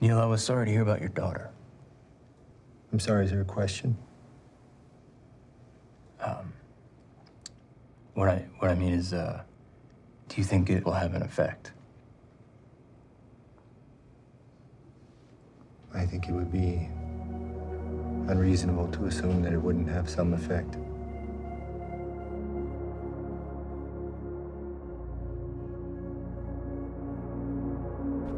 Neil, 0.00 0.18
I 0.18 0.24
was 0.24 0.42
sorry 0.42 0.64
to 0.64 0.72
hear 0.72 0.80
about 0.80 1.00
your 1.00 1.10
daughter. 1.10 1.50
I'm 2.90 2.98
sorry, 2.98 3.26
is 3.26 3.30
there 3.30 3.42
a 3.42 3.44
question? 3.44 3.98
Um, 6.24 6.54
what 8.14 8.28
I 8.28 8.46
what 8.58 8.70
I 8.70 8.74
mean 8.74 8.94
is, 8.94 9.12
uh, 9.12 9.42
do 10.28 10.36
you 10.36 10.44
think 10.44 10.70
it 10.70 10.84
will 10.84 10.92
have 10.92 11.14
an 11.14 11.22
effect? 11.22 11.72
I 15.92 16.06
think 16.06 16.28
it 16.28 16.32
would 16.32 16.50
be 16.50 16.88
unreasonable 18.28 18.88
to 18.92 19.06
assume 19.06 19.42
that 19.42 19.52
it 19.52 19.60
wouldn't 19.60 19.88
have 19.88 20.08
some 20.08 20.32
effect. 20.32 20.76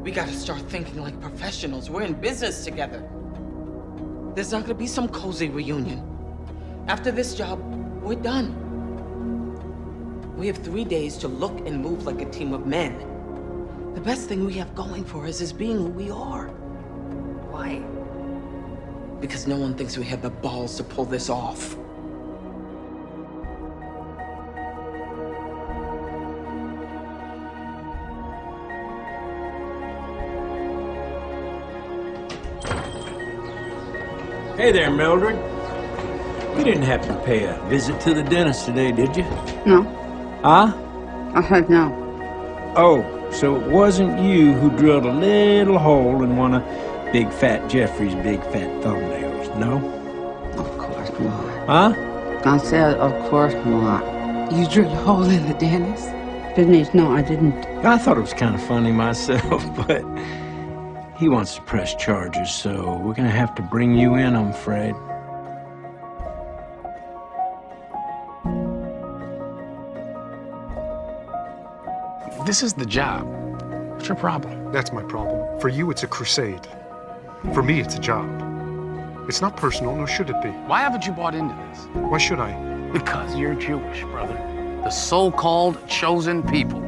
We 0.02 0.10
gotta 0.10 0.32
start 0.32 0.62
thinking 0.62 1.00
like 1.00 1.20
professionals. 1.20 1.88
We're 1.88 2.02
in 2.02 2.14
business 2.14 2.64
together. 2.64 3.08
There's 4.34 4.50
not 4.50 4.62
gonna 4.62 4.74
be 4.74 4.88
some 4.88 5.08
cozy 5.08 5.48
reunion. 5.48 6.02
After 6.88 7.12
this 7.12 7.36
job, 7.36 7.60
we're 8.02 8.16
done. 8.16 8.58
We 10.36 10.48
have 10.48 10.58
three 10.58 10.84
days 10.84 11.16
to 11.18 11.28
look 11.28 11.56
and 11.68 11.80
move 11.80 12.04
like 12.04 12.20
a 12.20 12.28
team 12.30 12.52
of 12.52 12.66
men. 12.66 12.98
The 13.94 14.00
best 14.00 14.28
thing 14.28 14.44
we 14.44 14.54
have 14.54 14.74
going 14.74 15.04
for 15.04 15.24
us 15.24 15.40
is 15.40 15.52
being 15.52 15.76
who 15.76 15.86
we 15.86 16.10
are. 16.10 16.48
Why? 17.52 17.78
Because 19.20 19.46
no 19.46 19.56
one 19.56 19.76
thinks 19.76 19.96
we 19.96 20.04
have 20.06 20.20
the 20.20 20.30
balls 20.30 20.76
to 20.78 20.82
pull 20.82 21.04
this 21.04 21.30
off. 21.30 21.76
Hey 34.62 34.70
there, 34.70 34.92
Mildred. 34.92 35.34
You 36.56 36.62
didn't 36.64 36.84
happen 36.84 37.08
to 37.08 37.20
pay 37.24 37.46
a 37.46 37.60
visit 37.68 38.00
to 38.02 38.14
the 38.14 38.22
dentist 38.22 38.64
today, 38.64 38.92
did 38.92 39.16
you? 39.16 39.24
No, 39.66 39.82
Huh? 40.44 40.72
I 41.34 41.44
said 41.48 41.68
no. 41.68 41.92
Oh, 42.76 43.02
so 43.32 43.56
it 43.56 43.66
wasn't 43.72 44.20
you 44.20 44.52
who 44.52 44.70
drilled 44.70 45.04
a 45.04 45.12
little 45.12 45.80
hole 45.80 46.22
in 46.22 46.36
one 46.36 46.54
of 46.54 46.62
Big 47.12 47.32
Fat 47.32 47.68
Jeffrey's 47.68 48.14
big 48.14 48.40
fat 48.52 48.70
thumbnails, 48.84 49.52
no? 49.58 49.78
Of 50.56 50.78
course 50.78 51.10
not. 51.18 51.66
Huh? 51.66 52.48
I 52.48 52.58
said, 52.58 52.98
of 52.98 53.30
course 53.30 53.54
not. 53.66 54.52
You 54.52 54.68
drilled 54.68 54.92
a 54.92 54.96
hole 55.02 55.24
in 55.24 55.44
the 55.48 55.54
dentist? 55.54 56.06
Denise, 56.54 56.94
no, 56.94 57.10
I 57.10 57.22
didn't. 57.22 57.66
I 57.84 57.98
thought 57.98 58.16
it 58.16 58.20
was 58.20 58.32
kind 58.32 58.54
of 58.54 58.62
funny 58.62 58.92
myself, 58.92 59.64
but 59.88 60.04
he 61.22 61.28
wants 61.28 61.54
to 61.54 61.62
press 61.62 61.94
charges, 61.94 62.52
so 62.52 63.00
we're 63.04 63.14
gonna 63.14 63.30
have 63.30 63.54
to 63.54 63.62
bring 63.62 63.94
you 63.94 64.16
in, 64.16 64.34
I'm 64.34 64.48
afraid. 64.48 64.92
This 72.44 72.64
is 72.64 72.72
the 72.72 72.84
job. 72.84 73.24
What's 73.92 74.08
your 74.08 74.16
problem? 74.16 74.72
That's 74.72 74.92
my 74.92 75.04
problem. 75.04 75.60
For 75.60 75.68
you, 75.68 75.92
it's 75.92 76.02
a 76.02 76.08
crusade. 76.08 76.66
For 77.54 77.62
me, 77.62 77.78
it's 77.78 77.94
a 77.94 78.00
job. 78.00 78.26
It's 79.28 79.40
not 79.40 79.56
personal, 79.56 79.94
nor 79.94 80.08
should 80.08 80.28
it 80.28 80.42
be. 80.42 80.50
Why 80.66 80.80
haven't 80.80 81.06
you 81.06 81.12
bought 81.12 81.36
into 81.36 81.54
this? 81.68 81.86
Why 81.94 82.18
should 82.18 82.40
I? 82.40 82.52
Because 82.92 83.36
you're 83.36 83.54
Jewish, 83.54 84.02
brother. 84.02 84.34
The 84.82 84.90
so-called 84.90 85.86
chosen 85.86 86.42
people. 86.42 86.80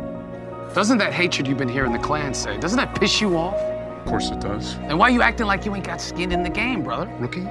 Doesn't 0.75 0.99
that 0.99 1.13
hatred 1.13 1.47
you've 1.47 1.59
been 1.59 1.69
hearing 1.69 1.93
the 1.93 2.01
Klan 2.01 2.35
say, 2.35 2.59
doesn't 2.59 2.79
that 2.79 2.99
piss 3.01 3.21
you 3.21 3.37
off? 3.37 3.74
Of 4.05 4.11
course 4.11 4.31
it 4.31 4.39
does. 4.39 4.75
And 4.75 4.99
why 4.99 5.07
are 5.07 5.11
you 5.11 5.23
acting 5.23 5.47
like 5.47 5.65
you 5.65 5.75
ain't 5.75 5.87
got 5.87 5.99
skin 5.99 6.31
in 6.31 6.43
the 6.43 6.51
game, 6.51 6.83
brother? 6.83 7.11
Rookie, 7.19 7.45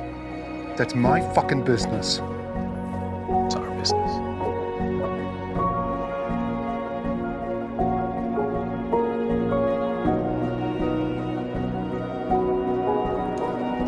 that's 0.78 0.94
my 0.94 1.20
fucking 1.34 1.64
business. 1.64 2.20
It's 3.48 3.56
our 3.56 3.72
business. 3.80 4.12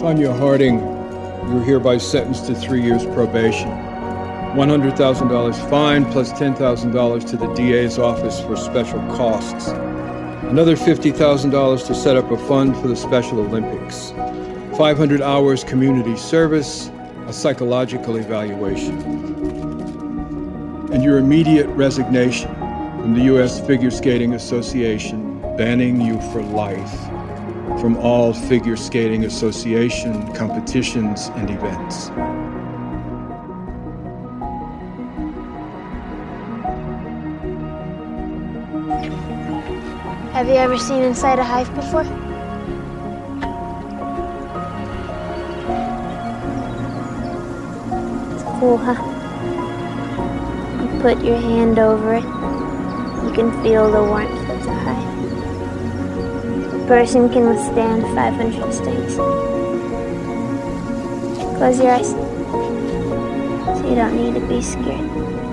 Tanya 0.01 0.33
Harding, 0.33 0.79
you're 0.79 1.61
hereby 1.61 1.99
sentenced 1.99 2.47
to 2.47 2.55
three 2.55 2.81
years 2.81 3.05
probation. 3.05 3.69
$100,000 3.69 5.69
fine 5.69 6.11
plus 6.11 6.33
$10,000 6.33 7.29
to 7.29 7.37
the 7.37 7.53
DA's 7.53 7.99
office 7.99 8.41
for 8.41 8.55
special 8.55 8.99
costs. 9.15 9.69
Another 10.49 10.75
$50,000 10.75 11.87
to 11.87 11.95
set 11.95 12.15
up 12.15 12.31
a 12.31 12.37
fund 12.47 12.75
for 12.77 12.87
the 12.87 12.95
Special 12.95 13.39
Olympics. 13.39 14.11
500 14.77 15.21
hours 15.21 15.63
community 15.63 16.15
service, 16.15 16.91
a 17.27 17.33
psychological 17.33 18.17
evaluation. 18.17 18.97
And 20.91 21.03
your 21.03 21.17
immediate 21.17 21.67
resignation 21.69 22.53
from 23.01 23.15
the 23.15 23.23
U.S. 23.25 23.59
Figure 23.65 23.91
Skating 23.91 24.33
Association, 24.33 25.41
banning 25.57 25.99
you 25.99 26.21
for 26.31 26.41
life 26.41 26.93
from 27.79 27.97
all 27.97 28.33
figure 28.33 28.77
skating 28.77 29.25
association 29.25 30.33
competitions 30.33 31.27
and 31.35 31.49
events. 31.49 32.09
Have 40.35 40.47
you 40.49 40.55
ever 40.55 40.77
seen 40.77 41.01
inside 41.01 41.39
a 41.39 41.45
hive 41.45 41.73
before? 41.75 42.01
It's 48.33 48.43
cool, 48.59 48.75
huh? 48.75 48.99
You 50.81 50.87
put 50.99 51.23
your 51.23 51.37
hand 51.37 51.79
over 51.79 52.15
it, 52.15 52.25
you 53.23 53.31
can 53.33 53.49
feel 53.63 53.89
the 53.89 54.03
warmth 54.03 54.49
of 54.49 54.61
the 54.65 54.73
hive. 54.73 55.23
A 56.83 56.85
person 56.85 57.29
can 57.29 57.47
withstand 57.47 58.03
500 58.03 58.73
stings. 58.73 59.15
Close 61.55 61.79
your 61.79 61.91
eyes. 61.91 62.09
So 63.79 63.87
you 63.87 63.95
don't 63.95 64.17
need 64.17 64.33
to 64.37 64.45
be 64.49 64.61
scared. 64.61 65.44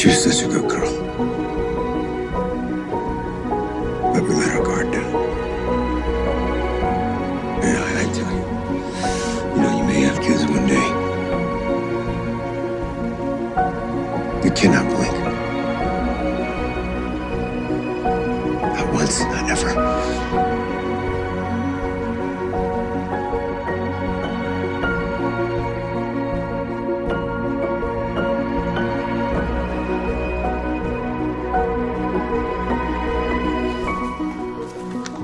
She 0.00 0.06
was 0.06 0.22
such 0.22 0.42
a 0.44 0.79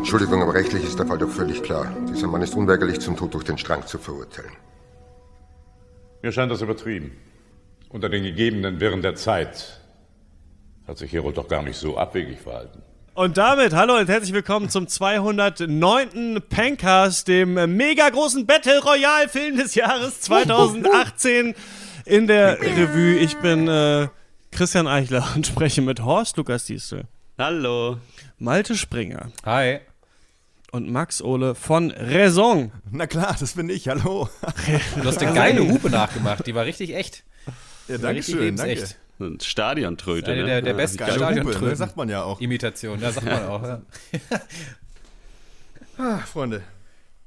Entschuldigung, 0.06 0.40
aber 0.40 0.54
rechtlich 0.54 0.84
ist 0.84 1.00
der 1.00 1.06
Fall 1.08 1.18
doch 1.18 1.28
völlig 1.28 1.64
klar. 1.64 1.92
Dieser 2.08 2.28
Mann 2.28 2.40
ist 2.40 2.54
unweigerlich 2.54 3.00
zum 3.00 3.16
Tod 3.16 3.34
durch 3.34 3.42
den 3.42 3.58
Strang 3.58 3.84
zu 3.88 3.98
verurteilen. 3.98 4.52
Mir 6.22 6.30
scheint 6.30 6.52
das 6.52 6.62
übertrieben. 6.62 7.10
Unter 7.88 8.08
den 8.08 8.22
gegebenen 8.22 8.78
Wirren 8.78 9.02
der 9.02 9.16
Zeit 9.16 9.80
hat 10.86 10.96
sich 10.96 11.12
Herold 11.12 11.36
doch 11.36 11.48
gar 11.48 11.64
nicht 11.64 11.76
so 11.76 11.98
abwegig 11.98 12.38
verhalten. 12.38 12.82
Und 13.14 13.36
damit 13.36 13.74
hallo 13.74 13.98
und 13.98 14.08
herzlich 14.08 14.32
willkommen 14.32 14.70
zum 14.70 14.86
209. 14.86 16.40
Pencast, 16.50 17.26
dem 17.26 17.54
mega 17.76 18.08
großen 18.08 18.46
Battle 18.46 18.80
Royale 18.84 19.28
Film 19.28 19.56
des 19.56 19.74
Jahres 19.74 20.20
2018 20.20 21.56
in 22.04 22.28
der 22.28 22.60
Revue. 22.60 23.16
Ich 23.16 23.36
bin 23.38 23.66
äh, 23.66 24.06
Christian 24.52 24.86
Eichler 24.86 25.26
und 25.34 25.48
spreche 25.48 25.82
mit 25.82 26.04
Horst 26.04 26.36
Lukas 26.36 26.64
Diestel. 26.64 27.08
Hallo. 27.38 27.96
Malte 28.38 28.76
Springer. 28.76 29.32
Hi. 29.44 29.80
Und 30.76 30.90
Max 30.90 31.22
Ole 31.22 31.54
von 31.54 31.90
Raison. 31.90 32.70
Na 32.90 33.06
klar, 33.06 33.34
das 33.40 33.54
bin 33.54 33.70
ich, 33.70 33.88
hallo. 33.88 34.28
Du 35.00 35.04
hast 35.08 35.22
eine 35.22 35.32
geile 35.32 35.66
Hupe 35.66 35.88
nachgemacht, 35.88 36.46
die 36.46 36.54
war 36.54 36.66
richtig 36.66 36.94
echt. 36.94 37.24
Ja, 37.88 37.96
danke 37.96 38.18
richtig 38.18 38.34
schön, 38.34 38.56
danke. 38.56 38.74
lebensecht. 38.74 38.98
Ein 39.18 39.40
Stadiontröte, 39.40 40.28
ne? 40.32 40.36
der, 40.36 40.44
der, 40.44 40.60
der 40.60 40.74
beste 40.74 40.98
Geile 40.98 41.12
Hupe, 41.14 41.24
Stadiontröte. 41.24 41.64
ne? 41.64 41.76
Sagt 41.76 41.96
man 41.96 42.10
ja 42.10 42.24
auch. 42.24 42.42
Imitation, 42.42 43.00
ja, 43.00 43.10
sagt 43.10 43.24
man 43.24 43.44
auch. 43.48 43.62
Ja. 43.62 43.80
Ah, 45.96 46.18
Freunde, 46.18 46.60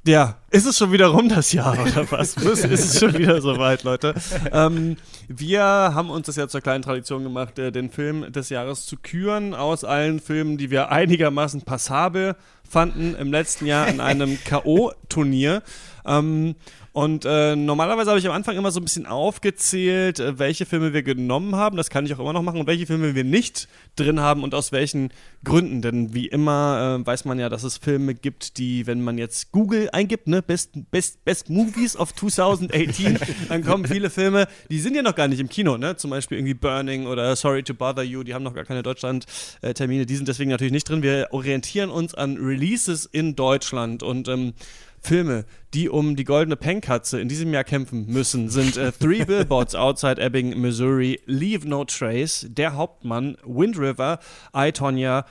Ja, 0.05 0.37
ist 0.51 0.67
es 0.67 0.77
schon 0.77 0.91
wieder 0.91 1.07
rum 1.07 1.27
das 1.27 1.51
Jahr 1.51 1.73
oder 1.73 2.11
was? 2.11 2.35
ist 2.37 2.63
es 2.65 2.99
schon 2.99 3.17
wieder 3.17 3.41
soweit, 3.41 3.81
Leute? 3.83 4.13
Ähm, 4.51 4.97
wir 5.27 5.63
haben 5.63 6.11
uns 6.11 6.27
das 6.27 6.35
ja 6.35 6.47
zur 6.47 6.61
kleinen 6.61 6.83
Tradition 6.83 7.23
gemacht, 7.23 7.57
äh, 7.57 7.71
den 7.71 7.89
Film 7.89 8.31
des 8.31 8.49
Jahres 8.49 8.85
zu 8.85 8.97
küren 8.97 9.55
aus 9.55 9.83
allen 9.83 10.19
Filmen, 10.19 10.59
die 10.59 10.69
wir 10.69 10.91
einigermaßen 10.91 11.63
passabel 11.63 12.35
fanden 12.69 13.15
im 13.15 13.31
letzten 13.31 13.65
Jahr 13.65 13.87
in 13.87 13.99
einem 13.99 14.37
K.O.-Turnier. 14.45 15.61
Ähm, 16.05 16.55
und 16.91 17.23
äh, 17.23 17.55
normalerweise 17.55 18.09
habe 18.09 18.19
ich 18.19 18.27
am 18.27 18.33
Anfang 18.33 18.57
immer 18.57 18.71
so 18.71 18.79
ein 18.79 18.83
bisschen 18.83 19.05
aufgezählt, 19.05 20.19
äh, 20.19 20.39
welche 20.39 20.65
Filme 20.65 20.91
wir 20.91 21.03
genommen 21.03 21.55
haben. 21.55 21.77
Das 21.77 21.89
kann 21.89 22.05
ich 22.05 22.13
auch 22.13 22.19
immer 22.19 22.33
noch 22.33 22.41
machen 22.41 22.59
und 22.59 22.67
welche 22.67 22.87
Filme 22.87 23.13
wir 23.13 23.23
nicht 23.23 23.67
drin 23.95 24.19
haben 24.19 24.43
und 24.43 24.55
aus 24.55 24.71
welchen 24.71 25.11
Gründen. 25.43 25.81
Denn 25.81 26.13
wie 26.13 26.27
immer 26.27 26.99
äh, 26.99 27.05
weiß 27.05 27.25
man 27.25 27.39
ja, 27.39 27.47
dass 27.47 27.63
es 27.63 27.77
Filme 27.77 28.15
gibt, 28.15 28.57
die, 28.57 28.87
wenn 28.87 29.01
man 29.01 29.17
jetzt 29.17 29.51
Google 29.51 29.89
eingibt, 29.93 30.27
ne, 30.27 30.41
Best, 30.41 30.71
Best, 30.89 31.23
Best 31.23 31.49
Movies 31.49 31.95
of 31.95 32.13
2018, 32.19 33.19
dann 33.49 33.63
kommen 33.63 33.85
viele 33.85 34.09
Filme, 34.09 34.47
die 34.69 34.79
sind 34.79 34.95
ja 34.95 35.03
noch 35.03 35.15
gar 35.15 35.27
nicht 35.27 35.39
im 35.39 35.47
Kino, 35.47 35.77
ne? 35.77 35.95
Zum 35.95 36.09
Beispiel 36.09 36.39
irgendwie 36.39 36.55
Burning 36.55 37.05
oder 37.05 37.35
Sorry 37.35 37.61
to 37.61 37.75
Bother 37.75 38.03
You, 38.03 38.23
die 38.23 38.33
haben 38.33 38.43
noch 38.43 38.55
gar 38.55 38.65
keine 38.65 38.81
Deutschland-Termine, 38.81 40.05
die 40.05 40.15
sind 40.15 40.27
deswegen 40.27 40.49
natürlich 40.49 40.73
nicht 40.73 40.89
drin. 40.89 41.03
Wir 41.03 41.27
orientieren 41.31 41.91
uns 41.91 42.15
an 42.15 42.35
Releases 42.59 43.05
in 43.05 43.35
Deutschland 43.35 44.03
und 44.03 44.27
ähm, 44.27 44.53
Filme, 45.01 45.45
die 45.73 45.87
um 45.87 46.17
die 46.17 46.25
goldene 46.25 46.57
Pennkatze 46.57 47.21
in 47.21 47.29
diesem 47.29 47.53
Jahr 47.53 47.63
kämpfen 47.63 48.07
müssen, 48.07 48.49
sind 48.49 48.75
äh, 48.75 48.91
Three 48.91 49.23
Billboards 49.23 49.73
Outside 49.75 50.21
Ebbing, 50.21 50.59
Missouri, 50.59 51.21
Leave 51.25 51.67
No 51.67 51.85
Trace, 51.85 52.47
Der 52.49 52.75
Hauptmann, 52.75 53.37
Wind 53.45 53.77
River, 53.77 54.19
I, 54.55 54.71
Tonya, 54.73 55.25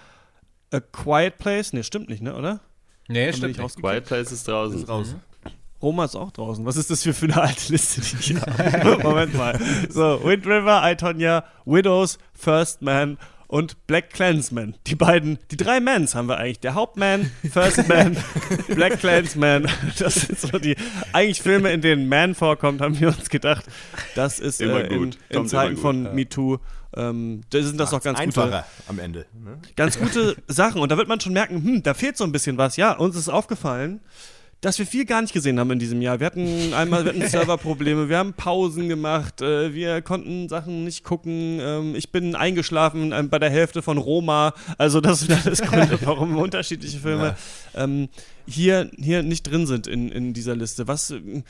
A 0.72 0.80
Quiet 0.80 1.36
Place. 1.38 1.72
Ne, 1.74 1.84
stimmt 1.84 2.08
nicht, 2.08 2.22
ne, 2.22 2.34
oder? 2.34 2.60
Nee, 3.08 3.26
wir 3.26 3.32
stimmt 3.34 3.48
nicht. 3.48 3.60
rausgekriegt? 3.60 3.92
Quiet 3.92 4.04
Place 4.06 4.32
ist 4.32 4.48
draußen. 4.48 4.78
Ist 4.78 4.88
raus. 4.88 5.14
Roma 5.82 6.06
ist 6.06 6.16
auch 6.16 6.32
draußen. 6.32 6.64
Was 6.64 6.76
ist 6.76 6.90
das 6.90 7.02
für, 7.02 7.12
für 7.14 7.26
eine 7.26 7.40
alte 7.40 7.70
Liste, 7.72 8.00
die 8.00 8.32
ich 8.32 8.36
habe? 8.40 9.02
Moment 9.02 9.34
mal. 9.34 9.58
So, 9.90 10.20
Wind 10.24 10.46
River, 10.46 10.82
I, 10.90 10.96
Tonya, 10.96 11.44
Widows, 11.66 12.18
First 12.32 12.80
Man 12.82 13.18
und 13.48 13.86
Black 13.86 14.10
Clansman. 14.10 14.76
Die 14.86 14.94
beiden, 14.94 15.38
die 15.50 15.56
drei 15.56 15.80
Mans 15.80 16.14
haben 16.14 16.28
wir 16.28 16.36
eigentlich. 16.36 16.60
Der 16.60 16.74
Hauptman, 16.74 17.30
First 17.50 17.88
Man, 17.88 18.16
Black 18.68 19.00
Clansman. 19.00 19.66
Das 19.98 20.14
sind 20.14 20.38
so 20.38 20.58
die 20.58 20.76
eigentlich 21.12 21.42
Filme, 21.42 21.72
in 21.72 21.80
denen 21.80 22.08
Man 22.08 22.34
vorkommt, 22.34 22.80
haben 22.80 23.00
wir 23.00 23.08
uns 23.08 23.30
gedacht. 23.30 23.64
Das 24.14 24.38
ist 24.38 24.60
Immer 24.60 24.84
äh, 24.84 24.94
in, 24.94 24.98
gut. 24.98 25.18
in 25.30 25.48
Zeiten 25.48 25.72
immer 25.72 25.80
von 25.80 26.04
gut. 26.04 26.14
MeToo. 26.14 26.58
Ähm, 26.96 27.42
da 27.50 27.62
sind 27.62 27.78
das 27.78 27.90
doch 27.90 28.02
ganz 28.02 28.18
gute, 28.18 28.42
Einfacher 28.42 28.66
am 28.86 28.98
Ende. 28.98 29.26
Ne? 29.34 29.58
ganz 29.76 29.98
gute 29.98 30.36
Sachen. 30.46 30.80
Und 30.80 30.90
da 30.90 30.96
wird 30.96 31.08
man 31.08 31.20
schon 31.20 31.32
merken, 31.32 31.62
hm, 31.62 31.82
da 31.82 31.94
fehlt 31.94 32.16
so 32.16 32.24
ein 32.24 32.32
bisschen 32.32 32.58
was. 32.58 32.76
Ja, 32.76 32.92
uns 32.92 33.16
ist 33.16 33.28
aufgefallen, 33.28 34.00
dass 34.60 34.78
wir 34.78 34.86
viel 34.86 35.04
gar 35.04 35.22
nicht 35.22 35.32
gesehen 35.32 35.60
haben 35.60 35.70
in 35.70 35.78
diesem 35.78 36.02
Jahr. 36.02 36.18
Wir 36.18 36.26
hatten 36.26 36.74
einmal 36.74 37.04
wir 37.04 37.12
hatten 37.12 37.22
Serverprobleme, 37.28 38.08
wir 38.08 38.18
haben 38.18 38.34
Pausen 38.34 38.88
gemacht, 38.88 39.40
äh, 39.40 39.72
wir 39.72 40.02
konnten 40.02 40.48
Sachen 40.48 40.84
nicht 40.84 41.04
gucken. 41.04 41.58
Ähm, 41.60 41.94
ich 41.94 42.10
bin 42.10 42.34
eingeschlafen 42.34 43.12
ähm, 43.12 43.28
bei 43.28 43.38
der 43.38 43.50
Hälfte 43.50 43.82
von 43.82 43.98
Roma. 43.98 44.54
Also 44.76 45.00
das 45.00 45.20
sind 45.20 45.46
alles 45.46 45.62
Gründe, 45.62 45.98
warum 46.04 46.36
unterschiedliche 46.36 46.98
Filme 46.98 47.36
ähm, 47.74 48.08
hier, 48.46 48.90
hier 48.96 49.22
nicht 49.22 49.44
drin 49.44 49.66
sind 49.66 49.86
in, 49.86 50.10
in 50.10 50.32
dieser 50.32 50.56
Liste. 50.56 50.88
Was, 50.88 51.10
ähm, 51.10 51.44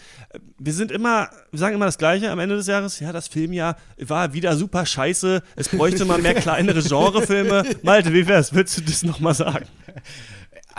wir 0.59 0.75
sind 0.75 0.93
immer, 0.93 1.31
wir 1.51 1.59
sagen 1.59 1.75
immer 1.75 1.87
das 1.87 1.97
Gleiche 1.97 2.31
am 2.31 2.39
Ende 2.39 2.57
des 2.57 2.67
Jahres. 2.67 3.01
Ja, 3.01 3.13
das 3.13 3.29
Filmjahr 3.29 3.77
war 3.99 4.35
wieder 4.35 4.55
super 4.57 4.85
scheiße. 4.85 5.43
Es 5.57 5.69
bräuchte 5.69 6.05
mal 6.05 6.21
mehr 6.21 6.35
kleinere 6.35 6.83
Genrefilme. 6.83 7.65
Malte, 7.83 8.13
wie 8.13 8.27
wär's? 8.27 8.53
Willst 8.53 8.77
du 8.77 8.83
das 8.83 9.03
nochmal 9.03 9.35
sagen? 9.35 9.67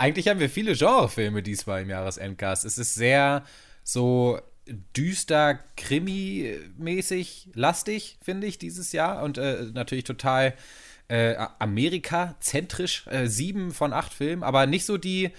Eigentlich 0.00 0.28
haben 0.28 0.40
wir 0.40 0.48
viele 0.48 0.74
Genrefilme 0.74 1.42
diesmal 1.42 1.82
im 1.82 1.90
Jahresendcast. 1.90 2.64
Es 2.64 2.78
ist 2.78 2.94
sehr 2.94 3.44
so 3.84 4.40
düster, 4.96 5.58
krimi-mäßig 5.76 7.50
lastig, 7.52 8.16
finde 8.22 8.46
ich, 8.46 8.56
dieses 8.56 8.92
Jahr. 8.92 9.22
Und 9.22 9.36
äh, 9.36 9.64
natürlich 9.74 10.04
total 10.04 10.54
äh, 11.08 11.34
Amerika-zentrisch. 11.58 13.06
Äh, 13.08 13.26
sieben 13.26 13.72
von 13.72 13.92
acht 13.92 14.14
Filmen, 14.14 14.42
aber 14.42 14.64
nicht 14.64 14.86
so 14.86 14.96
die. 14.96 15.32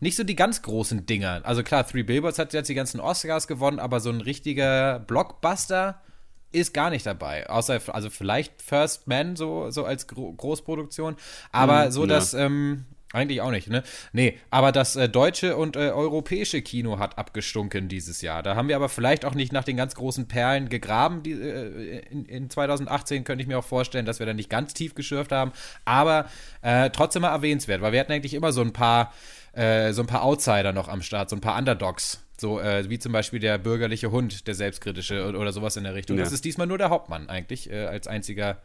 Nicht 0.00 0.16
so 0.16 0.24
die 0.24 0.36
ganz 0.36 0.60
großen 0.60 1.06
Dinger. 1.06 1.40
Also 1.44 1.62
klar, 1.62 1.86
Three 1.86 2.02
Billboards 2.02 2.38
hat 2.38 2.52
jetzt 2.52 2.68
die 2.68 2.74
ganzen 2.74 3.00
Oscars 3.00 3.46
gewonnen, 3.46 3.78
aber 3.78 4.00
so 4.00 4.10
ein 4.10 4.20
richtiger 4.20 4.98
Blockbuster 4.98 6.02
ist 6.50 6.74
gar 6.74 6.90
nicht 6.90 7.06
dabei. 7.06 7.48
Außer, 7.48 7.80
also 7.86 8.10
vielleicht 8.10 8.60
First 8.60 9.06
Man 9.06 9.36
so, 9.36 9.70
so 9.70 9.86
als 9.86 10.06
Gro 10.06 10.34
Großproduktion. 10.34 11.16
Aber 11.50 11.86
Mhm, 11.86 11.90
so 11.92 12.02
ja. 12.02 12.08
das, 12.08 12.34
ähm, 12.34 12.84
eigentlich 13.12 13.40
auch 13.40 13.50
nicht, 13.50 13.68
ne? 13.68 13.82
Nee, 14.12 14.38
aber 14.50 14.72
das 14.72 14.96
äh, 14.96 15.08
deutsche 15.08 15.56
und 15.56 15.76
äh, 15.76 15.90
europäische 15.90 16.62
Kino 16.62 16.98
hat 16.98 17.18
abgestunken 17.18 17.88
dieses 17.88 18.22
Jahr. 18.22 18.42
Da 18.42 18.56
haben 18.56 18.68
wir 18.68 18.76
aber 18.76 18.88
vielleicht 18.88 19.24
auch 19.24 19.34
nicht 19.34 19.52
nach 19.52 19.64
den 19.64 19.76
ganz 19.76 19.94
großen 19.94 20.28
Perlen 20.28 20.68
gegraben. 20.68 21.22
Die, 21.22 21.32
äh, 21.32 22.00
in, 22.10 22.24
in 22.24 22.50
2018 22.50 23.24
könnte 23.24 23.42
ich 23.42 23.48
mir 23.48 23.58
auch 23.58 23.64
vorstellen, 23.64 24.06
dass 24.06 24.18
wir 24.18 24.26
da 24.26 24.32
nicht 24.32 24.50
ganz 24.50 24.74
tief 24.74 24.94
geschürft 24.94 25.32
haben. 25.32 25.52
Aber 25.84 26.26
äh, 26.62 26.90
trotzdem 26.90 27.22
mal 27.22 27.32
erwähnenswert, 27.32 27.82
weil 27.82 27.92
wir 27.92 28.00
hatten 28.00 28.12
eigentlich 28.12 28.34
immer 28.34 28.52
so 28.52 28.62
ein 28.62 28.72
paar, 28.72 29.12
äh, 29.52 29.92
so 29.92 30.02
ein 30.02 30.06
paar 30.06 30.22
Outsider 30.22 30.72
noch 30.72 30.88
am 30.88 31.02
Start, 31.02 31.30
so 31.30 31.36
ein 31.36 31.40
paar 31.40 31.58
Underdogs. 31.58 32.22
So 32.38 32.60
äh, 32.60 32.88
wie 32.88 32.98
zum 32.98 33.12
Beispiel 33.12 33.38
der 33.38 33.58
bürgerliche 33.58 34.10
Hund, 34.10 34.46
der 34.46 34.54
selbstkritische 34.54 35.26
oder, 35.28 35.38
oder 35.38 35.52
sowas 35.52 35.76
in 35.76 35.84
der 35.84 35.94
Richtung. 35.94 36.16
Ja. 36.16 36.24
Das 36.24 36.32
ist 36.32 36.44
diesmal 36.44 36.66
nur 36.66 36.78
der 36.78 36.90
Hauptmann 36.90 37.28
eigentlich 37.28 37.70
äh, 37.70 37.86
als 37.86 38.06
einziger 38.06 38.58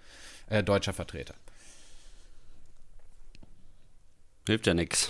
deutscher 0.64 0.94
Vertreter. 0.94 1.34
Hilft 4.48 4.68
ja 4.68 4.74
nix. 4.74 5.10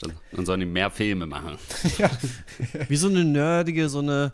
Dann, 0.00 0.12
dann 0.32 0.46
sollen 0.46 0.60
die 0.60 0.66
mehr 0.66 0.90
Filme 0.90 1.26
machen. 1.26 1.58
Wie 2.88 2.96
so 2.96 3.08
eine 3.08 3.24
nerdige, 3.24 3.88
so 3.88 3.98
eine, 3.98 4.32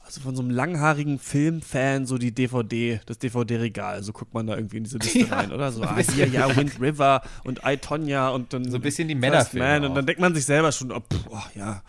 also 0.00 0.20
von 0.20 0.36
so 0.36 0.42
einem 0.42 0.50
langhaarigen 0.50 1.18
Filmfan, 1.18 2.06
so 2.06 2.18
die 2.18 2.32
DVD, 2.32 3.00
das 3.06 3.18
DVD-Regal. 3.18 4.04
So 4.04 4.12
guckt 4.12 4.32
man 4.32 4.46
da 4.46 4.54
irgendwie 4.54 4.76
in 4.76 4.84
diese 4.84 4.98
Liste 4.98 5.20
Ja, 5.20 5.36
rein, 5.36 5.52
oder? 5.52 5.72
So, 5.72 5.82
ah, 5.84 5.96
hier, 6.14 6.28
ja, 6.28 6.54
Wind 6.56 6.80
River 6.80 7.22
und 7.44 7.62
I, 7.66 7.76
Tonya 7.76 8.28
und 8.28 8.52
dann. 8.52 8.70
So 8.70 8.76
ein 8.76 8.82
bisschen 8.82 9.08
die 9.08 9.16
Männerfilme 9.16 9.66
Man. 9.66 9.84
Und 9.86 9.94
dann 9.96 10.06
denkt 10.06 10.20
man 10.20 10.34
sich 10.34 10.44
selber 10.44 10.70
schon, 10.70 10.92
oh, 10.92 11.00
pff, 11.00 11.26
oh 11.30 11.42
ja. 11.56 11.82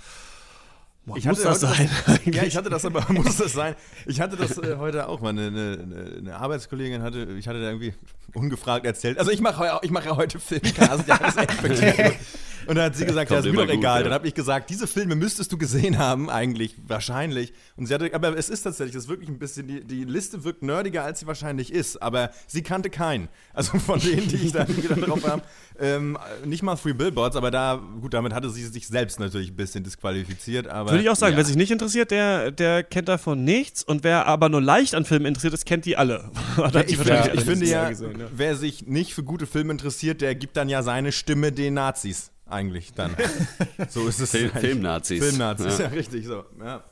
Boah, 1.08 1.16
Ich 1.16 1.26
muss 1.26 1.42
das 1.42 1.62
sein? 1.62 1.90
ja, 2.26 2.44
ich 2.44 2.58
hatte 2.58 2.70
das 2.70 2.84
aber, 2.84 3.06
muss 3.14 3.38
das 3.38 3.54
sein? 3.54 3.76
Ich 4.06 4.20
hatte 4.20 4.36
das 4.36 4.58
äh, 4.58 4.76
heute 4.78 5.08
auch 5.08 5.22
mal. 5.22 5.30
Eine, 5.30 5.48
eine, 5.48 6.16
eine 6.18 6.36
Arbeitskollegin 6.36 7.02
hatte, 7.02 7.30
ich 7.40 7.48
hatte 7.48 7.62
da 7.62 7.68
irgendwie 7.68 7.94
ungefragt 8.34 8.86
erzählt. 8.86 9.18
Also 9.18 9.32
ich 9.32 9.40
mache 9.40 9.80
ich 9.84 9.92
mache 9.92 10.08
ja 10.08 10.18
heute 10.18 10.38
Filmcast, 10.38 11.08
ja, 11.08 11.18
das 11.18 11.38
ist 11.38 11.82
echt. 11.82 12.20
Und 12.68 12.76
dann 12.76 12.86
hat 12.86 12.96
sie 12.96 13.06
gesagt, 13.06 13.32
ja, 13.32 13.40
ist 13.40 13.46
mir 13.46 13.54
doch 13.54 13.74
egal. 13.74 14.00
ja. 14.00 14.04
Dann 14.04 14.14
habe 14.14 14.28
ich 14.28 14.34
gesagt, 14.34 14.70
diese 14.70 14.88
Filme 14.88 15.16
müsstest 15.16 15.52
du 15.52 15.58
gesehen 15.58 15.98
haben, 15.98 16.30
eigentlich, 16.30 16.76
wahrscheinlich. 16.88 17.54
Und 17.76 17.88
sie 17.88 17.94
hatte, 17.94 18.14
aber 18.14 18.38
es 18.38 18.50
ist 18.50 18.64
tatsächlich, 18.64 18.94
das 18.94 19.04
ist 19.04 19.10
wirklich 19.10 19.30
ein 19.30 19.40
bisschen, 19.40 19.68
die, 19.68 19.84
die 19.84 20.04
Liste 20.04 20.44
wirkt 20.44 20.64
nerdiger, 20.64 21.04
als 21.04 21.20
sie 21.20 21.28
wahrscheinlich 21.28 21.72
ist. 21.72 22.02
Aber 22.02 22.32
sie 22.48 22.64
kannte 22.64 22.90
keinen. 22.90 23.30
Also 23.54 23.78
von 23.80 24.00
denen, 24.00 24.28
die 24.28 24.36
ich 24.36 24.52
da 24.52 24.66
drauf 24.66 25.26
habe. 25.28 25.42
Ähm, 25.80 26.18
nicht 26.44 26.64
mal 26.64 26.76
Three 26.76 26.94
Billboards, 26.94 27.36
aber 27.36 27.52
da, 27.52 27.80
gut, 28.02 28.14
damit 28.14 28.34
hatte 28.34 28.50
sie 28.50 28.66
sich 28.66 28.88
selbst 28.88 29.20
natürlich 29.20 29.52
ein 29.52 29.56
bisschen 29.56 29.84
disqualifiziert. 29.84 30.68
Aber 30.68 30.90
Würde 30.90 31.04
ich 31.04 31.10
auch 31.10 31.16
sagen, 31.16 31.34
ja. 31.34 31.38
wer 31.38 31.46
sich 31.46 31.56
nicht 31.56 31.72
interessiert, 31.72 32.10
der, 32.10 32.50
der 32.50 32.84
kennt 32.84 33.08
davon 33.08 33.44
nichts. 33.44 33.84
Und 33.84 34.04
wer 34.04 34.26
aber 34.26 34.50
nur 34.50 34.62
leicht 34.62 34.96
an 34.96 35.06
Filmen 35.06 35.28
interessiert 35.28 35.54
ist, 35.54 35.66
kennt 35.66 35.86
die 35.86 35.98
alle. 35.98 36.32
Ja, 36.58 36.82
ich, 36.82 37.00
ich 37.34 37.42
finde 37.42 37.66
ja, 37.66 37.90
gesehen, 37.90 38.20
ja. 38.20 38.26
wer 38.34 38.56
sich 38.56 38.88
nicht 38.88 39.14
für 39.14 39.24
gute 39.24 39.46
Filme 39.46 39.72
interessiert, 39.72 40.22
der 40.22 40.36
gibt 40.36 40.58
dann 40.58 40.70
ja 40.70 40.82
seine 40.82 41.12
Stimme 41.12 41.52
den 41.52 41.76
Nazis 41.76 42.32
eigentlich 42.50 42.94
dann. 42.94 43.16
so 43.90 44.08
ist 44.08 44.20
es. 44.20 44.32
Fil- 44.32 44.46
eigentlich. 44.50 44.62
Filmnazis. 44.62 45.24
Filmnazis, 45.24 45.78
ja. 45.78 45.86
Ja. 45.86 45.92
richtig 45.92 46.26
so. 46.26 46.44
Ja, 46.60 46.84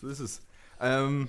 so 0.00 0.08
ist 0.08 0.20
es. 0.20 0.42
Ähm, 0.80 1.28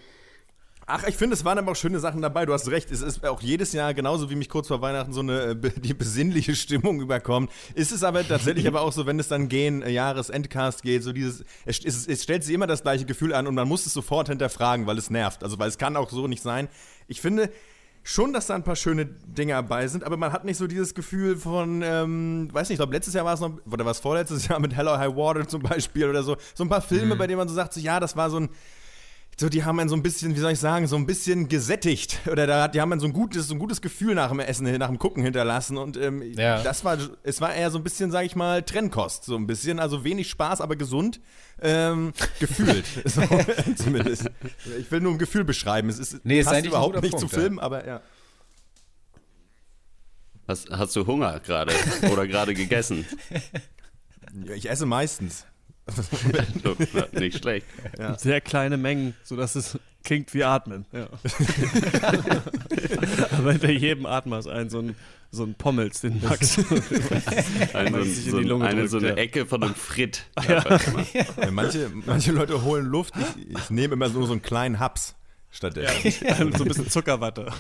ach, 0.86 1.06
ich 1.08 1.16
finde, 1.16 1.36
es 1.36 1.46
waren 1.46 1.58
aber 1.58 1.72
auch 1.72 1.76
schöne 1.76 2.00
Sachen 2.00 2.22
dabei. 2.22 2.46
Du 2.46 2.54
hast 2.54 2.70
recht. 2.70 2.92
Es 2.92 3.02
ist 3.02 3.26
auch 3.26 3.42
jedes 3.42 3.74
Jahr, 3.74 3.94
genauso 3.94 4.30
wie 4.30 4.36
mich 4.36 4.50
kurz 4.50 4.68
vor 4.68 4.82
Weihnachten 4.82 5.14
so 5.14 5.22
eine 5.22 5.42
äh, 5.52 5.56
die 5.80 5.94
besinnliche 5.94 6.56
Stimmung 6.56 7.00
überkommt. 7.02 7.52
Ist 7.76 7.92
es 7.92 8.04
aber 8.04 8.28
tatsächlich 8.28 8.68
aber 8.68 8.82
auch 8.82 8.92
so, 8.92 9.06
wenn 9.06 9.20
es 9.20 9.28
dann 9.28 9.48
gehen, 9.50 9.82
äh, 9.82 9.90
Jahresendcast 9.92 10.82
geht, 10.84 11.04
so 11.04 11.14
dieses, 11.14 11.44
es, 11.66 11.84
es, 11.84 12.08
es 12.08 12.24
stellt 12.24 12.44
sich 12.44 12.54
immer 12.54 12.68
das 12.68 12.84
gleiche 12.84 13.06
Gefühl 13.06 13.34
an 13.34 13.48
und 13.48 13.56
man 13.56 13.68
muss 13.68 13.86
es 13.86 13.94
sofort 13.94 14.28
hinterfragen, 14.30 14.86
weil 14.88 14.98
es 14.98 15.10
nervt. 15.10 15.44
Also, 15.44 15.60
weil 15.60 15.70
es 15.70 15.78
kann 15.78 15.96
auch 15.96 16.10
so 16.10 16.28
nicht 16.28 16.42
sein. 16.44 16.68
Ich 17.08 17.22
finde, 17.22 17.50
schon, 18.10 18.32
dass 18.32 18.48
da 18.48 18.56
ein 18.56 18.64
paar 18.64 18.78
schöne 18.78 19.06
Dinge 19.06 19.52
dabei 19.54 19.86
sind, 19.88 20.04
aber 20.06 20.16
man 20.16 20.32
hat 20.32 20.46
nicht 20.46 20.56
so 20.58 20.66
dieses 20.66 20.94
Gefühl 20.96 21.36
von, 21.36 21.82
ähm, 21.84 22.48
weiß 22.54 22.70
nicht, 22.70 22.76
ich 22.76 22.80
glaube, 22.80 22.94
letztes 22.94 23.14
Jahr 23.14 23.26
war 23.26 23.34
es 23.34 23.42
noch, 23.42 23.52
oder 23.70 23.86
was 23.86 24.00
vorletztes 24.00 24.48
Jahr 24.48 24.60
mit 24.62 24.74
Hello 24.76 24.98
High 24.98 25.14
Water 25.16 25.46
zum 25.48 25.62
Beispiel 25.62 26.08
oder 26.10 26.24
so, 26.24 26.38
so 26.56 26.64
ein 26.64 26.70
paar 26.70 26.82
Filme, 26.82 27.16
Mhm. 27.16 27.18
bei 27.20 27.28
denen 27.28 27.38
man 27.38 27.50
so 27.50 27.54
sagt, 27.54 27.74
so, 27.74 27.80
ja, 27.82 28.00
das 28.00 28.16
war 28.16 28.30
so 28.30 28.40
ein, 28.40 28.50
so, 29.40 29.50
die 29.50 29.64
haben 29.64 29.80
einen 29.80 29.88
so 29.88 29.96
ein 29.96 30.02
bisschen, 30.02 30.36
wie 30.36 30.40
soll 30.40 30.54
ich 30.54 30.60
sagen, 30.60 30.88
so 30.88 30.96
ein 30.96 31.06
bisschen 31.06 31.48
gesättigt. 31.48 32.20
Oder 32.32 32.48
da, 32.48 32.68
die 32.68 32.82
haben 32.82 32.92
einen 32.92 33.00
so 33.00 33.06
ein 33.08 33.14
gutes, 33.14 33.48
so 33.48 33.54
ein 33.54 33.60
gutes 33.60 33.82
Gefühl 33.82 34.16
nach 34.16 34.30
dem 34.30 34.40
Essen, 34.40 34.66
nach 34.78 34.88
dem 34.88 34.98
Gucken 34.98 35.22
hinterlassen. 35.24 35.78
Und 35.78 35.96
ähm, 35.96 36.24
Ja. 36.34 36.64
das 36.64 36.84
war, 36.84 36.98
es 37.22 37.40
war 37.40 37.54
eher 37.54 37.70
so 37.70 37.78
ein 37.78 37.84
bisschen, 37.84 38.10
sag 38.10 38.26
ich 38.26 38.36
mal, 38.36 38.64
Trennkost. 38.64 39.26
So 39.26 39.36
ein 39.36 39.46
bisschen. 39.46 39.80
Also 39.80 40.04
wenig 40.04 40.28
Spaß, 40.30 40.60
aber 40.60 40.76
gesund. 40.76 41.20
Ähm, 41.62 42.14
gefühlt. 42.40 42.86
so, 43.06 43.22
zumindest. 43.76 44.30
Ich 44.80 44.90
will 44.92 45.02
nur 45.02 45.12
ein 45.12 45.20
Gefühl 45.20 45.44
beschreiben. 45.44 45.90
Es 45.90 46.00
ist, 46.00 46.26
Nee, 46.26 46.40
ist 46.40 46.46
passt 46.48 46.58
ein 46.58 46.66
überhaupt 46.66 47.00
nicht 47.02 47.12
Punkt, 47.12 47.30
zu 47.30 47.36
ja. 47.36 47.42
Filmen, 47.42 47.60
aber 47.60 47.86
ja. 47.88 48.02
Hast, 50.48 50.70
hast 50.72 50.96
du 50.96 51.06
Hunger 51.06 51.40
gerade 51.42 51.74
oder 52.12 52.26
gerade 52.26 52.54
gegessen? 52.56 53.06
Ja, 54.46 54.54
Ich 54.54 54.70
esse 54.70 54.86
meistens. 54.86 55.46
Nicht 57.14 57.40
schlecht. 57.40 57.66
Ja. 57.98 58.18
Sehr 58.18 58.42
kleine 58.42 58.78
Mengen, 58.78 59.16
sodass 59.24 59.56
es 59.56 59.80
klingt 60.04 60.34
wie 60.34 60.44
Atmen. 60.44 60.86
Ja. 60.92 61.08
Aber 63.38 63.52
hinter 63.52 63.72
jedem 63.72 64.06
Atmer 64.06 64.40
ist 64.40 64.48
ein 64.48 64.70
so 64.70 64.80
ein, 64.80 64.96
so 65.32 65.44
ein 65.44 65.56
Pommels, 65.56 66.02
den 66.02 66.22
Max. 66.22 66.58
Ein, 67.74 67.94
so, 67.94 68.04
sich 68.04 68.26
in 68.28 68.32
so, 68.32 68.40
die 68.40 68.46
Lunge 68.46 68.66
eine, 68.66 68.80
drückt, 68.82 68.92
so 68.92 68.98
eine 68.98 69.10
ja. 69.10 69.16
Ecke 69.16 69.46
von 69.46 69.64
einem 69.64 69.76
Frit. 69.76 70.24
Manche, 71.52 71.92
manche 72.06 72.32
Leute 72.32 72.64
holen 72.64 72.86
Luft. 72.86 73.14
Ich, 73.18 73.58
ich 73.58 73.70
nehme 73.70 73.96
immer 73.96 74.10
so, 74.10 74.26
so 74.26 74.32
einen 74.32 74.42
kleinen 74.42 74.80
Haps 74.80 75.16
stattdessen. 75.52 76.26
Ja, 76.26 76.36
so 76.36 76.44
ein 76.44 76.68
bisschen 76.68 76.90
Zuckerwatte. 76.90 77.52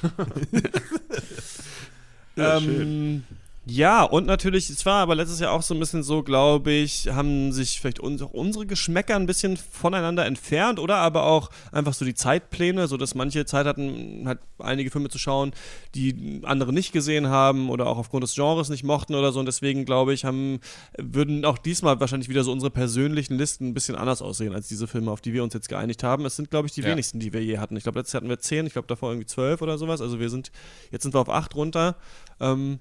Ja, 2.38 2.57
ähm, 2.57 3.24
ja, 3.70 4.04
und 4.04 4.26
natürlich, 4.26 4.70
es 4.70 4.86
war 4.86 5.02
aber 5.02 5.16
letztes 5.16 5.40
Jahr 5.40 5.52
auch 5.52 5.62
so 5.62 5.74
ein 5.74 5.80
bisschen 5.80 6.02
so, 6.04 6.24
glaube 6.24 6.72
ich, 6.72 7.10
haben 7.10 7.52
sich 7.52 7.80
vielleicht 7.82 8.00
uns, 8.00 8.22
auch 8.22 8.32
unsere 8.32 8.66
Geschmäcker 8.66 9.16
ein 9.16 9.26
bisschen 9.26 9.58
voneinander 9.58 10.26
entfernt 10.26 10.80
oder 10.80 10.98
aber 10.98 11.24
auch 11.26 11.50
einfach 11.72 11.94
so 11.94 12.06
die 12.06 12.14
Zeitpläne, 12.14 12.88
so 12.88 12.96
dass 12.98 13.14
manche 13.16 13.46
Zeit 13.46 13.66
hatten, 13.66 14.24
halt 14.26 14.40
einige 14.60 14.90
Filme 14.90 15.10
zu 15.10 15.18
schauen, 15.18 15.52
die 15.96 16.42
andere 16.44 16.72
nicht 16.72 16.94
gesehen 16.94 17.28
haben 17.28 17.70
oder 17.70 17.88
auch 17.88 17.98
aufgrund 17.98 18.24
des 18.24 18.36
Genres 18.36 18.70
nicht 18.70 18.84
mochten 18.84 19.16
oder 19.16 19.32
so. 19.32 19.40
Und 19.40 19.46
deswegen, 19.48 19.86
glaube 19.86 20.14
ich, 20.14 20.24
haben, 20.24 20.60
würden 20.98 21.44
auch 21.44 21.58
diesmal 21.58 22.00
wahrscheinlich 22.00 22.30
wieder 22.30 22.44
so 22.44 22.52
unsere 22.52 22.72
persönlichen 22.72 23.38
Listen 23.38 23.68
ein 23.70 23.74
bisschen 23.74 23.96
anders 23.96 24.22
aussehen 24.22 24.54
als 24.54 24.68
diese 24.68 24.88
Filme, 24.88 25.12
auf 25.12 25.22
die 25.22 25.34
wir 25.34 25.44
uns 25.44 25.54
jetzt 25.54 25.68
geeinigt 25.68 26.04
haben. 26.04 26.26
Es 26.26 26.36
sind, 26.36 26.50
glaube 26.50 26.68
ich, 26.68 26.74
die 26.74 26.82
Ja. 26.82 26.88
wenigsten, 26.90 27.20
die 27.20 27.34
wir 27.34 27.44
je 27.44 27.58
hatten. 27.58 27.76
Ich 27.76 27.84
glaube, 27.84 28.00
letztes 28.00 28.14
Jahr 28.14 28.22
hatten 28.22 28.30
wir 28.30 28.40
zehn, 28.40 28.66
ich 28.66 28.74
glaube 28.74 28.88
davor 28.88 29.10
irgendwie 29.12 29.28
zwölf 29.28 29.62
oder 29.62 29.78
sowas. 29.78 30.00
Also 30.00 30.20
wir 30.20 30.30
sind, 30.30 30.52
jetzt 30.92 31.04
sind 31.04 31.14
wir 31.14 31.20
auf 31.20 31.30
acht 31.30 31.54
runter. 31.56 31.98
Ähm, 32.40 32.80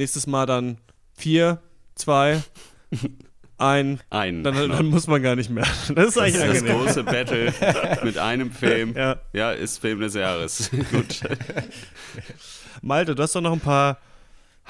nächstes 0.00 0.26
Mal 0.26 0.46
dann 0.46 0.78
vier, 1.12 1.60
zwei, 1.94 2.42
ein. 3.58 4.00
Ein. 4.08 4.42
Dann, 4.42 4.56
dann 4.70 4.86
muss 4.86 5.06
man 5.06 5.22
gar 5.22 5.36
nicht 5.36 5.50
mehr. 5.50 5.66
Das 5.94 6.08
ist 6.08 6.18
eigentlich 6.18 6.60
das, 6.60 6.64
das 6.64 6.72
große 6.72 7.04
Battle 7.04 7.54
mit 8.02 8.16
einem 8.16 8.50
Film. 8.50 8.96
Ja. 8.96 9.52
ist 9.52 9.78
Film 9.78 10.00
des 10.00 10.14
Jahres. 10.14 10.70
Gut. 10.90 11.20
Malte, 12.80 13.14
du 13.14 13.22
hast 13.22 13.34
doch 13.36 13.42
noch 13.42 13.52
ein 13.52 13.60
paar 13.60 13.98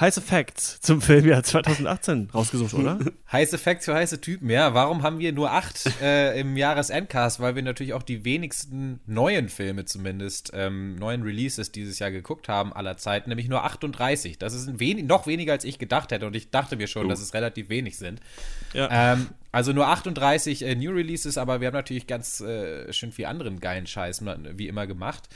heiße 0.00 0.20
Facts 0.22 0.80
zum 0.80 1.02
Filmjahr 1.02 1.42
2018 1.42 2.30
rausgesucht, 2.34 2.74
oder? 2.74 2.98
Heiße 3.30 3.58
Facts 3.58 3.84
für 3.84 3.94
heiße 3.94 4.20
Typen, 4.20 4.48
ja. 4.48 4.72
Warum 4.74 5.02
haben 5.02 5.18
wir 5.18 5.32
nur 5.32 5.50
acht 5.50 5.84
äh, 6.00 6.40
im 6.40 6.56
Jahresendcast? 6.56 7.40
Weil 7.40 7.54
wir 7.54 7.62
natürlich 7.62 7.92
auch 7.92 8.02
die 8.02 8.24
wenigsten 8.24 9.00
neuen 9.06 9.48
Filme 9.48 9.84
zumindest, 9.84 10.52
ähm, 10.54 10.96
neuen 10.96 11.22
Releases 11.22 11.70
dieses 11.72 11.98
Jahr 11.98 12.10
geguckt 12.10 12.48
haben 12.48 12.72
aller 12.72 12.96
Zeiten, 12.96 13.28
nämlich 13.28 13.48
nur 13.48 13.64
38. 13.64 14.38
Das 14.38 14.54
ist 14.54 14.80
wenig, 14.80 15.04
noch 15.04 15.26
weniger, 15.26 15.52
als 15.52 15.64
ich 15.64 15.78
gedacht 15.78 16.10
hätte 16.12 16.26
und 16.26 16.34
ich 16.34 16.50
dachte 16.50 16.76
mir 16.76 16.86
schon, 16.86 17.06
Oh. 17.06 17.08
dass 17.08 17.20
es 17.20 17.34
relativ 17.34 17.68
wenig 17.68 17.98
sind. 17.98 18.20
Ja. 18.72 18.88
Ähm, 19.12 19.28
also 19.52 19.72
nur 19.72 19.88
38 19.88 20.62
äh, 20.62 20.74
New 20.76 20.92
Releases, 20.92 21.36
aber 21.38 21.60
wir 21.60 21.68
haben 21.68 21.74
natürlich 21.74 22.06
ganz 22.06 22.40
äh, 22.40 22.92
schön 22.92 23.12
viel 23.12 23.26
anderen 23.26 23.60
geilen 23.60 23.86
Scheiß 23.86 24.22
wie 24.56 24.68
immer 24.68 24.86
gemacht. 24.86 25.28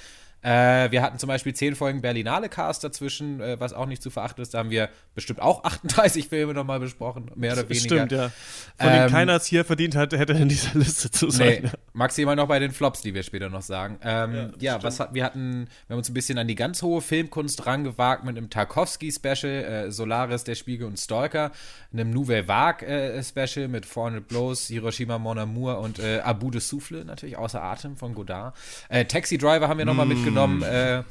Äh, 0.45 0.91
wir 0.91 1.01
hatten 1.03 1.19
zum 1.19 1.29
Beispiel 1.29 1.55
10 1.55 1.75
Folgen 1.75 2.03
Berlinale 2.03 2.49
Cast 2.49 2.85
dazwischen, 2.85 3.41
äh, 3.41 3.59
was 3.59 3.73
auch 3.73 3.87
nicht 3.87 4.03
zu 4.03 4.11
verachten 4.11 4.43
ist. 4.43 4.53
Da 4.55 4.59
haben 4.59 4.71
wir 4.71 4.91
bestimmt 5.15 5.41
auch 5.41 5.65
38 5.65 6.29
Filme 6.29 6.53
nochmal 6.55 6.81
besprochen, 6.81 7.31
mehr 7.35 7.55
oder 7.55 7.69
weniger. 7.69 7.85
Stimmt, 7.85 8.13
ja. 8.13 8.31
Von 8.79 8.91
denen 8.93 9.05
Ähm, 9.07 9.11
keiner 9.11 9.37
es 9.37 9.47
hier 9.47 9.65
verdient 9.65 9.97
hat, 9.97 10.13
hätte 10.13 10.35
in 10.35 10.49
dieser 10.51 10.79
Liste 10.79 11.11
zu 11.11 11.31
sein. 11.31 11.61
Nee, 11.63 11.71
maximal 11.95 12.37
noch 12.37 12.47
bei 12.49 12.59
den 12.59 12.73
Flops, 12.73 13.01
die 13.01 13.15
wir 13.15 13.23
später 13.23 13.49
noch 13.49 13.63
sagen. 13.63 13.99
Ähm, 14.03 14.53
Ja, 14.59 14.75
ja, 14.77 14.83
was 14.83 15.01
hat, 15.01 15.15
wir 15.15 15.25
hatten, 15.25 15.67
wir 15.87 15.95
haben 15.95 15.99
uns 15.99 16.11
ein 16.11 16.15
bisschen 16.15 16.37
an 16.39 16.47
die 16.47 16.55
ganz 16.57 16.83
hohe 16.83 17.01
Filmkunst 17.01 17.65
rangewagt 17.67 18.25
mit 18.25 18.37
einem 18.37 18.51
Tarkovsky-Special, 18.51 19.87
äh, 19.87 19.91
Solaris, 19.91 20.45
Der 20.45 20.55
Spiegel 20.57 20.87
und 20.87 20.99
Stalker, 20.99 21.53
einem 21.93 22.11
Nouvelle 22.11 22.47
Vague-Special 22.49 23.69
mit 23.69 23.87
400 23.87 24.27
Blows, 24.29 24.67
Hiroshima 24.69 25.19
Mon 25.19 25.39
Amour 25.39 25.79
und 25.79 25.99
äh, 25.99 26.21
Abu 26.21 26.51
de 26.51 26.61
Souffle, 26.61 27.05
natürlich 27.05 27.39
außer 27.39 27.63
Atem 27.63 27.97
von 27.97 28.15
Godard. 28.15 28.55
Äh, 28.89 29.05
Taxi 29.07 29.39
Driver 29.39 29.69
haben 29.69 29.79
wir 29.79 29.85
nochmal 29.87 30.05
Mm. 30.07 30.09
mitgenommen. 30.11 30.34
Äh, 30.63 31.03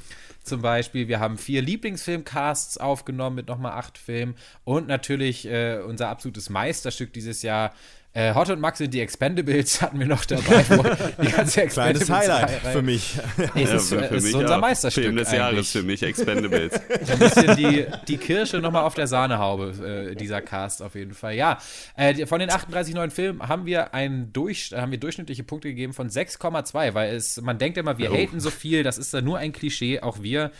zum 0.44 0.62
Beispiel, 0.62 1.08
wir 1.08 1.20
haben 1.20 1.38
vier 1.38 1.62
Lieblingsfilmcasts 1.62 2.78
aufgenommen 2.78 3.38
mit 3.38 3.48
nochmal 3.48 3.74
acht 3.74 3.98
Filmen 3.98 4.36
und 4.66 4.88
natürlich 4.88 5.46
äh, 5.48 5.80
unser 5.80 6.10
absolutes 6.10 6.50
Meisterstück 6.50 7.14
dieses 7.14 7.42
Jahr. 7.44 7.74
Äh, 8.16 8.36
Hot 8.36 8.48
und 8.52 8.60
Max 8.60 8.78
sind 8.78 8.94
die 8.94 9.02
Expendables 9.02 9.82
hatten 9.82 9.98
wir 10.00 10.06
noch 10.06 10.24
dabei. 10.26 10.64
wo 10.70 10.84
die 11.24 11.32
ganze 11.32 11.62
Kleines 11.68 12.08
Expendables- 12.08 12.10
Highlight 12.12 12.50
für 12.72 12.82
mich. 12.84 13.18
Es 13.56 13.72
ist, 13.74 13.92
Ja, 13.92 13.98
äh, 14.02 14.08
für 14.08 14.16
es 14.16 14.24
ist 14.24 14.34
mich 14.34 14.36
unser. 14.36 14.58
Meisterstück. 14.60 15.04
Film 15.06 15.16
des 15.16 15.32
Jahres 15.32 15.72
für 15.72 15.82
mich, 15.82 16.04
Expendables. 16.04 16.74
Ein 17.10 17.20
bisschen 17.20 17.56
die, 17.56 17.86
die 18.08 18.18
Kirsche 18.18 18.58
nochmal 18.60 18.84
auf 18.84 18.94
der 18.94 19.08
Sahnehaube, 19.08 20.12
äh, 20.12 20.16
dieser 20.16 20.42
Cast 20.42 20.84
auf 20.84 20.94
jeden 20.94 21.14
Fall. 21.16 21.34
Ja, 21.34 21.58
äh, 21.98 22.28
von 22.28 22.40
den 22.40 22.52
38 22.52 22.94
neuen 22.94 23.10
Filmen 23.10 23.48
haben 23.48 23.66
wir, 23.66 23.96
einen 23.96 24.32
durch, 24.32 24.72
haben 24.76 24.92
wir 24.92 25.00
durchschnittliche 25.00 25.44
Punkte 25.44 25.70
gegeben 25.70 25.94
von 25.94 26.10
6,2, 26.10 26.94
weil 26.94 27.16
es, 27.16 27.42
man 27.42 27.58
denkt 27.58 27.78
immer, 27.80 27.98
wir 27.98 28.12
Oh. 28.12 28.16
haten 28.16 28.40
so 28.40 28.52
viel, 28.52 28.84
das 28.84 29.00
ist 29.00 29.12
ja 29.14 29.22
nur 29.22 29.40
ein 29.40 29.54
Klischee, 29.54 30.02
auch 30.02 30.22
wir. 30.22 30.52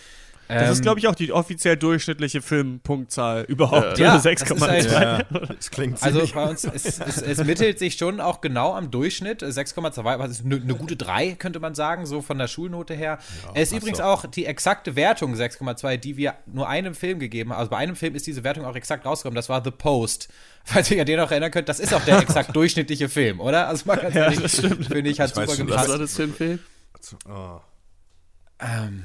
Das 0.48 0.72
ist, 0.72 0.78
Ähm, 0.80 0.82
glaube 0.84 1.00
ich, 1.00 1.08
auch 1.08 1.16
die 1.16 1.32
offiziell 1.32 1.78
durchschnittliche 1.78 2.42
Filmpunktzahl 2.42 3.44
überhaupt. 3.44 3.98
Ja, 3.98 4.16
ist 4.18 4.26
halt- 4.26 4.40
6,2. 4.40 4.92
Ja, 4.92 5.24
das 5.48 5.72
klingt 5.72 6.04
Also 6.04 6.20
ziemlich- 6.20 6.34
bei 6.34 6.44
uns, 6.50 6.64
es, 6.66 7.00
es, 7.00 7.22
es 7.22 7.44
mittelt 7.44 7.80
sich 7.80 7.96
schon 7.96 8.20
auch 8.20 8.42
genau 8.42 8.74
am 8.76 8.92
Durchschnitt. 8.92 9.42
6,2, 9.42 10.20
was 10.20 10.32
ist 10.32 10.46
eine 10.46 10.60
ne 10.60 10.76
gute 10.76 10.96
3, 10.96 11.34
könnte 11.34 11.60
man 11.60 11.76
sagen, 11.76 12.06
so 12.06 12.22
von 12.22 12.38
der 12.38 12.48
Schulnote 12.48 12.94
her. 12.94 13.20
es 13.54 13.72
ist 13.72 13.78
übrigens 13.78 14.00
doch. 14.00 14.06
auch 14.06 14.26
die 14.26 14.46
exakte 14.46 14.96
Wertung 14.96 15.34
6,2, 15.36 15.98
die 15.98 16.18
wir 16.18 16.34
nur 16.46 16.68
einem 16.68 16.94
Film 16.94 17.20
gegeben 17.20 17.52
haben. 17.52 17.60
Also 17.60 17.72
bei 17.72 17.78
einem 17.78 17.96
Film 17.96 18.14
ist 18.14 18.28
diese 18.28 18.44
Wertung 18.44 18.66
auch 18.66 18.76
exakt 18.76 19.06
rausgekommen. 19.06 19.36
Das 19.36 19.50
war 19.50 19.64
The 19.64 19.72
Post. 19.72 20.28
Falls 20.66 20.90
ihr 20.92 21.00
an 21.02 21.06
den 21.06 21.18
noch 21.20 21.32
erinnern 21.32 21.52
könnt, 21.52 21.68
das 21.70 21.80
ist 21.80 21.94
auch 21.94 22.04
der 22.06 22.20
exakt 22.20 22.54
durchschnittliche 22.56 23.10
Film, 23.10 23.40
oder? 23.40 23.68
Also 23.68 23.86
mal 23.86 23.96
ganz 23.98 24.14
Ja, 24.16 24.24
ehrlich, 24.26 24.42
das 24.42 24.58
stimmt. 24.58 24.86
finde 24.88 25.10
ich, 25.10 25.20
hat 25.20 25.30
Ich 25.30 25.36
super 25.36 25.56
schon, 25.56 25.68
gepasst. 25.68 25.86
Was 25.86 25.92
war 25.92 25.98
das 26.00 26.16
für 26.16 26.24
ein 26.24 26.34
Film? 26.34 26.60
Oh. 27.30 27.60
Ähm, 28.60 29.04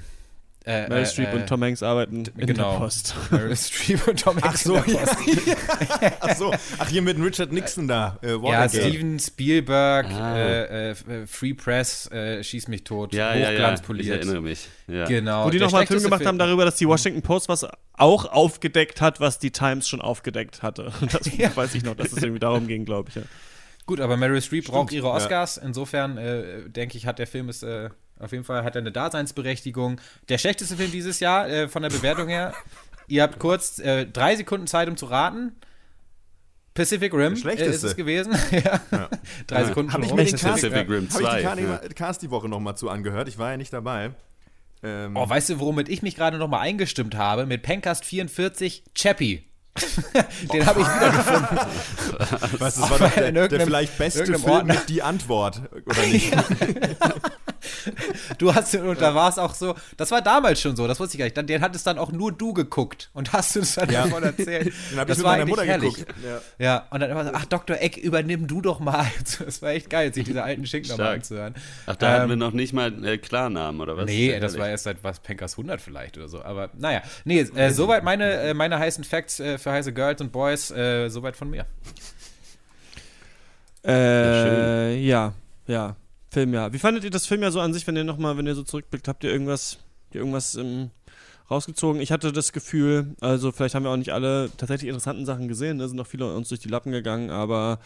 äh, 0.69 0.89
Meryl 0.89 1.03
äh, 1.03 1.07
Streep 1.07 1.33
äh, 1.33 1.37
und 1.37 1.47
Tom 1.47 1.65
Hanks 1.65 1.83
arbeiten 1.83 2.25
in 2.37 2.47
genau. 2.47 2.73
der 2.73 2.79
Post. 2.79 3.15
Meryl 3.31 3.57
Streep 3.57 4.07
und 4.07 4.21
Tom 4.21 4.37
Ach 4.41 4.49
Hanks 4.49 4.65
so, 4.65 4.77
in 4.77 4.83
der 4.85 4.93
ja, 4.95 5.07
Post. 5.07 5.47
ja. 5.47 6.13
Ach 6.21 6.37
so. 6.37 6.55
Ach, 6.79 6.89
hier 6.89 7.01
mit 7.03 7.19
Richard 7.19 7.53
Nixon 7.53 7.89
da. 7.89 8.19
Äh, 8.23 8.37
Ja. 8.37 8.69
Steven 8.69 9.19
Spielberg, 9.19 10.07
Ah. 10.11 10.37
äh, 10.37 10.91
äh, 10.91 11.27
Free 11.27 11.55
Press, 11.55 12.11
äh, 12.13 12.45
Schieß 12.45 12.69
mich 12.69 12.85
tot, 12.85 13.15
Ja, 13.15 13.35
ja, 13.35 13.41
ja. 13.41 13.49
Ich 13.49 13.55
hochglanzpoliert. 13.55 14.17
erinnere 14.17 14.43
mich. 14.43 14.69
Ja. 14.87 15.07
Genau. 15.07 15.47
Wo 15.47 15.51
die 15.51 15.59
nochmal 15.59 15.81
einen 15.81 15.89
Film 15.89 16.03
gemacht 16.03 16.27
haben 16.27 16.39
darüber, 16.39 16.65
dass 16.65 16.77
die 16.77 16.87
Washington 16.87 17.23
Post 17.23 17.49
was 17.49 17.67
auch 17.95 18.27
aufgedeckt 18.27 19.01
hat, 19.01 19.21
was 19.21 19.39
die 19.39 19.51
Times 19.51 19.89
schon 19.89 20.01
aufgedeckt 20.01 20.63
hatte. 20.63 20.93
Das 21.11 21.57
weiß 21.57 21.75
ich 21.75 21.83
noch, 21.83 21.95
dass 21.95 22.13
es 22.13 22.23
irgendwie 22.23 22.41
darum 22.41 22.67
ging, 22.67 22.85
glaube 22.85 23.09
ich. 23.09 23.15
Ja. 23.17 23.23
Gut, 23.87 24.01
aber 24.01 24.19
Meryl 24.19 24.43
Streep 24.43 24.67
braucht 24.67 24.93
ihre 24.93 25.07
ja. 25.07 25.15
Oscars. 25.15 25.57
Insofern 25.57 26.19
äh, 26.19 26.69
denke 26.69 26.99
ich, 26.99 27.07
hat 27.07 27.19
der 27.19 27.27
Film 27.27 27.49
ist 27.49 27.63
äh, 27.63 27.89
auf 28.19 28.33
jeden 28.33 28.45
Fall 28.45 28.65
hat 28.65 28.75
er 28.77 28.81
eine 28.81 28.93
Daseinsberechtigung. 28.93 30.01
Der 30.29 30.39
schlechteste 30.39 30.77
Film 30.77 30.91
dieses 30.91 31.21
Jahr 31.21 31.49
äh, 31.49 31.69
von 31.69 31.83
der 31.83 31.91
Bewertung 31.91 32.29
her. 32.29 32.55
Ihr 33.09 33.23
habt 33.23 33.39
kurz 33.39 33.79
äh, 33.79 34.07
drei 34.07 34.37
Sekunden 34.37 34.67
Zeit, 34.67 34.89
um 34.89 34.97
zu 34.97 35.07
raten. 35.07 35.53
Pacific 36.75 37.13
Rim 37.13 37.33
äh, 37.33 37.37
schlechteste. 37.37 37.73
ist 37.75 37.83
es 37.83 37.97
gewesen. 37.97 38.37
ja. 38.51 39.09
Drei 39.47 39.65
Sekunden 39.65 39.93
Habe 39.93 40.05
ich 40.05 40.15
mir 40.15 40.25
den 40.25 40.39
Pacific 40.39 40.73
Cast, 40.73 40.91
Rim 40.91 41.09
hab 41.11 41.21
ich 41.21 41.27
2, 41.27 41.37
die 41.37 41.43
Cast, 41.43 41.61
ja. 41.61 41.79
Cast 41.95 42.23
die 42.23 42.31
Woche 42.31 42.49
nochmal 42.49 42.77
zu 42.77 42.89
angehört. 42.89 43.29
Ich 43.29 43.39
war 43.39 43.51
ja 43.51 43.57
nicht 43.57 43.73
dabei. 43.73 44.13
Ähm, 44.83 45.17
Oh, 45.17 45.29
weißt 45.29 45.51
du, 45.51 45.61
womit 45.61 45.89
ich 45.89 46.03
mich 46.03 46.15
gerade 46.15 46.39
noch 46.39 46.49
mal 46.49 46.61
eingestimmt 46.61 47.17
habe? 47.17 47.47
Mit 47.47 47.63
Pencast 47.63 48.05
44, 48.05 48.85
Chappie. 48.95 49.45
Den 50.53 50.67
habe 50.67 50.81
ich 50.81 50.87
wiedergefunden. 50.87 51.59
was, 52.59 52.75
das 52.77 52.91
war 52.91 52.99
doch 52.99 53.11
der, 53.15 53.49
der 53.49 53.61
vielleicht 53.61 53.97
beste 53.99 54.25
Film 54.39 54.67
mit 54.67 54.89
die 54.89 55.03
Antwort, 55.03 55.63
oder 55.87 56.07
nicht? 56.07 56.33
Du 58.39 58.55
hast 58.55 58.75
und 58.75 59.01
da 59.01 59.15
war 59.15 59.29
es 59.29 59.39
auch 59.39 59.55
so, 59.55 59.75
das 59.97 60.11
war 60.11 60.23
damals 60.23 60.61
schon 60.61 60.77
so, 60.77 60.87
das 60.87 60.99
wusste 61.01 61.15
ich 61.17 61.19
gar 61.19 61.27
nicht. 61.27 61.37
Dann, 61.37 61.47
den 61.47 61.61
hattest 61.63 61.87
dann 61.87 61.99
auch 61.99 62.13
nur 62.13 62.33
du 62.33 62.53
geguckt 62.53 63.11
und 63.15 63.33
hast 63.33 63.57
uns 63.57 63.75
dann 63.75 63.91
Ja. 63.91 64.05
davon 64.05 64.23
erzählt. 64.23 64.73
Den 64.91 64.99
hab 64.99 65.05
ich 65.05 65.09
das 65.09 65.19
mit 65.19 65.25
war 65.27 65.33
meiner 65.33 65.47
Mutter 65.47 65.65
herrlich. 65.65 65.95
geguckt. 65.97 66.15
Ja. 66.25 66.41
Ja, 66.59 66.87
und 66.91 67.01
dann 67.01 67.11
immer 67.11 67.25
so, 67.25 67.31
ach 67.35 67.45
Dr. 67.47 67.77
Eck, 67.81 67.97
übernimm 67.97 68.47
du 68.47 68.61
doch 68.61 68.81
mal. 68.81 69.07
Das 69.45 69.63
war 69.63 69.71
echt 69.71 69.89
geil, 69.91 70.13
sich 70.13 70.25
diese 70.25 70.43
alten 70.43 70.67
Schinken 70.67 70.91
nochmal 70.91 71.15
anzuhören. 71.15 71.55
Ach, 71.87 71.97
da 71.97 72.13
hatten 72.13 72.29
wir 72.29 72.33
Ähm, 72.35 72.39
noch 72.39 72.53
nicht 72.53 72.73
mal 72.73 73.05
äh, 73.05 73.19
Klarnamen, 73.19 73.81
oder 73.81 73.97
was? 73.97 74.07
Nee, 74.07 74.31
das 74.41 74.53
ehrlich. 74.53 74.59
war 74.61 74.69
erst 74.69 74.85
seit 74.85 75.05
was, 75.05 75.21
Pencast 75.21 75.55
100 75.55 75.81
vielleicht 75.81 76.17
oder 76.17 76.29
so. 76.29 76.43
Aber 76.43 76.71
naja, 76.77 77.03
nee, 77.25 77.41
äh, 77.41 77.71
soweit 77.71 78.05
meine, 78.05 78.33
äh, 78.41 78.55
meine 78.55 78.79
heißen 78.79 79.05
Facts 79.05 79.41
äh, 79.41 79.59
für 79.59 79.71
heiße 79.73 79.93
Girls 79.93 80.21
und 80.21 80.33
Boys, 80.33 80.71
äh, 80.71 81.09
soweit 81.09 81.37
von 81.37 81.51
mir. 81.51 81.67
Äh, 83.85 84.97
ja, 85.01 85.33
ja, 85.67 85.97
Filmjahr. 86.31 86.73
Wie 86.73 86.79
fandet 86.79 87.05
ihr 87.05 87.11
das 87.11 87.27
Filmjahr 87.27 87.53
so 87.53 87.61
an 87.61 87.73
sich, 87.73 87.87
wenn 87.87 87.97
ihr 87.97 88.05
nochmal, 88.05 88.37
wenn 88.37 88.47
ihr 88.47 88.55
so 88.55 88.63
zurückblickt, 88.63 89.09
habt 89.09 89.25
ihr 89.25 89.31
irgendwas, 89.31 89.79
irgendwas 90.13 90.55
ähm, 90.57 90.91
rausgezogen? 91.51 92.01
Ich 92.01 92.13
hatte 92.13 92.33
das 92.33 92.53
Gefühl, 92.53 93.17
also 93.21 93.53
vielleicht 93.53 93.75
haben 93.75 93.85
wir 93.85 93.91
auch 93.91 93.97
nicht 93.97 94.13
alle 94.13 94.51
tatsächlich 94.57 94.89
interessanten 94.89 95.27
Sachen 95.27 95.49
gesehen, 95.49 95.79
da 95.79 95.89
sind 95.89 95.97
noch 95.97 96.07
viele 96.07 96.35
uns 96.35 96.49
durch 96.49 96.61
die 96.61 96.69
Lappen 96.69 96.93
gegangen, 96.93 97.31
aber 97.31 97.81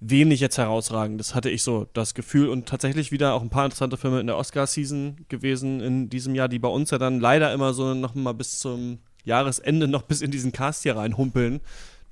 wenig 0.00 0.40
jetzt 0.40 0.58
herausragend. 0.58 1.18
Das 1.18 1.34
hatte 1.34 1.50
ich 1.50 1.62
so 1.62 1.86
das 1.92 2.14
Gefühl 2.14 2.48
und 2.48 2.66
tatsächlich 2.66 3.12
wieder 3.12 3.34
auch 3.34 3.42
ein 3.42 3.50
paar 3.50 3.64
interessante 3.64 3.96
Filme 3.96 4.20
in 4.20 4.26
der 4.26 4.36
Oscar-Season 4.36 5.24
gewesen 5.28 5.80
in 5.80 6.10
diesem 6.10 6.34
Jahr, 6.34 6.48
die 6.48 6.58
bei 6.58 6.68
uns 6.68 6.90
ja 6.90 6.98
dann 6.98 7.20
leider 7.20 7.52
immer 7.52 7.72
so 7.72 7.94
noch 7.94 8.14
mal 8.14 8.34
bis 8.34 8.58
zum 8.58 8.98
Jahresende 9.24 9.88
noch 9.88 10.02
bis 10.02 10.20
in 10.20 10.30
diesen 10.30 10.52
Cast 10.52 10.82
hier 10.82 10.96
reinhumpeln. 10.96 11.60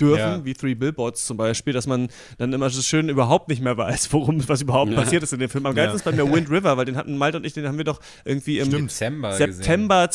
Dürfen, 0.01 0.19
Ja. 0.19 0.45
wie 0.45 0.55
Three 0.55 0.75
Billboards 0.75 1.27
zum 1.27 1.37
Beispiel, 1.37 1.73
dass 1.73 1.87
man 1.87 2.09
dann 2.39 2.53
immer 2.53 2.71
so 2.71 2.83
schön 2.83 3.09
überhaupt 3.09 3.49
nicht 3.49 3.63
mehr 3.63 3.77
weiß, 3.77 4.13
worum 4.13 4.47
was 4.49 4.63
überhaupt 4.63 4.91
Ja. 4.93 5.01
passiert 5.01 5.23
ist 5.23 5.33
in 5.33 5.39
dem 5.41 5.49
Film. 5.51 5.67
Am 5.67 5.75
geilsten 5.75 5.97
ist 5.97 6.05
bei 6.05 6.13
mir 6.13 6.31
Wind 6.33 6.51
River, 6.51 6.77
weil 6.77 6.85
den 6.85 6.97
hatten 6.97 7.17
Malte 7.19 7.37
und 7.37 7.45
ich, 7.47 7.53
den 7.53 7.67
haben 7.69 7.79
wir 7.79 7.85
doch 7.85 8.01
irgendwie 8.25 8.59
im 8.59 8.67
Stimmt. 8.69 8.91
Dezember 8.91 9.33
September 9.35 10.11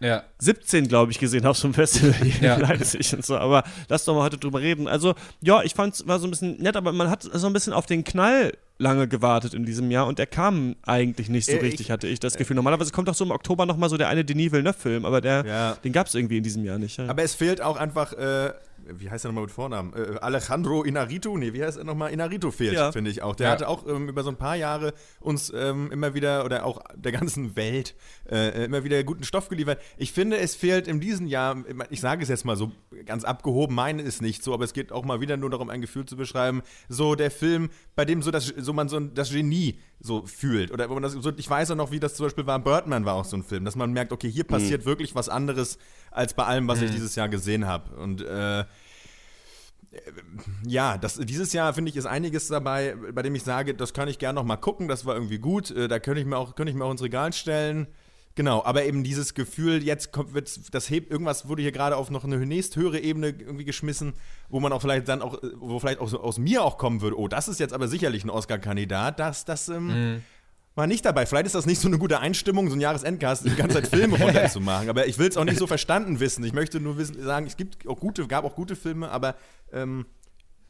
2017, 0.00 0.88
glaube 0.88 1.12
ich, 1.12 1.18
gesehen 1.18 1.44
auf 1.46 1.56
so 1.56 1.66
einem 1.66 1.74
Festival 1.74 2.12
hier 2.14 2.48
Ja. 2.48 2.54
in 2.54 2.60
Leipzig 2.62 3.14
und 3.14 3.24
so. 3.24 3.36
Aber 3.36 3.64
lass 3.88 4.04
doch 4.04 4.14
mal 4.14 4.22
heute 4.22 4.38
drüber 4.38 4.60
reden. 4.60 4.86
Also, 4.88 5.14
ja, 5.40 5.62
ich 5.62 5.74
fand 5.74 5.94
es 5.94 6.06
war 6.06 6.18
so 6.18 6.26
ein 6.26 6.30
bisschen 6.30 6.56
nett, 6.62 6.76
aber 6.76 6.92
man 6.92 7.10
hat 7.10 7.22
so 7.22 7.46
ein 7.46 7.52
bisschen 7.52 7.72
auf 7.72 7.86
den 7.86 8.04
Knall 8.04 8.52
lange 8.80 9.08
gewartet 9.08 9.54
in 9.54 9.64
diesem 9.64 9.90
Jahr 9.90 10.06
und 10.06 10.18
der 10.20 10.26
kam 10.26 10.76
eigentlich 10.86 11.28
nicht 11.28 11.46
so 11.46 11.52
Äh, 11.52 11.56
ich- 11.56 11.62
richtig, 11.62 11.90
hatte 11.90 12.06
ich 12.06 12.20
das 12.20 12.36
Gefühl. 12.36 12.54
Normalerweise 12.54 12.92
kommt 12.92 13.08
doch 13.08 13.14
so 13.14 13.24
im 13.24 13.32
Oktober 13.32 13.66
nochmal 13.66 13.88
so 13.90 13.96
der 13.96 14.08
eine 14.08 14.24
Denis 14.24 14.52
Villeneuve-Film, 14.52 15.04
aber 15.04 15.20
der, 15.20 15.44
Ja. 15.44 15.72
den 15.82 15.92
gab 15.92 16.06
es 16.06 16.14
irgendwie 16.14 16.36
in 16.38 16.44
diesem 16.44 16.64
Jahr 16.64 16.78
nicht. 16.78 16.96
Ja. 16.98 17.08
Aber 17.08 17.22
es 17.24 17.34
fehlt 17.34 17.60
auch 17.60 17.76
einfach, 17.76 18.12
äh, 18.12 18.52
wie 18.94 19.10
heißt 19.10 19.24
er 19.24 19.28
nochmal 19.28 19.44
mit 19.44 19.50
Vornamen? 19.52 19.92
Äh, 19.94 20.18
Alejandro 20.20 20.82
Inarritu? 20.82 21.36
Nee, 21.36 21.52
wie 21.52 21.62
heißt 21.62 21.78
er 21.78 21.84
nochmal? 21.84 22.12
Inarritu 22.12 22.50
fehlt, 22.50 22.74
Ja. 22.74 22.92
finde 22.92 23.10
ich 23.10 23.22
auch. 23.22 23.36
Der 23.36 23.46
Ja. 23.48 23.52
hatte 23.52 23.68
auch 23.68 23.86
ähm, 23.86 24.08
über 24.08 24.22
so 24.22 24.30
ein 24.30 24.36
paar 24.36 24.56
Jahre 24.56 24.94
uns 25.20 25.52
ähm, 25.54 25.90
immer 25.92 26.14
wieder, 26.14 26.44
oder 26.44 26.64
auch 26.64 26.80
der 26.94 27.12
ganzen 27.12 27.56
Welt, 27.56 27.94
äh, 28.30 28.64
immer 28.64 28.84
wieder 28.84 29.02
guten 29.04 29.24
Stoff 29.24 29.48
geliefert. 29.48 29.80
Ich 29.96 30.12
finde, 30.12 30.38
es 30.38 30.54
fehlt 30.54 30.88
in 30.88 31.00
diesem 31.00 31.26
Jahr, 31.26 31.56
ich 31.90 32.00
sage 32.00 32.22
es 32.22 32.28
jetzt 32.28 32.44
mal 32.44 32.56
so 32.56 32.72
ganz 33.06 33.24
abgehoben, 33.24 33.74
meine 33.74 34.02
ist 34.02 34.22
nicht 34.22 34.42
so, 34.42 34.54
aber 34.54 34.64
es 34.64 34.72
geht 34.72 34.92
auch 34.92 35.04
mal 35.04 35.20
wieder 35.20 35.36
nur 35.36 35.50
darum, 35.50 35.70
ein 35.70 35.80
Gefühl 35.80 36.06
zu 36.06 36.16
beschreiben, 36.16 36.62
so 36.88 37.14
der 37.14 37.30
Film, 37.30 37.70
bei 37.94 38.04
dem 38.04 38.22
so, 38.22 38.30
das, 38.30 38.46
so 38.46 38.72
man 38.72 38.88
so 38.88 38.98
das 39.00 39.30
Genie 39.30 39.78
so 40.00 40.26
fühlt. 40.26 40.70
Oder 40.70 40.86
das, 41.00 41.12
so, 41.12 41.32
ich 41.36 41.50
weiß 41.50 41.72
auch 41.72 41.76
noch, 41.76 41.90
wie 41.90 42.00
das 42.00 42.14
zum 42.14 42.26
Beispiel 42.26 42.46
war, 42.46 42.58
Birdman 42.58 43.04
war 43.04 43.14
auch 43.14 43.24
so 43.24 43.36
ein 43.36 43.42
Film, 43.42 43.64
dass 43.64 43.74
man 43.76 43.92
merkt, 43.92 44.12
okay, 44.12 44.30
hier 44.30 44.44
passiert 44.44 44.84
wirklich 44.84 45.14
was 45.14 45.28
anderes 45.28 45.78
als 46.10 46.34
bei 46.34 46.44
allem, 46.44 46.68
was 46.68 46.80
ich 46.80 46.90
Mhm. 46.90 46.94
dieses 46.94 47.14
Jahr 47.16 47.28
gesehen 47.28 47.66
habe. 47.66 47.96
Und 47.96 48.22
äh, 48.22 48.64
ja, 50.66 50.98
das, 50.98 51.14
dieses 51.14 51.52
Jahr 51.52 51.72
finde 51.74 51.90
ich 51.90 51.96
ist 51.96 52.06
einiges 52.06 52.48
dabei, 52.48 52.94
bei 53.12 53.22
dem 53.22 53.34
ich 53.34 53.42
sage, 53.42 53.74
das 53.74 53.92
kann 53.92 54.08
ich 54.08 54.18
gerne 54.18 54.36
noch 54.36 54.44
mal 54.44 54.56
gucken, 54.56 54.86
das 54.86 55.06
war 55.06 55.14
irgendwie 55.14 55.38
gut, 55.38 55.70
äh, 55.70 55.88
da 55.88 55.98
könnte 55.98 56.20
ich 56.20 56.26
mir 56.26 56.36
auch, 56.36 56.54
könnte 56.54 56.70
ich 56.70 56.76
mir 56.76 56.84
auch 56.84 56.90
ins 56.90 57.02
Regal 57.02 57.32
stellen. 57.32 57.88
Genau, 58.38 58.62
aber 58.64 58.84
eben 58.84 59.02
dieses 59.02 59.34
Gefühl, 59.34 59.82
jetzt 59.82 60.12
kommt, 60.12 60.32
wird's, 60.32 60.60
das 60.70 60.88
hebt, 60.90 61.10
irgendwas 61.10 61.48
wurde 61.48 61.60
hier 61.62 61.72
gerade 61.72 61.96
auf 61.96 62.08
noch 62.08 62.22
eine 62.22 62.38
nächsthöhere 62.46 63.00
Ebene 63.00 63.30
irgendwie 63.30 63.64
geschmissen, 63.64 64.12
wo 64.48 64.60
man 64.60 64.72
auch 64.72 64.80
vielleicht 64.80 65.08
dann 65.08 65.22
auch, 65.22 65.42
wo 65.56 65.80
vielleicht 65.80 65.98
auch 65.98 66.08
so 66.08 66.20
aus 66.20 66.38
mir 66.38 66.62
auch 66.62 66.78
kommen 66.78 67.00
würde, 67.00 67.18
oh, 67.18 67.26
das 67.26 67.48
ist 67.48 67.58
jetzt 67.58 67.74
aber 67.74 67.88
sicherlich 67.88 68.22
ein 68.22 68.30
Oscar-Kandidat, 68.30 69.18
das, 69.18 69.44
das, 69.44 69.68
ähm, 69.68 69.86
Mhm. 69.88 70.22
war 70.76 70.86
nicht 70.86 71.04
dabei. 71.04 71.26
Vielleicht 71.26 71.46
ist 71.46 71.56
das 71.56 71.66
nicht 71.66 71.80
so 71.80 71.88
eine 71.88 71.98
gute 71.98 72.20
Einstimmung, 72.20 72.68
so 72.68 72.76
ein 72.76 72.80
Jahresendcast, 72.80 73.44
die 73.44 73.56
ganze 73.56 73.82
Zeit 73.82 73.88
Filme 73.88 74.16
runterzumachen. 74.22 74.88
Aber 74.88 75.08
ich 75.08 75.18
will 75.18 75.26
es 75.28 75.36
auch 75.36 75.44
nicht 75.44 75.58
so 75.58 75.66
verstanden 75.66 76.20
wissen. 76.20 76.44
Ich 76.44 76.52
möchte 76.52 76.78
nur 76.78 76.96
wissen, 76.96 77.20
sagen, 77.20 77.44
es 77.48 77.56
gibt 77.56 77.88
auch 77.88 77.98
gute, 77.98 78.24
gab 78.28 78.44
auch 78.44 78.54
gute 78.54 78.76
Filme, 78.76 79.10
aber 79.10 79.34
ähm, 79.72 80.06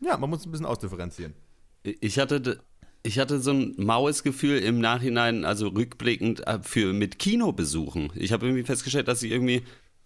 ja, 0.00 0.16
man 0.16 0.30
muss 0.30 0.46
ein 0.46 0.50
bisschen 0.50 0.64
ausdifferenzieren. 0.64 1.34
Ich 1.82 2.18
hatte, 2.18 2.62
ich 3.08 3.18
hatte 3.18 3.40
so 3.40 3.50
ein 3.52 3.74
maues 3.78 4.22
Gefühl 4.22 4.58
im 4.58 4.80
Nachhinein, 4.80 5.44
also 5.44 5.68
rückblickend 5.68 6.46
äh, 6.46 6.58
für 6.62 6.92
mit 6.92 7.18
Kinobesuchen. 7.18 8.10
Ich 8.14 8.32
habe 8.32 8.46
irgendwie 8.46 8.64
festgestellt, 8.64 9.08
dass 9.08 9.22
ich 9.22 9.32
irgendwie 9.32 9.62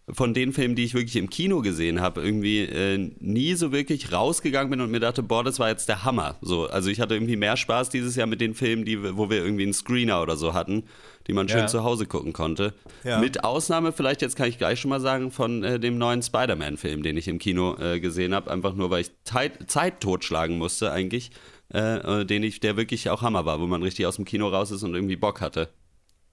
von 0.08 0.34
den 0.34 0.52
Filmen, 0.52 0.74
die 0.74 0.84
ich 0.84 0.94
wirklich 0.94 1.14
im 1.16 1.30
Kino 1.30 1.60
gesehen 1.62 2.00
habe, 2.00 2.22
irgendwie 2.22 2.60
äh, 2.62 2.98
nie 3.20 3.54
so 3.54 3.70
wirklich 3.72 4.12
rausgegangen 4.12 4.70
bin 4.70 4.80
und 4.80 4.90
mir 4.90 4.98
dachte, 5.00 5.22
boah, 5.22 5.44
das 5.44 5.58
war 5.58 5.68
jetzt 5.68 5.88
der 5.88 6.04
Hammer. 6.04 6.36
So, 6.40 6.66
also 6.66 6.90
ich 6.90 7.00
hatte 7.00 7.14
irgendwie 7.14 7.36
mehr 7.36 7.56
Spaß 7.56 7.88
dieses 7.88 8.16
Jahr 8.16 8.26
mit 8.26 8.40
den 8.40 8.54
Filmen, 8.54 8.84
die, 8.84 9.16
wo 9.16 9.30
wir 9.30 9.38
irgendwie 9.44 9.62
einen 9.62 9.72
Screener 9.72 10.20
oder 10.20 10.36
so 10.36 10.54
hatten, 10.54 10.84
die 11.28 11.32
man 11.32 11.48
schön 11.48 11.60
Ja. 11.60 11.66
zu 11.68 11.84
Hause 11.84 12.06
gucken 12.06 12.32
konnte. 12.32 12.74
Ja. 13.04 13.20
Mit 13.20 13.44
Ausnahme, 13.44 13.92
vielleicht 13.92 14.22
jetzt 14.22 14.34
kann 14.36 14.48
ich 14.48 14.58
gleich 14.58 14.80
schon 14.80 14.88
mal 14.90 15.00
sagen, 15.00 15.30
von 15.30 15.62
äh, 15.62 15.78
dem 15.78 15.98
neuen 15.98 16.20
Spider-Man-Film, 16.22 17.02
den 17.04 17.16
ich 17.16 17.28
im 17.28 17.38
Kino 17.38 17.76
äh, 17.78 18.00
gesehen 18.00 18.34
habe, 18.34 18.50
einfach 18.50 18.74
nur, 18.74 18.90
weil 18.90 19.02
ich 19.02 19.10
Zeit, 19.24 19.70
Zeit 19.70 20.00
totschlagen 20.00 20.58
musste 20.58 20.90
eigentlich, 20.90 21.30
äh, 21.72 22.20
äh, 22.20 22.24
den 22.24 22.42
ich, 22.42 22.60
der 22.60 22.76
wirklich 22.76 23.08
auch 23.10 23.22
Hammer 23.22 23.44
war, 23.46 23.60
wo 23.60 23.66
man 23.66 23.82
richtig 23.82 24.06
aus 24.06 24.16
dem 24.16 24.24
Kino 24.24 24.48
raus 24.48 24.70
ist 24.70 24.82
und 24.82 24.94
irgendwie 24.94 25.16
Bock 25.16 25.40
hatte. 25.40 25.68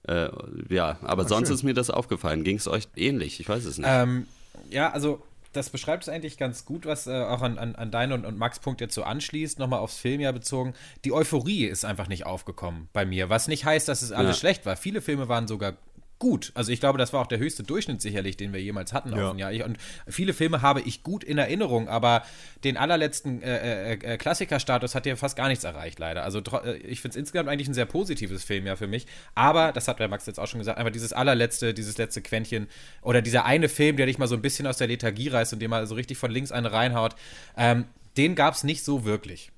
Äh, 0.08 0.28
ja, 0.70 0.98
aber 1.02 1.24
Ah, 1.24 1.28
sonst 1.28 1.48
schön. 1.48 1.54
ist 1.56 1.62
mir 1.62 1.74
das 1.74 1.90
aufgefallen. 1.90 2.42
Ging 2.44 2.56
es 2.56 2.66
euch 2.68 2.88
ähnlich? 2.96 3.38
Ich 3.40 3.48
weiß 3.48 3.64
es 3.64 3.78
nicht. 3.78 3.86
Ähm, 3.90 4.26
ja, 4.70 4.90
also 4.90 5.22
das 5.52 5.68
beschreibt 5.70 6.04
es 6.04 6.08
eigentlich 6.08 6.38
ganz 6.38 6.64
gut, 6.64 6.86
was 6.86 7.06
äh, 7.06 7.10
auch 7.24 7.42
an, 7.42 7.58
an, 7.58 7.74
an 7.74 7.90
deinen 7.90 8.12
und, 8.12 8.24
und 8.24 8.38
Max 8.38 8.60
Punkt 8.60 8.80
jetzt 8.80 8.94
so 8.94 9.02
anschließt, 9.02 9.58
nochmal 9.58 9.80
aufs 9.80 9.96
Filmjahr 9.98 10.32
bezogen. 10.32 10.74
Die 11.04 11.12
Euphorie 11.12 11.64
ist 11.64 11.84
einfach 11.84 12.08
nicht 12.08 12.24
aufgekommen 12.24 12.88
bei 12.92 13.04
mir, 13.04 13.28
was 13.30 13.48
nicht 13.48 13.64
heißt, 13.64 13.88
dass 13.88 14.02
es 14.02 14.12
alles 14.12 14.36
Ja. 14.36 14.40
schlecht 14.40 14.64
war. 14.64 14.76
Viele 14.76 15.00
Filme 15.02 15.28
waren 15.28 15.48
sogar 15.48 15.74
gut. 16.20 16.52
Also 16.54 16.70
ich 16.70 16.78
glaube, 16.78 16.98
das 16.98 17.12
war 17.12 17.20
auch 17.22 17.26
der 17.26 17.38
höchste 17.38 17.64
Durchschnitt 17.64 18.00
sicherlich, 18.00 18.36
den 18.36 18.52
wir 18.52 18.62
jemals 18.62 18.92
hatten 18.92 19.16
Ja. 19.16 19.30
auf 19.30 19.36
Jahr. 19.36 19.52
Ich, 19.52 19.64
und 19.64 19.78
viele 20.06 20.32
Filme 20.32 20.62
habe 20.62 20.80
ich 20.82 21.02
gut 21.02 21.24
in 21.24 21.38
Erinnerung, 21.38 21.88
aber 21.88 22.22
den 22.62 22.76
allerletzten 22.76 23.42
äh, 23.42 23.94
äh, 23.94 24.14
äh, 24.14 24.16
Klassikerstatus 24.18 24.94
hat 24.94 25.06
ja 25.06 25.16
fast 25.16 25.34
gar 25.36 25.48
nichts 25.48 25.64
erreicht, 25.64 25.98
leider. 25.98 26.22
Also 26.22 26.38
äh, 26.38 26.76
ich 26.76 27.00
finde 27.00 27.14
es 27.14 27.16
insgesamt 27.16 27.48
eigentlich 27.48 27.66
ein 27.66 27.74
sehr 27.74 27.86
positives 27.86 28.44
Filmjahr 28.44 28.76
für 28.76 28.86
mich. 28.86 29.06
Aber, 29.34 29.72
das 29.72 29.88
hat 29.88 29.98
der 29.98 30.06
Max 30.08 30.26
jetzt 30.26 30.38
auch 30.38 30.46
schon 30.46 30.60
gesagt, 30.60 30.78
einfach 30.78 30.92
dieses 30.92 31.12
allerletzte, 31.12 31.74
dieses 31.74 31.98
letzte 31.98 32.20
Quäntchen 32.22 32.68
oder 33.02 33.22
dieser 33.22 33.46
eine 33.46 33.68
Film, 33.68 33.96
der 33.96 34.06
dich 34.06 34.18
mal 34.18 34.28
so 34.28 34.36
ein 34.36 34.42
bisschen 34.42 34.66
aus 34.68 34.76
der 34.76 34.86
Lethargie 34.86 35.28
reißt 35.28 35.52
und 35.54 35.58
dir 35.58 35.68
mal 35.68 35.86
so 35.86 35.94
richtig 35.94 36.18
von 36.18 36.30
links 36.30 36.52
eine 36.52 36.70
reinhaut, 36.70 37.16
ähm, 37.56 37.86
den 38.18 38.34
gab 38.34 38.54
es 38.54 38.62
nicht 38.62 38.84
so 38.84 39.04
wirklich. 39.04 39.50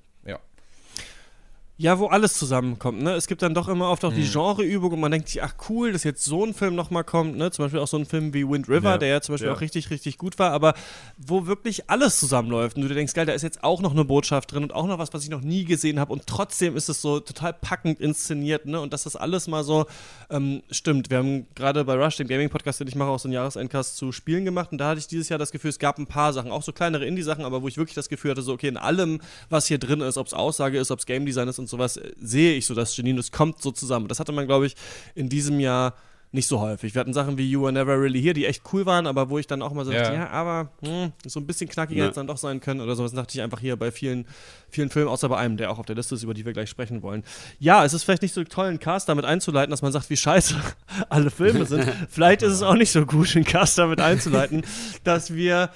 Ja. 1.77 1.97
Wo 1.99 2.05
alles 2.07 2.35
zusammenkommt, 2.35 3.01
ne? 3.01 3.13
Es 3.15 3.25
gibt 3.27 3.41
dann 3.41 3.53
doch 3.55 3.67
immer 3.67 3.89
oft 3.89 4.05
auch 4.05 4.13
die 4.13 4.21
Mhm. 4.21 4.31
Genreübung 4.31 4.93
und 4.93 4.99
man 4.99 5.11
denkt 5.11 5.27
sich, 5.29 5.41
ach 5.41 5.55
cool, 5.69 5.91
dass 5.91 6.03
jetzt 6.03 6.23
so 6.23 6.45
ein 6.45 6.53
Film 6.53 6.75
nochmal 6.75 7.03
kommt, 7.03 7.35
ne? 7.35 7.49
Zum 7.51 7.65
Beispiel 7.65 7.79
auch 7.79 7.87
so 7.87 7.97
ein 7.97 8.05
Film 8.05 8.33
wie 8.33 8.47
Wind 8.47 8.69
River, 8.69 8.91
Ja. 8.91 8.97
der 8.99 9.09
ja 9.09 9.21
zum 9.21 9.33
Beispiel 9.33 9.47
Ja. 9.49 9.55
auch 9.55 9.61
richtig, 9.61 9.89
richtig 9.89 10.17
gut 10.19 10.37
war, 10.37 10.51
aber 10.51 10.75
wo 11.17 11.47
wirklich 11.47 11.89
alles 11.89 12.19
zusammenläuft 12.19 12.75
und 12.75 12.83
du 12.83 12.87
dir 12.87 12.93
denkst, 12.95 13.13
geil, 13.13 13.25
da 13.25 13.33
ist 13.33 13.41
jetzt 13.41 13.63
auch 13.63 13.81
noch 13.81 13.91
eine 13.91 14.05
Botschaft 14.05 14.51
drin 14.51 14.63
und 14.63 14.73
auch 14.73 14.85
noch 14.87 14.99
was, 14.99 15.13
was 15.13 15.23
ich 15.23 15.29
noch 15.29 15.41
nie 15.41 15.65
gesehen 15.65 15.99
habe 15.99 16.13
und 16.13 16.27
trotzdem 16.27 16.75
ist 16.77 16.89
es 16.89 17.01
so 17.01 17.19
total 17.19 17.53
packend 17.53 17.99
inszeniert, 17.99 18.65
ne? 18.67 18.79
Und 18.79 18.93
dass 18.93 19.03
das 19.03 19.15
alles 19.15 19.47
mal 19.47 19.63
so 19.63 19.85
ähm, 20.29 20.61
stimmt. 20.71 21.09
Wir 21.09 21.17
haben 21.17 21.47
gerade 21.55 21.83
bei 21.85 21.95
Rush, 21.95 22.17
dem 22.17 22.27
Gaming-Podcast, 22.27 22.79
den 22.79 22.87
ich 22.87 22.95
mache, 22.95 23.09
auch 23.09 23.19
so 23.19 23.27
einen 23.27 23.33
Jahresendcast 23.33 23.97
zu 23.97 24.11
Spielen 24.11 24.45
gemacht 24.45 24.71
und 24.71 24.77
da 24.77 24.89
hatte 24.89 24.99
ich 24.99 25.07
dieses 25.07 25.29
Jahr 25.29 25.39
das 25.39 25.51
Gefühl, 25.51 25.69
es 25.69 25.79
gab 25.79 25.97
ein 25.97 26.07
paar 26.07 26.33
Sachen, 26.33 26.51
auch 26.51 26.63
so 26.63 26.71
kleinere 26.71 27.05
Indie-Sachen, 27.05 27.43
aber 27.45 27.61
wo 27.63 27.67
ich 27.67 27.77
wirklich 27.77 27.95
das 27.95 28.09
Gefühl 28.09 28.31
hatte, 28.31 28.41
so, 28.43 28.53
okay, 28.53 28.67
in 28.67 28.77
allem, 28.77 29.21
was 29.49 29.65
hier 29.67 29.79
drin 29.79 30.01
ist, 30.01 30.17
ob 30.17 30.27
es 30.27 30.33
Aussage 30.33 30.77
ist, 30.77 30.91
ob 30.91 30.99
es 30.99 31.05
Game 31.05 31.25
Design 31.25 31.47
ist 31.47 31.59
und 31.59 31.67
sowas, 31.73 31.97
äh, 31.97 32.11
sehe 32.19 32.55
ich 32.55 32.65
so 32.65 32.73
das 32.73 32.95
Genie 32.95 33.11
und 33.11 33.19
es 33.19 33.31
kommt 33.31 33.61
so 33.61 33.71
zusammen. 33.71 34.07
Das 34.07 34.19
hatte 34.19 34.31
man, 34.31 34.45
glaube 34.47 34.65
ich, 34.65 34.75
in 35.15 35.29
diesem 35.29 35.59
Jahr 35.59 35.93
nicht 36.35 36.47
so 36.47 36.59
häufig. 36.59 36.95
Wir 36.95 36.99
hatten 36.99 37.13
Sachen 37.13 37.37
wie 37.37 37.47
You 37.47 37.61
Were 37.61 37.71
Never 37.71 37.95
Really 38.01 38.19
Here, 38.19 38.33
die 38.33 38.47
echt 38.47 38.63
cool 38.73 38.87
waren, 38.87 39.05
aber 39.05 39.29
wo 39.29 39.37
ich 39.37 39.45
dann 39.45 39.61
auch 39.61 39.71
mal 39.71 39.85
so 39.85 39.91
Ja. 39.91 40.01
dachte, 40.01 40.13
ja, 40.15 40.29
aber 40.31 40.71
hm, 40.81 41.11
so 41.27 41.39
ein 41.39 41.45
bisschen 41.45 41.69
knackiger 41.69 41.99
Ja. 41.99 42.03
hätte 42.05 42.09
es 42.13 42.15
dann 42.15 42.25
doch 42.25 42.37
sein 42.37 42.59
können 42.59 42.81
oder 42.81 42.95
sowas. 42.95 43.11
dachte 43.11 43.37
ich 43.37 43.43
einfach 43.43 43.59
hier 43.59 43.75
bei 43.75 43.91
vielen, 43.91 44.25
vielen 44.67 44.89
Filmen, 44.89 45.09
außer 45.09 45.29
bei 45.29 45.37
einem, 45.37 45.57
der 45.57 45.69
auch 45.69 45.77
auf 45.77 45.85
der 45.85 45.95
Liste 45.95 46.15
ist, 46.15 46.23
über 46.23 46.33
die 46.33 46.43
wir 46.43 46.53
gleich 46.53 46.71
sprechen 46.71 47.03
wollen. 47.03 47.23
Ja, 47.59 47.85
es 47.85 47.93
ist 47.93 48.01
vielleicht 48.03 48.23
nicht 48.23 48.33
so 48.33 48.43
toll, 48.45 48.65
einen 48.65 48.79
Cast 48.79 49.09
damit 49.09 49.25
einzuleiten, 49.25 49.69
dass 49.69 49.83
man 49.83 49.91
sagt, 49.91 50.09
wie 50.09 50.17
scheiße 50.17 50.55
alle 51.09 51.29
Filme 51.29 51.67
sind. 51.67 51.85
vielleicht 52.09 52.41
ist 52.41 52.53
es 52.53 52.63
auch 52.63 52.73
nicht 52.75 52.91
so 52.91 53.05
gut, 53.05 53.35
einen 53.35 53.45
Cast 53.45 53.77
damit 53.77 54.01
einzuleiten, 54.01 54.63
dass 55.03 55.35
wir 55.35 55.69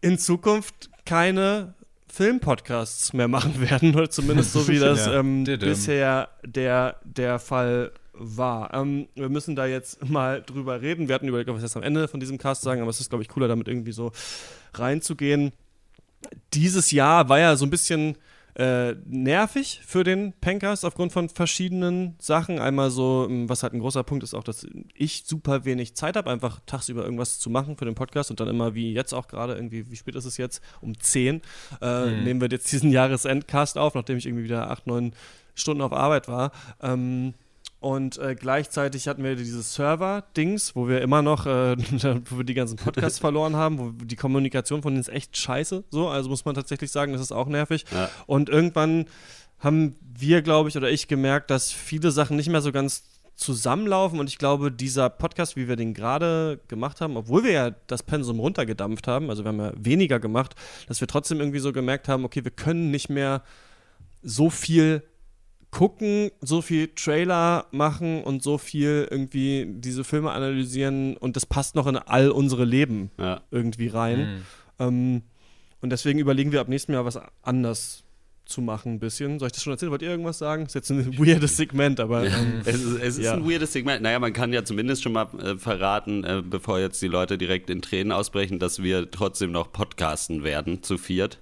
in 0.00 0.18
Zukunft 0.18 0.90
keine 1.04 1.74
Filmpodcasts 2.12 3.12
mehr 3.12 3.28
machen 3.28 3.60
werden, 3.70 3.94
oder 3.94 4.10
zumindest 4.10 4.52
so 4.52 4.66
wie 4.68 4.78
das 4.80 5.06
Ja. 5.06 5.20
ähm, 5.20 5.44
bisher 5.44 6.28
der, 6.44 6.96
der 7.04 7.38
Fall 7.38 7.92
war. 8.12 8.74
Ähm, 8.74 9.08
wir 9.14 9.28
müssen 9.28 9.54
da 9.54 9.66
jetzt 9.66 10.08
mal 10.08 10.42
drüber 10.42 10.82
reden. 10.82 11.06
Wir 11.08 11.14
hatten 11.14 11.28
überlegt, 11.28 11.48
ob 11.50 11.54
wir 11.56 11.58
es 11.58 11.62
jetzt 11.70 11.76
am 11.76 11.82
Ende 11.84 12.08
von 12.08 12.18
diesem 12.20 12.38
Cast 12.38 12.62
sagen, 12.62 12.80
aber 12.80 12.90
es 12.90 13.00
ist, 13.00 13.10
glaube 13.10 13.22
ich, 13.22 13.28
cooler, 13.28 13.46
damit 13.48 13.68
irgendwie 13.68 13.92
so 13.92 14.10
reinzugehen. 14.74 15.52
Dieses 16.52 16.90
Jahr 16.90 17.28
war 17.28 17.38
ja 17.38 17.54
so 17.54 17.64
ein 17.64 17.70
bisschen 17.70 18.16
äh, 18.58 18.94
nervig 19.06 19.80
für 19.86 20.02
den 20.04 20.32
Pankers 20.40 20.84
aufgrund 20.84 21.12
von 21.12 21.28
verschiedenen 21.28 22.16
Sachen. 22.18 22.58
Einmal 22.58 22.90
so, 22.90 23.26
ähm, 23.30 23.48
was 23.48 23.62
halt 23.62 23.72
ein 23.72 23.78
großer 23.80 24.02
Punkt 24.02 24.24
ist, 24.24 24.34
auch, 24.34 24.42
dass 24.44 24.66
ich 24.94 25.22
super 25.26 25.64
wenig 25.64 25.94
Zeit 25.94 26.16
habe, 26.16 26.28
einfach 26.30 26.60
tagsüber 26.66 27.04
irgendwas 27.04 27.38
zu 27.38 27.50
machen 27.50 27.76
für 27.76 27.84
den 27.84 27.94
Podcast 27.94 28.30
und 28.30 28.40
dann 28.40 28.48
immer 28.48 28.74
wie 28.74 28.92
jetzt 28.92 29.12
auch 29.14 29.28
gerade 29.28 29.54
irgendwie, 29.54 29.90
wie 29.90 29.96
spät 29.96 30.16
ist 30.16 30.24
es 30.24 30.36
jetzt? 30.36 30.60
Um 30.80 30.98
10 30.98 31.40
äh, 31.80 32.06
Mhm. 32.06 32.22
nehmen 32.24 32.40
wir 32.40 32.48
jetzt 32.50 32.70
diesen 32.72 32.90
Jahresendcast 32.90 33.78
auf, 33.78 33.94
nachdem 33.94 34.18
ich 34.18 34.26
irgendwie 34.26 34.44
wieder 34.44 34.70
acht, 34.70 34.86
neun 34.86 35.12
Stunden 35.54 35.82
auf 35.82 35.92
Arbeit 35.92 36.26
war. 36.28 36.50
Ähm, 36.82 37.34
und 37.80 38.18
äh, 38.18 38.34
gleichzeitig 38.34 39.06
hatten 39.06 39.22
wir 39.22 39.36
dieses 39.36 39.74
Server-Dings, 39.74 40.74
wo 40.74 40.88
wir 40.88 41.00
immer 41.00 41.22
noch, 41.22 41.46
äh, 41.46 41.76
wo 42.30 42.38
wir 42.38 42.44
die 42.44 42.54
ganzen 42.54 42.76
Podcasts 42.76 43.18
verloren 43.20 43.54
haben, 43.54 43.78
wo 43.78 43.90
die 43.90 44.16
Kommunikation 44.16 44.82
von 44.82 44.94
denen 44.94 45.00
ist 45.00 45.08
echt 45.08 45.36
scheiße. 45.36 45.84
So, 45.90 46.08
also 46.08 46.28
muss 46.28 46.44
man 46.44 46.56
tatsächlich 46.56 46.90
sagen, 46.90 47.12
das 47.12 47.22
ist 47.22 47.32
auch 47.32 47.46
nervig. 47.46 47.84
Ja. 47.92 48.10
Und 48.26 48.48
irgendwann 48.48 49.06
haben 49.60 49.96
wir, 50.00 50.42
glaube 50.42 50.68
ich, 50.68 50.76
oder 50.76 50.90
ich 50.90 51.06
gemerkt, 51.06 51.50
dass 51.50 51.70
viele 51.70 52.10
Sachen 52.10 52.36
nicht 52.36 52.48
mehr 52.48 52.62
so 52.62 52.72
ganz 52.72 53.04
zusammenlaufen 53.36 54.18
und 54.18 54.28
ich 54.28 54.38
glaube, 54.38 54.72
dieser 54.72 55.08
Podcast, 55.08 55.54
wie 55.54 55.68
wir 55.68 55.76
den 55.76 55.94
gerade 55.94 56.58
gemacht 56.66 57.00
haben, 57.00 57.16
obwohl 57.16 57.44
wir 57.44 57.52
ja 57.52 57.70
das 57.86 58.02
Pensum 58.02 58.40
runtergedampft 58.40 59.06
haben, 59.06 59.30
also 59.30 59.44
wir 59.44 59.50
haben 59.50 59.60
ja 59.60 59.72
weniger 59.76 60.18
gemacht, 60.18 60.56
dass 60.88 61.00
wir 61.00 61.06
trotzdem 61.06 61.38
irgendwie 61.38 61.60
so 61.60 61.72
gemerkt 61.72 62.08
haben, 62.08 62.24
okay, 62.24 62.42
wir 62.42 62.50
können 62.50 62.90
nicht 62.90 63.08
mehr 63.08 63.44
so 64.22 64.50
viel 64.50 65.04
gucken, 65.70 66.30
so 66.40 66.62
viel 66.62 66.88
Trailer 66.94 67.66
machen 67.72 68.22
und 68.24 68.42
so 68.42 68.58
viel 68.58 69.06
irgendwie 69.10 69.66
diese 69.68 70.02
Filme 70.04 70.30
analysieren 70.30 71.16
und 71.16 71.36
das 71.36 71.44
passt 71.46 71.74
noch 71.74 71.86
in 71.86 71.96
all 71.96 72.30
unsere 72.30 72.64
Leben 72.64 73.10
Ja. 73.18 73.42
irgendwie 73.50 73.88
rein. 73.88 74.18
Mhm. 74.20 74.42
Ähm, 74.78 75.22
und 75.80 75.90
deswegen 75.90 76.18
überlegen 76.18 76.52
wir 76.52 76.60
ab 76.60 76.68
nächstem 76.68 76.94
Jahr 76.94 77.04
was 77.04 77.20
anders 77.42 78.02
zu 78.48 78.62
machen, 78.62 78.94
ein 78.94 78.98
bisschen. 78.98 79.38
Soll 79.38 79.48
ich 79.48 79.52
das 79.52 79.62
schon 79.62 79.74
erzählen? 79.74 79.92
Wollt 79.92 80.00
ihr 80.02 80.08
irgendwas 80.10 80.38
sagen? 80.38 80.64
Ist 80.64 80.74
jetzt 80.74 80.90
ein 80.90 81.18
weirdes 81.18 81.56
Segment, 81.58 82.00
aber. 82.00 82.24
Ähm, 82.24 82.62
es 82.64 82.76
ist, 82.76 83.00
es 83.02 83.18
ist 83.18 83.24
ja. 83.26 83.34
ein 83.34 83.48
weirdes 83.48 83.72
Segment. 83.74 84.02
Naja, 84.02 84.18
man 84.18 84.32
kann 84.32 84.52
ja 84.54 84.64
zumindest 84.64 85.02
schon 85.02 85.12
mal 85.12 85.28
äh, 85.38 85.58
verraten, 85.58 86.24
äh, 86.24 86.42
bevor 86.42 86.80
jetzt 86.80 87.00
die 87.02 87.08
Leute 87.08 87.36
direkt 87.36 87.68
in 87.68 87.82
Tränen 87.82 88.10
ausbrechen, 88.10 88.58
dass 88.58 88.82
wir 88.82 89.10
trotzdem 89.10 89.52
noch 89.52 89.70
podcasten 89.70 90.44
werden, 90.44 90.82
zu 90.82 90.96
viert. 90.96 91.40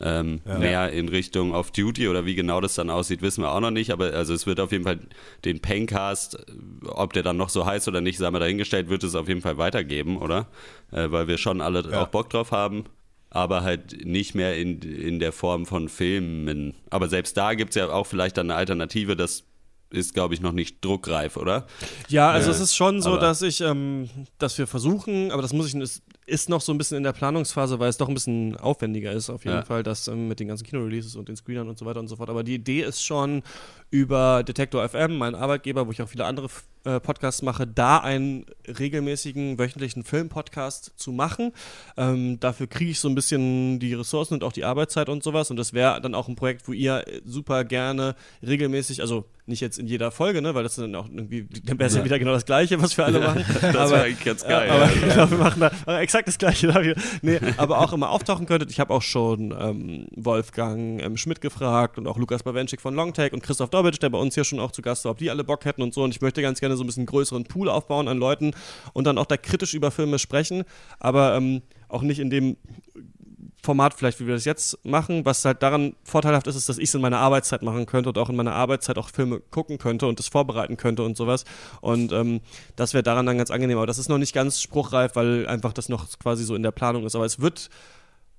Ähm, 0.00 0.40
Ja. 0.44 0.58
Mehr 0.58 0.92
in 0.92 1.08
Richtung 1.08 1.52
Off-Duty 1.54 2.08
oder 2.08 2.26
wie 2.26 2.34
genau 2.34 2.60
das 2.60 2.74
dann 2.74 2.90
aussieht, 2.90 3.22
wissen 3.22 3.42
wir 3.42 3.52
auch 3.52 3.60
noch 3.60 3.70
nicht. 3.70 3.90
Aber 3.92 4.12
also 4.12 4.34
es 4.34 4.44
wird 4.46 4.58
auf 4.60 4.72
jeden 4.72 4.82
Fall 4.84 4.98
den 5.44 5.60
Pencast, 5.60 6.34
äh, 6.34 6.86
ob 6.88 7.12
der 7.12 7.22
dann 7.22 7.36
noch 7.36 7.48
so 7.48 7.64
heißt 7.64 7.86
oder 7.88 8.00
nicht, 8.00 8.18
sei 8.18 8.30
mal 8.30 8.40
dahingestellt, 8.40 8.88
wird 8.88 9.04
es 9.04 9.14
auf 9.14 9.28
jeden 9.28 9.40
Fall 9.40 9.56
weitergeben, 9.56 10.16
oder? 10.18 10.48
Äh, 10.90 11.10
weil 11.12 11.28
wir 11.28 11.38
schon 11.38 11.60
alle 11.60 11.88
Ja. 11.90 12.02
auch 12.02 12.08
Bock 12.08 12.28
drauf 12.30 12.50
haben. 12.50 12.84
Aber 13.30 13.62
halt 13.62 14.04
nicht 14.06 14.34
mehr 14.36 14.56
in, 14.56 14.80
in 14.82 15.18
der 15.18 15.32
Form 15.32 15.66
von 15.66 15.88
Filmen. 15.88 16.74
Aber 16.90 17.08
selbst 17.08 17.36
da 17.36 17.54
gibt 17.54 17.70
es 17.70 17.76
ja 17.76 17.88
auch 17.90 18.06
vielleicht 18.06 18.36
dann 18.36 18.50
eine 18.50 18.56
Alternative, 18.58 19.16
das 19.16 19.44
ist, 19.90 20.12
glaube 20.14 20.34
ich, 20.34 20.40
noch 20.40 20.52
nicht 20.52 20.84
druckreif, 20.84 21.36
oder? 21.36 21.66
Ja, 22.08 22.30
also 22.30 22.50
Äh, 22.50 22.54
es 22.54 22.60
ist 22.60 22.74
schon 22.76 23.00
so, 23.02 23.16
dass 23.16 23.42
ich, 23.42 23.60
ähm, 23.60 24.08
dass 24.38 24.58
wir 24.58 24.66
versuchen, 24.66 25.30
aber 25.30 25.42
das 25.42 25.52
muss 25.52 25.72
ich, 25.72 26.00
ist, 26.26 26.48
noch 26.48 26.60
so 26.60 26.72
ein 26.72 26.78
bisschen 26.78 26.96
in 26.96 27.02
der 27.02 27.12
Planungsphase, 27.12 27.78
weil 27.78 27.88
es 27.88 27.96
doch 27.96 28.08
ein 28.08 28.14
bisschen 28.14 28.56
aufwendiger 28.56 29.12
ist, 29.12 29.30
auf 29.30 29.44
jeden 29.44 29.56
Ja. 29.56 29.64
Fall, 29.64 29.82
das 29.82 30.08
ähm, 30.08 30.28
mit 30.28 30.40
den 30.40 30.48
ganzen 30.48 30.64
Kinoreleases 30.64 31.16
und 31.16 31.28
den 31.28 31.36
Screenern 31.36 31.68
und 31.68 31.78
so 31.78 31.84
weiter 31.86 32.00
und 32.00 32.08
so 32.08 32.16
fort. 32.16 32.30
Aber 32.30 32.42
die 32.44 32.54
Idee 32.54 32.82
ist 32.82 33.02
schon 33.04 33.42
über 33.90 34.42
Detektor 34.42 34.88
FM, 34.88 35.16
mein 35.18 35.34
Arbeitgeber, 35.34 35.86
wo 35.86 35.92
ich 35.92 36.02
auch 36.02 36.08
viele 36.08 36.24
andere 36.24 36.48
äh, 36.84 37.00
Podcasts 37.00 37.42
mache, 37.42 37.66
da 37.66 37.98
einen 37.98 38.44
regelmäßigen 38.66 39.58
wöchentlichen 39.58 40.04
Film-Podcast 40.04 40.92
zu 40.96 41.12
machen. 41.12 41.52
Ähm, 41.96 42.38
dafür 42.40 42.66
kriege 42.66 42.90
ich 42.90 43.00
so 43.00 43.08
ein 43.08 43.14
bisschen 43.14 43.78
die 43.78 43.94
Ressourcen 43.94 44.34
und 44.34 44.44
auch 44.44 44.52
die 44.52 44.64
Arbeitszeit 44.64 45.08
und 45.08 45.22
sowas. 45.22 45.50
Und 45.50 45.56
das 45.56 45.72
wäre 45.72 46.00
dann 46.00 46.14
auch 46.14 46.28
ein 46.28 46.36
Projekt, 46.36 46.68
wo 46.68 46.72
ihr 46.72 47.06
äh, 47.06 47.20
super 47.24 47.64
gerne 47.64 48.14
regelmäßig, 48.46 49.00
also 49.00 49.24
nicht 49.46 49.60
jetzt 49.60 49.78
in 49.78 49.86
jeder 49.86 50.10
Folge, 50.10 50.40
ne, 50.40 50.54
weil 50.54 50.62
das 50.62 50.76
dann 50.76 50.94
auch 50.94 51.06
irgendwie, 51.08 51.46
dann 51.64 51.78
wäre 51.78 51.88
es 51.88 51.94
ja. 51.94 52.04
Wieder 52.04 52.18
genau 52.18 52.32
das 52.32 52.46
Gleiche, 52.46 52.80
was 52.80 52.96
wir 52.96 53.04
alle 53.04 53.20
Ja, 53.20 53.26
machen. 53.28 53.44
das 53.60 53.76
aber, 53.76 54.02
eigentlich 54.02 54.24
ganz 54.24 54.42
geil, 54.42 54.68
Äh, 54.68 54.70
aber 54.70 54.84
ja. 54.84 55.08
genau, 55.08 55.30
wir 55.30 55.38
machen 55.38 55.60
da 55.60 55.70
äh, 55.86 56.02
exakt 56.02 56.28
das 56.28 56.38
Gleiche. 56.38 56.66
Da 56.68 56.82
wir, 56.82 56.96
nee, 57.22 57.38
aber 57.56 57.80
auch 57.80 57.92
immer 57.92 58.10
auftauchen 58.10 58.46
könntet. 58.46 58.70
Ich 58.70 58.80
habe 58.80 58.92
auch 58.92 59.02
schon 59.02 59.54
ähm, 59.58 60.06
Wolfgang 60.16 61.02
ähm, 61.02 61.16
Schmidt 61.16 61.40
gefragt 61.40 61.98
und 61.98 62.06
auch 62.06 62.18
Lukas 62.18 62.42
Bawenschik 62.42 62.80
von 62.80 62.94
Longtake 62.94 63.34
und 63.34 63.42
Christoph 63.42 63.70
Dobitsch, 63.84 64.02
der 64.02 64.10
bei 64.10 64.18
uns 64.18 64.34
hier 64.34 64.44
schon 64.44 64.60
auch 64.60 64.72
zu 64.72 64.82
Gast 64.82 65.04
war, 65.04 65.12
ob 65.12 65.18
die 65.18 65.30
alle 65.30 65.44
Bock 65.44 65.64
hätten 65.64 65.82
und 65.82 65.94
so. 65.94 66.02
Und 66.02 66.14
ich 66.14 66.20
möchte 66.20 66.42
ganz 66.42 66.60
gerne 66.60 66.76
so 66.76 66.84
ein 66.84 66.86
bisschen 66.86 67.06
größeren 67.06 67.44
Pool 67.44 67.68
aufbauen 67.68 68.08
an 68.08 68.18
Leuten 68.18 68.52
und 68.92 69.06
dann 69.06 69.18
auch 69.18 69.26
da 69.26 69.36
kritisch 69.36 69.74
über 69.74 69.90
Filme 69.90 70.18
sprechen, 70.18 70.64
aber 70.98 71.36
ähm, 71.36 71.62
auch 71.88 72.02
nicht 72.02 72.18
in 72.18 72.30
dem 72.30 72.56
Format 73.62 73.94
vielleicht, 73.94 74.20
wie 74.20 74.26
wir 74.26 74.34
das 74.34 74.44
jetzt 74.44 74.84
machen, 74.84 75.24
was 75.24 75.42
halt 75.44 75.62
daran 75.62 75.96
vorteilhaft 76.04 76.46
ist, 76.46 76.54
ist, 76.54 76.68
dass 76.68 76.76
ich 76.76 76.90
es 76.90 76.94
in 76.94 77.00
meiner 77.00 77.18
Arbeitszeit 77.18 77.62
machen 77.62 77.86
könnte 77.86 78.10
und 78.10 78.18
auch 78.18 78.28
in 78.28 78.36
meiner 78.36 78.54
Arbeitszeit 78.54 78.98
auch 78.98 79.08
Filme 79.08 79.40
gucken 79.40 79.78
könnte 79.78 80.06
und 80.06 80.18
das 80.18 80.28
vorbereiten 80.28 80.76
könnte 80.76 81.02
und 81.02 81.16
sowas. 81.16 81.44
Und 81.80 82.12
ähm, 82.12 82.40
das 82.76 82.92
wäre 82.92 83.02
daran 83.02 83.24
dann 83.24 83.38
ganz 83.38 83.50
angenehm. 83.50 83.78
Aber 83.78 83.86
das 83.86 83.98
ist 83.98 84.10
noch 84.10 84.18
nicht 84.18 84.34
ganz 84.34 84.60
spruchreif, 84.60 85.16
weil 85.16 85.46
einfach 85.46 85.72
das 85.72 85.88
noch 85.88 86.06
quasi 86.18 86.44
so 86.44 86.54
in 86.54 86.62
der 86.62 86.72
Planung 86.72 87.06
ist. 87.06 87.14
Aber 87.14 87.24
es 87.24 87.40
wird 87.40 87.70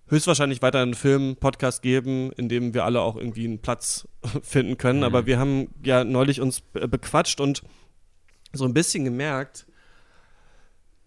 höchstwahrscheinlich 0.07 0.61
weiter 0.61 0.79
einen 0.79 0.93
Film-Podcast 0.93 1.81
geben, 1.81 2.31
in 2.33 2.49
dem 2.49 2.73
wir 2.73 2.85
alle 2.85 3.01
auch 3.01 3.15
irgendwie 3.15 3.45
einen 3.45 3.59
Platz 3.59 4.07
finden 4.41 4.77
können. 4.77 4.99
Mhm. 4.99 5.05
Aber 5.05 5.25
wir 5.25 5.39
haben 5.39 5.69
ja 5.83 6.03
neulich 6.03 6.41
uns 6.41 6.61
be- 6.61 6.87
bequatscht 6.87 7.41
und 7.41 7.63
so 8.53 8.65
ein 8.65 8.73
bisschen 8.73 9.03
gemerkt, 9.03 9.65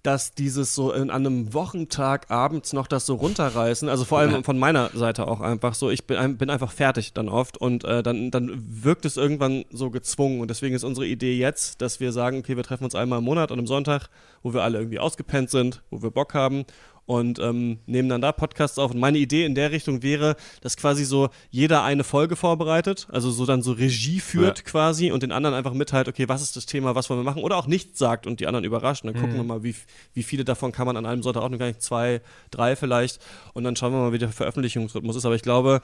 dass 0.02 0.32
dieses 0.32 0.74
so 0.74 0.92
in, 0.92 1.10
an 1.10 1.26
einem 1.26 1.52
Wochentag 1.54 2.30
abends 2.30 2.72
noch 2.72 2.86
das 2.86 3.04
so 3.04 3.16
runterreißen, 3.16 3.88
also 3.88 4.04
vor 4.04 4.20
allem 4.20 4.44
von 4.44 4.58
meiner 4.58 4.90
Seite 4.94 5.26
auch 5.26 5.40
einfach 5.40 5.74
so, 5.74 5.90
ich 5.90 6.06
bin, 6.06 6.38
bin 6.38 6.50
einfach 6.50 6.70
fertig 6.70 7.12
dann 7.14 7.28
oft 7.28 7.58
und 7.58 7.84
äh, 7.84 8.02
dann, 8.02 8.30
dann 8.30 8.64
wirkt 8.84 9.04
es 9.04 9.16
irgendwann 9.16 9.64
so 9.70 9.90
gezwungen 9.90 10.40
und 10.40 10.48
deswegen 10.48 10.74
ist 10.76 10.84
unsere 10.84 11.06
Idee 11.06 11.36
jetzt, 11.36 11.82
dass 11.82 11.98
wir 11.98 12.12
sagen, 12.12 12.38
okay, 12.38 12.56
wir 12.56 12.62
treffen 12.62 12.84
uns 12.84 12.94
einmal 12.94 13.18
im 13.18 13.24
Monat 13.24 13.50
an 13.50 13.58
einem 13.58 13.66
Sonntag, 13.66 14.08
wo 14.42 14.54
wir 14.54 14.62
alle 14.62 14.78
irgendwie 14.78 15.00
ausgepennt 15.00 15.50
sind, 15.50 15.82
wo 15.90 16.00
wir 16.00 16.10
Bock 16.12 16.32
haben 16.32 16.64
und 17.08 17.38
ähm, 17.38 17.78
nehmen 17.86 18.10
dann 18.10 18.20
da 18.20 18.32
Podcasts 18.32 18.78
auf. 18.78 18.90
Und 18.90 19.00
meine 19.00 19.16
Idee 19.16 19.46
in 19.46 19.54
der 19.54 19.72
Richtung 19.72 20.02
wäre, 20.02 20.36
dass 20.60 20.76
quasi 20.76 21.06
so 21.06 21.30
jeder 21.50 21.82
eine 21.82 22.04
Folge 22.04 22.36
vorbereitet, 22.36 23.08
also 23.10 23.30
so 23.30 23.46
dann 23.46 23.62
so 23.62 23.72
Regie 23.72 24.20
führt 24.20 24.58
Ja. 24.58 24.64
quasi 24.64 25.10
und 25.10 25.22
den 25.22 25.32
anderen 25.32 25.56
einfach 25.56 25.72
mitteilt, 25.72 26.06
okay, 26.06 26.28
was 26.28 26.42
ist 26.42 26.54
das 26.56 26.66
Thema, 26.66 26.94
was 26.94 27.08
wollen 27.08 27.20
wir 27.20 27.24
machen 27.24 27.42
oder 27.42 27.56
auch 27.56 27.66
nichts 27.66 27.98
sagt 27.98 28.26
und 28.26 28.40
die 28.40 28.46
anderen 28.46 28.64
überrascht. 28.66 29.04
Und 29.04 29.14
dann 29.14 29.22
gucken 29.22 29.36
Mhm. 29.36 29.40
wir 29.40 29.44
mal, 29.44 29.62
wie, 29.64 29.74
wie 30.12 30.22
viele 30.22 30.44
davon 30.44 30.70
kann 30.70 30.86
man 30.86 30.98
an 30.98 31.06
einem 31.06 31.22
Sonntag 31.22 31.42
auch 31.42 31.48
noch 31.48 31.58
gar 31.58 31.66
nicht, 31.68 31.80
zwei, 31.82 32.20
drei 32.50 32.76
vielleicht. 32.76 33.20
Und 33.54 33.64
dann 33.64 33.74
schauen 33.74 33.92
wir 33.94 34.00
mal, 34.00 34.12
wie 34.12 34.18
der 34.18 34.28
Veröffentlichungsrhythmus 34.28 35.16
ist. 35.16 35.24
Aber 35.24 35.34
ich 35.34 35.42
glaube, 35.42 35.80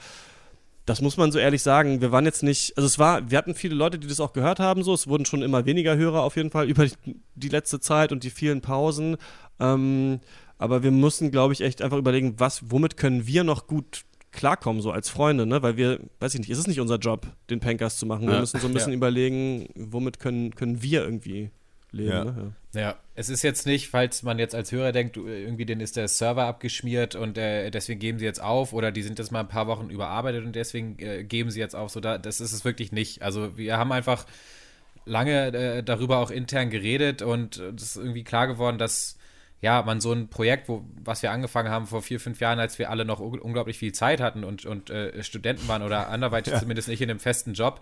das 0.85 1.01
muss 1.01 1.17
man 1.17 1.31
so 1.31 1.39
ehrlich 1.39 1.63
sagen. 1.63 2.01
Wir 2.01 2.11
waren 2.11 2.25
jetzt 2.25 2.43
nicht, 2.43 2.77
also 2.77 2.85
es 2.85 2.99
war, 2.99 3.31
wir 3.31 3.39
hatten 3.39 3.55
viele 3.55 3.73
Leute, 3.73 3.97
die 3.97 4.05
das 4.05 4.19
auch 4.19 4.33
gehört 4.33 4.59
haben, 4.59 4.83
so. 4.83 4.93
Es 4.93 5.07
wurden 5.07 5.25
schon 5.25 5.41
immer 5.41 5.65
weniger 5.65 5.97
Hörer 5.97 6.21
auf 6.21 6.35
jeden 6.35 6.51
Fall 6.51 6.69
über 6.69 6.85
die, 6.85 6.93
die 7.33 7.49
letzte 7.49 7.79
Zeit 7.79 8.11
und 8.11 8.23
die 8.23 8.29
vielen 8.29 8.61
Pausen. 8.61 9.17
Ähm, 9.59 10.19
aber 10.57 10.83
wir 10.83 10.91
mussten, 10.91 11.31
glaube 11.31 11.53
ich, 11.53 11.61
echt 11.61 11.81
einfach 11.81 11.97
überlegen, 11.97 12.35
was, 12.39 12.71
womit 12.71 12.97
können 12.97 13.27
wir 13.27 13.43
noch 13.43 13.67
gut 13.67 14.03
klarkommen, 14.31 14.81
so 14.81 14.91
als 14.91 15.09
Freunde, 15.09 15.45
ne? 15.45 15.61
Weil 15.63 15.77
wir, 15.77 15.99
weiß 16.19 16.33
ich 16.33 16.39
nicht, 16.41 16.49
ist 16.49 16.57
es 16.57 16.67
nicht 16.67 16.81
unser 16.81 16.97
Job, 16.97 17.25
den 17.49 17.59
Pankers 17.61 17.97
zu 17.97 18.05
machen. 18.05 18.27
Wir 18.27 18.33
Ja. 18.35 18.39
müssen 18.41 18.59
so 18.59 18.67
ein 18.67 18.73
bisschen 18.73 18.91
Ja. 18.91 18.97
überlegen, 18.97 19.69
womit 19.75 20.19
können, 20.19 20.53
können 20.55 20.81
wir 20.81 21.03
irgendwie 21.03 21.51
leben. 21.91 22.09
Ja. 22.09 22.23
Ne? 22.25 22.51
Ja, 22.73 22.95
es 23.13 23.29
ist 23.29 23.41
jetzt 23.43 23.65
nicht, 23.65 23.87
falls 23.87 24.21
man 24.23 24.37
jetzt 24.37 24.53
als 24.53 24.73
Hörer 24.73 24.91
denkt, 24.91 25.15
du, 25.15 25.25
irgendwie 25.27 25.65
denen 25.65 25.79
ist 25.79 25.95
der 25.95 26.09
Server 26.09 26.43
abgeschmiert 26.43 27.15
und 27.15 27.37
äh, 27.37 27.71
deswegen 27.71 28.01
geben 28.01 28.19
sie 28.19 28.25
jetzt 28.25 28.41
auf 28.41 28.73
oder 28.73 28.91
die 28.91 29.01
sind 29.03 29.17
jetzt 29.17 29.31
mal 29.31 29.39
ein 29.39 29.47
paar 29.47 29.67
Wochen 29.67 29.89
überarbeitet 29.89 30.43
und 30.43 30.53
deswegen 30.57 30.99
äh, 30.99 31.23
geben 31.23 31.49
sie 31.51 31.61
jetzt 31.61 31.73
auf. 31.73 31.91
So, 31.91 32.01
da, 32.01 32.17
das 32.17 32.41
ist 32.41 32.51
es 32.51 32.65
wirklich 32.65 32.91
nicht. 32.91 33.21
Also 33.21 33.57
wir 33.57 33.77
haben 33.77 33.93
einfach 33.93 34.25
lange 35.05 35.53
äh, 35.53 35.83
darüber 35.83 36.17
auch 36.17 36.31
intern 36.31 36.69
geredet 36.69 37.21
und 37.21 37.57
es 37.57 37.83
ist 37.83 37.95
irgendwie 37.95 38.25
klar 38.25 38.47
geworden, 38.47 38.77
dass 38.77 39.17
ja, 39.61 39.81
man 39.81 39.99
so 40.01 40.11
ein 40.11 40.27
Projekt, 40.27 40.69
wo, 40.69 40.85
was 41.03 41.23
wir 41.23 41.31
angefangen 41.31 41.69
haben 41.69 41.87
vor 41.87 42.01
vier, 42.01 42.19
fünf 42.19 42.39
Jahren, 42.39 42.59
als 42.59 42.77
wir 42.77 42.89
alle 42.91 43.03
noch 43.05 43.19
un- 43.19 43.39
unglaublich 43.39 43.77
viel 43.79 43.93
Zeit 43.93 44.19
hatten 44.21 44.43
und, 44.43 44.65
und 44.65 44.89
äh, 44.89 45.23
Studenten 45.23 45.67
waren 45.67 45.81
oder 45.81 46.09
anderweitig 46.09 46.53
Ja. 46.53 46.59
zumindest 46.59 46.87
nicht 46.87 47.01
in 47.01 47.09
einem 47.09 47.19
festen 47.19 47.53
Job, 47.53 47.79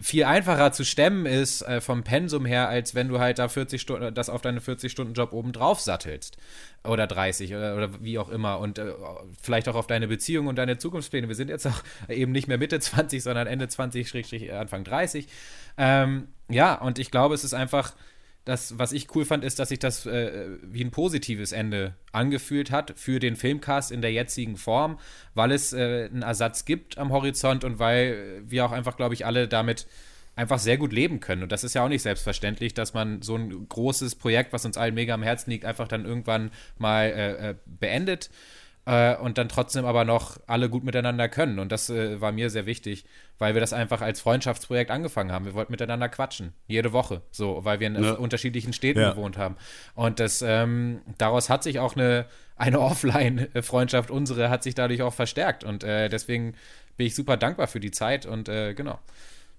viel 0.00 0.24
einfacher 0.24 0.72
zu 0.72 0.84
stemmen 0.84 1.26
ist 1.26 1.62
äh, 1.62 1.80
vom 1.80 2.04
Pensum 2.04 2.46
her, 2.46 2.68
als 2.68 2.94
wenn 2.94 3.08
du 3.08 3.18
halt 3.20 3.38
da 3.38 3.48
40 3.48 3.80
Stunden, 3.80 4.14
das 4.14 4.28
auf 4.30 4.40
deine 4.40 4.60
40-Stunden-Job 4.60 5.32
oben 5.32 5.52
drauf 5.52 5.80
sattelst. 5.80 6.36
Oder 6.84 7.06
30 7.06 7.54
oder, 7.54 7.76
oder 7.76 7.90
wie 8.02 8.18
auch 8.18 8.30
immer. 8.30 8.58
Und 8.58 8.78
äh, 8.78 8.92
vielleicht 9.42 9.68
auch 9.68 9.74
auf 9.74 9.86
deine 9.86 10.08
Beziehung 10.08 10.46
und 10.46 10.56
deine 10.56 10.78
Zukunftspläne. 10.78 11.28
Wir 11.28 11.34
sind 11.34 11.48
jetzt 11.48 11.66
auch 11.66 11.82
eben 12.08 12.32
nicht 12.32 12.48
mehr 12.48 12.56
Mitte 12.58 12.80
20, 12.80 13.22
sondern 13.22 13.46
Ende 13.46 13.68
20, 13.68 14.08
Schrägstrich 14.08 14.52
Anfang 14.52 14.84
30. 14.84 15.28
Ähm, 15.76 16.28
ja, 16.48 16.74
und 16.76 16.98
ich 16.98 17.10
glaube, 17.10 17.34
es 17.34 17.44
ist 17.44 17.52
einfach 17.54 17.92
das, 18.44 18.78
was 18.78 18.92
ich 18.92 19.14
cool 19.14 19.24
fand, 19.24 19.44
ist, 19.44 19.58
dass 19.58 19.68
sich 19.68 19.78
das 19.78 20.06
äh, 20.06 20.58
wie 20.62 20.82
ein 20.82 20.90
positives 20.90 21.52
Ende 21.52 21.94
angefühlt 22.12 22.70
hat 22.70 22.94
für 22.96 23.18
den 23.18 23.36
Filmcast 23.36 23.92
in 23.92 24.02
der 24.02 24.12
jetzigen 24.12 24.56
Form, 24.56 24.98
weil 25.34 25.52
es 25.52 25.72
äh, 25.72 26.08
einen 26.10 26.22
Ersatz 26.22 26.64
gibt 26.64 26.98
am 26.98 27.12
Horizont 27.12 27.64
und 27.64 27.78
weil 27.78 28.42
wir 28.46 28.64
auch 28.64 28.72
einfach, 28.72 28.96
glaube 28.96 29.14
ich, 29.14 29.26
alle 29.26 29.46
damit 29.46 29.86
einfach 30.36 30.58
sehr 30.58 30.78
gut 30.78 30.92
leben 30.92 31.20
können. 31.20 31.42
Und 31.42 31.52
das 31.52 31.64
ist 31.64 31.74
ja 31.74 31.84
auch 31.84 31.88
nicht 31.88 32.02
selbstverständlich, 32.02 32.72
dass 32.72 32.94
man 32.94 33.20
so 33.20 33.36
ein 33.36 33.68
großes 33.68 34.14
Projekt, 34.14 34.52
was 34.52 34.64
uns 34.64 34.78
allen 34.78 34.94
mega 34.94 35.12
am 35.12 35.22
Herzen 35.22 35.50
liegt, 35.50 35.64
einfach 35.64 35.86
dann 35.86 36.06
irgendwann 36.06 36.50
mal 36.78 37.04
äh, 37.04 37.50
äh, 37.50 37.54
beendet 37.66 38.30
äh, 38.90 39.16
und 39.16 39.38
dann 39.38 39.48
trotzdem 39.48 39.84
aber 39.84 40.04
noch 40.04 40.38
alle 40.48 40.68
gut 40.68 40.82
miteinander 40.82 41.28
können. 41.28 41.60
Und 41.60 41.70
das 41.70 41.88
äh, 41.90 42.20
war 42.20 42.32
mir 42.32 42.50
sehr 42.50 42.66
wichtig, 42.66 43.04
weil 43.38 43.54
wir 43.54 43.60
das 43.60 43.72
einfach 43.72 44.00
als 44.00 44.20
Freundschaftsprojekt 44.20 44.90
angefangen 44.90 45.30
haben. 45.30 45.44
Wir 45.44 45.54
wollten 45.54 45.70
miteinander 45.72 46.08
quatschen, 46.08 46.52
jede 46.66 46.92
Woche, 46.92 47.22
so, 47.30 47.64
weil 47.64 47.78
wir 47.78 47.86
in 47.86 48.02
Ja. 48.02 48.12
unterschiedlichen 48.14 48.72
Städten 48.72 49.00
Ja. 49.00 49.10
gewohnt 49.12 49.38
haben. 49.38 49.56
Und 49.94 50.18
das, 50.18 50.42
ähm, 50.46 51.02
daraus 51.18 51.48
hat 51.48 51.62
sich 51.62 51.78
auch 51.78 51.94
eine, 51.94 52.26
eine 52.56 52.80
Offline-Freundschaft, 52.80 54.10
unsere, 54.10 54.50
hat 54.50 54.62
sich 54.64 54.74
dadurch 54.74 55.02
auch 55.02 55.14
verstärkt. 55.14 55.62
Und 55.62 55.84
äh, 55.84 56.08
deswegen 56.08 56.54
bin 56.96 57.06
ich 57.06 57.14
super 57.14 57.36
dankbar 57.36 57.68
für 57.68 57.80
die 57.80 57.92
Zeit 57.92 58.26
und 58.26 58.48
äh, 58.48 58.74
genau. 58.74 58.98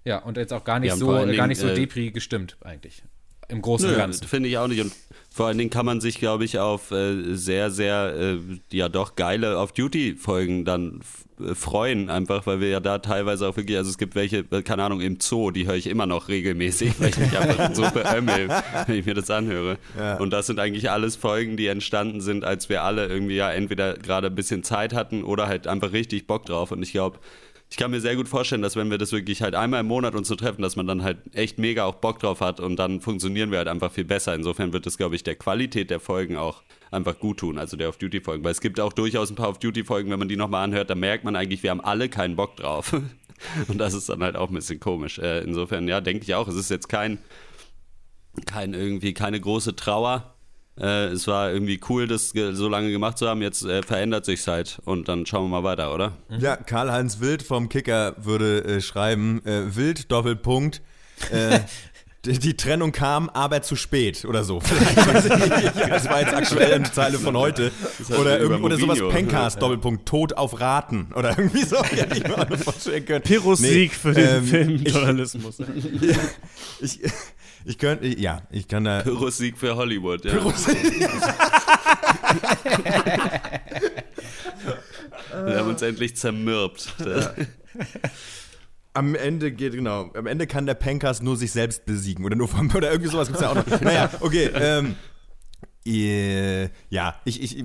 Ja, 0.03 0.17
und 0.17 0.37
jetzt 0.37 0.51
auch 0.51 0.63
gar 0.63 0.79
nicht 0.79 0.93
so, 0.95 1.07
gar 1.07 1.47
nicht 1.47 1.59
so 1.59 1.67
äh, 1.67 1.73
depri 1.75 2.11
gestimmt, 2.11 2.57
eigentlich. 2.61 3.03
Im 3.51 3.61
Großen 3.61 3.89
und 3.89 3.97
Ganzen. 3.97 4.27
Finde 4.27 4.49
ich 4.49 4.57
auch 4.57 4.67
nicht. 4.67 4.81
Und 4.81 4.93
vor 5.33 5.47
allen 5.47 5.57
Dingen 5.57 5.69
kann 5.69 5.85
man 5.85 6.01
sich, 6.01 6.19
glaube 6.19 6.45
ich, 6.45 6.59
auf 6.59 6.91
äh, 6.91 7.35
sehr, 7.35 7.69
sehr, 7.71 8.13
äh, 8.17 8.37
ja 8.71 8.89
doch 8.89 9.15
geile 9.15 9.57
Off-Duty-Folgen 9.57 10.65
dann 10.65 11.01
äh, 11.39 11.53
freuen, 11.55 12.09
einfach, 12.09 12.45
weil 12.45 12.59
wir 12.59 12.69
ja 12.69 12.79
da 12.79 12.99
teilweise 12.99 13.47
auch 13.47 13.55
wirklich, 13.55 13.77
also 13.77 13.89
es 13.89 13.97
gibt 13.97 14.15
welche, 14.15 14.45
äh, 14.51 14.61
keine 14.61 14.83
Ahnung, 14.83 14.99
im 14.99 15.19
Zoo, 15.21 15.51
die 15.51 15.67
höre 15.67 15.75
ich 15.75 15.87
immer 15.87 16.05
noch 16.05 16.27
regelmäßig, 16.27 16.99
weil 16.99 17.09
ich 17.09 17.17
mich 17.17 17.37
einfach 17.37 17.73
so 17.73 17.83
beömmel, 17.91 18.49
wenn 18.87 18.95
ich 18.95 19.05
mir 19.05 19.13
das 19.13 19.29
anhöre. 19.29 19.77
Ja. 19.97 20.17
Und 20.17 20.31
das 20.31 20.47
sind 20.47 20.59
eigentlich 20.59 20.89
alles 20.89 21.15
Folgen, 21.15 21.55
die 21.55 21.67
entstanden 21.67 22.21
sind, 22.21 22.43
als 22.43 22.69
wir 22.69 22.83
alle 22.83 23.07
irgendwie 23.07 23.35
ja 23.35 23.51
entweder 23.51 23.93
gerade 23.93 24.27
ein 24.27 24.35
bisschen 24.35 24.63
Zeit 24.63 24.93
hatten 24.93 25.23
oder 25.23 25.47
halt 25.47 25.67
einfach 25.67 25.93
richtig 25.93 26.27
Bock 26.27 26.45
drauf. 26.45 26.71
Und 26.71 26.83
ich 26.83 26.91
glaube, 26.91 27.19
ich 27.71 27.77
kann 27.77 27.89
mir 27.89 28.01
sehr 28.01 28.17
gut 28.17 28.27
vorstellen, 28.27 28.61
dass 28.61 28.75
wenn 28.75 28.91
wir 28.91 28.97
das 28.97 29.13
wirklich 29.13 29.41
halt 29.41 29.55
einmal 29.55 29.79
im 29.79 29.87
Monat 29.87 30.13
uns 30.13 30.27
so 30.27 30.35
treffen, 30.35 30.61
dass 30.61 30.75
man 30.75 30.87
dann 30.87 31.03
halt 31.03 31.19
echt 31.33 31.57
mega 31.57 31.85
auch 31.85 31.95
Bock 31.95 32.19
drauf 32.19 32.41
hat 32.41 32.59
und 32.59 32.75
dann 32.75 32.99
funktionieren 32.99 33.49
wir 33.49 33.59
halt 33.59 33.69
einfach 33.69 33.93
viel 33.93 34.03
besser. 34.03 34.35
Insofern 34.35 34.73
wird 34.73 34.85
es, 34.87 34.97
glaube 34.97 35.15
ich, 35.15 35.23
der 35.23 35.35
Qualität 35.35 35.89
der 35.89 36.01
Folgen 36.01 36.35
auch 36.35 36.63
einfach 36.91 37.17
gut 37.17 37.39
tun, 37.39 37.57
also 37.57 37.77
der 37.77 37.87
Off-Duty-Folgen. 37.87 38.43
Weil 38.43 38.51
es 38.51 38.59
gibt 38.59 38.81
auch 38.81 38.91
durchaus 38.91 39.29
ein 39.29 39.37
paar 39.37 39.47
Off-Duty-Folgen, 39.47 40.11
wenn 40.11 40.19
man 40.19 40.27
die 40.27 40.35
nochmal 40.35 40.65
anhört, 40.65 40.89
da 40.89 40.95
merkt 40.95 41.23
man 41.23 41.37
eigentlich, 41.37 41.63
wir 41.63 41.69
haben 41.69 41.79
alle 41.79 42.09
keinen 42.09 42.35
Bock 42.35 42.57
drauf. 42.57 42.91
Und 43.69 43.77
das 43.77 43.93
ist 43.93 44.09
dann 44.09 44.21
halt 44.21 44.35
auch 44.35 44.49
ein 44.49 44.55
bisschen 44.55 44.81
komisch. 44.81 45.17
Äh, 45.19 45.39
insofern, 45.39 45.87
ja, 45.87 46.01
denke 46.01 46.23
ich 46.23 46.35
auch, 46.35 46.49
es 46.49 46.55
ist 46.55 46.69
jetzt 46.69 46.89
kein, 46.89 47.19
kein 48.45 48.73
irgendwie, 48.73 49.13
keine 49.13 49.39
große 49.39 49.77
Trauer. 49.77 50.35
Äh, 50.79 51.07
es 51.07 51.27
war 51.27 51.51
irgendwie 51.51 51.79
cool, 51.89 52.07
das 52.07 52.29
so 52.29 52.69
lange 52.69 52.91
gemacht 52.91 53.17
zu 53.17 53.27
haben. 53.27 53.41
Jetzt 53.41 53.63
äh, 53.65 53.83
verändert 53.83 54.25
sich's 54.25 54.47
halt 54.47 54.79
und 54.85 55.07
dann 55.07 55.25
schauen 55.25 55.43
wir 55.49 55.61
mal 55.61 55.63
weiter, 55.63 55.93
oder? 55.93 56.13
Ja, 56.39 56.55
Karl-Heinz 56.55 57.19
Wild 57.19 57.43
vom 57.43 57.69
Kicker 57.69 58.15
würde 58.17 58.63
äh, 58.63 58.81
schreiben, 58.81 59.45
äh, 59.45 59.75
Wild, 59.75 60.11
Doppelpunkt, 60.11 60.81
äh, 61.31 61.59
die, 62.25 62.39
die 62.39 62.55
Trennung 62.55 62.91
kam, 62.93 63.29
aber 63.29 63.61
zu 63.63 63.75
spät 63.75 64.23
oder 64.25 64.43
so. 64.43 64.61
Das 65.89 66.07
war 66.09 66.21
jetzt 66.21 66.33
aktuell 66.33 66.73
eine 66.73 66.91
Zeile 66.91 67.19
von 67.19 67.35
heute. 67.35 67.71
Oder, 68.19 68.39
irgend- 68.39 68.63
oder 68.63 68.77
sowas. 68.77 68.99
Pencast. 69.09 69.61
Doppelpunkt, 69.61 70.07
Tod 70.07 70.33
auf 70.37 70.59
Raten. 70.61 71.11
Oder 71.15 71.37
irgendwie 71.37 71.63
so. 71.63 71.83
Hätte 71.83 72.17
ich 72.17 72.23
mir 72.23 72.37
auch 72.37 72.49
noch 72.49 72.57
vorstellen 72.57 73.05
können. 73.05 73.23
Pirros 73.23 73.59
Nee, 73.59 73.67
Sieg 73.67 73.93
für 73.93 74.13
den 74.13 74.37
ähm, 74.37 74.45
Filmjournalismus. 74.45 75.57
Ich, 76.81 76.99
ich, 77.03 77.11
ich 77.65 77.77
könnte, 77.77 78.07
ja, 78.07 78.41
ich 78.51 78.67
kann 78.67 78.83
da. 78.83 79.01
Pyrrhus 79.01 79.37
Sieg 79.37 79.57
für 79.57 79.75
Hollywood, 79.75 80.25
ja. 80.25 80.33
Pyrrhus- 80.33 80.67
wir 85.45 85.57
haben 85.57 85.69
uns 85.69 85.81
endlich 85.81 86.15
zermürbt. 86.15 86.93
Am 88.93 89.15
Ende 89.15 89.51
geht, 89.53 89.71
genau, 89.73 90.11
am 90.13 90.27
Ende 90.27 90.47
kann 90.47 90.65
der 90.65 90.73
Pencast 90.73 91.23
nur 91.23 91.37
sich 91.37 91.51
selbst 91.53 91.85
besiegen 91.85 92.25
oder 92.25 92.35
nur 92.35 92.49
vom, 92.49 92.69
oder 92.75 92.91
irgendwie 92.91 93.09
sowas 93.11 93.27
gibt's 93.29 93.41
ja 93.41 93.51
auch 93.51 93.55
noch. 93.55 93.81
Naja, 93.81 94.09
okay, 94.19 94.49
ähm, 94.53 94.87
äh, 94.87 94.93
ja, 95.83 97.15
ich, 97.25 97.41
ich, 97.41 97.63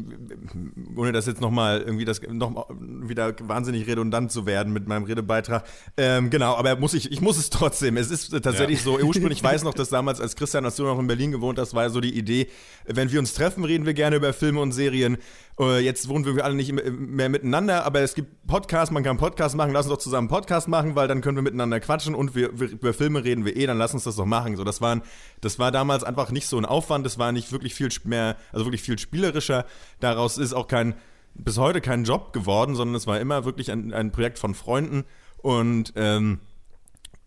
ohne 0.96 1.12
das 1.12 1.26
jetzt 1.26 1.42
nochmal 1.42 1.82
irgendwie 1.82 2.06
das 2.06 2.22
noch 2.22 2.50
mal 2.50 2.64
wieder 2.70 3.34
wahnsinnig 3.42 3.86
redundant 3.86 4.32
zu 4.32 4.46
werden 4.46 4.72
mit 4.72 4.88
meinem 4.88 5.04
Redebeitrag. 5.04 5.64
Ähm, 5.98 6.30
genau, 6.30 6.54
aber 6.56 6.76
muss 6.76 6.94
ich, 6.94 7.12
ich 7.12 7.20
muss 7.20 7.36
es 7.36 7.50
trotzdem. 7.50 7.98
Es 7.98 8.10
ist 8.10 8.30
tatsächlich 8.30 8.78
Ja. 8.78 8.84
so, 8.84 8.98
ursprünglich, 8.98 9.38
ich 9.38 9.44
weiß 9.44 9.64
noch, 9.64 9.74
dass 9.74 9.90
damals, 9.90 10.20
als 10.20 10.34
Christian, 10.34 10.64
als 10.64 10.76
du 10.76 10.84
noch 10.84 10.98
in 10.98 11.06
Berlin 11.06 11.30
gewohnt 11.30 11.58
hast, 11.58 11.74
war 11.74 11.82
ja 11.84 11.90
so 11.90 12.00
die 12.00 12.16
Idee, 12.16 12.48
wenn 12.86 13.12
wir 13.12 13.18
uns 13.18 13.34
treffen, 13.34 13.64
reden 13.64 13.84
wir 13.84 13.92
gerne 13.94 14.16
über 14.16 14.32
Filme 14.32 14.60
und 14.60 14.72
Serien. 14.72 15.18
Äh, 15.58 15.78
Jetzt 15.80 16.08
wohnen 16.08 16.24
wir 16.24 16.44
alle 16.44 16.54
nicht 16.54 16.72
mehr- 16.72 17.28
miteinander, 17.28 17.84
aber 17.84 18.00
es 18.00 18.14
gibt 18.14 18.46
Podcasts, 18.46 18.92
man 18.92 19.02
kann 19.02 19.10
einen 19.10 19.18
Podcast 19.18 19.56
machen, 19.56 19.72
lass 19.72 19.86
uns 19.86 19.94
doch 19.94 20.02
zusammen 20.02 20.28
Podcast 20.28 20.68
machen, 20.68 20.94
weil 20.96 21.08
dann 21.08 21.22
können 21.22 21.36
wir 21.36 21.42
miteinander 21.42 21.80
quatschen 21.80 22.14
und 22.14 22.34
wir, 22.34 22.58
wir, 22.60 22.70
über 22.70 22.92
Filme 22.92 23.24
reden 23.24 23.44
wir 23.44 23.56
eh, 23.56 23.66
dann 23.66 23.78
lass 23.78 23.94
uns 23.94 24.04
das 24.04 24.16
doch 24.16 24.26
machen. 24.26 24.56
So, 24.56 24.64
das, 24.64 24.80
waren, 24.80 25.02
das 25.40 25.58
war 25.58 25.72
damals 25.72 26.04
einfach 26.04 26.30
nicht 26.30 26.46
so 26.46 26.58
ein 26.58 26.66
Aufwand, 26.66 27.06
das 27.06 27.18
war 27.18 27.32
nicht 27.32 27.52
wirklich 27.52 27.74
viel 27.74 27.88
mehr, 28.04 28.36
also 28.52 28.66
wirklich 28.66 28.82
viel 28.82 28.98
spielerischer. 28.98 29.64
Daraus 30.00 30.36
ist 30.36 30.52
auch 30.52 30.68
kein, 30.68 30.94
bis 31.34 31.56
heute 31.56 31.80
kein 31.80 32.04
Job 32.04 32.32
geworden, 32.34 32.74
sondern 32.74 32.94
es 32.94 33.06
war 33.06 33.18
immer 33.18 33.44
wirklich 33.46 33.70
ein, 33.72 33.94
ein 33.94 34.12
Projekt 34.12 34.38
von 34.38 34.54
Freunden 34.54 35.04
und 35.38 35.92
ähm, 35.96 36.40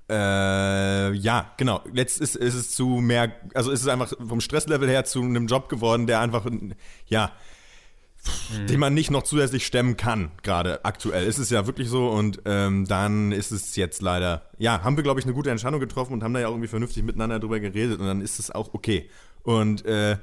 äh, 0.10 1.14
ja, 1.14 1.52
genau. 1.58 1.82
Letzt 1.92 2.20
ist, 2.20 2.36
ist 2.36 2.56
es 2.56 2.72
zu 2.72 2.88
mehr, 2.88 3.32
also 3.54 3.72
ist 3.72 3.82
es 3.82 3.88
einfach 3.88 4.12
vom 4.28 4.42
Stresslevel 4.42 4.90
her 4.90 5.06
zu 5.06 5.22
einem 5.22 5.48
Job 5.48 5.70
geworden, 5.70 6.08
der 6.08 6.20
einfach, 6.20 6.46
ja, 7.08 7.32
den 8.68 8.80
man 8.80 8.94
nicht 8.94 9.12
noch 9.12 9.24
zusätzlich 9.24 9.66
stemmen 9.66 9.96
kann, 9.98 10.32
gerade 10.44 10.84
aktuell. 10.86 11.26
Ist 11.26 11.38
es 11.38 11.50
ja 11.50 11.66
wirklich 11.68 11.88
so 11.90 12.10
und 12.10 12.42
ähm, 12.46 12.86
dann 12.88 13.32
ist 13.32 13.52
es 13.52 13.76
jetzt 13.76 14.02
leider, 14.02 14.44
ja, 14.58 14.84
haben 14.84 14.98
wir, 14.98 15.04
glaube 15.04 15.20
ich, 15.20 15.26
eine 15.26 15.34
gute 15.34 15.52
Entscheidung 15.52 15.80
getroffen 15.80 16.14
und 16.14 16.24
haben 16.24 16.34
da 16.34 16.40
ja 16.42 16.48
auch 16.48 16.52
irgendwie 16.52 16.68
vernünftig 16.68 17.04
miteinander 17.04 17.40
drüber 17.40 17.60
geredet 17.60 18.00
und 18.00 18.06
dann 18.08 18.22
ist 18.22 18.40
es 18.40 18.52
auch 18.52 18.74
okay. 18.74 19.10
Und 19.44 19.86
äh, 19.86 20.18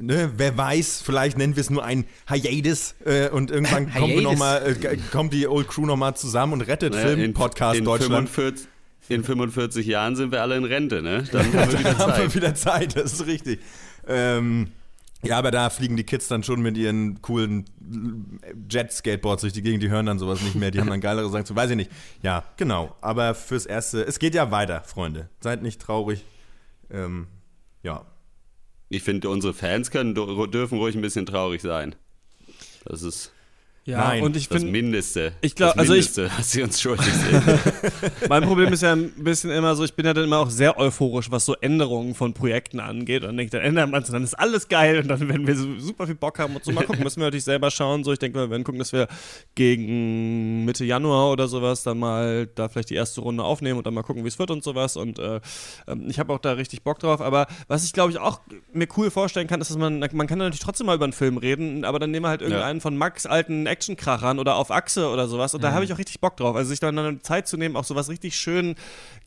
ne, 0.00 0.32
wer 0.36 0.56
weiß, 0.56 1.02
vielleicht 1.04 1.36
nennen 1.38 1.56
wir 1.56 1.60
es 1.60 1.70
nur 1.70 1.84
ein 1.84 2.04
Hiatus 2.28 2.94
äh, 3.04 3.28
und 3.28 3.50
irgendwann 3.50 3.92
kommen 3.94 4.14
wir 4.14 4.22
noch 4.22 4.36
mal, 4.36 4.76
äh, 4.82 4.96
kommt 5.12 5.32
die 5.32 5.46
Old 5.46 5.68
Crew 5.68 5.86
nochmal 5.86 6.16
zusammen 6.16 6.54
und 6.54 6.62
rettet 6.62 6.94
Naja, 6.94 7.10
in- 7.10 7.16
Film-Podcast 7.18 7.78
in 7.78 7.84
Deutschland. 7.84 8.28
45, 8.30 8.68
in 9.08 9.22
45 9.24 9.86
Jahren 9.86 10.16
sind 10.16 10.32
wir 10.32 10.42
alle 10.42 10.56
in 10.56 10.64
Rente, 10.64 11.02
ne? 11.02 11.22
Dann 11.30 11.46
haben 11.54 11.72
wir 11.72 11.78
wieder 11.78 11.82
Dann 11.94 11.98
haben 11.98 12.08
wir 12.12 12.14
Zeit. 12.28 12.34
wieder 12.34 12.54
Zeit, 12.54 12.96
das 12.96 13.12
ist 13.12 13.26
richtig. 13.26 13.60
Ähm, 14.08 14.68
ja, 15.22 15.38
aber 15.38 15.50
da 15.50 15.70
fliegen 15.70 15.96
die 15.96 16.04
Kids 16.04 16.28
dann 16.28 16.42
schon 16.42 16.60
mit 16.60 16.76
ihren 16.76 17.20
coolen 17.22 17.64
Jet-Skateboards 18.70 19.40
durch 19.42 19.52
die 19.52 19.62
Gegend, 19.62 19.82
die 19.82 19.88
hören 19.88 20.06
dann 20.06 20.18
sowas 20.18 20.42
nicht 20.42 20.54
mehr, 20.54 20.70
die 20.70 20.80
haben 20.80 20.90
dann 20.90 21.00
geilere 21.00 21.28
Sachen 21.30 21.46
zu, 21.46 21.56
weiß 21.56 21.70
ich 21.70 21.76
nicht. 21.76 21.90
Ja, 22.22 22.44
genau. 22.56 22.94
Aber 23.00 23.34
fürs 23.34 23.66
Erste, 23.66 24.02
es 24.02 24.18
geht 24.18 24.34
ja 24.34 24.50
weiter, 24.50 24.82
Freunde. 24.84 25.28
Seid 25.40 25.62
nicht 25.62 25.80
traurig. 25.80 26.24
Ähm, 26.90 27.26
ja. 27.82 28.04
Ich 28.88 29.02
finde, 29.02 29.30
unsere 29.30 29.54
Fans 29.54 29.90
können, 29.90 30.14
dürfen 30.14 30.78
ruhig 30.78 30.94
ein 30.94 31.02
bisschen 31.02 31.26
traurig 31.26 31.60
sein. 31.60 31.96
Das 32.84 33.02
ist 33.02 33.32
Ja, 33.86 33.98
Nein. 33.98 34.24
und 34.24 34.36
ich 34.36 34.48
das 34.48 34.62
find- 34.62 34.72
Mindeste. 34.72 35.32
ich 35.42 35.54
glaub- 35.54 35.74
das 35.74 35.78
also 35.78 35.94
ich- 35.94 36.06
Mindeste, 36.16 36.30
was 36.36 36.50
sie 36.50 36.62
uns 36.64 36.80
schuldig 36.80 37.06
sind. 37.06 37.42
mein 38.28 38.42
Problem 38.42 38.72
ist 38.72 38.82
ja 38.82 38.92
ein 38.92 39.12
bisschen 39.16 39.52
immer 39.52 39.76
so, 39.76 39.84
ich 39.84 39.94
bin 39.94 40.04
ja 40.04 40.12
dann 40.12 40.24
immer 40.24 40.38
auch 40.38 40.50
sehr 40.50 40.76
euphorisch, 40.76 41.30
was 41.30 41.44
so 41.44 41.54
Änderungen 41.54 42.16
von 42.16 42.34
Projekten 42.34 42.80
angeht. 42.80 43.22
Und 43.22 43.28
dann 43.28 43.36
denke 43.36 43.44
ich, 43.44 43.50
dann 43.52 43.62
ändert 43.62 43.88
man 43.88 44.02
es, 44.02 44.10
dann 44.10 44.24
ist 44.24 44.34
alles 44.34 44.66
geil 44.66 44.98
und 44.98 45.06
dann 45.08 45.28
werden 45.28 45.46
wir 45.46 45.54
so 45.54 45.78
super 45.78 46.06
viel 46.06 46.16
Bock 46.16 46.36
haben 46.40 46.56
und 46.56 46.64
so 46.64 46.72
mal 46.72 46.84
gucken, 46.84 47.04
müssen 47.04 47.20
wir 47.20 47.26
natürlich 47.26 47.44
selber 47.44 47.70
schauen. 47.70 48.02
So, 48.02 48.12
ich 48.12 48.18
denke, 48.18 48.40
wir 48.40 48.50
werden 48.50 48.64
gucken, 48.64 48.80
dass 48.80 48.92
wir 48.92 49.06
gegen 49.54 50.64
Mitte 50.64 50.84
Januar 50.84 51.30
oder 51.30 51.46
sowas 51.46 51.84
dann 51.84 51.98
mal 52.00 52.48
da 52.56 52.68
vielleicht 52.68 52.90
die 52.90 52.96
erste 52.96 53.20
Runde 53.20 53.44
aufnehmen 53.44 53.78
und 53.78 53.86
dann 53.86 53.94
mal 53.94 54.02
gucken, 54.02 54.24
wie 54.24 54.28
es 54.28 54.38
wird 54.40 54.50
und 54.50 54.64
sowas. 54.64 54.96
Und 54.96 55.20
äh, 55.20 55.40
ähm, 55.86 56.06
ich 56.08 56.18
habe 56.18 56.32
auch 56.32 56.38
da 56.40 56.52
richtig 56.52 56.82
Bock 56.82 56.98
drauf. 56.98 57.20
Aber 57.20 57.46
was 57.68 57.84
ich 57.84 57.92
glaube 57.92 58.10
ich 58.10 58.18
auch 58.18 58.40
mir 58.72 58.88
cool 58.96 59.12
vorstellen 59.12 59.46
kann, 59.46 59.60
ist, 59.60 59.70
dass 59.70 59.78
man, 59.78 60.00
man 60.00 60.26
kann 60.26 60.38
natürlich 60.38 60.58
trotzdem 60.58 60.86
mal 60.86 60.96
über 60.96 61.04
einen 61.04 61.12
Film 61.12 61.36
reden, 61.36 61.84
aber 61.84 62.00
dann 62.00 62.10
nehmen 62.10 62.24
wir 62.24 62.30
halt 62.30 62.42
irgendeinen 62.42 62.80
von 62.80 62.96
Max 62.96 63.26
alten 63.26 63.66
Actionkrachern 63.76 64.38
oder 64.38 64.56
auf 64.56 64.70
Achse 64.70 65.08
oder 65.10 65.28
sowas. 65.28 65.54
Und 65.54 65.62
da 65.62 65.70
Mhm. 65.70 65.74
habe 65.74 65.84
ich 65.84 65.92
auch 65.92 65.98
richtig 65.98 66.20
Bock 66.20 66.36
drauf. 66.36 66.56
Also 66.56 66.70
sich 66.70 66.80
dann 66.80 66.98
eine 66.98 67.20
Zeit 67.20 67.46
zu 67.46 67.56
nehmen, 67.56 67.76
auch 67.76 67.84
sowas 67.84 68.08
richtig 68.08 68.36
schön 68.36 68.74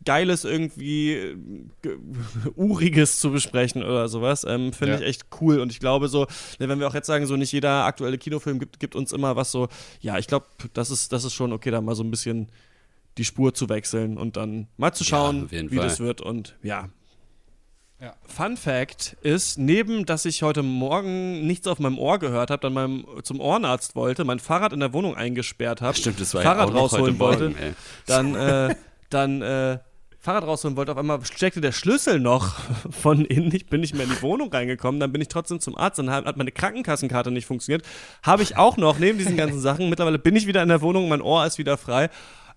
Geiles 0.04 0.44
irgendwie 0.44 1.12
äh, 1.12 1.36
ge- 1.82 1.98
Uriges 2.56 3.20
zu 3.20 3.30
besprechen 3.30 3.82
oder 3.84 4.08
sowas, 4.08 4.44
ähm, 4.48 4.72
finde 4.72 4.94
Ja. 4.94 5.00
ich 5.00 5.06
echt 5.06 5.26
cool. 5.40 5.60
Und 5.60 5.70
ich 5.72 5.78
glaube 5.80 6.08
so, 6.08 6.26
ne, 6.58 6.68
wenn 6.68 6.80
wir 6.80 6.88
auch 6.88 6.94
jetzt 6.94 7.06
sagen, 7.06 7.26
so 7.26 7.36
nicht 7.36 7.52
jeder 7.52 7.84
aktuelle 7.84 8.18
Kinofilm 8.18 8.58
gibt, 8.58 8.80
gibt 8.80 8.96
uns 8.96 9.12
immer 9.12 9.36
was 9.36 9.52
so, 9.52 9.68
ja, 10.00 10.18
ich 10.18 10.26
glaube, 10.26 10.46
das 10.72 10.90
ist, 10.90 11.12
das 11.12 11.24
ist 11.24 11.34
schon 11.34 11.52
okay, 11.52 11.70
da 11.70 11.80
mal 11.80 11.94
so 11.94 12.02
ein 12.02 12.10
bisschen 12.10 12.48
die 13.18 13.24
Spur 13.24 13.52
zu 13.54 13.68
wechseln 13.68 14.16
und 14.18 14.36
dann 14.36 14.66
mal 14.76 14.92
zu 14.92 15.04
Ja, 15.04 15.10
schauen, 15.10 15.48
jeden 15.50 15.70
wie 15.70 15.76
Fall. 15.76 15.84
das 15.88 16.00
wird. 16.00 16.20
Und 16.20 16.56
ja, 16.62 16.88
Ja. 18.00 18.14
Fun 18.24 18.56
Fact 18.56 19.18
ist, 19.20 19.58
neben 19.58 20.06
dass 20.06 20.24
ich 20.24 20.42
heute 20.42 20.62
Morgen 20.62 21.46
nichts 21.46 21.66
auf 21.66 21.78
meinem 21.80 21.98
Ohr 21.98 22.18
gehört 22.18 22.50
habe, 22.50 22.62
dann 22.62 22.72
meinem, 22.72 23.04
zum 23.22 23.40
Ohrenarzt 23.40 23.94
wollte, 23.94 24.24
mein 24.24 24.38
Fahrrad 24.38 24.72
in 24.72 24.80
der 24.80 24.94
Wohnung 24.94 25.14
eingesperrt 25.16 25.82
habe, 25.82 25.98
Stimmt, 25.98 26.18
das 26.18 26.32
war 26.32 26.42
ja 26.42 26.50
Fahrrad 26.50 26.68
heute 26.68 26.78
rausholen 26.78 27.18
wollte, 27.18 27.50
Morgen, 27.50 27.76
dann, 28.06 28.34
äh, 28.34 28.74
dann 29.10 29.42
äh, 29.42 29.78
Fahrrad 30.18 30.44
rausholen 30.44 30.78
wollte, 30.78 30.92
auf 30.92 30.98
einmal 30.98 31.22
steckte 31.26 31.60
der 31.60 31.72
Schlüssel 31.72 32.20
noch 32.20 32.54
von 32.90 33.26
innen. 33.26 33.54
Ich 33.54 33.66
bin 33.66 33.82
nicht 33.82 33.94
mehr 33.94 34.04
in 34.04 34.10
die 34.10 34.22
Wohnung 34.22 34.50
reingekommen, 34.50 34.98
dann 34.98 35.12
bin 35.12 35.20
ich 35.20 35.28
trotzdem 35.28 35.60
zum 35.60 35.76
Arzt, 35.76 35.98
dann 35.98 36.10
hat 36.10 36.24
hat 36.24 36.38
meine 36.38 36.52
Krankenkassenkarte 36.52 37.30
nicht 37.30 37.46
funktioniert. 37.46 37.86
Habe 38.22 38.42
ich 38.42 38.56
auch 38.56 38.78
noch, 38.78 38.98
neben 38.98 39.18
diesen 39.18 39.36
ganzen 39.36 39.60
Sachen. 39.60 39.90
Mittlerweile 39.90 40.18
bin 40.18 40.36
ich 40.36 40.46
wieder 40.46 40.62
in 40.62 40.70
der 40.70 40.80
Wohnung, 40.80 41.10
mein 41.10 41.20
Ohr 41.20 41.44
ist 41.44 41.58
wieder 41.58 41.76
frei. 41.76 42.08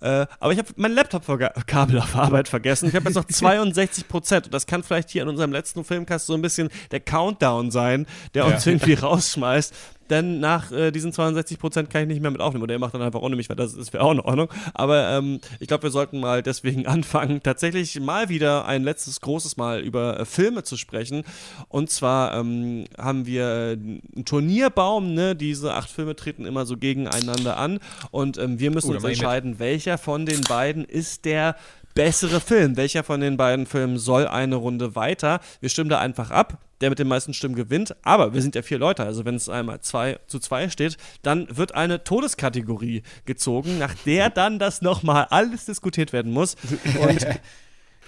Äh, 0.04 0.28
aber 0.40 0.52
ich 0.52 0.60
habe 0.60 0.68
mein 0.76 0.92
Laptop-Kabel 0.92 1.98
auf 2.00 2.16
Arbeit 2.16 2.50
vergessen. 2.50 2.90
Ich 2.90 2.96
habe 2.96 3.06
jetzt 3.06 3.16
noch 3.16 3.24
62 3.28 4.08
Prozent. 4.08 4.46
Und 4.48 4.54
das 4.54 4.68
kann 4.68 4.84
vielleicht 4.84 5.10
hier 5.10 5.24
in 5.24 5.30
unserem 5.30 5.52
letzten 5.54 5.84
Filmcast 5.86 6.26
so 6.28 6.34
ein 6.34 6.42
bisschen 6.42 6.70
der 6.92 7.00
Countdown 7.00 7.72
sein, 7.72 8.06
der 8.34 8.46
uns 8.46 8.66
Ja. 8.66 8.74
irgendwie 8.74 8.94
rausschmeißt. 8.94 9.74
Denn 10.14 10.40
nach 10.40 10.72
äh, 10.72 10.92
diesen 10.92 11.12
62 11.12 11.58
Prozent 11.58 11.90
kann 11.90 12.04
ich 12.04 12.08
nicht 12.08 12.22
mehr 12.22 12.30
mit 12.30 12.40
aufnehmen. 12.40 12.62
Oder 12.62 12.76
ihr 12.76 12.80
macht 12.80 12.94
dann 12.94 13.02
einfach 13.02 13.22
ohne 13.22 13.36
mich, 13.36 13.50
weil 13.50 13.56
das 13.56 13.74
ist 13.74 13.94
wäre 13.94 14.04
auch 14.04 14.12
in 14.12 14.20
Ordnung. 14.20 14.48
Aber 14.76 15.10
ähm, 15.10 15.40
ich 15.60 15.68
glaube, 15.68 15.84
wir 15.84 15.90
sollten 15.90 16.20
mal 16.20 16.44
deswegen 16.44 16.86
anfangen, 16.94 17.42
tatsächlich 17.42 18.00
mal 18.00 18.30
wieder 18.30 18.66
ein 18.66 18.84
letztes 18.84 19.22
großes 19.22 19.58
Mal 19.58 19.80
über 19.80 20.20
äh, 20.20 20.26
Filme 20.26 20.62
zu 20.62 20.78
sprechen. 20.78 21.24
Und 21.68 21.90
zwar 21.90 22.38
ähm, 22.38 22.86
haben 22.96 23.26
wir 23.26 23.44
äh, 23.44 23.72
einen 23.72 24.24
Turnierbaum, 24.24 25.16
ne? 25.16 25.36
Diese 25.36 25.74
acht 25.74 25.90
Filme 25.90 26.16
treten 26.16 26.46
immer 26.46 26.68
so 26.68 26.78
gegeneinander 26.78 27.58
an. 27.58 27.80
Und 28.12 28.38
ähm, 28.38 28.60
wir 28.60 28.70
müssen 28.70 28.92
Oh, 28.92 28.94
uns 28.94 29.04
entscheiden, 29.04 29.58
welcher 29.58 29.98
von 29.98 30.28
den 30.28 30.42
beiden 30.42 30.86
ist 30.86 31.26
der 31.26 31.56
bessere 31.94 32.40
Film. 32.40 32.78
Welcher 32.78 33.04
von 33.04 33.20
den 33.22 33.38
beiden 33.38 33.66
Filmen 33.66 33.98
soll 33.98 34.28
eine 34.28 34.56
Runde 34.56 34.96
weiter? 34.96 35.40
Wir 35.60 35.70
stimmen 35.70 35.90
da 35.90 36.00
einfach 36.00 36.32
ab. 36.32 36.60
Der 36.82 36.90
mit 36.90 37.00
den 37.00 37.08
meisten 37.08 37.34
Stimmen 37.34 37.56
gewinnt. 37.56 37.96
Aber 38.04 38.34
wir 38.34 38.42
sind 38.42 38.56
ja 38.56 38.62
vier 38.62 38.78
Leute. 38.78 39.06
Also 39.06 39.24
wenn 39.24 39.36
es 39.36 39.48
einmal 39.48 39.80
zwei 39.80 40.20
zu 40.28 40.40
zwei 40.40 40.68
steht, 40.70 40.98
dann 41.22 41.48
wird 41.56 41.76
eine 41.76 42.04
Todeskategorie 42.04 43.04
gezogen, 43.26 43.78
nach 43.78 43.96
der 44.06 44.30
dann 44.30 44.60
das 44.60 44.82
nochmal 44.82 45.28
alles 45.30 45.66
diskutiert 45.66 46.12
werden 46.12 46.34
muss. 46.34 46.56
Und 47.00 47.26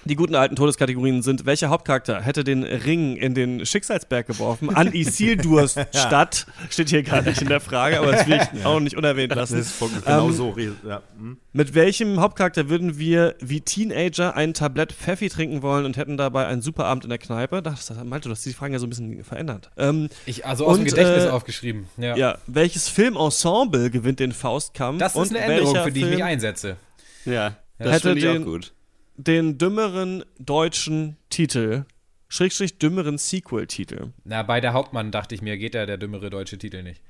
Die 0.06 0.14
guten 0.14 0.34
alten 0.36 0.54
Todeskategorien 0.56 1.20
sind, 1.22 1.46
welcher 1.46 1.68
Hauptcharakter 1.68 2.20
hätte 2.22 2.44
den 2.44 2.62
Ring 2.62 3.16
in 3.16 3.34
den 3.34 3.66
Schicksalsberg 3.66 4.26
geworfen? 4.26 4.74
An 4.74 4.92
Isildurs 4.92 5.74
Stadt. 5.90 6.46
Steht 6.70 6.90
hier 6.90 7.02
gar 7.02 7.22
nicht 7.22 7.42
in 7.42 7.48
der 7.48 7.60
Frage, 7.60 7.98
aber 7.98 8.12
das 8.12 8.26
will 8.28 8.40
ich 8.54 8.64
auch 8.64 8.78
nicht 8.80 8.96
unerwähnt 8.96 9.34
lassen. 9.34 9.56
Das 9.58 9.66
ist 9.66 9.72
voll- 9.72 9.90
genau 10.04 10.28
Ähm, 10.28 10.32
so. 10.32 10.54
Ja. 10.86 11.02
hm. 11.18 11.38
Mit 11.52 11.74
welchem 11.74 12.20
Hauptcharakter 12.20 12.68
würden 12.68 12.98
wir 12.98 13.34
wie 13.40 13.60
Teenager 13.60 14.36
ein 14.36 14.54
Tablett 14.54 14.92
Pfeffi 14.92 15.28
trinken 15.28 15.62
wollen 15.62 15.84
und 15.84 15.96
hätten 15.96 16.16
dabei 16.16 16.46
einen 16.46 16.62
super 16.62 16.84
Abend 16.84 17.04
in 17.04 17.10
der 17.10 17.18
Kneipe? 17.18 17.60
Das, 17.62 17.86
das, 17.86 18.02
Malte, 18.04 18.28
du 18.28 18.34
hast 18.34 18.46
die 18.46 18.52
Fragen 18.52 18.72
ja 18.74 18.78
so 18.78 18.86
ein 18.86 18.90
bisschen 18.90 19.24
verändert. 19.24 19.70
Ähm, 19.76 20.08
Ich- 20.26 20.46
also 20.46 20.66
aus 20.66 20.76
dem 20.76 20.82
und, 20.82 20.88
Gedächtnis 20.88 21.24
äh, 21.24 21.28
aufgeschrieben, 21.30 21.88
ja. 21.96 22.16
Ja, 22.16 22.38
welches 22.46 22.88
Filmensemble 22.88 23.90
gewinnt 23.90 24.20
den 24.20 24.32
Faustkampf? 24.32 25.00
Das 25.00 25.14
ist 25.14 25.18
und 25.18 25.36
eine 25.36 25.40
Änderung, 25.40 25.74
für 25.82 25.90
die 25.90 26.00
ich 26.02 26.10
mich 26.10 26.22
einsetze. 26.24 26.76
Ja, 27.24 27.56
das 27.78 27.88
hätte 27.94 28.00
finde 28.10 28.18
ich 28.20 28.28
auch 28.28 28.32
den, 28.34 28.44
gut. 28.44 28.72
Den 29.16 29.58
dümmeren 29.58 30.24
deutschen 30.38 31.16
Titel, 31.30 31.84
Schrägstrich 32.28 32.78
dümmeren 32.78 33.18
Sequel-Titel. 33.18 34.12
Na, 34.24 34.42
bei 34.42 34.60
der 34.60 34.72
Hauptmann 34.72 35.10
dachte 35.10 35.34
ich 35.34 35.42
mir, 35.42 35.56
geht 35.56 35.74
da 35.74 35.86
der 35.86 35.96
dümmere 35.96 36.30
deutsche 36.30 36.58
Titel 36.58 36.82
nicht. 36.82 37.02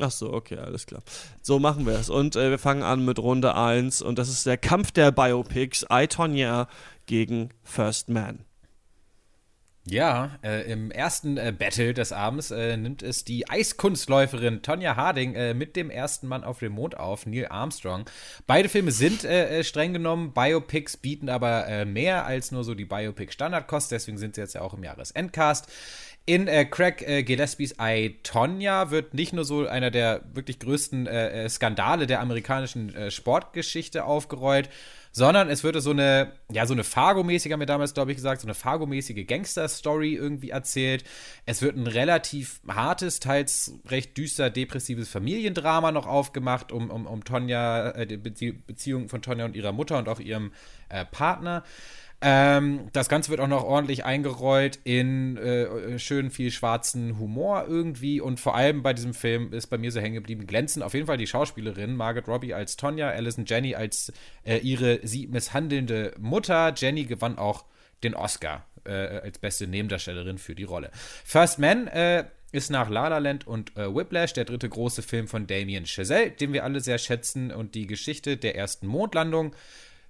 Ach 0.00 0.12
so, 0.12 0.32
okay, 0.32 0.58
alles 0.58 0.86
klar. 0.86 1.02
So 1.42 1.58
machen 1.58 1.84
wir 1.84 1.94
es. 1.94 2.08
Und 2.08 2.36
äh, 2.36 2.50
wir 2.50 2.58
fangen 2.58 2.82
an 2.82 3.04
mit 3.04 3.18
Runde 3.18 3.56
1 3.56 4.00
und 4.00 4.18
das 4.18 4.28
ist 4.28 4.46
der 4.46 4.56
Kampf 4.56 4.92
der 4.92 5.10
Biopics. 5.10 5.84
I, 5.90 6.06
Tonya 6.06 6.68
gegen 7.06 7.50
First 7.64 8.08
Man. 8.08 8.44
Ja, 9.90 10.38
äh, 10.42 10.70
im 10.70 10.90
ersten 10.90 11.38
äh, 11.38 11.52
Battle 11.56 11.94
des 11.94 12.12
Abends 12.12 12.50
äh, 12.50 12.76
nimmt 12.76 13.02
es 13.02 13.24
die 13.24 13.48
Eiskunstläuferin 13.48 14.60
Tonja 14.60 14.96
Harding 14.96 15.34
äh, 15.34 15.54
mit 15.54 15.76
dem 15.76 15.88
ersten 15.88 16.26
Mann 16.26 16.44
auf 16.44 16.58
dem 16.58 16.72
Mond 16.72 16.98
auf, 16.98 17.24
Neil 17.24 17.46
Armstrong. 17.48 18.04
Beide 18.46 18.68
Filme 18.68 18.90
sind 18.90 19.24
äh, 19.24 19.60
äh, 19.60 19.64
streng 19.64 19.94
genommen 19.94 20.32
Biopics, 20.34 20.96
bieten 20.98 21.28
aber 21.28 21.48
mehr 21.86 22.26
als 22.26 22.50
nur 22.50 22.64
so 22.64 22.74
die 22.74 22.84
Biopic-Standardkost, 22.84 23.90
deswegen 23.90 24.18
sind 24.18 24.34
sie 24.34 24.40
jetzt 24.40 24.54
ja 24.54 24.60
auch 24.60 24.74
im 24.74 24.82
Jahresendcast. 24.82 25.68
In 26.26 26.46
äh, 26.46 26.64
Craig 26.66 27.02
äh, 27.02 27.22
Gillespies 27.22 27.76
I, 27.80 28.18
Tonya 28.22 28.90
wird 28.90 29.14
nicht 29.14 29.32
nur 29.32 29.44
so 29.44 29.66
einer 29.66 29.90
der 29.90 30.22
wirklich 30.34 30.58
größten 30.58 31.06
äh, 31.06 31.48
Skandale 31.48 32.06
der 32.06 32.20
amerikanischen 32.20 33.10
Sportgeschichte 33.10 34.04
aufgerollt, 34.04 34.68
sondern 35.12 35.50
es 35.50 35.64
würde 35.64 35.80
so 35.80 35.90
eine, 35.90 36.32
ja, 36.50 36.66
so 36.66 36.74
eine 36.74 36.84
Fargo-mäßige, 36.84 37.52
haben 37.52 37.60
wir 37.60 37.66
damals, 37.66 37.94
glaube 37.94 38.10
ich, 38.10 38.16
gesagt, 38.16 38.40
so 38.40 38.46
eine 38.46 38.54
Fargo-mäßige 38.54 39.26
Gangster-Story 39.26 40.14
irgendwie 40.14 40.50
erzählt. 40.50 41.04
Es 41.46 41.62
wird 41.62 41.76
ein 41.76 41.86
relativ 41.86 42.60
hartes, 42.68 43.20
teils 43.20 43.72
recht 43.86 44.16
düster, 44.16 44.50
depressives 44.50 45.08
Familiendrama 45.08 45.92
noch 45.92 46.06
aufgemacht, 46.06 46.72
um, 46.72 46.90
um, 46.90 47.06
um 47.06 47.24
Tonja, 47.24 47.90
äh, 47.90 48.06
die 48.06 48.16
Bezie 48.16 48.52
Beziehung 48.52 49.08
von 49.08 49.22
Tonja 49.22 49.44
und 49.44 49.56
ihrer 49.56 49.72
Mutter 49.72 49.98
und 49.98 50.08
auch 50.08 50.20
ihrem 50.20 50.52
äh, 50.88 51.04
Partner. 51.04 51.64
Ähm, 52.20 52.88
das 52.92 53.08
Ganze 53.08 53.30
wird 53.30 53.40
auch 53.40 53.46
noch 53.46 53.62
ordentlich 53.62 54.04
eingerollt 54.04 54.80
in 54.82 55.36
äh, 55.36 56.00
schön 56.00 56.32
viel 56.32 56.50
schwarzen 56.50 57.16
Humor 57.18 57.66
irgendwie 57.68 58.20
und 58.20 58.40
vor 58.40 58.56
allem 58.56 58.82
bei 58.82 58.92
diesem 58.92 59.14
Film 59.14 59.52
ist 59.52 59.68
bei 59.68 59.78
mir 59.78 59.92
so 59.92 60.00
hängen 60.00 60.16
geblieben, 60.16 60.46
glänzen 60.48 60.82
auf 60.82 60.94
jeden 60.94 61.06
Fall 61.06 61.16
die 61.16 61.28
Schauspielerin 61.28 61.94
Margaret 61.94 62.26
Robbie 62.26 62.54
als 62.54 62.76
Tonja, 62.76 63.08
Alison 63.08 63.44
Jenny 63.46 63.76
als 63.76 64.12
äh, 64.44 64.58
ihre 64.58 64.98
sie 65.04 65.28
misshandelnde 65.28 66.12
Mutter. 66.18 66.74
Jenny 66.76 67.04
gewann 67.04 67.38
auch 67.38 67.66
den 68.02 68.14
Oscar 68.14 68.66
äh, 68.84 68.90
als 68.90 69.38
beste 69.38 69.68
Nebendarstellerin 69.68 70.38
für 70.38 70.56
die 70.56 70.64
Rolle. 70.64 70.90
First 71.24 71.60
Man 71.60 71.86
äh, 71.86 72.24
ist 72.50 72.70
nach 72.70 72.88
La 72.88 73.08
La 73.08 73.18
Land 73.18 73.46
und 73.46 73.76
äh, 73.76 73.94
Whiplash 73.94 74.32
der 74.32 74.44
dritte 74.44 74.68
große 74.68 75.02
Film 75.02 75.28
von 75.28 75.46
Damien 75.46 75.86
Chazelle, 75.86 76.30
den 76.30 76.52
wir 76.52 76.64
alle 76.64 76.80
sehr 76.80 76.98
schätzen 76.98 77.52
und 77.52 77.76
die 77.76 77.86
Geschichte 77.86 78.36
der 78.36 78.56
ersten 78.56 78.88
Mondlandung 78.88 79.54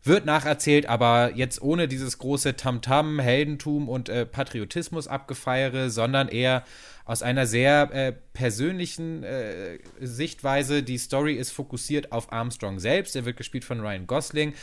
wird 0.05 0.27
nacherzählt, 0.27 0.87
aber 0.87 1.33
jetzt 1.35 1.61
ohne 1.61 1.89
dieses 1.89 2.19
große 2.19 2.57
Tamtam, 2.57 3.19
Heldentum 3.19 3.89
und 3.89 4.09
äh, 4.09 4.27
Patriotismus 4.27 5.09
abgefeiere, 5.09 5.91
sondern 5.91 6.29
eher 6.29 6.65
aus 7.05 7.23
einer 7.23 7.47
sehr 7.47 7.91
äh, 7.93 8.13
persönlichen 8.33 9.25
äh, 9.25 9.79
Sichtweise. 10.01 10.83
Die 10.83 10.99
Story 10.99 11.35
ist 11.35 11.51
fokussiert 11.51 12.13
auf 12.13 12.33
Armstrong 12.33 12.79
selbst. 12.79 13.17
Er 13.17 13.25
wird 13.25 13.37
gespielt 13.37 13.65
von 13.65 13.81
Ryan 13.81 14.07
Gosling 14.07 14.55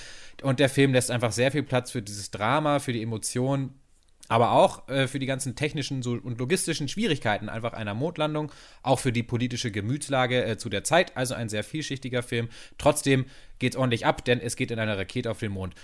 und 0.41 0.59
der 0.59 0.69
Film 0.69 0.93
lässt 0.93 1.11
einfach 1.11 1.31
sehr 1.31 1.51
viel 1.51 1.63
Platz 1.63 1.91
für 1.91 2.01
dieses 2.01 2.31
Drama, 2.31 2.79
für 2.79 2.93
die 2.93 3.01
Emotionen 3.01 3.79
aber 4.27 4.51
auch 4.51 4.87
äh, 4.89 5.07
für 5.07 5.19
die 5.19 5.25
ganzen 5.25 5.55
technischen 5.55 6.03
und 6.05 6.39
logistischen 6.39 6.87
Schwierigkeiten 6.87 7.49
einfach 7.49 7.73
einer 7.73 7.93
Mondlandung, 7.93 8.51
auch 8.83 8.99
für 8.99 9.11
die 9.11 9.23
politische 9.23 9.71
Gemütslage 9.71 10.43
äh, 10.43 10.57
zu 10.57 10.69
der 10.69 10.83
Zeit. 10.83 11.15
Also 11.15 11.35
ein 11.35 11.49
sehr 11.49 11.63
vielschichtiger 11.63 12.23
Film. 12.23 12.49
Trotzdem 12.77 13.25
geht 13.59 13.73
es 13.73 13.77
ordentlich 13.77 14.05
ab, 14.05 14.25
denn 14.25 14.39
es 14.39 14.55
geht 14.55 14.71
in 14.71 14.79
einer 14.79 14.97
Rakete 14.97 15.31
auf 15.31 15.39
den 15.39 15.51
Mond. 15.51 15.75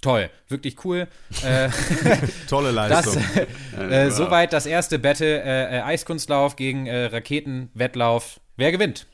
Toll, 0.00 0.28
wirklich 0.48 0.84
cool. 0.84 1.08
Äh, 1.42 1.70
Tolle 2.48 2.72
Leistung. 2.72 3.22
Das, 3.72 3.90
äh, 3.90 4.10
soweit 4.10 4.52
das 4.52 4.66
erste 4.66 4.98
Battle, 4.98 5.42
äh, 5.42 5.78
äh, 5.78 5.80
Eiskunstlauf 5.80 6.56
gegen 6.56 6.86
äh, 6.86 7.06
Raketenwettlauf. 7.06 8.38
Wer 8.56 8.70
gewinnt? 8.70 9.06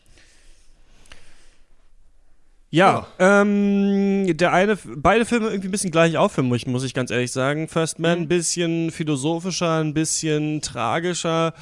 Ja, 2.72 3.08
ähm, 3.18 4.36
der 4.36 4.52
eine, 4.52 4.78
beide 4.84 5.24
Filme 5.24 5.48
irgendwie 5.48 5.68
ein 5.68 5.72
bisschen 5.72 5.90
gleich 5.90 6.16
auf 6.16 6.32
für 6.32 6.44
mich, 6.44 6.68
muss 6.68 6.84
ich 6.84 6.94
ganz 6.94 7.10
ehrlich 7.10 7.32
sagen. 7.32 7.66
First 7.66 7.98
Man 7.98 8.18
ein 8.20 8.28
bisschen 8.28 8.92
philosophischer, 8.92 9.80
ein 9.80 9.92
bisschen 9.92 10.62
tragischer, 10.62 11.52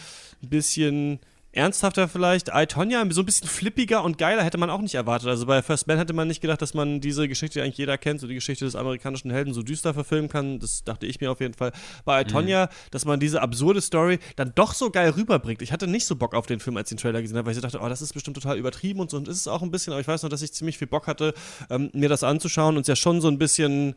ein 0.42 0.48
bisschen 0.50 1.18
ernsthafter 1.52 2.08
vielleicht. 2.08 2.50
I, 2.54 2.66
Tonya 2.66 3.04
so 3.10 3.22
ein 3.22 3.26
bisschen 3.26 3.48
flippiger 3.48 4.04
und 4.04 4.18
geiler 4.18 4.44
hätte 4.44 4.58
man 4.58 4.70
auch 4.70 4.80
nicht 4.80 4.94
erwartet. 4.94 5.28
Also 5.28 5.46
bei 5.46 5.62
First 5.62 5.86
Man 5.86 5.98
hätte 5.98 6.12
man 6.12 6.28
nicht 6.28 6.40
gedacht, 6.40 6.60
dass 6.60 6.74
man 6.74 7.00
diese 7.00 7.26
Geschichte, 7.26 7.58
die 7.58 7.62
eigentlich 7.62 7.78
jeder 7.78 7.96
kennt, 7.98 8.20
so 8.20 8.26
die 8.26 8.34
Geschichte 8.34 8.64
des 8.64 8.76
amerikanischen 8.76 9.30
Helden 9.30 9.54
so 9.54 9.62
düster 9.62 9.94
verfilmen 9.94 10.28
kann. 10.28 10.58
Das 10.58 10.84
dachte 10.84 11.06
ich 11.06 11.20
mir 11.20 11.30
auf 11.30 11.40
jeden 11.40 11.54
Fall. 11.54 11.72
Bei 12.04 12.22
I, 12.22 12.24
Tonya, 12.24 12.68
dass 12.90 13.04
man 13.04 13.18
diese 13.18 13.40
absurde 13.40 13.80
Story 13.80 14.18
dann 14.36 14.52
doch 14.54 14.74
so 14.74 14.90
geil 14.90 15.10
rüberbringt. 15.10 15.62
Ich 15.62 15.72
hatte 15.72 15.86
nicht 15.86 16.06
so 16.06 16.16
Bock 16.16 16.34
auf 16.34 16.46
den 16.46 16.60
Film, 16.60 16.76
als 16.76 16.90
ich 16.90 16.96
den 16.96 17.02
Trailer 17.02 17.22
gesehen 17.22 17.38
habe, 17.38 17.46
weil 17.46 17.54
ich 17.54 17.62
dachte, 17.62 17.80
oh, 17.80 17.88
das 17.88 18.02
ist 18.02 18.12
bestimmt 18.12 18.36
total 18.36 18.58
übertrieben 18.58 19.00
und 19.00 19.10
so. 19.10 19.16
Und 19.16 19.28
ist 19.28 19.38
es 19.38 19.48
auch 19.48 19.62
ein 19.62 19.70
bisschen, 19.70 19.92
aber 19.92 20.00
ich 20.00 20.08
weiß 20.08 20.22
noch, 20.22 20.30
dass 20.30 20.42
ich 20.42 20.52
ziemlich 20.52 20.78
viel 20.78 20.88
Bock 20.88 21.06
hatte, 21.06 21.34
ähm, 21.70 21.90
mir 21.94 22.08
das 22.08 22.22
anzuschauen 22.22 22.76
und 22.76 22.82
es 22.82 22.88
ja 22.88 22.96
schon 22.96 23.20
so 23.20 23.28
ein 23.28 23.38
bisschen 23.38 23.94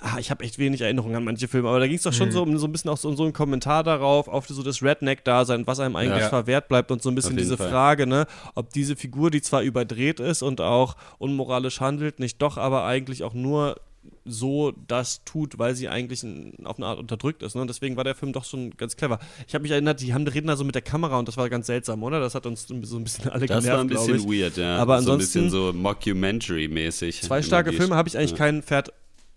ah, 0.00 0.18
ich 0.18 0.30
habe 0.30 0.44
echt 0.44 0.58
wenig 0.58 0.80
Erinnerungen 0.80 1.16
an 1.16 1.24
manche 1.24 1.48
Filme, 1.48 1.68
aber 1.68 1.80
da 1.80 1.86
ging 1.86 1.96
es 1.96 2.02
doch 2.02 2.12
schon 2.12 2.28
Mhm. 2.28 2.32
so 2.32 2.42
um 2.42 2.58
so 2.58 2.66
ein 2.66 2.72
bisschen 2.72 2.90
auch 2.90 2.96
so, 2.96 3.14
so 3.14 3.24
ein 3.24 3.32
Kommentar 3.32 3.82
darauf, 3.84 4.28
auf 4.28 4.46
so 4.48 4.62
das 4.62 4.82
Redneck-Dasein, 4.82 5.66
was 5.66 5.80
einem 5.80 5.96
eigentlich 5.96 6.22
Ja. 6.22 6.28
verwehrt 6.28 6.68
bleibt 6.68 6.90
und 6.90 7.02
so 7.02 7.10
ein 7.10 7.14
bisschen 7.14 7.36
diese 7.36 7.56
Fall. 7.56 7.70
Frage, 7.70 8.06
ne, 8.06 8.26
ob 8.54 8.70
diese 8.72 8.96
Figur, 8.96 9.30
die 9.30 9.42
zwar 9.42 9.62
überdreht 9.62 10.20
ist 10.20 10.42
und 10.42 10.60
auch 10.60 10.96
unmoralisch 11.18 11.80
handelt, 11.80 12.20
nicht 12.20 12.40
doch 12.40 12.56
aber 12.56 12.84
eigentlich 12.84 13.24
auch 13.24 13.34
nur 13.34 13.76
so 14.24 14.72
das 14.88 15.22
tut, 15.24 15.58
weil 15.60 15.76
sie 15.76 15.88
eigentlich 15.88 16.24
in, 16.24 16.54
auf 16.64 16.76
eine 16.76 16.86
Art 16.86 16.98
unterdrückt 16.98 17.42
ist. 17.44 17.54
Ne? 17.54 17.60
Und 17.60 17.68
deswegen 17.68 17.96
war 17.96 18.02
der 18.02 18.16
Film 18.16 18.32
doch 18.32 18.44
schon 18.44 18.70
ganz 18.76 18.96
clever. 18.96 19.20
Ich 19.46 19.54
habe 19.54 19.62
mich 19.62 19.70
erinnert, 19.70 20.00
die 20.00 20.12
haben 20.12 20.26
reden 20.26 20.48
da 20.48 20.56
so 20.56 20.64
mit 20.64 20.74
der 20.74 20.82
Kamera 20.82 21.18
und 21.18 21.28
das 21.28 21.36
war 21.36 21.48
ganz 21.48 21.66
seltsam, 21.68 22.02
oder? 22.02 22.18
Das 22.18 22.34
hat 22.34 22.46
uns 22.46 22.66
so 22.66 22.74
ein 22.74 22.80
bisschen 23.04 23.30
alle 23.30 23.46
Das 23.46 23.62
genervt, 23.62 23.68
war 23.68 23.80
ein 23.80 23.86
bisschen 24.16 24.32
weird, 24.32 24.56
ja. 24.56 24.76
Aber 24.78 25.00
so 25.02 25.10
ein 25.12 25.14
ansonsten 25.14 25.48
bisschen 25.48 25.50
so 25.50 25.72
Mockumentary-mäßig. 25.72 27.22
Zwei 27.22 27.42
starke 27.42 27.72
Filme 27.72 27.94
habe 27.94 28.08
ich 28.08 28.16
eigentlich 28.18 28.32
ja. 28.32 28.36
kein 28.38 28.62
Pferd 28.62 28.92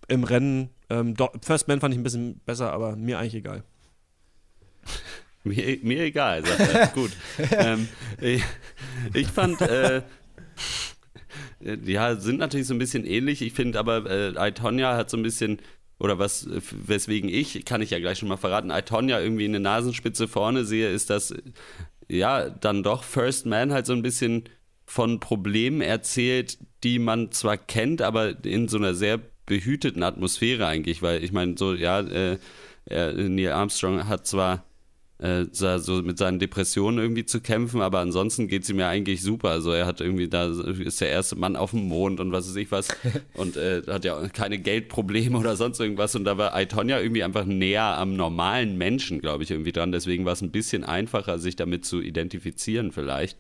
im 0.08 0.24
Rennen. 0.24 0.70
Ähm, 0.90 1.16
First 1.42 1.68
Man 1.68 1.80
fand 1.80 1.94
ich 1.94 2.00
ein 2.00 2.04
bisschen 2.04 2.40
besser, 2.46 2.72
aber 2.72 2.96
mir 2.96 3.20
eigentlich 3.20 3.36
egal. 3.36 3.64
Mir, 5.44 5.78
mir 5.84 6.04
egal, 6.06 6.44
sagt 6.44 6.74
er. 6.74 6.88
Gut. 6.96 7.12
ähm, 7.52 7.88
ich, 8.20 8.42
ich 9.14 9.28
fand, 9.28 9.62
äh, 9.62 10.02
ja, 11.60 12.16
sind 12.16 12.40
natürlich 12.40 12.66
so 12.66 12.74
ein 12.74 12.80
bisschen 12.80 13.06
ähnlich. 13.06 13.44
Ich 13.44 13.54
finde 13.54 13.78
aber, 13.78 14.10
äh, 14.10 14.50
Itonia 14.50 14.98
hat 14.98 15.12
so 15.12 15.18
ein 15.18 15.24
bisschen, 15.24 15.60
oder 16.00 16.18
was, 16.18 16.48
weswegen 16.50 17.30
ich, 17.30 17.64
kann 17.64 17.84
ich 17.84 17.92
ja 17.92 18.00
gleich 18.00 18.18
schon 18.18 18.30
mal 18.30 18.38
verraten, 18.38 18.72
Itonia 18.72 19.22
irgendwie 19.22 19.46
eine 19.46 19.60
Nasenspitze 19.60 20.28
vorne 20.28 20.66
sehe, 20.66 20.90
ist, 20.90 21.12
dass, 21.12 21.34
ja, 22.10 22.50
dann 22.50 22.82
doch 22.82 23.04
First 23.04 23.46
Man 23.46 23.72
halt 23.72 23.86
so 23.86 23.94
ein 23.94 24.02
bisschen 24.02 24.46
von 24.86 25.20
Problemen 25.20 25.82
erzählt, 25.82 26.58
die 26.84 27.00
man 27.00 27.32
zwar 27.32 27.58
kennt, 27.58 28.02
aber 28.02 28.44
in 28.46 28.68
so 28.68 28.78
einer 28.78 28.94
sehr 28.94 29.20
behüteten 29.46 30.04
Atmosphäre 30.04 30.68
eigentlich, 30.68 31.02
weil 31.02 31.24
ich 31.24 31.32
meine, 31.32 31.56
so, 31.58 31.74
ja, 31.74 32.00
äh, 32.02 32.38
er, 32.86 33.14
Neil 33.14 33.52
Armstrong 33.52 34.08
hat 34.08 34.28
zwar 34.28 34.66
äh, 35.18 35.46
so 35.52 36.02
mit 36.02 36.18
seinen 36.18 36.40
Depressionen 36.40 37.00
irgendwie 37.00 37.26
zu 37.26 37.40
kämpfen, 37.40 37.82
aber 37.82 38.00
ansonsten 38.00 38.48
geht 38.48 38.64
es 38.64 38.70
ihm 38.70 38.80
ja 38.80 38.90
eigentlich 38.90 39.22
super. 39.22 39.50
Also 39.50 39.72
er 39.72 39.86
hat 39.86 40.02
irgendwie 40.02 40.28
da 40.28 40.48
ist 40.48 41.00
der 41.00 41.10
erste 41.10 41.38
Mann 41.38 41.56
auf 41.56 41.72
dem 41.72 41.88
Mond 41.88 42.20
und 42.20 42.32
was 42.32 42.50
weiß 42.50 42.56
ich 42.58 42.72
was 42.72 42.90
und 43.34 43.56
äh, 43.56 43.82
hat 43.88 44.04
ja 44.04 44.28
keine 44.30 44.60
Geldprobleme 44.60 45.38
oder 45.38 45.56
sonst 45.56 45.80
irgendwas 45.80 46.16
und 46.16 46.26
da 46.26 46.38
war 46.38 46.54
Aitonia 46.54 47.00
irgendwie 47.00 47.24
einfach 47.24 47.46
näher 47.46 47.98
am 47.98 48.16
normalen 48.16 48.78
Menschen, 48.78 49.22
glaube 49.22 49.44
ich, 49.44 49.52
irgendwie 49.52 49.72
dran. 49.72 49.92
Deswegen 49.92 50.26
war 50.26 50.34
es 50.34 50.42
ein 50.42 50.52
bisschen 50.52 50.84
einfacher, 50.84 51.40
sich 51.40 51.56
damit 51.56 51.86
zu 51.86 52.02
identifizieren 52.02 52.92
vielleicht. 52.92 53.38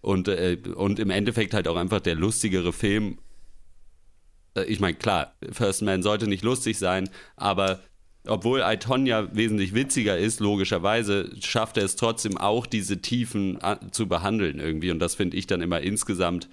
Und, 0.00 0.28
äh, 0.28 0.58
und 0.74 0.98
im 0.98 1.10
Endeffekt 1.10 1.54
halt 1.54 1.66
auch 1.66 1.76
einfach 1.76 2.00
der 2.00 2.14
lustigere 2.14 2.72
Film. 2.72 3.18
Äh, 4.54 4.64
Ich 4.64 4.80
meine, 4.80 4.94
klar, 4.96 5.34
First 5.52 5.82
Man 5.82 6.02
sollte 6.02 6.26
nicht 6.26 6.42
lustig 6.44 6.78
sein, 6.78 7.08
aber 7.36 7.80
obwohl 8.26 8.62
Itonia 8.66 9.28
wesentlich 9.34 9.74
witziger 9.74 10.16
ist, 10.16 10.40
logischerweise, 10.40 11.30
schafft 11.42 11.76
er 11.76 11.84
es 11.84 11.96
trotzdem 11.96 12.38
auch, 12.38 12.66
diese 12.66 13.02
Tiefen 13.02 13.62
a- 13.62 13.78
zu 13.90 14.06
behandeln 14.08 14.60
irgendwie. 14.60 14.90
Und 14.90 14.98
das 14.98 15.14
finde 15.14 15.36
ich 15.36 15.46
dann 15.46 15.60
immer 15.60 15.82
insgesamt 15.82 16.48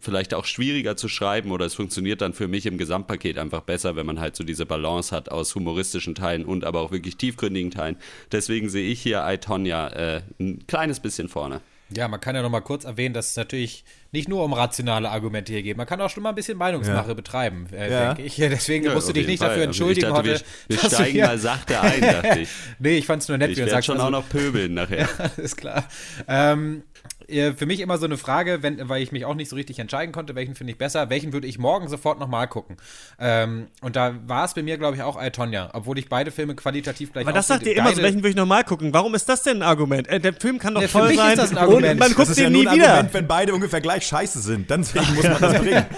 vielleicht 0.00 0.34
auch 0.34 0.44
schwieriger 0.44 0.94
zu 0.96 1.08
schreiben 1.08 1.50
oder 1.52 1.64
es 1.64 1.74
funktioniert 1.74 2.20
dann 2.20 2.34
für 2.34 2.48
mich 2.48 2.66
im 2.66 2.76
Gesamtpaket 2.76 3.38
einfach 3.38 3.62
besser, 3.62 3.96
wenn 3.96 4.04
man 4.06 4.20
halt 4.20 4.36
so 4.36 4.44
diese 4.44 4.66
Balance 4.66 5.14
hat 5.16 5.30
aus 5.30 5.54
humoristischen 5.54 6.14
Teilen 6.14 6.44
und 6.44 6.64
aber 6.64 6.80
auch 6.80 6.92
wirklich 6.92 7.16
tiefgründigen 7.16 7.70
Teilen. 7.70 7.96
Deswegen 8.30 8.68
sehe 8.68 8.86
ich 8.88 9.00
hier 9.00 9.24
I, 9.26 9.38
Tonya 9.38 9.88
äh, 9.88 10.22
ein 10.38 10.66
kleines 10.66 11.00
bisschen 11.00 11.28
vorne. 11.28 11.62
Ja, 11.96 12.06
man 12.08 12.20
kann 12.20 12.36
ja 12.36 12.42
noch 12.42 12.50
mal 12.50 12.60
kurz 12.60 12.84
erwähnen, 12.84 13.14
dass 13.14 13.30
es 13.30 13.36
natürlich 13.36 13.84
nicht 14.12 14.28
nur 14.28 14.44
um 14.44 14.52
rationale 14.52 15.10
Argumente 15.10 15.52
hier 15.52 15.62
geht. 15.62 15.76
Man 15.76 15.86
kann 15.86 16.00
auch 16.00 16.10
schon 16.10 16.22
mal 16.22 16.28
ein 16.30 16.34
bisschen 16.34 16.56
Meinungsmache 16.58 17.08
Ja. 17.08 17.14
betreiben, 17.14 17.66
äh, 17.72 17.90
Ja. 17.90 18.06
denke 18.14 18.22
ich. 18.22 18.36
Deswegen 18.38 18.84
Ja, 18.86 18.94
musst 18.94 19.08
du 19.08 19.12
dich 19.12 19.26
nicht 19.26 19.38
Fall. 19.40 19.48
dafür 19.48 19.66
Also 19.66 19.70
ich 19.72 19.80
entschuldigen, 19.80 20.08
dachte, 20.14 20.24
wir- 20.24 20.34
Hotte, 20.34 20.44
wir 20.68 20.76
du 20.78 20.86
steigen 20.88 21.18
mal 21.20 21.38
sachte 21.38 21.80
ein, 21.80 22.00
dachte 22.00 22.38
ich. 22.40 22.48
nee, 22.78 22.96
ich 22.98 23.06
fand's 23.06 23.28
nur 23.28 23.38
nett, 23.38 23.50
Ich 23.50 23.56
wie 23.58 23.62
du 23.62 23.70
sagst. 23.70 23.86
schon 23.86 23.96
also- 23.96 24.06
auch 24.06 24.10
noch 24.10 24.28
pöbeln 24.28 24.74
nachher. 24.74 25.08
Ja, 25.18 25.42
ist 25.42 25.56
klar. 25.56 25.84
Ähm, 26.28 26.82
äh, 27.30 27.52
für 27.54 27.66
mich 27.66 27.80
immer 27.80 27.98
so 27.98 28.06
eine 28.06 28.16
Frage, 28.16 28.62
wenn, 28.62 28.88
weil 28.88 29.02
ich 29.02 29.12
mich 29.12 29.24
auch 29.24 29.34
nicht 29.34 29.48
so 29.48 29.56
richtig 29.56 29.78
entscheiden 29.78 30.12
konnte, 30.12 30.34
welchen 30.34 30.54
finde 30.54 30.72
ich 30.72 30.78
besser, 30.78 31.10
welchen 31.10 31.32
würde 31.32 31.46
ich 31.46 31.58
morgen 31.58 31.88
sofort 31.88 32.18
nochmal 32.18 32.48
gucken. 32.48 32.76
Ähm, 33.18 33.68
und 33.80 33.96
da 33.96 34.14
war 34.26 34.44
es 34.44 34.54
bei 34.54 34.62
mir, 34.62 34.78
glaube 34.78 34.96
ich, 34.96 35.02
auch 35.02 35.20
I, 35.22 35.30
Tonya, 35.30 35.70
obwohl 35.72 35.98
ich 35.98 36.08
beide 36.08 36.30
Filme 36.30 36.54
qualitativ 36.54 37.12
gleich 37.12 37.26
Aber 37.26 37.32
das 37.32 37.46
sagt 37.48 37.66
ihr 37.66 37.76
immer 37.76 37.94
so, 37.94 38.02
welchen 38.02 38.18
würde 38.18 38.30
ich 38.30 38.36
nochmal 38.36 38.64
gucken? 38.64 38.92
Warum 38.92 39.14
ist 39.14 39.28
das 39.28 39.42
denn 39.42 39.58
ein 39.58 39.62
Argument? 39.62 40.08
Äh, 40.08 40.20
der 40.20 40.32
Film 40.32 40.58
kann 40.58 40.74
doch 40.74 40.82
Ja, 40.82 40.88
für 40.88 40.98
toll 40.98 41.08
mich 41.08 41.16
ist 41.18 41.22
sein 41.24 41.36
das 41.36 41.50
ein 41.50 41.58
Argument. 41.58 41.92
und 41.92 41.98
man 41.98 42.08
Das 42.08 42.16
guckt 42.16 42.20
das 42.20 42.30
ist 42.30 42.38
ja 42.38 42.44
den 42.44 42.52
nur 42.52 42.62
nie 42.62 42.68
ein 42.68 42.74
wieder. 42.76 42.88
Argument, 42.90 43.14
wenn 43.14 43.26
beide 43.26 43.54
ungefähr 43.54 43.80
gleich 43.80 44.06
scheiße 44.06 44.40
sind. 44.40 44.70
Dann 44.70 44.82
deswegen 44.82 45.14
muss 45.14 45.24
man 45.24 45.40
das 45.40 45.58
bringen. 45.60 45.86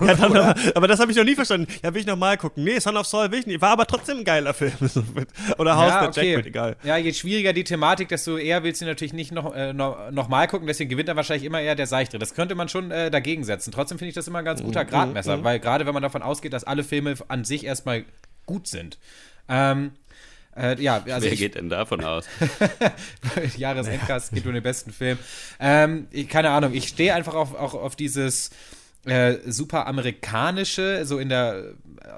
Ja, 0.00 0.14
dann, 0.14 0.36
aber, 0.36 0.54
aber 0.74 0.88
das 0.88 0.98
habe 0.98 1.10
ich 1.10 1.16
noch 1.16 1.24
nie 1.24 1.34
verstanden. 1.34 1.66
Ja, 1.82 1.92
will 1.92 2.00
ich 2.00 2.06
nochmal 2.06 2.36
gucken. 2.38 2.64
Nee, 2.64 2.78
Son 2.78 2.96
of 2.96 3.06
Saul 3.06 3.30
will 3.30 3.40
ich 3.40 3.46
nicht. 3.46 3.60
War 3.60 3.70
aber 3.70 3.86
trotzdem 3.86 4.18
ein 4.18 4.24
geiler 4.24 4.54
Film. 4.54 4.72
Oder 5.58 5.76
Haus 5.76 5.90
ja, 5.90 6.08
okay. 6.08 6.30
Jackpot, 6.30 6.46
egal. 6.46 6.76
Ja, 6.84 6.96
je 6.96 7.12
schwieriger 7.12 7.52
die 7.52 7.64
Thematik, 7.64 8.08
desto 8.08 8.38
eher 8.38 8.62
willst 8.62 8.80
du 8.80 8.86
natürlich 8.86 9.12
nicht 9.12 9.30
noch, 9.32 9.54
äh, 9.54 9.72
noch, 9.72 10.10
noch 10.10 10.28
mal 10.28 10.46
gucken. 10.46 10.57
Deswegen 10.66 10.90
gewinnt 10.90 11.08
dann 11.08 11.16
wahrscheinlich 11.16 11.44
immer 11.44 11.60
eher 11.60 11.74
der 11.74 11.86
Seichtere. 11.86 12.18
Das 12.18 12.34
könnte 12.34 12.54
man 12.54 12.68
schon 12.68 12.90
äh, 12.90 13.10
dagegen 13.10 13.44
setzen. 13.44 13.72
Trotzdem 13.72 13.98
finde 13.98 14.10
ich 14.10 14.14
das 14.14 14.26
immer 14.28 14.40
ein 14.40 14.44
ganz 14.44 14.62
guter 14.62 14.84
Mhm, 14.84 14.88
Gradmesser, 14.88 15.36
mhm. 15.38 15.44
weil 15.44 15.60
gerade 15.60 15.86
wenn 15.86 15.94
man 15.94 16.02
davon 16.02 16.22
ausgeht, 16.22 16.52
dass 16.52 16.64
alle 16.64 16.84
Filme 16.84 17.14
an 17.28 17.44
sich 17.44 17.64
erstmal 17.64 18.04
gut 18.46 18.66
sind. 18.66 18.98
Ähm, 19.48 19.92
äh, 20.56 20.80
ja, 20.82 21.02
also 21.08 21.26
Wer 21.26 21.32
ich, 21.32 21.38
geht 21.38 21.54
denn 21.54 21.68
davon 21.68 22.04
aus? 22.04 22.26
Jahresendcast 23.56 24.32
geht 24.32 24.46
um 24.46 24.54
den 24.54 24.62
besten 24.62 24.92
Film. 24.92 25.18
Ähm, 25.60 26.08
ich, 26.10 26.28
keine 26.28 26.50
Ahnung, 26.50 26.74
ich 26.74 26.88
stehe 26.88 27.14
einfach 27.14 27.34
auf, 27.34 27.54
auch 27.54 27.74
auf 27.74 27.94
dieses 27.94 28.50
äh, 29.04 29.38
super 29.46 29.86
amerikanische, 29.86 31.04
so 31.04 31.18
in 31.18 31.28
der, 31.28 31.74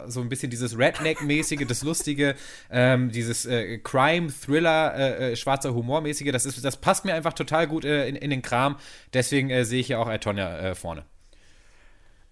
so 0.06 0.20
ein 0.20 0.28
bisschen 0.28 0.50
dieses 0.50 0.76
Redneck-mäßige, 0.78 1.66
das 1.66 1.82
Lustige, 1.82 2.34
ähm, 2.70 3.10
dieses 3.10 3.46
äh, 3.46 3.78
Crime-Thriller, 3.78 4.94
äh, 4.94 5.32
äh, 5.32 5.36
schwarzer 5.36 5.74
Humor-mäßige, 5.74 6.32
das, 6.32 6.44
das 6.44 6.76
passt 6.78 7.04
mir 7.04 7.14
einfach 7.14 7.32
total 7.32 7.66
gut 7.66 7.84
äh, 7.84 8.08
in, 8.08 8.16
in 8.16 8.30
den 8.30 8.42
Kram. 8.42 8.76
Deswegen 9.12 9.50
äh, 9.50 9.64
sehe 9.64 9.80
ich 9.80 9.88
ja 9.88 9.98
auch 9.98 10.08
Antonia 10.08 10.58
äh, 10.58 10.74
vorne. 10.74 11.04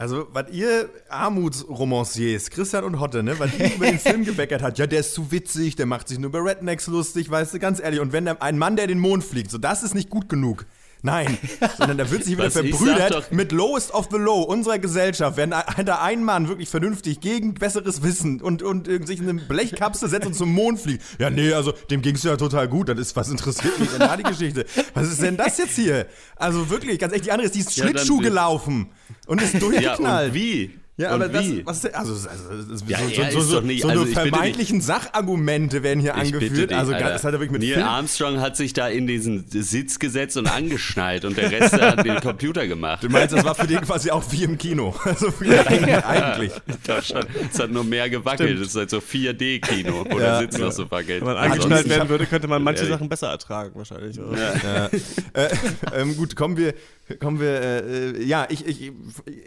Also, 0.00 0.28
was 0.30 0.48
ihr 0.50 0.88
Armutsromanciers, 1.08 2.50
Christian 2.50 2.84
und 2.84 3.00
Hotte, 3.00 3.24
ne, 3.24 3.36
was 3.40 3.58
ihr 3.58 3.74
über 3.74 3.86
den 3.86 3.98
Film 3.98 4.24
gebeckert 4.24 4.62
hat, 4.62 4.78
ja, 4.78 4.86
der 4.86 5.00
ist 5.00 5.12
zu 5.12 5.32
witzig, 5.32 5.74
der 5.74 5.86
macht 5.86 6.06
sich 6.06 6.20
nur 6.20 6.28
über 6.28 6.44
Rednecks 6.44 6.86
lustig, 6.86 7.28
weißt 7.28 7.54
du, 7.54 7.58
ganz 7.58 7.80
ehrlich. 7.80 7.98
Und 7.98 8.12
wenn 8.12 8.24
der, 8.24 8.40
ein 8.40 8.58
Mann, 8.58 8.76
der 8.76 8.86
den 8.86 9.00
Mond 9.00 9.24
fliegt, 9.24 9.50
so 9.50 9.58
das 9.58 9.82
ist 9.82 9.96
nicht 9.96 10.08
gut 10.08 10.28
genug. 10.28 10.66
Nein, 11.02 11.38
sondern 11.78 11.96
da 11.98 12.10
wird 12.10 12.24
sich 12.24 12.36
wieder 12.36 12.50
verbrüdert 12.50 13.30
mit 13.32 13.52
Lowest 13.52 13.92
of 13.94 14.08
the 14.10 14.16
Low 14.18 14.42
unserer 14.42 14.78
Gesellschaft. 14.78 15.36
Wenn 15.36 15.52
ein- 15.52 15.86
da 15.86 16.00
ein 16.02 16.24
Mann 16.24 16.48
wirklich 16.48 16.68
vernünftig 16.68 17.20
gegen 17.20 17.54
besseres 17.54 18.02
Wissen 18.02 18.40
und, 18.40 18.62
und 18.62 18.86
sich 19.06 19.20
in 19.20 19.28
eine 19.28 19.40
Blechkapsel 19.40 20.08
setzt 20.08 20.26
und 20.26 20.34
zum 20.34 20.52
Mond 20.52 20.80
fliegt. 20.80 21.02
Ja, 21.18 21.30
nee, 21.30 21.52
also 21.52 21.72
dem 21.90 22.02
ging 22.02 22.16
es 22.16 22.22
ja 22.24 22.36
total 22.36 22.66
gut. 22.68 22.88
Das 22.88 22.98
ist, 22.98 23.14
was 23.16 23.28
interessiert 23.28 23.78
mich 23.78 23.90
denn 23.90 24.00
da 24.00 24.16
die 24.16 24.24
Geschichte? 24.24 24.66
Was 24.94 25.08
ist 25.10 25.22
denn 25.22 25.36
das 25.36 25.56
jetzt 25.58 25.76
hier? 25.76 26.06
Also 26.36 26.68
wirklich, 26.70 26.98
ganz 26.98 27.12
echt, 27.12 27.26
die 27.26 27.30
andere 27.32 27.46
ist, 27.46 27.54
die 27.54 27.60
ist 27.60 27.76
Ja, 27.76 27.84
Schlittschuh 27.84 28.18
gelaufen 28.18 28.90
und 29.26 29.40
ist 29.40 29.54
Ja, 29.54 29.60
durchgeknallt. 29.60 30.28
und 30.30 30.34
wie? 30.34 30.78
Ja, 31.00 31.14
und 31.14 31.22
aber 31.22 31.28
das, 31.28 31.44
wie? 31.46 31.64
was 31.64 31.76
ist 31.76 31.84
denn, 31.84 31.94
also, 31.94 32.12
also, 32.12 32.28
also 32.28 32.84
Ja, 32.88 32.98
so, 32.98 33.22
er 33.22 33.30
so, 33.32 33.38
ist 33.38 33.46
so, 33.48 33.54
doch 33.54 33.62
nicht- 33.62 33.82
so 33.82 33.88
also 33.88 34.02
eine 34.02 34.10
vermeintlichen 34.12 34.80
Sachargumente 34.80 35.84
werden 35.84 36.00
hier 36.00 36.16
angeführt. 36.16 36.70
dich, 36.70 36.76
also 36.76 36.92
Alter. 36.92 37.08
das 37.10 37.22
hat 37.22 37.32
er 37.34 37.38
wirklich 37.40 37.52
mit 37.52 37.62
Neil 37.62 37.74
Film. 37.74 37.86
Armstrong 37.86 38.40
hat 38.40 38.56
sich 38.56 38.72
da 38.72 38.88
in 38.88 39.06
diesen 39.06 39.46
Sitz 39.48 40.00
gesetzt 40.00 40.36
und 40.36 40.48
angeschnallt 40.48 41.24
und 41.24 41.36
der 41.36 41.52
Rest 41.52 41.80
hat 41.80 42.04
den 42.04 42.16
Computer 42.20 42.66
gemacht. 42.66 43.04
Du 43.04 43.08
meinst, 43.08 43.32
das 43.32 43.44
war 43.44 43.54
für 43.54 43.68
den 43.68 43.80
quasi 43.80 44.10
auch 44.10 44.24
wie 44.32 44.42
im 44.42 44.58
Kino. 44.58 44.92
Also 45.04 45.32
eigentlich. 45.40 46.04
eigentlich. 46.04 46.52
Doch 46.86 47.02
schon. 47.02 47.24
Es 47.52 47.58
hat 47.60 47.70
nur 47.70 47.84
mehr 47.84 48.10
gewackelt. 48.10 48.48
Stimmt. 48.50 48.62
Es 48.62 48.68
ist 48.70 48.76
halt 48.76 48.90
so 48.90 48.98
4D-Kino, 48.98 50.04
wo 50.10 50.18
Ja. 50.18 50.40
der 50.40 50.40
Sitz 50.40 50.58
noch 50.58 50.72
so 50.72 50.90
wackelt. 50.90 51.20
Wenn 51.20 51.28
man 51.28 51.36
angeschnallt 51.36 51.88
werden 51.88 52.08
würde, 52.08 52.26
könnte 52.26 52.48
man 52.48 52.60
manche. 52.62 52.86
Sachen 52.86 53.08
besser 53.08 53.28
ertragen, 53.28 53.70
wahrscheinlich. 53.74 54.16
Ja. 54.16 54.86
äh, 55.34 55.48
ähm, 55.94 56.16
gut, 56.16 56.34
kommen 56.34 56.56
wir, 56.56 56.74
kommen 57.16 57.40
wir, 57.40 57.60
äh, 57.60 58.10
äh, 58.10 58.24
ja, 58.24 58.46
ich, 58.50 58.66
ich, 58.66 58.92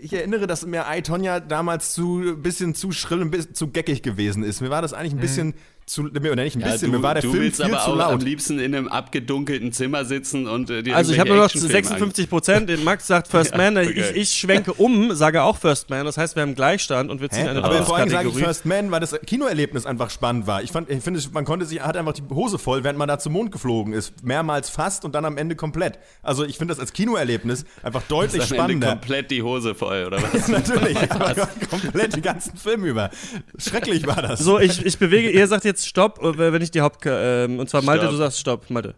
ich 0.01 0.13
erinnere, 0.13 0.47
dass 0.47 0.65
mir 0.65 0.85
I, 0.89 1.01
Tonya 1.01 1.39
damals 1.39 1.93
zu, 1.93 2.19
ein 2.19 2.41
bisschen 2.41 2.75
zu 2.75 2.91
schrill, 2.91 3.23
bisschen 3.25 3.53
zu 3.53 3.69
geckig 3.69 4.01
gewesen 4.01 4.43
ist. 4.43 4.61
Mir 4.61 4.69
war 4.69 4.81
das 4.81 4.93
eigentlich 4.93 5.13
ein 5.13 5.19
bisschen 5.19 5.53
zu, 5.85 6.03
oder 6.03 6.35
nicht 6.35 6.55
ein 6.55 6.61
Ja, 6.61 6.71
bisschen, 6.71 6.91
du, 6.91 6.97
mir 6.97 7.03
war 7.03 7.13
der 7.15 7.21
Film 7.23 7.33
willst 7.35 7.61
viel 7.61 7.73
aber 7.73 7.83
zu 7.83 7.91
auch 7.91 7.95
laut. 7.97 8.13
am 8.13 8.19
liebsten 8.19 8.59
in 8.59 8.73
einem 8.75 8.87
abgedunkelten 8.87 9.71
Zimmer 9.73 10.05
sitzen 10.05 10.47
und 10.47 10.69
äh, 10.69 10.83
dir 10.83 10.95
Also 10.95 11.11
ich 11.11 11.19
habe 11.19 11.29
nur 11.29 11.37
noch 11.39 11.49
irgendwelche 11.53 11.77
Actionfilme 11.77 12.05
56 12.13 12.29
Prozent. 12.29 12.83
Max 12.85 13.07
sagt 13.07 13.27
First 13.29 13.51
Ja, 13.51 13.57
Man. 13.57 13.77
Ich, 13.77 13.89
okay. 13.89 14.11
ich 14.15 14.29
schwenke 14.31 14.73
um, 14.73 15.13
sage 15.15 15.43
auch 15.43 15.57
First 15.57 15.89
Man. 15.89 16.05
Das 16.05 16.17
heißt, 16.17 16.35
wir 16.35 16.43
haben 16.43 16.55
Gleichstand 16.55 17.09
und 17.09 17.19
wir 17.21 17.29
ziehen 17.29 17.43
Hä? 17.43 17.49
eine 17.49 17.63
Aber 17.63 17.83
vor 17.83 17.97
allem 17.97 18.09
sage 18.09 18.29
ich. 18.29 18.35
First 18.35 18.65
Man, 18.65 18.91
weil 18.91 18.99
das 19.01 19.19
Kinoerlebnis 19.25 19.85
einfach 19.85 20.09
spannend 20.09 20.47
war. 20.47 20.63
Ich 20.63 20.71
fand, 20.71 20.89
ich 20.89 21.03
finde, 21.03 21.19
man 21.33 21.43
konnte 21.45 21.65
sich, 21.65 21.81
hat 21.81 21.97
einfach 21.97 22.13
die 22.13 22.23
Hose 22.33 22.57
voll, 22.57 22.83
während 22.83 22.97
man 22.97 23.07
da 23.07 23.19
zum 23.19 23.33
Mond 23.33 23.51
geflogen 23.51 23.93
ist. 23.93 24.23
Mehrmals 24.23 24.69
fast 24.69 25.03
und 25.03 25.13
dann 25.15 25.25
am 25.25 25.37
Ende 25.37 25.55
komplett. 25.55 25.99
Also 26.23 26.45
ich 26.45 26.57
finde 26.57 26.73
das 26.73 26.79
als 26.79 26.93
Kinoerlebnis 26.93 27.65
einfach 27.83 28.03
deutlich 28.07 28.43
Ist 28.43 28.51
am 28.51 28.57
Ende 28.59 28.63
spannender. 28.63 28.87
komplett 28.91 29.31
die 29.31 29.41
Hose 29.43 29.75
voll, 29.75 30.05
oder 30.05 30.21
was? 30.21 30.47
Natürlich, 30.47 30.97
komplett 31.69 32.15
den 32.15 32.21
ganzen 32.21 32.55
Film 32.57 32.85
über. 32.85 33.09
Schrecklich 33.57 34.07
war 34.07 34.21
das. 34.21 34.39
So, 34.39 34.59
ich, 34.59 34.85
ich 34.85 34.97
bewege, 34.97 35.29
ihr 35.31 35.47
sagt 35.47 35.65
jetzt 35.65 35.70
Stopp, 35.79 36.21
äh, 36.23 36.37
wenn 36.53 36.61
ich 36.61 36.71
die 36.71 36.81
Haupt... 36.81 37.03
Ähm, 37.05 37.59
und 37.59 37.69
zwar 37.69 37.81
Malte, 37.81 38.03
Stopp. 38.03 38.11
du 38.11 38.17
sagst 38.17 38.39
Stopp, 38.39 38.69
Malte. 38.69 38.95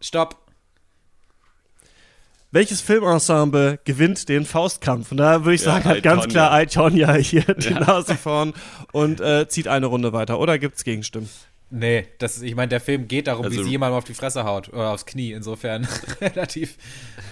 Stopp. 0.00 0.36
Welches 2.52 2.80
Filmensemble 2.80 3.78
gewinnt 3.84 4.28
den 4.28 4.46
Faustkampf? 4.46 5.10
Und 5.10 5.18
da 5.18 5.44
würde 5.44 5.54
ich 5.54 5.60
Ja, 5.62 5.72
sagen, 5.72 5.84
hat 5.84 6.02
ganz 6.02 6.26
klar 6.28 6.62
I, 6.62 6.66
Tonya 6.66 7.12
hier 7.14 7.42
die 7.42 7.68
Ja. 7.70 7.80
Nase 7.80 8.14
vorn 8.14 8.54
und 8.92 9.20
äh, 9.20 9.46
zieht 9.48 9.68
eine 9.68 9.86
Runde 9.86 10.12
weiter. 10.12 10.38
Oder 10.38 10.58
gibt 10.58 10.76
es 10.76 10.84
Gegenstimmen? 10.84 11.28
Nee, 11.68 12.06
das 12.18 12.36
ist, 12.36 12.42
ich 12.44 12.54
meine, 12.54 12.68
der 12.68 12.80
Film 12.80 13.08
geht 13.08 13.26
darum, 13.26 13.44
wie 13.46 13.48
Also- 13.56 13.64
sie 13.64 13.70
jemandem 13.70 13.98
auf 13.98 14.04
die 14.04 14.14
Fresse 14.14 14.44
haut 14.44 14.68
oder 14.72 14.90
aufs 14.90 15.04
Knie. 15.04 15.32
Insofern 15.32 15.86
relativ. 16.20 16.76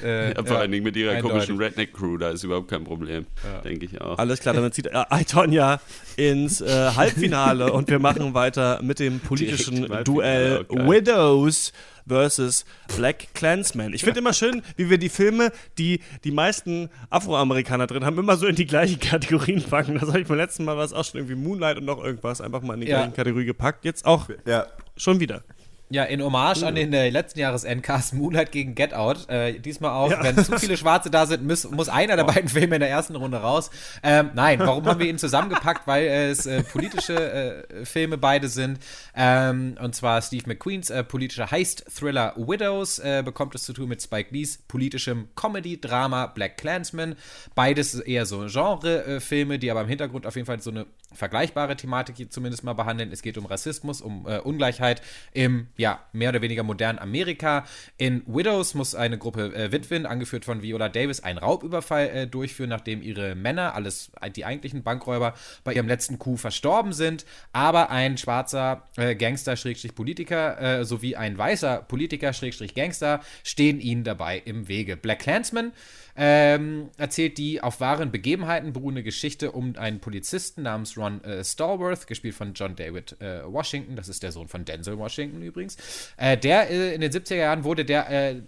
Äh, 0.02 0.34
Ja, 0.34 0.44
vor 0.44 0.58
allen 0.58 0.72
Dingen 0.72 0.82
mit 0.82 0.96
ihrer 0.96 1.12
eindeutig. 1.12 1.30
komischen 1.46 1.56
Redneck-Crew, 1.58 2.16
da 2.18 2.30
ist 2.30 2.42
überhaupt 2.42 2.68
kein 2.68 2.82
Problem, 2.82 3.26
denke 3.62 3.86
ich 3.86 4.00
auch. 4.00 4.18
Alles 4.18 4.40
klar, 4.40 4.54
damit 4.54 4.74
zieht 4.74 4.86
äh, 4.88 5.04
I, 5.12 5.24
Tonya 5.24 5.80
ins 6.16 6.60
äh, 6.60 6.66
Halbfinale 6.96 7.72
und 7.72 7.88
wir 7.88 8.00
machen 8.00 8.34
weiter 8.34 8.80
mit 8.82 8.98
dem 8.98 9.20
politischen 9.20 9.86
Duell 10.04 10.64
geil. 10.64 10.88
Widows 10.88 11.72
versus 12.06 12.64
Black 12.96 13.28
Clansman. 13.34 13.92
Ich 13.94 14.02
finde 14.04 14.20
immer 14.20 14.32
schön, 14.32 14.62
wie 14.76 14.90
wir 14.90 14.98
die 14.98 15.08
Filme, 15.08 15.52
die 15.78 16.00
die 16.24 16.30
meisten 16.32 16.90
Afroamerikaner 17.10 17.86
drin 17.86 18.04
haben, 18.04 18.18
immer 18.18 18.36
so 18.36 18.46
in 18.46 18.56
die 18.56 18.66
gleichen 18.66 19.00
Kategorien 19.00 19.62
packen. 19.62 19.94
Das 19.98 20.08
habe 20.08 20.20
ich 20.20 20.28
beim 20.28 20.36
letzten 20.36 20.64
Mal 20.64 20.76
was 20.76 20.92
auch 20.92 21.04
schon 21.04 21.20
irgendwie 21.20 21.36
Moonlight 21.36 21.78
und 21.78 21.84
noch 21.84 22.02
irgendwas 22.02 22.40
einfach 22.40 22.62
mal 22.62 22.74
in 22.74 22.80
die 22.80 22.88
Ja. 22.88 22.98
gleichen 22.98 23.14
Kategorie 23.14 23.44
gepackt. 23.46 23.84
Jetzt 23.84 24.04
auch 24.04 24.28
Ja. 24.46 24.66
schon 24.96 25.20
wieder. 25.20 25.42
Ja, 25.90 26.04
in 26.04 26.22
Hommage 26.22 26.62
an 26.64 26.74
den 26.74 26.92
äh, 26.94 27.10
letzten 27.10 27.38
Jahres 27.40 27.62
Endcast 27.62 28.14
Moonlight 28.14 28.50
gegen 28.52 28.74
Get 28.74 28.94
Out. 28.94 29.28
Äh, 29.28 29.58
diesmal 29.60 29.90
auch, 29.90 30.10
Ja. 30.10 30.24
wenn 30.24 30.36
zu 30.42 30.58
viele 30.58 30.76
Schwarze 30.78 31.10
da 31.10 31.26
sind, 31.26 31.46
muss, 31.46 31.70
muss 31.70 31.88
einer 31.90 32.16
der 32.16 32.24
beiden 32.24 32.48
Filme 32.48 32.76
in 32.76 32.80
der 32.80 32.88
ersten 32.88 33.14
Runde 33.16 33.36
raus. 33.36 33.70
Ähm, 34.02 34.30
nein, 34.34 34.58
warum 34.60 34.84
haben 34.86 34.98
wir 34.98 35.06
ihn 35.08 35.18
zusammengepackt? 35.18 35.86
Weil 35.86 36.06
es 36.06 36.46
äh, 36.46 36.62
politische 36.64 37.66
äh, 37.68 37.84
Filme 37.84 38.16
beide 38.16 38.48
sind. 38.48 38.78
Ähm, 39.14 39.76
und 39.80 39.94
zwar 39.94 40.22
Steve 40.22 40.44
McQueens 40.46 40.88
äh, 40.88 41.04
politischer 41.04 41.50
Heist-Thriller 41.50 42.32
Widows 42.36 42.98
äh, 43.00 43.22
bekommt 43.24 43.54
es 43.54 43.64
zu 43.64 43.74
tun 43.74 43.88
mit 43.90 44.02
Spike 44.02 44.32
Lees 44.32 44.58
politischem 44.66 45.28
Comedy-Drama 45.36 46.28
Black 46.28 46.56
Clansman. 46.56 47.14
Beides 47.54 47.94
eher 48.00 48.24
so 48.24 48.46
Genre-Filme, 48.46 49.58
die 49.58 49.70
aber 49.70 49.82
im 49.82 49.88
Hintergrund 49.88 50.26
auf 50.26 50.34
jeden 50.34 50.46
Fall 50.46 50.60
so 50.60 50.70
eine 50.70 50.86
vergleichbare 51.12 51.76
Thematik 51.76 52.32
zumindest 52.32 52.64
mal 52.64 52.72
behandeln. 52.72 53.12
Es 53.12 53.22
geht 53.22 53.38
um 53.38 53.46
Rassismus, 53.46 54.00
um 54.00 54.24
Ungleichheit 54.24 55.00
im, 55.32 55.68
ja, 55.76 56.00
mehr 56.12 56.30
oder 56.30 56.42
weniger 56.42 56.62
modernen 56.62 56.98
Amerika. 56.98 57.64
In 57.96 58.22
Widows 58.26 58.74
muss 58.74 58.94
eine 58.94 59.18
Gruppe 59.18 59.54
äh, 59.54 59.72
Witwen, 59.72 60.06
angeführt 60.06 60.44
von 60.44 60.62
Viola 60.62 60.88
Davis, 60.88 61.20
einen 61.20 61.38
Raubüberfall 61.38 62.08
äh, 62.08 62.26
durchführen, 62.26 62.70
nachdem 62.70 63.02
ihre 63.02 63.34
Männer, 63.34 63.74
alles 63.74 64.12
die 64.36 64.44
eigentlichen 64.44 64.82
Bankräuber, 64.82 65.34
bei 65.64 65.74
ihrem 65.74 65.88
letzten 65.88 66.18
Coup 66.18 66.38
verstorben 66.38 66.92
sind. 66.92 67.24
Aber 67.52 67.90
ein 67.90 68.16
schwarzer 68.18 68.84
äh, 68.96 69.14
Gangster, 69.14 69.56
Schrägstrich 69.56 69.94
Politiker, 69.94 70.60
äh, 70.60 70.84
sowie 70.84 71.16
ein 71.16 71.36
weißer 71.36 71.82
Politiker, 71.88 72.32
Schrägstrich 72.32 72.74
Gangster, 72.74 73.20
stehen 73.42 73.80
ihnen 73.80 74.04
dabei 74.04 74.42
im 74.44 74.68
Wege. 74.68 74.96
Black 74.96 75.20
Clansman 75.20 75.72
ähm, 76.16 76.90
erzählt 76.96 77.38
die 77.38 77.60
auf 77.60 77.80
wahren 77.80 78.12
Begebenheiten 78.12 78.72
beruhende 78.72 79.02
Geschichte 79.02 79.52
um 79.52 79.76
einen 79.76 80.00
Polizisten 80.00 80.62
namens 80.62 80.96
Ron 80.96 81.22
äh, 81.24 81.44
Stallworth, 81.44 82.06
gespielt 82.06 82.34
von 82.34 82.54
John 82.54 82.76
David 82.76 83.20
äh, 83.20 83.42
Washington. 83.44 83.96
Das 83.96 84.08
ist 84.08 84.22
der 84.22 84.32
Sohn 84.32 84.48
von 84.48 84.64
Denzel 84.64 84.98
Washington 84.98 85.42
übrigens. 85.42 85.76
Äh, 86.16 86.36
der 86.36 86.70
äh, 86.70 86.94
in 86.94 87.00
den 87.00 87.10
70er 87.10 87.36
Jahren 87.36 87.64
wurde 87.64 87.84
der 87.84 88.10
äh, 88.10 88.42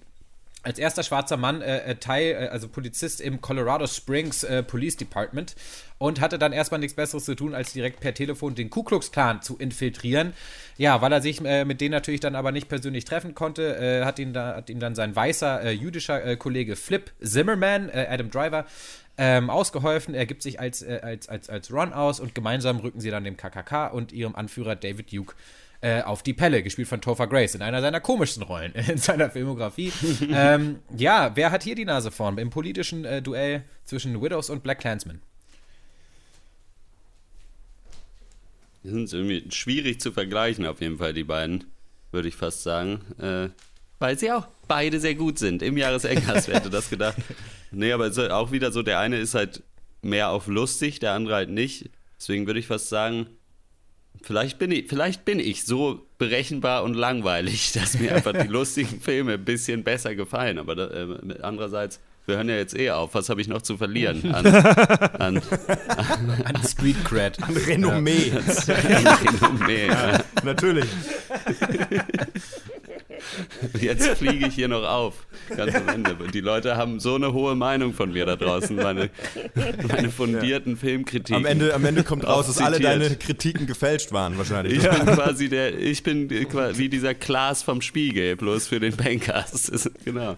als 0.66 0.80
erster 0.80 1.04
schwarzer 1.04 1.36
Mann 1.36 1.62
äh, 1.62 1.78
äh, 1.78 1.94
Teil, 1.94 2.32
äh, 2.32 2.48
also 2.48 2.66
Polizist 2.66 3.20
im 3.20 3.40
Colorado 3.40 3.86
Springs 3.86 4.42
äh, 4.42 4.64
Police 4.64 4.96
Department 4.96 5.54
und 5.98 6.20
hatte 6.20 6.40
dann 6.40 6.52
erstmal 6.52 6.80
nichts 6.80 6.96
Besseres 6.96 7.24
zu 7.24 7.36
tun, 7.36 7.54
als 7.54 7.72
direkt 7.72 8.00
per 8.00 8.14
Telefon 8.14 8.56
den 8.56 8.68
Ku 8.68 8.82
Klux 8.82 9.12
Klan 9.12 9.42
zu 9.42 9.56
infiltrieren. 9.58 10.32
Ja, 10.76 11.00
weil 11.00 11.12
er 11.12 11.22
sich 11.22 11.42
äh, 11.44 11.64
mit 11.64 11.80
denen 11.80 11.92
natürlich 11.92 12.18
dann 12.18 12.34
aber 12.34 12.50
nicht 12.50 12.68
persönlich 12.68 13.04
treffen 13.04 13.34
konnte, 13.34 14.04
hat, 14.04 14.18
ihn 14.18 14.32
da, 14.32 14.56
hat 14.56 14.68
ihm 14.68 14.80
dann 14.80 14.96
sein 14.96 15.14
weißer 15.14 15.70
jüdischer 15.70 16.36
Kollege 16.36 16.74
Flip 16.74 17.12
Zimmerman, 17.22 17.90
Adam 17.90 18.30
Driver, 18.30 18.66
ähm, 19.18 19.48
ausgeholfen. 19.50 20.14
Er 20.14 20.26
gibt 20.26 20.42
sich 20.42 20.58
als, 20.58 20.82
als, 20.84 21.28
als, 21.28 21.48
als 21.48 21.72
Ron 21.72 21.92
aus 21.92 22.20
und 22.20 22.34
gemeinsam 22.34 22.78
rücken 22.78 23.00
sie 23.00 23.10
dann 23.10 23.24
dem 23.24 23.36
KKK 23.36 23.86
und 23.88 24.12
ihrem 24.12 24.34
Anführer 24.34 24.74
David 24.74 25.12
Duke 25.12 25.34
äh, 25.86 26.02
auf 26.02 26.24
die 26.24 26.34
Pelle, 26.34 26.64
gespielt 26.64 26.88
von 26.88 27.00
Topher 27.00 27.28
Grace, 27.28 27.54
in 27.54 27.62
einer 27.62 27.80
seiner 27.80 28.00
komischsten 28.00 28.42
Rollen 28.42 28.72
in 28.88 28.98
seiner 28.98 29.30
Filmografie. 29.30 29.92
ähm, 30.32 30.80
ja, 30.96 31.30
wer 31.36 31.52
hat 31.52 31.62
hier 31.62 31.76
die 31.76 31.84
Nase 31.84 32.10
vorn 32.10 32.38
im 32.38 32.50
politischen 32.50 33.04
äh, 33.04 33.22
Duell 33.22 33.62
zwischen 33.84 34.20
Widows 34.20 34.50
und 34.50 34.64
Black 34.64 34.80
Clansman? 34.80 35.20
Die 38.82 38.88
sind 38.88 39.12
irgendwie 39.12 39.44
schwierig 39.50 40.00
zu 40.00 40.10
vergleichen, 40.10 40.66
auf 40.66 40.80
jeden 40.80 40.98
Fall, 40.98 41.12
die 41.12 41.24
beiden, 41.24 41.64
würde 42.10 42.26
ich 42.26 42.34
fast 42.34 42.64
sagen. 42.64 43.00
Äh, 43.20 43.50
weil 44.00 44.18
sie 44.18 44.32
auch 44.32 44.48
beide 44.66 44.98
sehr 44.98 45.14
gut 45.14 45.38
sind. 45.38 45.62
Im 45.62 45.76
Jahresengers, 45.76 46.48
wer 46.48 46.56
hätte 46.56 46.70
das 46.70 46.90
gedacht? 46.90 47.16
Nee, 47.72 47.92
aber 47.92 48.06
es 48.06 48.16
ist 48.16 48.30
auch 48.30 48.52
wieder 48.52 48.70
so, 48.70 48.82
der 48.82 49.00
eine 49.00 49.18
ist 49.18 49.34
halt 49.34 49.62
mehr 50.00 50.30
auf 50.30 50.46
lustig, 50.46 51.00
der 51.00 51.12
andere 51.12 51.34
halt 51.34 51.50
nicht. 51.50 51.90
Deswegen 52.16 52.46
würde 52.46 52.60
ich 52.60 52.68
fast 52.68 52.88
sagen, 52.88 53.26
vielleicht 54.22 54.58
bin 54.58 54.70
ich, 54.72 54.88
vielleicht 54.88 55.24
bin 55.24 55.40
ich 55.40 55.64
so 55.64 56.06
berechenbar 56.18 56.82
und 56.84 56.94
langweilig, 56.94 57.72
dass 57.74 57.98
mir 57.98 58.14
einfach 58.14 58.32
die 58.32 58.46
lustigen 58.48 59.00
Filme 59.00 59.34
ein 59.34 59.44
bisschen 59.44 59.84
besser 59.84 60.14
gefallen. 60.14 60.58
Aber 60.58 60.74
da, 60.74 60.86
äh, 60.88 61.40
andererseits, 61.42 62.00
wir 62.26 62.36
hören 62.36 62.48
ja 62.48 62.56
jetzt 62.56 62.76
eh 62.76 62.90
auf. 62.90 63.14
Was 63.14 63.28
habe 63.28 63.40
ich 63.40 63.46
noch 63.48 63.62
zu 63.62 63.76
verlieren? 63.76 64.34
An, 64.34 64.46
an, 65.18 65.42
An 66.44 66.62
Street 66.66 67.04
Cred. 67.04 67.40
An 67.42 67.56
Renommee. 67.56 68.32
An 68.32 68.44
Renommee, 68.66 69.86
ja. 69.86 70.24
Natürlich. 70.42 70.86
Jetzt 73.80 74.08
fliege 74.18 74.46
ich 74.46 74.54
hier 74.54 74.68
noch 74.68 74.84
auf, 74.84 75.26
ganz 75.56 75.74
am 75.74 75.88
Ende. 75.88 76.14
Und 76.14 76.34
die 76.34 76.40
Leute 76.40 76.76
haben 76.76 77.00
so 77.00 77.14
eine 77.14 77.32
hohe 77.32 77.54
Meinung 77.54 77.92
von 77.92 78.12
mir 78.12 78.26
da 78.26 78.36
draußen, 78.36 78.76
meine, 78.76 79.10
meine 79.88 80.10
fundierten 80.10 80.76
Filmkritiken. 80.76 81.36
Am 81.36 81.44
Ende, 81.44 81.74
am 81.74 81.84
Ende 81.84 82.04
kommt 82.04 82.26
raus, 82.26 82.46
dass 82.46 82.58
alle 82.58 82.80
deine 82.80 83.16
Kritiken 83.16 83.66
gefälscht 83.66 84.12
waren, 84.12 84.38
wahrscheinlich. 84.38 84.78
Ich 84.78 84.88
bin 84.88 85.06
quasi 85.06 85.48
der, 85.48 85.78
ich 85.78 86.02
bin 86.02 86.30
wie 86.30 86.88
dieser 86.88 87.14
Klaas 87.14 87.62
vom 87.62 87.80
Spiegel, 87.80 88.36
bloß 88.36 88.68
für 88.68 88.80
den 88.80 88.96
Bankers. 88.96 89.70
Genau. 90.04 90.36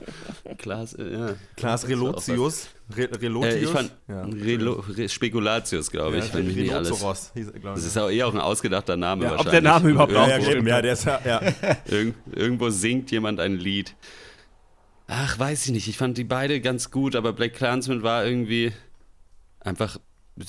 Klaas, 0.59 0.95
äh, 0.95 1.13
ja. 1.13 1.35
Klaas 1.57 1.89
Relotius? 1.89 2.69
Re 2.97 3.09
Relotius? 3.21 3.55
Äh, 3.55 3.59
ich 3.59 3.69
fand 3.69 3.93
Ja. 4.09 4.23
Relo, 4.25 4.73
Re 4.89 5.09
Spekulatius, 5.09 5.91
glaube 5.91 6.17
Ja, 6.19 6.25
ich, 6.25 6.33
wenn 6.35 6.47
mich 6.47 6.57
nicht 6.57 6.73
alles. 6.73 6.99
Hieß 7.35 7.53
glaub 7.61 7.77
ich. 7.77 7.83
Das 7.83 7.85
ist 7.85 7.97
auch 7.99 8.09
eher 8.09 8.27
auch 8.27 8.33
ein 8.35 8.41
ausgedachter 8.41 8.97
Name 8.97 9.25
Ja, 9.25 9.33
ob 9.33 9.37
wahrscheinlich. 9.39 9.63
der 9.63 9.71
Name 9.73 9.89
überhaupt 9.91 10.13
Ja, 10.13 10.29
ja, 10.39 10.51
eben, 10.51 10.67
ja, 10.67 10.81
der 10.83 10.93
ist 10.95 11.05
ja- 11.05 11.21
ja. 11.25 11.43
Irgend, 11.87 12.15
irgendwo 12.35 12.71
singt 12.71 13.11
jemand 13.11 13.41
ein 13.41 13.57
Lied. 13.59 13.95
Ach, 15.07 15.39
weiß 15.39 15.67
ich 15.67 15.73
nicht. 15.73 15.89
Ich 15.89 15.97
fand 15.99 16.17
die 16.19 16.25
beide 16.25 16.61
ganz 16.61 16.91
gut, 16.91 17.15
aber 17.17 17.33
Black 17.33 17.55
Clansman 17.55 18.03
war 18.03 18.25
irgendwie 18.27 18.73
einfach, 19.61 19.99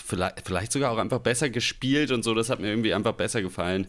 vielleicht, 0.06 0.46
vielleicht 0.46 0.72
sogar 0.72 0.92
auch 0.92 0.98
einfach 0.98 1.20
besser 1.20 1.50
gespielt 1.50 2.12
und 2.12 2.24
so. 2.24 2.34
Das 2.34 2.50
hat 2.50 2.60
mir 2.60 2.68
irgendwie 2.70 2.94
einfach 2.94 3.14
besser 3.14 3.42
gefallen. 3.42 3.88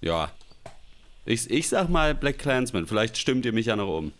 Ja. 0.00 0.30
Ich, 1.24 1.50
ich 1.50 1.68
sag 1.68 1.88
mal 1.88 2.14
Black 2.14 2.38
Clansman. 2.38 2.86
Vielleicht 2.86 3.16
stimmt 3.16 3.46
ihr 3.46 3.52
mich 3.52 3.66
ja 3.66 3.76
noch 3.76 3.88
um. 3.98 4.12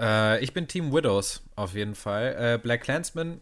Äh, 0.00 0.42
ich 0.42 0.52
bin 0.52 0.68
Team 0.68 0.92
Widows, 0.92 1.42
auf 1.56 1.74
jeden 1.74 1.94
Fall. 1.94 2.54
Äh, 2.54 2.58
Black 2.58 2.82
Clansman, 2.82 3.40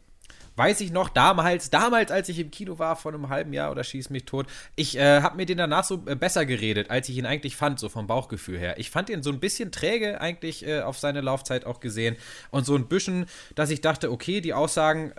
weiß 0.56 0.80
ich 0.80 0.90
noch, 0.90 1.08
damals, 1.08 1.70
damals, 1.70 2.10
als 2.10 2.28
ich 2.28 2.38
im 2.38 2.50
Kino 2.50 2.78
war, 2.78 2.96
vor 2.96 3.12
einem 3.12 3.28
halben 3.28 3.52
Jahr 3.52 3.70
oder 3.70 3.84
schieß 3.84 4.10
mich 4.10 4.24
tot, 4.24 4.46
ich 4.74 4.96
äh, 4.96 5.20
habe 5.20 5.36
mir 5.36 5.46
den 5.46 5.58
danach 5.58 5.84
so 5.84 6.02
äh, 6.06 6.16
besser 6.16 6.46
geredet, 6.46 6.90
als 6.90 7.08
ich 7.08 7.18
ihn 7.18 7.26
eigentlich 7.26 7.56
fand, 7.56 7.78
so 7.78 7.88
vom 7.88 8.06
Bauchgefühl 8.06 8.58
her. 8.58 8.78
Ich 8.78 8.90
fand 8.90 9.10
ihn 9.10 9.22
so 9.22 9.30
ein 9.30 9.40
bisschen 9.40 9.70
träge 9.70 10.20
eigentlich 10.20 10.66
äh, 10.66 10.80
auf 10.80 10.98
seine 10.98 11.20
Laufzeit 11.20 11.66
auch 11.66 11.80
gesehen 11.80 12.16
und 12.50 12.64
so 12.64 12.74
ein 12.74 12.88
bisschen, 12.88 13.26
dass 13.54 13.70
ich 13.70 13.82
dachte, 13.82 14.10
okay, 14.10 14.40
die 14.40 14.54
Aussagen 14.54 15.12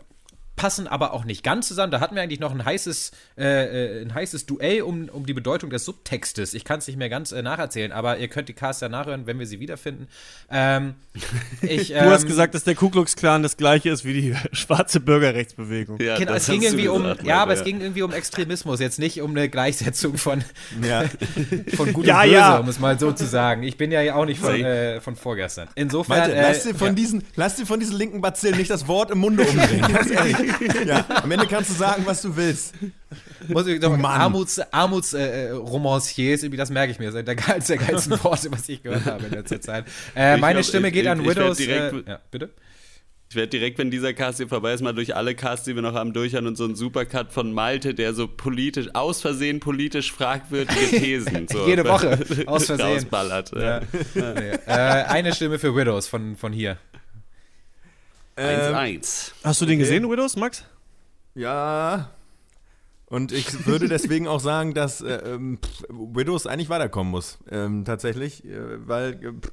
passen 0.58 0.88
aber 0.88 1.14
auch 1.14 1.24
nicht 1.24 1.44
ganz 1.44 1.70
zusammen. 1.70 1.92
Da 1.92 2.02
hatten 2.02 2.16
wir 2.16 2.22
eigentlich 2.22 2.42
noch 2.42 2.52
ein 2.52 2.66
heißes, 2.66 3.12
äh, 3.38 4.00
äh, 4.00 4.02
ein 4.02 4.14
heißes 4.14 4.46
Duell 4.48 4.82
um, 4.82 5.08
um 5.08 5.26
die 5.26 5.34
Bedeutung 5.34 5.70
des 5.70 5.86
Subtextes. 5.86 6.54
Ich 6.54 6.66
kann 6.66 6.80
es 6.80 6.88
nicht 6.88 6.98
mehr 6.98 7.10
ganz 7.10 7.32
äh, 7.32 7.42
nacherzählen, 7.42 7.94
aber 7.94 8.18
ihr 8.18 8.28
könnt 8.28 8.50
die 8.50 8.54
Cast 8.54 8.82
ja 8.82 8.90
nachhören, 8.90 9.28
wenn 9.28 9.40
wir 9.40 9.46
sie 9.46 9.62
wiederfinden. 9.62 10.08
Ähm, 10.52 10.96
ich, 11.62 11.90
Du 11.90 12.02
hast 12.02 12.24
ähm, 12.24 12.28
gesagt, 12.28 12.56
dass 12.56 12.66
der 12.66 12.76
Ku 12.76 12.90
Klux 12.90 13.16
Klan 13.16 13.44
das 13.44 13.56
gleiche 13.56 13.90
ist 13.90 14.04
wie 14.04 14.14
die 14.14 14.36
schwarze 14.52 15.00
Bürgerrechtsbewegung. 15.00 15.98
genau, 15.98 16.34
es 16.34 16.48
ging 16.48 16.64
irgendwie 16.64 16.88
um, 16.88 17.16
ja, 17.24 17.42
aber 17.42 17.54
es 17.54 17.64
ging 17.64 17.80
irgendwie 17.80 18.02
um 18.02 18.12
Extremismus, 18.12 18.80
jetzt 18.80 19.00
nicht 19.00 19.22
um 19.22 19.32
eine 19.32 19.48
Gleichsetzung 19.50 20.18
von, 20.18 20.44
Ja. 20.82 21.06
von 21.76 21.94
Gut 21.94 22.06
Ja, 22.06 22.22
und 22.22 22.24
Böse, 22.24 22.34
ja. 22.34 22.58
um 22.58 22.68
es 22.68 22.80
mal 22.80 23.00
so 23.00 23.12
zu 23.12 23.26
sagen. 23.26 23.64
Ich 23.64 23.78
bin 23.78 23.92
ja 23.92 24.16
auch 24.16 24.26
nicht 24.26 24.40
von, 24.40 24.56
äh, 24.56 25.00
von 25.02 25.16
vorgestern. 25.16 25.68
Insofern. 25.76 26.18
Malte, 26.18 26.36
lass, 26.36 26.66
äh, 26.66 26.72
dir 26.72 26.76
von 26.76 26.88
ja. 26.88 26.94
diesen, 26.94 27.24
lass 27.36 27.56
dir 27.56 27.66
von 27.68 27.80
diesen 27.80 27.96
linken 27.96 28.22
Bazillen 28.22 28.58
nicht 28.58 28.72
das 28.72 28.88
Wort 28.88 29.12
im 29.12 29.20
Munde 29.20 29.44
umdrehen. 29.44 29.86
Ja, 30.86 31.06
am 31.24 31.32
Ende 31.32 31.48
kannst 31.48 31.70
du 31.70 31.74
sagen, 31.76 32.04
was 32.06 32.22
du 32.22 32.36
willst. 32.36 32.74
Muss 33.48 33.68
ich 33.68 33.80
doch, 33.80 33.96
Mann. 33.98 34.20
Armuts, 34.22 34.60
Armuts 34.72 35.14
äh, 35.14 35.48
äh, 35.48 35.52
Romanciers, 35.52 36.44
irgendwie 36.44 36.58
das 36.58 36.70
merke 36.70 36.92
ich 36.92 37.00
mir, 37.00 37.06
das 37.06 37.16
ist 37.16 37.28
der 37.28 37.36
geilste, 37.36 37.78
der 37.78 37.88
geilsten 37.88 38.24
Worte, 38.24 38.52
was 38.52 38.68
ich 38.70 38.82
gehört 38.84 39.06
habe 39.06 39.26
in 39.26 39.32
letzter 39.32 39.62
Zeit. 39.62 39.86
Äh, 40.16 40.38
meine 40.38 40.60
glaub, 40.60 40.66
Stimme 40.66 40.88
ich- 40.88 40.94
geht 40.94 41.04
ich- 41.04 41.10
an 41.10 41.24
Widows. 41.26 41.58
direkt- 41.58 42.08
äh, 42.08 42.12
ja, 42.12 42.20
bitte? 42.32 42.50
Ich 43.30 43.36
werde 43.36 43.50
direkt, 43.50 43.78
wenn 43.78 43.92
dieser 43.92 44.14
Cast 44.14 44.38
hier 44.38 44.48
vorbei 44.48 44.72
ist, 44.74 44.82
mal 44.82 44.94
durch 44.94 45.14
alle 45.14 45.36
Casts, 45.36 45.66
die 45.66 45.76
wir 45.76 45.82
noch 45.82 45.94
haben, 45.94 46.14
durchhören 46.14 46.48
und 46.48 46.56
so 46.56 46.64
einen 46.64 46.76
Supercut 46.78 47.34
von 47.34 47.52
Malte, 47.52 47.94
der 47.94 48.14
so 48.14 48.26
politisch, 48.30 48.88
aus 48.94 49.20
Versehen 49.20 49.60
politisch 49.60 50.14
fragwürdige 50.14 50.80
Thesen 50.98 51.46
so 51.50 51.68
Jede 51.68 51.84
Woche, 51.90 52.18
aus 52.46 52.68
Versehen. 52.68 52.86
rausballert. 52.86 53.52
Ja. 53.54 53.82
Nee. 54.16 54.52
äh, 54.66 54.72
eine 54.72 55.34
Stimme 55.36 55.60
für 55.60 55.76
Widows 55.76 56.08
von, 56.08 56.38
von 56.38 56.54
hier. 56.54 56.78
1-1. 58.38 59.32
Hast 59.44 59.62
du 59.62 59.66
den 59.66 59.74
Okay. 59.76 59.84
gesehen, 59.84 60.10
Widows, 60.10 60.36
Max? 60.36 60.64
Ja. 61.36 62.12
Und 63.06 63.32
ich 63.32 63.66
würde 63.66 63.88
deswegen 63.90 64.28
auch 64.28 64.40
sagen, 64.40 64.74
dass 64.74 65.02
äh, 65.02 65.16
ähm, 65.26 65.60
pff, 65.64 65.84
Widows 65.90 66.46
eigentlich 66.48 66.70
weiterkommen 66.70 67.12
muss. 67.12 67.40
Ähm, 67.50 67.86
tatsächlich. 67.86 68.44
Äh, 68.46 68.88
weil. 68.88 69.14
Äh, 69.14 69.32
pff, 69.34 69.52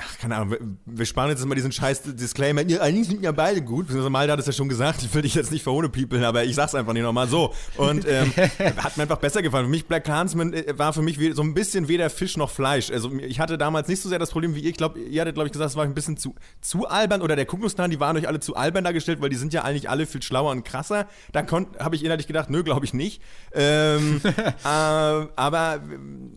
Ach, 0.00 0.18
keine 0.18 0.36
Ahnung, 0.36 0.78
wir, 0.84 1.06
sparen 1.06 1.30
jetzt 1.30 1.44
mal 1.44 1.54
diesen 1.54 1.72
scheiß 1.72 2.02
Disclaimer. 2.02 2.62
Ja, 2.62 2.80
eigentlich 2.80 3.08
sind 3.08 3.22
ja 3.22 3.32
beide 3.32 3.62
gut. 3.62 3.86
Beziehungsweise 3.86 4.10
Malte 4.10 4.32
hat 4.32 4.38
es 4.38 4.46
ja 4.46 4.52
schon 4.52 4.68
gesagt, 4.68 5.02
ich 5.02 5.12
will 5.14 5.22
dich 5.22 5.34
jetzt 5.34 5.50
nicht 5.50 5.62
verhohnepiepeln, 5.62 6.24
aber 6.24 6.44
ich 6.44 6.54
sag's 6.54 6.74
einfach 6.74 6.92
nicht 6.92 7.02
nochmal 7.02 7.28
so. 7.28 7.52
Und 7.76 8.06
ähm, 8.06 8.32
hat 8.76 8.96
mir 8.96 9.04
einfach 9.04 9.18
besser 9.18 9.42
gefallen. 9.42 9.66
Für 9.66 9.70
mich, 9.70 9.86
Black 9.86 10.04
Clansman 10.04 10.52
äh, 10.52 10.78
war 10.78 10.92
für 10.92 11.02
mich 11.02 11.18
so 11.34 11.42
ein 11.42 11.54
bisschen 11.54 11.88
weder 11.88 12.10
Fisch 12.10 12.36
noch 12.36 12.50
Fleisch. 12.50 12.90
Also 12.90 13.12
ich 13.18 13.40
hatte 13.40 13.58
damals 13.58 13.88
nicht 13.88 14.00
so 14.00 14.08
sehr 14.08 14.18
das 14.18 14.30
Problem 14.30 14.54
wie 14.54 14.60
ihr. 14.60 14.70
Ich 14.70 14.76
glaube, 14.76 15.00
ihr 15.00 15.20
hattet, 15.20 15.34
glaube 15.34 15.48
ich, 15.48 15.52
gesagt, 15.52 15.70
es 15.70 15.76
war 15.76 15.84
ein 15.84 15.94
bisschen 15.94 16.16
zu, 16.16 16.34
zu 16.60 16.86
albern. 16.86 17.22
Oder 17.22 17.34
der 17.34 17.46
Kuckucksklan, 17.46 17.90
die 17.90 18.00
waren 18.00 18.16
euch 18.16 18.28
alle 18.28 18.40
zu 18.40 18.54
albern 18.54 18.84
dargestellt, 18.84 19.20
weil 19.20 19.30
die 19.30 19.36
sind 19.36 19.52
ja 19.52 19.64
eigentlich 19.64 19.90
alle 19.90 20.06
viel 20.06 20.22
schlauer 20.22 20.52
und 20.52 20.64
krasser. 20.64 21.08
Da 21.32 21.44
habe 21.78 21.96
ich 21.96 22.04
innerlich 22.04 22.26
gedacht, 22.26 22.50
nö, 22.50 22.62
glaube 22.62 22.84
ich 22.84 22.94
nicht. 22.94 23.20
Ähm, 23.52 24.20
äh, 24.24 24.28
aber 24.64 25.80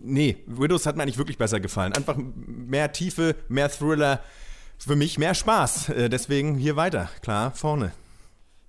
nee, 0.03 0.38
Widows 0.47 0.86
hat 0.86 0.95
mir 0.95 1.03
eigentlich 1.03 1.18
wirklich 1.18 1.38
besser 1.38 1.59
gefallen. 1.59 1.93
Einfach 1.93 2.18
mehr 2.18 2.91
Tiefe, 2.91 3.36
mehr 3.52 3.70
Thriller. 3.70 4.20
Für 4.78 4.95
mich 4.95 5.20
mehr 5.20 5.36
Spaß. 5.36 5.89
Äh, 5.89 6.10
deswegen 6.10 6.56
hier 6.56 6.76
weiter. 6.76 7.10
Klar, 7.22 7.52
vorne. 7.52 7.91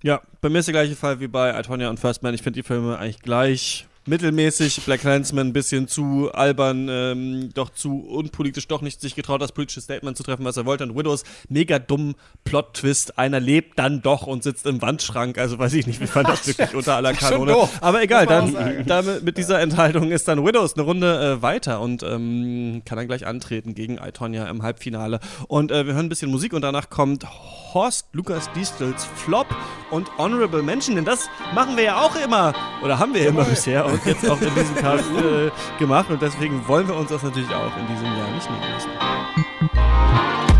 Ja, 0.03 0.21
bei 0.41 0.49
mir 0.49 0.59
ist 0.59 0.67
der 0.67 0.73
gleiche 0.73 0.95
Fall 0.95 1.19
wie 1.19 1.27
bei 1.27 1.57
Itonia 1.57 1.89
und 1.89 1.99
First 1.99 2.21
Man. 2.23 2.33
Ich 2.33 2.43
finde 2.43 2.59
die 2.61 2.67
Filme 2.67 2.99
eigentlich 2.99 3.21
gleich 3.21 3.87
mittelmäßig. 4.05 4.83
Black 4.85 5.01
Clansman 5.01 5.47
ein 5.47 5.53
bisschen 5.53 5.87
zu 5.87 6.31
albern, 6.33 6.87
ähm, 6.89 7.49
doch 7.53 7.69
zu 7.69 7.99
unpolitisch, 7.99 8.67
doch 8.67 8.81
nicht 8.81 9.01
sich 9.01 9.15
getraut, 9.15 9.41
das 9.41 9.51
politische 9.51 9.81
Statement 9.81 10.17
zu 10.17 10.23
treffen, 10.23 10.45
was 10.45 10.57
er 10.57 10.65
wollte. 10.65 10.83
Und 10.83 10.97
Widows, 10.97 11.23
mega 11.49 11.79
dumm 11.79 12.15
Plot-Twist. 12.43 13.17
Einer 13.17 13.39
lebt 13.39 13.79
dann 13.79 14.01
doch 14.01 14.27
und 14.27 14.43
sitzt 14.43 14.65
im 14.65 14.81
Wandschrank. 14.81 15.37
Also 15.37 15.57
weiß 15.59 15.73
ich 15.73 15.87
nicht, 15.87 16.01
wie 16.01 16.07
fand 16.07 16.27
das 16.27 16.47
wirklich 16.47 16.73
unter 16.75 16.95
aller 16.95 17.13
Kanone. 17.13 17.55
Aber 17.81 18.01
egal, 18.01 18.25
dann 18.25 18.85
damit, 18.85 19.23
mit 19.23 19.37
dieser 19.37 19.59
Enthaltung 19.61 20.11
ist 20.11 20.27
dann 20.27 20.45
Widows 20.45 20.75
eine 20.75 20.83
Runde 20.83 21.37
äh, 21.37 21.41
weiter 21.41 21.81
und 21.81 22.03
ähm, 22.03 22.81
kann 22.85 22.97
dann 22.97 23.07
gleich 23.07 23.25
antreten 23.25 23.75
gegen 23.75 23.97
Itonia 23.97 24.47
im 24.47 24.63
Halbfinale. 24.63 25.19
Und 25.47 25.71
äh, 25.71 25.85
wir 25.85 25.93
hören 25.93 26.07
ein 26.07 26.09
bisschen 26.09 26.31
Musik 26.31 26.53
und 26.53 26.61
danach 26.61 26.89
kommt 26.89 27.25
Horst 27.73 28.07
Lukas 28.13 28.51
Diestels 28.53 29.05
Flop 29.05 29.47
und 29.89 30.09
Honorable 30.17 30.61
Mention, 30.61 30.95
denn 30.95 31.05
das 31.05 31.29
machen 31.53 31.75
wir 31.75 31.83
ja 31.83 32.01
auch 32.01 32.15
immer 32.15 32.53
oder 32.83 32.99
haben 32.99 33.13
wir 33.13 33.23
ja 33.23 33.29
immer 33.29 33.45
bisher 33.45 33.85
und 33.85 34.05
jetzt 34.05 34.29
auch 34.29 34.39
in 34.41 34.53
diesem 34.53 34.75
Cast 34.75 35.09
äh, 35.11 35.49
gemacht 35.79 36.09
und 36.09 36.21
deswegen 36.21 36.67
wollen 36.67 36.87
wir 36.87 36.95
uns 36.95 37.09
das 37.09 37.23
natürlich 37.23 37.49
auch 37.49 37.75
in 37.77 37.87
diesem 37.87 38.05
Jahr 38.05 38.29
nicht 38.31 38.49
nehmen 38.49 38.73
lassen. 38.73 40.52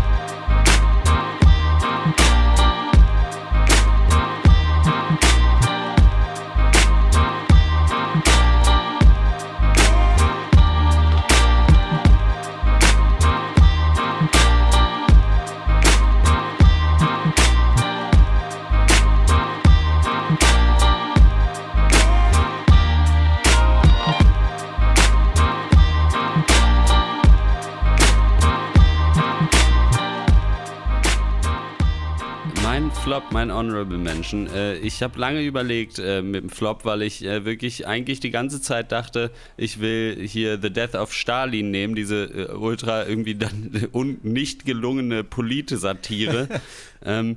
Flop, 33.04 33.32
mein 33.32 33.52
Honorable 33.52 33.98
Mention. 33.98 34.46
Äh, 34.46 34.76
ich 34.78 35.02
habe 35.02 35.20
lange 35.20 35.42
überlegt 35.42 35.98
äh, 35.98 36.22
mit 36.22 36.42
dem 36.42 36.48
Flop, 36.48 36.86
weil 36.86 37.02
ich 37.02 37.22
äh, 37.22 37.44
wirklich 37.44 37.86
eigentlich 37.86 38.18
die 38.20 38.30
ganze 38.30 38.62
Zeit 38.62 38.92
dachte, 38.92 39.30
ich 39.58 39.78
will 39.78 40.26
hier 40.26 40.58
The 40.58 40.70
Death 40.70 40.94
of 40.94 41.12
Stalin 41.12 41.70
nehmen, 41.70 41.94
diese 41.94 42.24
äh, 42.24 42.54
ultra 42.54 43.06
irgendwie 43.06 43.34
dann 43.34 43.88
un 43.92 44.20
nicht 44.22 44.64
gelungene 44.64 45.22
Polite-Satire. 45.22 46.48
ähm, 47.04 47.36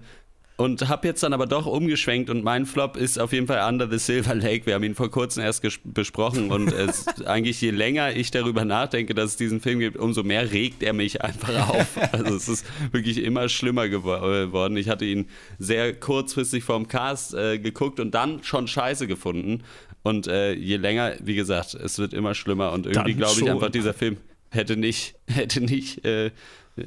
und 0.57 0.89
habe 0.89 1.07
jetzt 1.07 1.21
dann 1.21 1.33
aber 1.33 1.45
doch 1.45 1.67
umgeschwenkt 1.67 2.31
und 2.31 2.43
mein 2.43 2.65
Flop 2.65 2.97
ist 2.97 3.19
auf 3.19 3.31
jeden 3.31 3.45
Fall 3.45 3.71
Under 3.71 3.87
the 3.89 3.99
Silver 3.99 4.33
Lake. 4.33 4.65
Wir 4.65 4.73
haben 4.73 4.83
ihn 4.83 4.95
vor 4.95 5.11
kurzem 5.11 5.43
erst 5.43 5.63
besprochen 5.83 6.51
und 6.51 6.73
es, 6.73 7.05
eigentlich 7.25 7.61
je 7.61 7.69
länger 7.69 8.15
ich 8.15 8.31
darüber 8.31 8.65
nachdenke, 8.65 9.13
dass 9.13 9.31
es 9.31 9.35
diesen 9.37 9.61
Film 9.61 9.79
gibt, 9.79 9.97
umso 9.97 10.23
mehr 10.23 10.51
regt 10.51 10.81
er 10.81 10.93
mich 10.93 11.21
einfach 11.21 11.69
auf. 11.69 11.87
Also 12.11 12.35
es 12.35 12.49
ist 12.49 12.65
wirklich 12.91 13.23
immer 13.23 13.49
schlimmer 13.49 13.87
geworden. 13.87 14.77
Ich 14.77 14.89
hatte 14.89 15.05
ihn 15.05 15.27
sehr 15.59 15.93
kurzfristig 15.93 16.63
vorm 16.63 16.87
Cast 16.87 17.35
äh, 17.35 17.59
geguckt 17.59 17.99
und 17.99 18.15
dann 18.15 18.41
schon 18.41 18.67
scheiße 18.67 19.05
gefunden. 19.05 19.63
Und 20.01 20.25
äh, 20.25 20.53
je 20.53 20.77
länger, 20.77 21.13
wie 21.21 21.35
gesagt, 21.35 21.75
es 21.75 21.99
wird 21.99 22.13
immer 22.13 22.33
schlimmer 22.33 22.71
und 22.71 22.87
irgendwie 22.87 23.13
glaube 23.13 23.39
ich 23.39 23.49
einfach, 23.49 23.69
dieser 23.69 23.93
Film 23.93 24.17
hätte 24.49 24.75
nicht, 24.75 25.15
hätte 25.27 25.61
nicht 25.61 26.03
äh, 26.03 26.31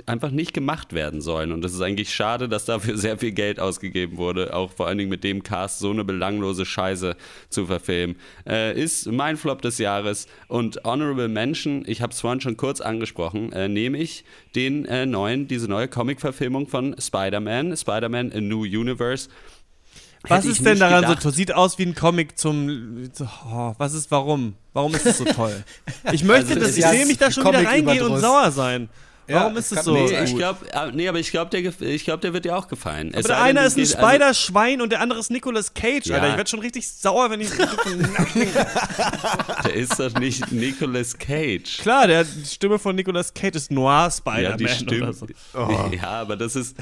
einfach 0.07 0.30
nicht 0.30 0.55
gemacht 0.55 0.93
werden 0.93 1.20
sollen. 1.20 1.53
Und 1.53 1.64
es 1.64 1.74
ist 1.74 1.80
eigentlich 1.80 2.14
schade, 2.14 2.49
dass 2.49 2.64
dafür 2.64 2.97
sehr 2.97 3.18
viel 3.18 3.32
Geld 3.32 3.61
ausgegeben 3.61 4.16
wurde, 4.16 4.55
auch 4.55 4.72
vor 4.72 4.86
allen 4.86 4.99
Dingen 4.99 5.11
mit 5.11 5.24
dem 5.24 5.43
Cast 5.43 5.78
so 5.78 5.91
eine 5.91 6.05
belanglose 6.05 6.64
Scheiße 6.64 7.16
zu 7.49 7.66
verfilmen. 7.66 8.16
Äh, 8.47 8.80
ist 8.80 9.07
mein 9.11 9.36
Flop 9.36 9.62
des 9.62 9.78
Jahres 9.78 10.26
und 10.49 10.84
Honorable 10.84 11.28
Mention, 11.28 11.84
ich 11.86 12.03
habe 12.03 12.12
es 12.12 12.20
vorhin 12.20 12.41
schon 12.41 12.57
kurz 12.57 12.80
angesprochen, 12.80 13.53
äh, 13.53 13.68
nehme 13.68 13.99
ich 13.99 14.24
den 14.55 14.84
äh, 14.84 15.07
neuen, 15.07 15.49
diese 15.49 15.68
neue 15.68 15.88
Comic-Verfilmung 15.88 16.66
von 16.66 16.97
Spider-Man, 16.99 17.76
Spider-Man 17.76 18.32
A 18.32 18.41
New 18.41 18.62
Universe. 18.62 19.28
Was 20.28 20.45
ist 20.45 20.64
denn 20.64 20.78
daran 20.78 21.03
gedacht. 21.03 21.22
so? 21.22 21.30
Sieht 21.30 21.55
aus 21.55 21.78
wie 21.78 21.84
ein 21.84 21.95
Comic 21.95 22.38
zum. 22.38 23.09
Oh, 23.51 23.74
was 23.78 23.95
ist, 23.95 24.11
warum? 24.11 24.55
Warum 24.74 24.95
ist 24.95 25.07
es 25.07 25.18
so 25.18 25.24
toll? 25.24 25.64
Ich 26.12 26.24
möchte 26.24 26.55
also, 26.55 26.61
das, 26.61 26.76
ich 26.76 26.84
sehe 26.84 27.07
mich 27.07 27.18
da 27.18 27.30
schon 27.30 27.45
Comic 27.45 27.61
wieder 27.61 27.70
reingehen 27.70 28.07
und 28.07 28.20
sauer 28.20 28.51
sein. 28.51 28.88
Warum 29.33 29.57
ist 29.57 29.72
es 29.72 29.85
so? 29.85 29.93
Nee, 29.93 30.24
ich 30.24 30.37
glaub, 30.37 30.59
ah, 30.72 30.91
nee, 30.93 31.09
aber 31.09 31.18
ich 31.18 31.31
glaube, 31.31 31.51
der, 31.51 31.62
glaub, 31.99 32.20
der 32.20 32.33
wird 32.33 32.45
dir 32.45 32.57
auch 32.57 32.68
gefallen. 32.68 33.12
Aber 33.14 33.22
der 33.22 33.43
eine 33.43 33.64
ist 33.64 33.76
ein 33.76 33.83
also 33.83 33.99
Spider-Schwein 33.99 34.81
und 34.81 34.91
der 34.91 35.01
andere 35.01 35.20
ist 35.20 35.31
Nicolas 35.31 35.74
Cage, 35.74 36.07
ja. 36.07 36.16
Alter. 36.16 36.31
Ich 36.31 36.37
werde 36.37 36.51
schon 36.51 36.61
richtig 36.61 36.89
sauer, 36.89 37.31
wenn 37.31 37.41
ich. 37.41 37.51
der 39.64 39.74
ist 39.74 39.99
doch 39.99 40.14
nicht 40.14 40.51
Nicolas 40.53 41.18
Cage. 41.18 41.78
Klar, 41.78 42.07
der 42.07 42.24
Stimme 42.24 42.78
von 42.78 42.97
Nicolas 42.97 43.35
Cage 43.35 43.57
ist 43.57 43.70
Noir 43.70 44.11
Spider-Man. 44.11 44.43
Ja, 44.43 44.57
die 44.57 44.68
Stimme. 44.68 45.12
So. 45.12 45.26
Oh. 45.55 45.91
Ja, 45.93 46.20
aber 46.20 46.37
das 46.37 46.57
ist. 46.57 46.76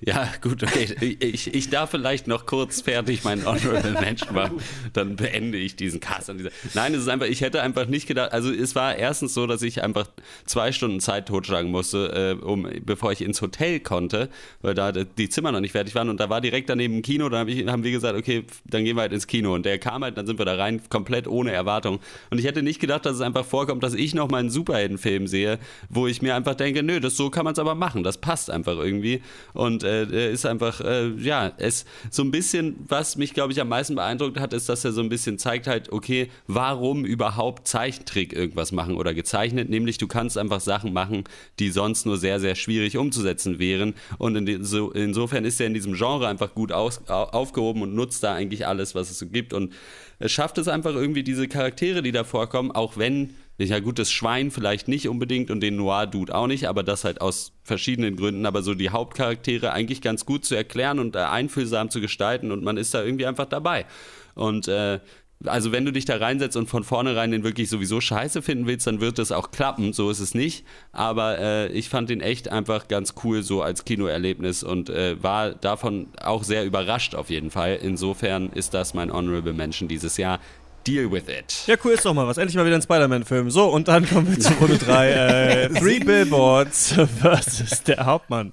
Ja, 0.00 0.32
gut, 0.40 0.62
okay. 0.62 1.16
Ich, 1.20 1.52
ich 1.52 1.68
darf 1.68 1.90
vielleicht 1.90 2.28
noch 2.28 2.46
kurz 2.46 2.82
fertig 2.82 3.24
meinen 3.24 3.44
Honorable 3.44 3.90
Mention 4.00 4.34
machen. 4.34 4.60
Dann 4.92 5.16
beende 5.16 5.58
ich 5.58 5.76
diesen 5.76 5.98
Cast 5.98 6.30
an 6.30 6.38
dieser. 6.38 6.50
Nein, 6.74 6.94
es 6.94 7.02
ist 7.02 7.08
einfach, 7.08 7.26
ich 7.26 7.40
hätte 7.40 7.60
einfach 7.62 7.86
nicht 7.86 8.06
gedacht. 8.06 8.32
Also, 8.32 8.52
es 8.52 8.74
war 8.74 8.96
erstens 8.96 9.34
so, 9.34 9.46
dass 9.46 9.62
ich 9.62 9.82
einfach 9.82 10.08
zwei 10.46 10.70
Stunden 10.72 11.00
Zeit 11.00 11.26
totschlagen 11.26 11.70
musste, 11.70 12.36
äh, 12.40 12.44
um, 12.44 12.68
bevor 12.84 13.10
ich 13.12 13.22
ins 13.22 13.42
Hotel 13.42 13.80
konnte, 13.80 14.28
weil 14.62 14.74
da 14.74 14.92
die 14.92 15.28
Zimmer 15.28 15.50
noch 15.50 15.60
nicht 15.60 15.72
fertig 15.72 15.94
waren. 15.94 16.08
Und 16.08 16.20
da 16.20 16.30
war 16.30 16.40
direkt 16.40 16.70
daneben 16.70 16.98
ein 16.98 17.02
Kino. 17.02 17.28
Dann 17.28 17.40
hab 17.40 17.48
ich, 17.48 17.66
haben 17.66 17.82
wir 17.82 17.90
gesagt, 17.90 18.16
okay, 18.16 18.44
dann 18.66 18.84
gehen 18.84 18.96
wir 18.96 19.02
halt 19.02 19.12
ins 19.12 19.26
Kino. 19.26 19.54
Und 19.54 19.66
der 19.66 19.78
kam 19.78 20.04
halt, 20.04 20.16
dann 20.16 20.26
sind 20.26 20.38
wir 20.38 20.44
da 20.44 20.54
rein, 20.54 20.80
komplett 20.88 21.26
ohne 21.26 21.50
Erwartung. 21.50 21.98
Und 22.30 22.38
ich 22.38 22.46
hätte 22.46 22.62
nicht 22.62 22.78
gedacht, 22.78 23.04
dass 23.04 23.16
es 23.16 23.20
einfach 23.20 23.44
vorkommt, 23.44 23.82
dass 23.82 23.94
ich 23.94 24.14
noch 24.14 24.30
mal 24.30 24.38
einen 24.38 24.50
Superheldenfilm 24.50 25.26
sehe, 25.26 25.58
wo 25.88 26.06
ich 26.06 26.22
mir 26.22 26.36
einfach 26.36 26.54
denke, 26.54 26.84
nö, 26.84 27.00
das 27.00 27.16
so 27.16 27.30
kann 27.30 27.44
man 27.44 27.54
es 27.54 27.58
aber 27.58 27.74
machen. 27.74 28.04
Das 28.04 28.18
passt 28.18 28.50
einfach 28.50 28.76
irgendwie. 28.76 29.22
Und 29.52 29.84
äh, 29.84 30.32
ist 30.32 30.46
einfach, 30.46 30.80
äh, 30.80 31.08
ja, 31.16 31.52
es 31.58 31.84
so 32.10 32.22
ein 32.22 32.30
bisschen, 32.30 32.76
was 32.88 33.16
mich, 33.16 33.34
glaube 33.34 33.52
ich, 33.52 33.60
am 33.60 33.68
meisten 33.68 33.94
beeindruckt 33.94 34.38
hat, 34.38 34.52
ist, 34.52 34.68
dass 34.68 34.84
er 34.84 34.92
so 34.92 35.00
ein 35.00 35.08
bisschen 35.08 35.38
zeigt 35.38 35.66
halt, 35.66 35.92
okay, 35.92 36.28
warum 36.46 37.04
überhaupt 37.04 37.68
Zeichentrick 37.68 38.32
irgendwas 38.32 38.72
machen 38.72 38.96
oder 38.96 39.14
gezeichnet, 39.14 39.70
nämlich 39.70 39.98
du 39.98 40.06
kannst 40.06 40.38
einfach 40.38 40.60
Sachen 40.60 40.92
machen, 40.92 41.24
die 41.58 41.70
sonst 41.70 42.06
nur 42.06 42.16
sehr, 42.16 42.40
sehr 42.40 42.54
schwierig 42.54 42.96
umzusetzen 42.96 43.58
wären. 43.58 43.94
Und 44.18 44.36
in 44.36 44.64
so, 44.64 44.90
insofern 44.90 45.44
ist 45.44 45.60
er 45.60 45.66
in 45.66 45.74
diesem 45.74 45.94
Genre 45.94 46.28
einfach 46.28 46.54
gut 46.54 46.72
aus, 46.72 47.06
aufgehoben 47.08 47.82
und 47.82 47.94
nutzt 47.94 48.22
da 48.22 48.34
eigentlich 48.34 48.66
alles, 48.66 48.94
was 48.94 49.10
es 49.10 49.18
so 49.18 49.26
gibt. 49.26 49.52
Und 49.52 49.72
es 50.18 50.32
schafft 50.32 50.58
es 50.58 50.68
einfach 50.68 50.94
irgendwie, 50.94 51.22
diese 51.22 51.48
Charaktere, 51.48 52.02
die 52.02 52.12
da 52.12 52.24
vorkommen, 52.24 52.70
auch 52.70 52.96
wenn 52.96 53.34
ja 53.58 53.78
gut, 53.78 53.98
das 53.98 54.10
Schwein 54.10 54.50
vielleicht 54.50 54.88
nicht 54.88 55.08
unbedingt 55.08 55.50
und 55.50 55.60
den 55.60 55.76
Noir-Dude 55.76 56.34
auch 56.34 56.46
nicht, 56.46 56.68
aber 56.68 56.82
das 56.82 57.04
halt 57.04 57.20
aus 57.20 57.52
verschiedenen 57.62 58.16
Gründen, 58.16 58.46
aber 58.46 58.62
so 58.62 58.74
die 58.74 58.90
Hauptcharaktere 58.90 59.72
eigentlich 59.72 60.02
ganz 60.02 60.26
gut 60.26 60.44
zu 60.44 60.54
erklären 60.54 60.98
und 60.98 61.14
äh, 61.14 61.20
einfühlsam 61.20 61.90
zu 61.90 62.00
gestalten 62.00 62.50
und 62.50 62.64
man 62.64 62.76
ist 62.76 62.94
da 62.94 63.02
irgendwie 63.02 63.26
einfach 63.26 63.46
dabei. 63.46 63.86
Und 64.34 64.66
äh, 64.66 64.98
also 65.46 65.72
wenn 65.72 65.84
du 65.84 65.92
dich 65.92 66.04
da 66.04 66.16
reinsetzt 66.16 66.56
und 66.56 66.68
von 66.68 66.84
vornherein 66.84 67.30
den 67.30 67.44
wirklich 67.44 67.68
sowieso 67.68 68.00
scheiße 68.00 68.42
finden 68.42 68.66
willst, 68.66 68.86
dann 68.86 69.00
wird 69.00 69.18
das 69.18 69.32
auch 69.32 69.50
klappen, 69.50 69.92
so 69.92 70.10
ist 70.10 70.20
es 70.20 70.34
nicht. 70.34 70.64
Aber 70.92 71.38
äh, 71.38 71.68
ich 71.72 71.88
fand 71.88 72.08
den 72.10 72.20
echt 72.20 72.48
einfach 72.48 72.88
ganz 72.88 73.14
cool 73.24 73.42
so 73.42 73.62
als 73.62 73.84
Kinoerlebnis 73.84 74.62
und 74.62 74.90
äh, 74.90 75.22
war 75.22 75.50
davon 75.50 76.08
auch 76.20 76.44
sehr 76.44 76.64
überrascht 76.64 77.14
auf 77.14 77.30
jeden 77.30 77.50
Fall. 77.50 77.78
Insofern 77.82 78.50
ist 78.50 78.74
das 78.74 78.94
mein 78.94 79.12
Honorable 79.12 79.52
Mention 79.52 79.88
dieses 79.88 80.16
Jahr. 80.16 80.40
Deal 80.86 81.10
with 81.10 81.28
it. 81.28 81.66
Ja, 81.66 81.76
cool 81.84 81.92
ist 81.92 82.04
doch 82.04 82.14
mal 82.14 82.26
was. 82.26 82.36
Endlich 82.36 82.56
mal 82.56 82.66
wieder 82.66 82.76
ein 82.76 82.82
Spider-Man-Film. 82.82 83.50
So, 83.50 83.66
und 83.68 83.88
dann 83.88 84.08
kommen 84.08 84.30
wir 84.30 84.38
zu 84.38 84.52
Runde 84.54 84.78
3. 84.78 85.10
Äh, 85.10 85.68
Three 85.80 85.98
Billboards 85.98 86.94
versus 87.20 87.82
der 87.84 88.04
Hauptmann. 88.06 88.52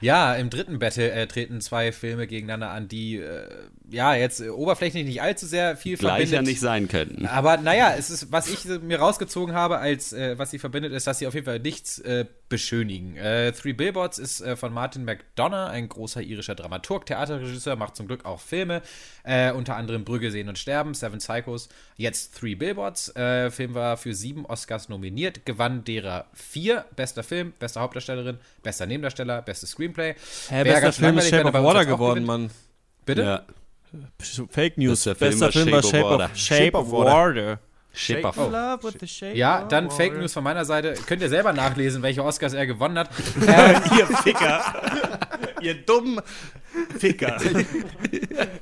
Ja, 0.00 0.34
im 0.34 0.50
dritten 0.50 0.78
Battle 0.78 1.10
äh, 1.10 1.26
treten 1.26 1.60
zwei 1.60 1.92
Filme 1.92 2.26
gegeneinander 2.26 2.70
an, 2.70 2.88
die 2.88 3.16
äh, 3.16 3.48
ja 3.90 4.14
jetzt 4.14 4.40
äh, 4.40 4.50
oberflächlich 4.50 5.04
nicht 5.06 5.22
allzu 5.22 5.46
sehr 5.46 5.76
viel 5.76 5.96
Gleich 5.96 6.28
verbindet. 6.28 6.32
ja 6.34 6.42
nicht 6.42 6.60
sein 6.60 6.88
könnten. 6.88 7.26
Aber 7.26 7.56
naja, 7.56 7.94
es 7.96 8.10
ist, 8.10 8.30
was 8.30 8.48
ich 8.48 8.64
mir 8.82 8.98
rausgezogen 8.98 9.54
habe, 9.54 9.78
als 9.78 10.12
äh, 10.12 10.38
was 10.38 10.50
sie 10.50 10.58
verbindet, 10.58 10.92
ist, 10.92 11.06
dass 11.06 11.18
sie 11.18 11.26
auf 11.26 11.34
jeden 11.34 11.46
Fall 11.46 11.60
nichts 11.60 11.98
äh, 12.00 12.26
beschönigen. 12.48 13.16
Äh, 13.16 13.52
Three 13.52 13.72
Billboards 13.72 14.18
ist 14.18 14.44
von 14.56 14.72
Martin 14.72 15.04
McDonough, 15.04 15.70
ein 15.70 15.88
großer 15.88 16.22
irischer 16.22 16.54
Dramaturg, 16.54 17.06
Theaterregisseur, 17.06 17.76
macht 17.76 17.96
zum 17.96 18.06
Glück 18.06 18.24
auch 18.24 18.40
Filme, 18.40 18.82
unter 19.54 19.74
anderem 19.74 20.04
Brügge 20.04 20.30
sehen 20.30 20.48
und 20.48 20.56
sterben, 20.56 20.94
Seven 20.94 21.18
Psychos. 21.18 21.68
Jetzt 21.96 22.38
Three 22.38 22.54
Billboards. 22.54 23.12
Film 23.50 23.74
war 23.74 23.96
für 23.96 24.14
sieben 24.14 24.46
Oscars 24.46 24.88
nominiert, 24.88 25.44
gewann 25.44 25.82
derer 25.82 26.26
vier: 26.34 26.84
bester 26.94 27.24
Film, 27.24 27.52
beste 27.58 27.80
Hauptdarstellerin, 27.80 28.38
bester 28.62 28.86
Nebendarsteller, 28.86 29.42
bestes 29.42 29.70
Screen 29.70 29.85
Screenplay. 29.86 30.14
Hä, 30.48 30.64
bester 30.64 30.92
Film 30.92 31.18
ist 31.18 31.30
Shape 31.30 31.48
of 31.48 31.54
Water 31.54 31.84
geworden, 31.84 32.24
Mann. 32.24 32.50
Bitte? 33.04 33.22
Ja. 33.22 33.42
Fake 34.50 34.78
News. 34.78 35.04
Bester, 35.04 35.26
bester 35.26 35.52
Film, 35.52 35.72
war 35.72 35.82
Shape, 35.82 36.04
of, 36.04 36.36
Shape, 36.36 36.64
Shape 36.64 36.78
of 36.78 36.90
Water. 36.90 37.58
Shape 37.92 38.26
of 38.26 38.36
shape 39.06 39.36
Ja, 39.36 39.64
dann 39.64 39.90
Fake 39.90 40.18
News 40.18 40.34
von 40.34 40.44
meiner 40.44 40.66
Seite. 40.66 40.94
Könnt 41.06 41.22
ihr 41.22 41.30
selber 41.30 41.54
nachlesen, 41.54 42.02
welche 42.02 42.22
Oscars 42.22 42.52
er 42.52 42.66
gewonnen 42.66 42.98
hat. 42.98 43.08
ihr 43.98 44.06
Ficker. 44.18 44.82
ihr 45.62 45.74
dummen 45.74 46.20
Ficker. 46.98 47.38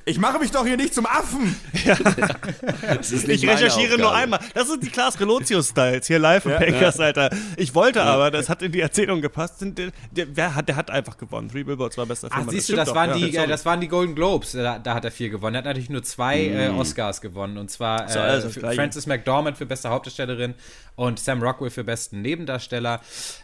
Ich 0.07 0.19
mache 0.19 0.39
mich 0.39 0.51
doch 0.51 0.67
hier 0.67 0.77
nicht 0.77 0.95
zum 0.95 1.07
Affen. 1.07 1.57
Ja. 1.85 1.97
ich 3.01 3.49
recherchiere 3.49 3.99
nur 3.99 4.15
einmal. 4.15 4.39
Das 4.53 4.69
sind 4.69 4.83
die 4.83 4.91
Klaas 4.91 5.19
Relotius-Styles 5.19 6.07
hier 6.07 6.19
live 6.19 6.45
im 6.45 6.53
ja, 6.53 6.59
Packers, 6.59 6.99
ja. 6.99 7.07
Alter. 7.07 7.31
Ich 7.57 7.75
wollte 7.75 8.01
ja. 8.01 8.05
aber, 8.05 8.31
das 8.31 8.51
hat 8.51 8.62
in 8.62 8.73
die 8.73 8.81
Erzählung 8.81 9.23
gepasst. 9.23 9.65
Der, 10.12 10.27
der, 10.27 10.55
hat, 10.55 10.69
der 10.69 10.77
hat 10.77 10.91
einfach 10.91 11.17
gewonnen. 11.17 11.49
Three 11.49 11.65
Billboards 11.65 11.97
war 11.97 12.05
bester 12.05 12.29
Film. 12.31 12.45
Ach, 12.47 12.51
siehst 12.53 12.69
du, 12.69 12.77
das, 12.77 12.95
waren 12.95 13.19
die, 13.19 13.35
äh, 13.35 13.47
das 13.47 13.65
waren 13.65 13.81
die 13.81 13.89
Golden 13.89 14.15
Globes. 14.15 14.53
Da, 14.53 14.79
da, 14.79 14.95
hat 14.95 15.05
er 15.07 15.11
vier 15.11 15.31
gewonnen. 15.31 15.55
Er 15.55 15.59
hat 15.59 15.65
natürlich 15.65 15.91
nur 15.91 16.03
zwei 16.03 16.49
mm. 16.49 16.57
äh, 16.57 16.69
Oscars 16.69 17.23
gewonnen. 17.23 17.57
Und 17.57 17.71
zwar 17.71 18.05
äh, 18.05 18.41
so, 18.43 18.51
Frances 18.51 19.07
McDormand 19.07 19.57
für 19.57 19.67
beste 19.67 19.89
Hauptdarstellerin 19.89 20.55
und 20.97 21.19
Sam 21.19 21.43
Rockwell 21.43 21.71
für 21.71 21.85
besten 21.85 22.23
Nebendarsteller. 22.23 23.01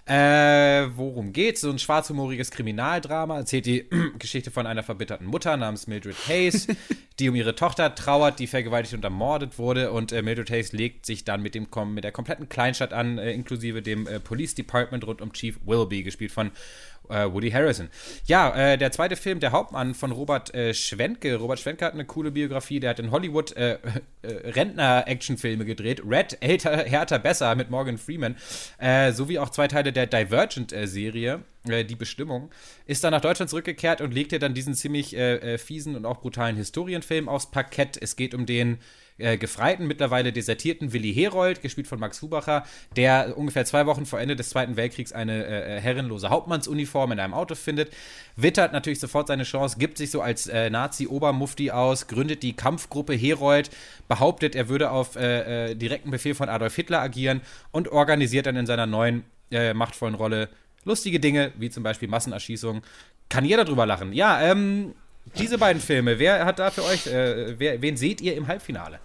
Äh, 0.06 0.88
worum 0.94 1.32
geht's? 1.32 1.62
So 1.62 1.70
ein 1.70 1.78
schwarzhumoriges 1.78 2.50
Kriminaldrama. 2.50 3.38
Erzählt 3.38 3.66
die 3.66 3.88
Geschichte 4.18 4.50
von 4.50 4.59
einer 4.66 4.82
verbitterten 4.82 5.26
Mutter 5.26 5.56
namens 5.56 5.86
Mildred 5.86 6.16
Hayes, 6.28 6.66
die 7.18 7.28
um 7.28 7.34
ihre 7.34 7.54
Tochter 7.54 7.94
trauert, 7.94 8.38
die 8.38 8.46
vergewaltigt 8.46 8.94
und 8.94 9.04
ermordet 9.04 9.58
wurde. 9.58 9.92
Und 9.92 10.12
äh, 10.12 10.22
Mildred 10.22 10.50
Hayes 10.50 10.72
legt 10.72 11.06
sich 11.06 11.24
dann 11.24 11.42
mit, 11.42 11.54
dem, 11.54 11.68
mit 11.92 12.04
der 12.04 12.12
kompletten 12.12 12.48
Kleinstadt 12.48 12.92
an, 12.92 13.18
äh, 13.18 13.32
inklusive 13.32 13.82
dem 13.82 14.06
äh, 14.06 14.20
Police 14.20 14.54
Department 14.54 15.06
rund 15.06 15.20
um 15.20 15.32
Chief 15.32 15.58
Willoughby, 15.64 16.02
gespielt 16.02 16.32
von 16.32 16.50
äh, 17.10 17.32
Woody 17.32 17.50
Harrison. 17.50 17.88
Ja, 18.26 18.54
äh, 18.54 18.78
der 18.78 18.92
zweite 18.92 19.16
Film, 19.16 19.40
Der 19.40 19.52
Hauptmann 19.52 19.94
von 19.94 20.12
Robert 20.12 20.54
äh, 20.54 20.72
Schwenke. 20.72 21.36
Robert 21.36 21.58
Schwenke 21.58 21.84
hat 21.84 21.94
eine 21.94 22.04
coole 22.04 22.30
Biografie. 22.30 22.80
Der 22.80 22.90
hat 22.90 22.98
in 22.98 23.10
Hollywood 23.10 23.56
äh, 23.56 23.78
äh, 24.22 24.50
Rentner-Actionfilme 24.50 25.64
gedreht. 25.64 26.02
Red, 26.08 26.38
älter, 26.40 26.84
härter, 26.84 27.18
besser 27.18 27.54
mit 27.54 27.70
Morgan 27.70 27.98
Freeman. 27.98 28.36
Äh, 28.78 29.12
sowie 29.12 29.38
auch 29.38 29.50
zwei 29.50 29.68
Teile 29.68 29.92
der 29.92 30.06
Divergent-Serie. 30.06 31.42
Äh, 31.68 31.84
Die 31.84 31.96
Bestimmung, 31.96 32.50
ist 32.86 33.04
dann 33.04 33.12
nach 33.12 33.20
Deutschland 33.20 33.50
zurückgekehrt 33.50 34.00
und 34.00 34.12
legte 34.12 34.38
dann 34.38 34.54
diesen 34.54 34.74
ziemlich 34.74 35.16
äh, 35.16 35.54
äh, 35.54 35.58
fiesen 35.58 35.96
und 35.96 36.06
auch 36.06 36.20
brutalen 36.20 36.56
Historienfilm 36.56 37.28
aufs 37.28 37.50
Parkett. 37.50 37.98
Es 38.00 38.16
geht 38.16 38.34
um 38.34 38.46
den 38.46 38.78
äh, 39.20 39.36
gefreiten, 39.36 39.86
mittlerweile 39.86 40.32
desertierten 40.32 40.94
Willi 40.94 41.12
Herold, 41.12 41.60
gespielt 41.60 41.86
von 41.86 42.00
Max 42.00 42.22
Hubacher, 42.22 42.64
der 42.96 43.36
ungefähr 43.36 43.66
zwei 43.66 43.84
Wochen 43.84 44.06
vor 44.06 44.18
Ende 44.18 44.34
des 44.34 44.48
Zweiten 44.48 44.76
Weltkriegs 44.76 45.12
eine 45.12 45.44
äh, 45.44 45.78
herrenlose 45.78 46.30
Hauptmannsuniform 46.30 47.12
in 47.12 47.20
einem 47.20 47.34
Auto 47.34 47.54
findet, 47.54 47.92
wittert 48.36 48.72
natürlich 48.72 48.98
sofort 48.98 49.28
seine 49.28 49.42
Chance, 49.42 49.76
gibt 49.78 49.98
sich 49.98 50.10
so 50.10 50.22
als 50.22 50.46
äh, 50.46 50.70
Nazi-Obermufti 50.70 51.70
aus, 51.70 52.06
gründet 52.06 52.42
die 52.42 52.54
Kampfgruppe 52.54 53.12
Herold, 53.12 53.68
behauptet, 54.08 54.54
er 54.54 54.68
würde 54.68 54.90
auf 54.90 55.10
direkten 55.12 56.10
Befehl 56.10 56.34
von 56.34 56.48
Adolf 56.48 56.74
Hitler 56.74 57.00
agieren 57.00 57.42
und 57.70 57.88
organisiert 57.88 58.46
dann 58.46 58.56
in 58.56 58.66
seiner 58.66 58.86
neuen 58.86 59.24
machtvollen 59.74 60.14
Rolle 60.14 60.48
lustige 60.84 61.20
Dinge, 61.20 61.52
wie 61.58 61.70
zum 61.70 61.82
Beispiel 61.82 62.08
Massenerschießung. 62.08 62.82
Kann 63.28 63.44
jeder 63.44 63.64
drüber 63.64 63.86
lachen. 63.86 64.12
Ja, 64.12 64.40
ähm, 64.40 64.94
diese 65.38 65.58
beiden 65.58 65.80
Filme, 65.80 66.18
wer 66.18 66.44
hat 66.44 66.58
da 66.58 66.70
für 66.70 66.84
euch, 66.84 67.06
äh, 67.06 67.58
wer, 67.58 67.80
wen 67.80 67.96
seht 67.96 68.20
ihr 68.20 68.34
im 68.34 68.48
Halbfinale? 68.48 68.98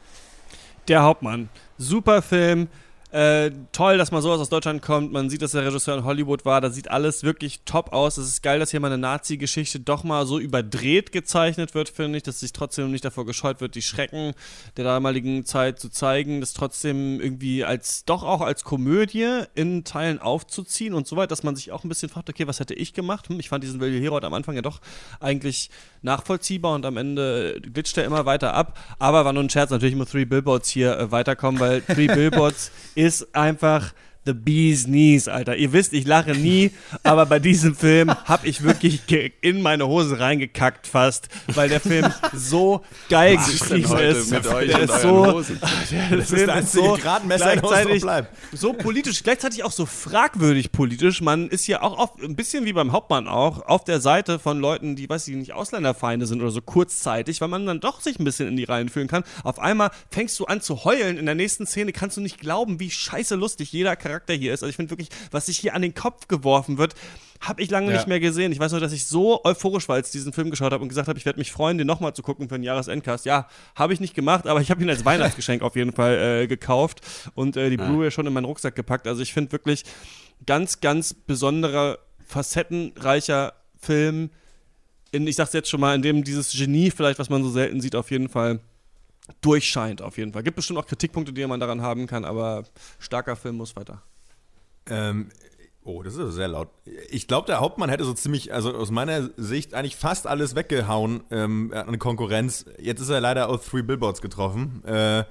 Der 0.87 1.03
Hauptmann. 1.03 1.49
Super 1.77 2.21
Film. 2.21 2.67
Äh, 3.15 3.51
toll, 3.71 3.97
dass 3.97 4.11
mal 4.11 4.21
sowas 4.21 4.41
aus 4.41 4.49
Deutschland 4.49 4.81
kommt. 4.81 5.13
Man 5.13 5.29
sieht, 5.29 5.41
dass 5.41 5.53
der 5.53 5.65
Regisseur 5.65 5.97
in 5.97 6.03
Hollywood 6.03 6.43
war. 6.43 6.59
Da 6.59 6.69
sieht 6.69 6.91
alles 6.91 7.23
wirklich 7.23 7.61
top 7.63 7.93
aus. 7.93 8.17
Es 8.17 8.27
ist 8.27 8.43
geil, 8.43 8.59
dass 8.59 8.71
hier 8.71 8.81
mal 8.81 8.87
eine 8.87 8.97
Nazi-Geschichte 8.97 9.79
doch 9.79 10.03
mal 10.03 10.25
so 10.25 10.37
überdreht 10.37 11.13
gezeichnet 11.13 11.75
wird, 11.75 11.87
finde 11.87 12.17
ich, 12.17 12.23
dass 12.23 12.41
sich 12.41 12.51
trotzdem 12.51 12.91
nicht 12.91 13.05
davor 13.05 13.25
gescheut 13.25 13.61
wird, 13.61 13.75
die 13.75 13.81
Schrecken 13.81 14.33
der 14.75 14.83
damaligen 14.83 15.45
Zeit 15.45 15.79
zu 15.79 15.87
zeigen, 15.87 16.41
das 16.41 16.51
trotzdem 16.51 17.21
irgendwie 17.21 17.63
als 17.63 18.03
doch 18.03 18.23
auch 18.23 18.41
als 18.41 18.65
Komödie 18.65 19.43
in 19.53 19.85
Teilen 19.85 20.19
aufzuziehen 20.19 20.93
und 20.93 21.07
so 21.07 21.15
weit, 21.15 21.31
dass 21.31 21.41
man 21.41 21.55
sich 21.55 21.71
auch 21.71 21.85
ein 21.85 21.89
bisschen 21.89 22.09
fragt, 22.09 22.29
okay, 22.29 22.47
was 22.47 22.59
hätte 22.59 22.73
ich 22.73 22.91
gemacht? 22.91 23.29
Hm, 23.29 23.39
ich 23.39 23.47
fand 23.47 23.63
diesen 23.63 23.79
Willi 23.79 24.01
Herold 24.01 24.25
am 24.25 24.33
Anfang 24.33 24.55
ja 24.55 24.61
doch 24.61 24.81
eigentlich 25.21 25.69
nachvollziehbar 26.05 26.73
und 26.73 26.85
am 26.85 26.95
Ende 26.95 27.59
glitscht 27.61 27.97
er 27.97 28.05
immer 28.05 28.25
weiter 28.25 28.53
ab. 28.53 28.77
Aber 28.99 29.25
war 29.25 29.33
nur 29.33 29.43
ein 29.43 29.49
Scherz, 29.49 29.71
natürlich 29.71 29.95
muss 29.95 30.11
Three 30.11 30.25
Billboards 30.25 30.69
hier 30.69 30.97
äh, 30.97 31.11
weiterkommen, 31.11 31.59
weil 31.59 31.81
Three 31.81 32.07
Billboards 32.13 32.71
ist 32.95 33.35
einfach 33.35 33.93
the 34.25 34.33
bee's 34.33 34.85
knees, 34.85 35.27
Alter. 35.27 35.55
Ihr 35.55 35.71
wisst, 35.71 35.93
ich 35.93 36.05
lache 36.05 36.31
nie, 36.31 36.71
aber 37.03 37.25
bei 37.25 37.39
diesem 37.39 37.75
Film 37.75 38.13
habe 38.25 38.47
ich 38.47 38.63
wirklich 38.63 39.01
in 39.41 39.61
meine 39.61 39.87
Hose 39.87 40.19
reingekackt 40.19 40.87
fast, 40.87 41.29
weil 41.47 41.69
der 41.69 41.79
Film 41.79 42.11
so 42.33 42.81
geil 43.09 43.37
geschrieben 43.37 43.97
ist. 43.99 44.31
mit 44.31 44.47
euch 44.47 44.67
der 44.67 44.81
ist 44.81 45.01
so, 45.01 45.33
Hosen? 45.33 45.59
der 45.91 46.17
Das 46.17 46.19
ist 46.19 46.35
Film 46.35 46.47
der 46.47 46.59
ist 46.59 46.71
so 46.71 46.93
Gradmesser, 46.93 47.57
gleichzeitig 47.57 48.03
so 48.53 48.73
politisch, 48.73 49.23
gleichzeitig 49.23 49.63
auch 49.63 49.71
so 49.71 49.85
fragwürdig 49.85 50.71
politisch. 50.71 51.21
Man 51.21 51.49
ist 51.49 51.65
hier 51.65 51.83
auch 51.83 51.97
auf, 51.97 52.21
ein 52.21 52.35
bisschen 52.35 52.65
wie 52.65 52.73
beim 52.73 52.91
Hauptmann 52.91 53.27
auch 53.27 53.65
auf 53.67 53.83
der 53.83 54.01
Seite 54.01 54.39
von 54.39 54.59
Leuten, 54.59 54.95
die, 54.95 55.07
weiß 55.07 55.27
ich 55.27 55.35
nicht, 55.35 55.53
Ausländerfeinde 55.53 56.25
sind 56.25 56.41
oder 56.41 56.51
so 56.51 56.61
kurzzeitig, 56.61 57.41
weil 57.41 57.47
man 57.47 57.65
dann 57.65 57.79
doch 57.79 58.01
sich 58.01 58.19
ein 58.19 58.23
bisschen 58.23 58.47
in 58.47 58.55
die 58.55 58.63
Reihen 58.63 58.89
fühlen 58.89 59.07
kann. 59.07 59.23
Auf 59.43 59.59
einmal 59.59 59.91
fängst 60.09 60.39
du 60.39 60.45
an 60.45 60.61
zu 60.61 60.83
heulen. 60.83 61.17
In 61.17 61.25
der 61.25 61.35
nächsten 61.35 61.67
Szene 61.67 61.91
kannst 61.91 62.17
du 62.17 62.21
nicht 62.21 62.39
glauben, 62.39 62.79
wie 62.79 62.89
scheiße 62.89 63.35
lustig 63.35 63.71
jeder 63.71 63.95
Charakter 64.15 64.33
hier 64.33 64.53
ist. 64.53 64.63
Also 64.63 64.69
ich 64.69 64.75
finde 64.75 64.91
wirklich, 64.91 65.09
was 65.31 65.47
sich 65.47 65.57
hier 65.57 65.73
an 65.75 65.81
den 65.81 65.93
Kopf 65.93 66.27
geworfen 66.27 66.77
wird, 66.77 66.95
habe 67.41 67.61
ich 67.61 67.69
lange 67.69 67.87
Ja. 67.91 67.97
nicht 67.97 68.07
mehr 68.07 68.19
gesehen. 68.19 68.51
Ich 68.51 68.59
weiß 68.59 68.71
nur, 68.71 68.79
dass 68.79 68.93
ich 68.93 69.05
so 69.07 69.43
euphorisch 69.43 69.87
war, 69.89 69.95
als 69.97 70.07
ich 70.07 70.13
diesen 70.13 70.31
Film 70.33 70.49
geschaut 70.49 70.71
habe 70.71 70.81
und 70.81 70.89
gesagt 70.89 71.07
habe, 71.07 71.19
ich 71.19 71.25
werde 71.25 71.37
mich 71.37 71.51
freuen, 71.51 71.77
den 71.77 71.85
nochmal 71.85 72.13
zu 72.13 72.23
gucken 72.23 72.47
für 72.47 72.55
den 72.55 72.63
Jahresendcast. 72.63 73.25
Ja, 73.25 73.47
habe 73.75 73.93
ich 73.93 73.99
nicht 73.99 74.15
gemacht, 74.15 74.47
aber 74.47 74.61
ich 74.61 74.71
habe 74.71 74.81
ihn 74.81 74.89
als 74.89 75.03
Weihnachtsgeschenk 75.05 75.61
auf 75.61 75.75
jeden 75.75 75.91
Fall 75.91 76.43
äh, 76.43 76.47
gekauft 76.47 77.01
und 77.35 77.57
äh, 77.57 77.69
die 77.69 77.77
Ah. 77.79 77.85
Blu-ray 77.87 78.09
schon 78.11 78.25
in 78.25 78.33
meinen 78.33 78.45
Rucksack 78.45 78.75
gepackt. 78.75 79.05
Also 79.07 79.21
ich 79.21 79.33
finde 79.33 79.51
wirklich 79.51 79.83
ganz, 80.45 80.79
ganz 80.79 81.13
besonderer, 81.13 81.99
facettenreicher 82.25 83.53
Film. 83.79 84.29
In, 85.11 85.27
ich 85.27 85.35
sag's 85.35 85.53
jetzt 85.53 85.69
schon 85.69 85.79
mal, 85.81 85.93
in 85.95 86.01
dem 86.01 86.23
dieses 86.23 86.51
Genie 86.51 86.89
vielleicht, 86.91 87.19
was 87.19 87.29
man 87.29 87.43
so 87.43 87.49
selten 87.49 87.81
sieht, 87.81 87.95
auf 87.95 88.11
jeden 88.11 88.29
Fall 88.29 88.59
durchscheint. 89.41 90.01
Auf 90.01 90.17
jeden 90.17 90.33
Fall. 90.33 90.43
Gibt 90.43 90.55
bestimmt 90.55 90.79
auch 90.79 90.85
Kritikpunkte, 90.85 91.33
die 91.33 91.45
man 91.45 91.59
daran 91.59 91.81
haben 91.81 92.07
kann, 92.07 92.25
aber 92.25 92.63
starker 92.99 93.35
Film 93.35 93.57
muss 93.57 93.75
weiter. 93.75 94.01
Ähm, 94.87 95.29
oh, 95.83 96.03
das 96.03 96.15
ist 96.15 96.35
sehr 96.35 96.47
laut. 96.47 96.69
Ich 97.09 97.27
glaube, 97.27 97.47
der 97.47 97.59
Hauptmann 97.59 97.89
hätte 97.89 98.03
so 98.03 98.13
ziemlich, 98.13 98.53
also 98.53 98.73
aus 98.75 98.91
meiner 98.91 99.29
Sicht, 99.37 99.73
eigentlich 99.73 99.95
fast 99.95 100.27
alles 100.27 100.55
weggehauen 100.55 101.23
ähm, 101.31 101.73
an 101.73 101.97
Konkurrenz. 101.99 102.65
Jetzt 102.79 103.01
ist 103.01 103.09
er 103.09 103.21
leider 103.21 103.49
auf 103.49 103.67
Three 103.67 103.81
Billboards 103.81 104.21
getroffen. 104.21 104.83
Äh, 104.85 105.23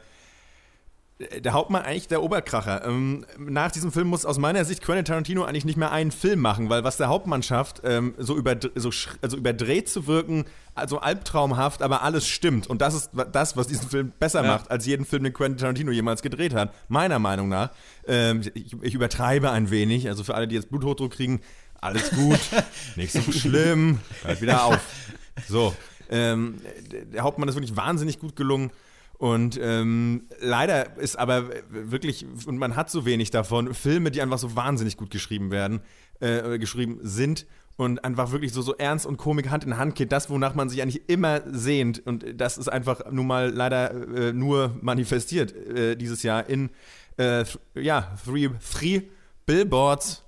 der 1.18 1.52
Hauptmann 1.52 1.82
eigentlich 1.82 2.08
der 2.08 2.22
Oberkracher. 2.22 2.84
Ähm, 2.84 3.24
nach 3.38 3.70
diesem 3.70 3.92
Film 3.92 4.08
muss 4.08 4.24
aus 4.26 4.38
meiner 4.38 4.64
Sicht 4.64 4.82
Quentin 4.82 5.04
Tarantino 5.04 5.44
eigentlich 5.44 5.64
nicht 5.64 5.76
mehr 5.76 5.92
einen 5.92 6.10
Film 6.10 6.40
machen, 6.40 6.70
weil 6.70 6.82
was 6.82 6.96
der 6.96 7.06
Hauptmann 7.08 7.42
schafft, 7.44 7.82
ähm, 7.84 8.14
so, 8.18 8.36
überd 8.36 8.72
so 8.74 8.90
also 9.22 9.36
überdreht 9.36 9.88
zu 9.88 10.08
wirken, 10.08 10.44
also 10.74 10.98
albtraumhaft, 10.98 11.82
aber 11.82 12.02
alles 12.02 12.26
stimmt. 12.26 12.66
Und 12.66 12.82
das 12.82 12.94
ist 12.94 13.10
das, 13.30 13.56
was 13.56 13.68
diesen 13.68 13.88
Film 13.88 14.12
besser 14.18 14.42
Ja. 14.42 14.48
macht, 14.54 14.72
als 14.72 14.86
jeden 14.86 15.04
Film, 15.06 15.22
den 15.22 15.32
Quentin 15.32 15.58
Tarantino 15.58 15.92
jemals 15.92 16.20
gedreht 16.20 16.52
hat. 16.52 16.74
Meiner 16.88 17.20
Meinung 17.20 17.48
nach. 17.48 17.70
Ähm, 18.08 18.42
ich, 18.54 18.74
ich 18.82 18.94
übertreibe 18.94 19.52
ein 19.52 19.70
wenig, 19.70 20.08
also 20.08 20.24
für 20.24 20.34
alle, 20.34 20.48
die 20.48 20.56
jetzt 20.56 20.68
Bluthochdruck 20.70 21.12
kriegen, 21.12 21.40
alles 21.80 22.10
gut, 22.10 22.40
nicht 22.96 23.12
so 23.12 23.20
schlimm, 23.30 24.00
hört 24.24 24.40
wieder 24.40 24.64
auf. 24.64 24.80
So, 25.48 25.76
ähm, 26.10 26.60
der 27.12 27.22
Hauptmann 27.22 27.48
ist 27.48 27.54
wirklich 27.54 27.76
wahnsinnig 27.76 28.18
gut 28.18 28.34
gelungen. 28.34 28.72
Und 29.18 29.58
ähm, 29.62 30.24
leider 30.40 30.98
ist 30.98 31.16
aber 31.16 31.50
wirklich, 31.70 32.26
und 32.46 32.58
man 32.58 32.76
hat 32.76 32.90
so 32.90 33.06
wenig 33.06 33.30
davon, 33.30 33.72
Filme, 33.72 34.10
die 34.10 34.20
einfach 34.20 34.38
so 34.38 34.56
wahnsinnig 34.56 34.96
gut 34.96 35.10
geschrieben 35.10 35.50
werden, 35.50 35.80
äh, 36.20 36.58
geschrieben 36.58 36.98
sind 37.02 37.46
und 37.76 38.04
einfach 38.04 38.32
wirklich 38.32 38.52
so, 38.52 38.62
so 38.62 38.74
ernst 38.76 39.06
und 39.06 39.16
Komik 39.16 39.50
Hand 39.50 39.64
in 39.64 39.76
Hand 39.76 39.94
geht, 39.94 40.12
das, 40.12 40.30
wonach 40.30 40.54
man 40.54 40.68
sich 40.68 40.82
eigentlich 40.82 41.08
immer 41.08 41.42
sehnt. 41.46 42.04
Und 42.06 42.24
das 42.36 42.58
ist 42.58 42.68
einfach 42.68 43.10
nun 43.10 43.26
mal 43.26 43.50
leider 43.50 43.90
äh, 43.90 44.32
nur 44.32 44.76
manifestiert 44.80 45.54
äh, 45.54 45.96
dieses 45.96 46.22
Jahr 46.22 46.48
in, 46.48 46.70
äh, 47.16 47.44
th 47.44 47.58
ja, 47.74 48.16
Three, 48.24 48.50
three 48.72 49.02
Billboards, 49.46 50.24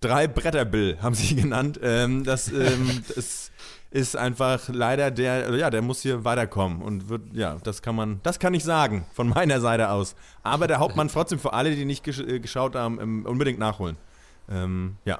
drei 0.00 0.26
Bretterbill 0.26 0.98
haben 1.00 1.14
sie 1.14 1.36
genannt. 1.40 1.78
Ähm, 1.82 2.24
das, 2.24 2.50
ähm, 2.52 3.04
das 3.14 3.50
ist 3.90 4.16
einfach 4.16 4.68
leider 4.68 5.10
der, 5.10 5.54
ja, 5.56 5.70
der 5.70 5.80
muss 5.82 6.02
hier 6.02 6.24
weiterkommen 6.24 6.82
und 6.82 7.08
wird, 7.08 7.22
ja, 7.32 7.56
das 7.64 7.80
kann 7.80 7.96
man, 7.96 8.20
das 8.22 8.38
kann 8.38 8.52
ich 8.52 8.62
sagen 8.64 9.06
von 9.14 9.28
meiner 9.30 9.60
Seite 9.60 9.90
aus. 9.90 10.14
Aber 10.42 10.66
der 10.66 10.78
Hauptmann 10.78 11.08
trotzdem 11.08 11.38
für 11.38 11.52
alle, 11.54 11.74
die 11.74 11.84
nicht 11.86 12.04
gesch 12.04 12.20
äh, 12.20 12.38
geschaut 12.38 12.74
haben, 12.76 13.00
ähm, 13.00 13.26
unbedingt 13.26 13.58
nachholen. 13.58 13.96
Ähm, 14.50 14.96
ja. 15.04 15.18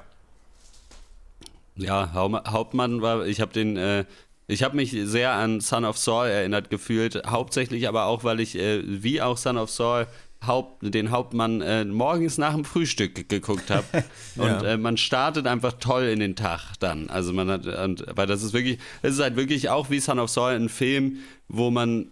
Ja, 1.75 2.11
Hau- 2.13 2.43
Hauptmann 2.45 3.01
war, 3.01 3.25
ich 3.25 3.41
habe 3.41 3.53
den, 3.53 3.77
äh, 3.77 4.05
ich 4.47 4.63
habe 4.63 4.75
mich 4.75 4.91
sehr 4.91 5.31
an 5.33 5.61
Son 5.61 5.85
of 5.85 5.97
Saul 5.97 6.27
erinnert 6.27 6.69
gefühlt, 6.69 7.21
hauptsächlich 7.25 7.87
aber 7.87 8.05
auch, 8.05 8.23
weil 8.23 8.39
ich, 8.39 8.55
äh, 8.57 8.81
wie 8.85 9.21
auch 9.21 9.37
Son 9.37 9.57
of 9.57 9.69
Saul, 9.69 10.07
Haupt, 10.45 10.81
den 10.95 11.11
Hauptmann 11.11 11.61
äh, 11.61 11.83
morgens 11.85 12.37
nach 12.37 12.53
dem 12.53 12.63
Frühstück 12.63 13.13
ge- 13.15 13.25
geguckt 13.27 13.69
habe. 13.69 13.85
Und 14.37 14.45
Ja. 14.47 14.61
äh, 14.63 14.77
man 14.77 14.95
startet 14.97 15.47
einfach 15.47 15.73
toll 15.73 16.03
in 16.03 16.19
den 16.19 16.35
Tag 16.35 16.73
dann. 16.79 17.09
Also 17.09 17.33
man 17.33 17.49
hat, 17.49 17.65
und, 17.65 18.05
weil 18.15 18.25
das 18.27 18.41
ist 18.43 18.53
wirklich, 18.53 18.79
es 19.01 19.15
ist 19.15 19.21
halt 19.21 19.35
wirklich 19.35 19.69
auch 19.69 19.89
wie 19.89 19.99
Son 19.99 20.17
of 20.19 20.29
Saul 20.29 20.53
ein 20.53 20.69
Film, 20.69 21.17
wo 21.49 21.69
man 21.71 22.07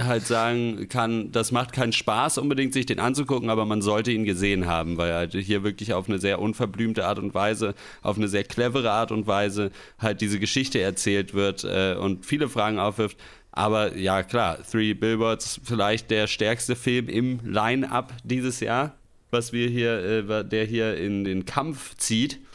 halt 0.00 0.26
sagen 0.26 0.88
kann, 0.88 1.30
das 1.30 1.52
macht 1.52 1.72
keinen 1.72 1.92
Spaß 1.92 2.38
unbedingt, 2.38 2.72
sich 2.72 2.86
den 2.86 2.98
anzugucken, 2.98 3.50
aber 3.50 3.64
man 3.66 3.82
sollte 3.82 4.10
ihn 4.10 4.24
gesehen 4.24 4.66
haben, 4.66 4.96
weil 4.96 5.12
halt 5.14 5.32
hier 5.34 5.62
wirklich 5.62 5.92
auf 5.94 6.08
eine 6.08 6.18
sehr 6.18 6.40
unverblümte 6.40 7.06
Art 7.06 7.20
und 7.20 7.34
Weise, 7.34 7.72
auf 8.02 8.16
eine 8.16 8.26
sehr 8.26 8.42
clevere 8.42 8.90
Art 8.90 9.12
und 9.12 9.28
Weise 9.28 9.70
halt 10.00 10.20
diese 10.20 10.40
Geschichte 10.40 10.80
erzählt 10.80 11.34
wird 11.34 11.62
äh, 11.62 11.94
und 11.94 12.26
viele 12.26 12.48
Fragen 12.48 12.80
aufwirft. 12.80 13.16
Aber 13.56 13.96
ja, 13.96 14.22
klar, 14.22 14.58
Three 14.70 14.92
Billboards 14.92 15.58
vielleicht 15.64 16.10
der 16.10 16.26
stärkste 16.26 16.76
Film 16.76 17.08
im 17.08 17.40
Line-Up 17.42 18.12
dieses 18.22 18.60
Jahr, 18.60 18.94
was 19.30 19.50
wir 19.54 19.70
hier, 19.70 20.28
äh, 20.28 20.44
der 20.44 20.66
hier 20.66 20.98
in 20.98 21.24
den 21.24 21.44
Kampf 21.44 21.96
zieht. 21.96 22.38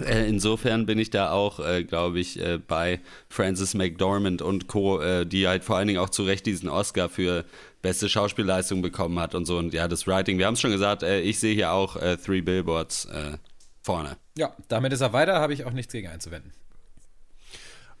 Äh, 0.00 0.28
insofern 0.28 0.86
bin 0.86 0.98
ich 0.98 1.10
da 1.10 1.30
auch, 1.30 1.60
äh, 1.60 1.84
glaube 1.84 2.18
ich, 2.18 2.40
äh, 2.40 2.58
bei 2.58 2.98
Francis 3.28 3.74
McDormand 3.74 4.42
und 4.42 4.66
Co., 4.66 5.00
äh, 5.00 5.24
die 5.24 5.46
halt 5.46 5.62
vor 5.62 5.76
allen 5.76 5.86
Dingen 5.86 6.00
auch 6.00 6.10
zu 6.10 6.24
Recht 6.24 6.46
diesen 6.46 6.68
Oscar 6.68 7.08
für 7.08 7.44
beste 7.80 8.08
Schauspielleistung 8.08 8.82
bekommen 8.82 9.20
hat 9.20 9.36
und 9.36 9.46
so. 9.46 9.56
Und 9.56 9.72
ja, 9.72 9.86
das 9.86 10.08
Writing, 10.08 10.38
wir 10.38 10.46
haben 10.46 10.54
es 10.54 10.60
schon 10.60 10.72
gesagt, 10.72 11.04
äh, 11.04 11.20
ich 11.20 11.38
sehe 11.38 11.54
hier 11.54 11.70
auch 11.70 11.96
Three 12.16 12.40
Billboards 12.40 13.06
vorne. 13.82 14.16
Ja, 14.36 14.52
damit 14.66 14.92
ist 14.92 15.00
er 15.00 15.12
weiter, 15.12 15.36
habe 15.36 15.52
ich 15.52 15.64
auch 15.64 15.72
nichts 15.72 15.92
gegen 15.92 16.08
einzuwenden. 16.08 16.50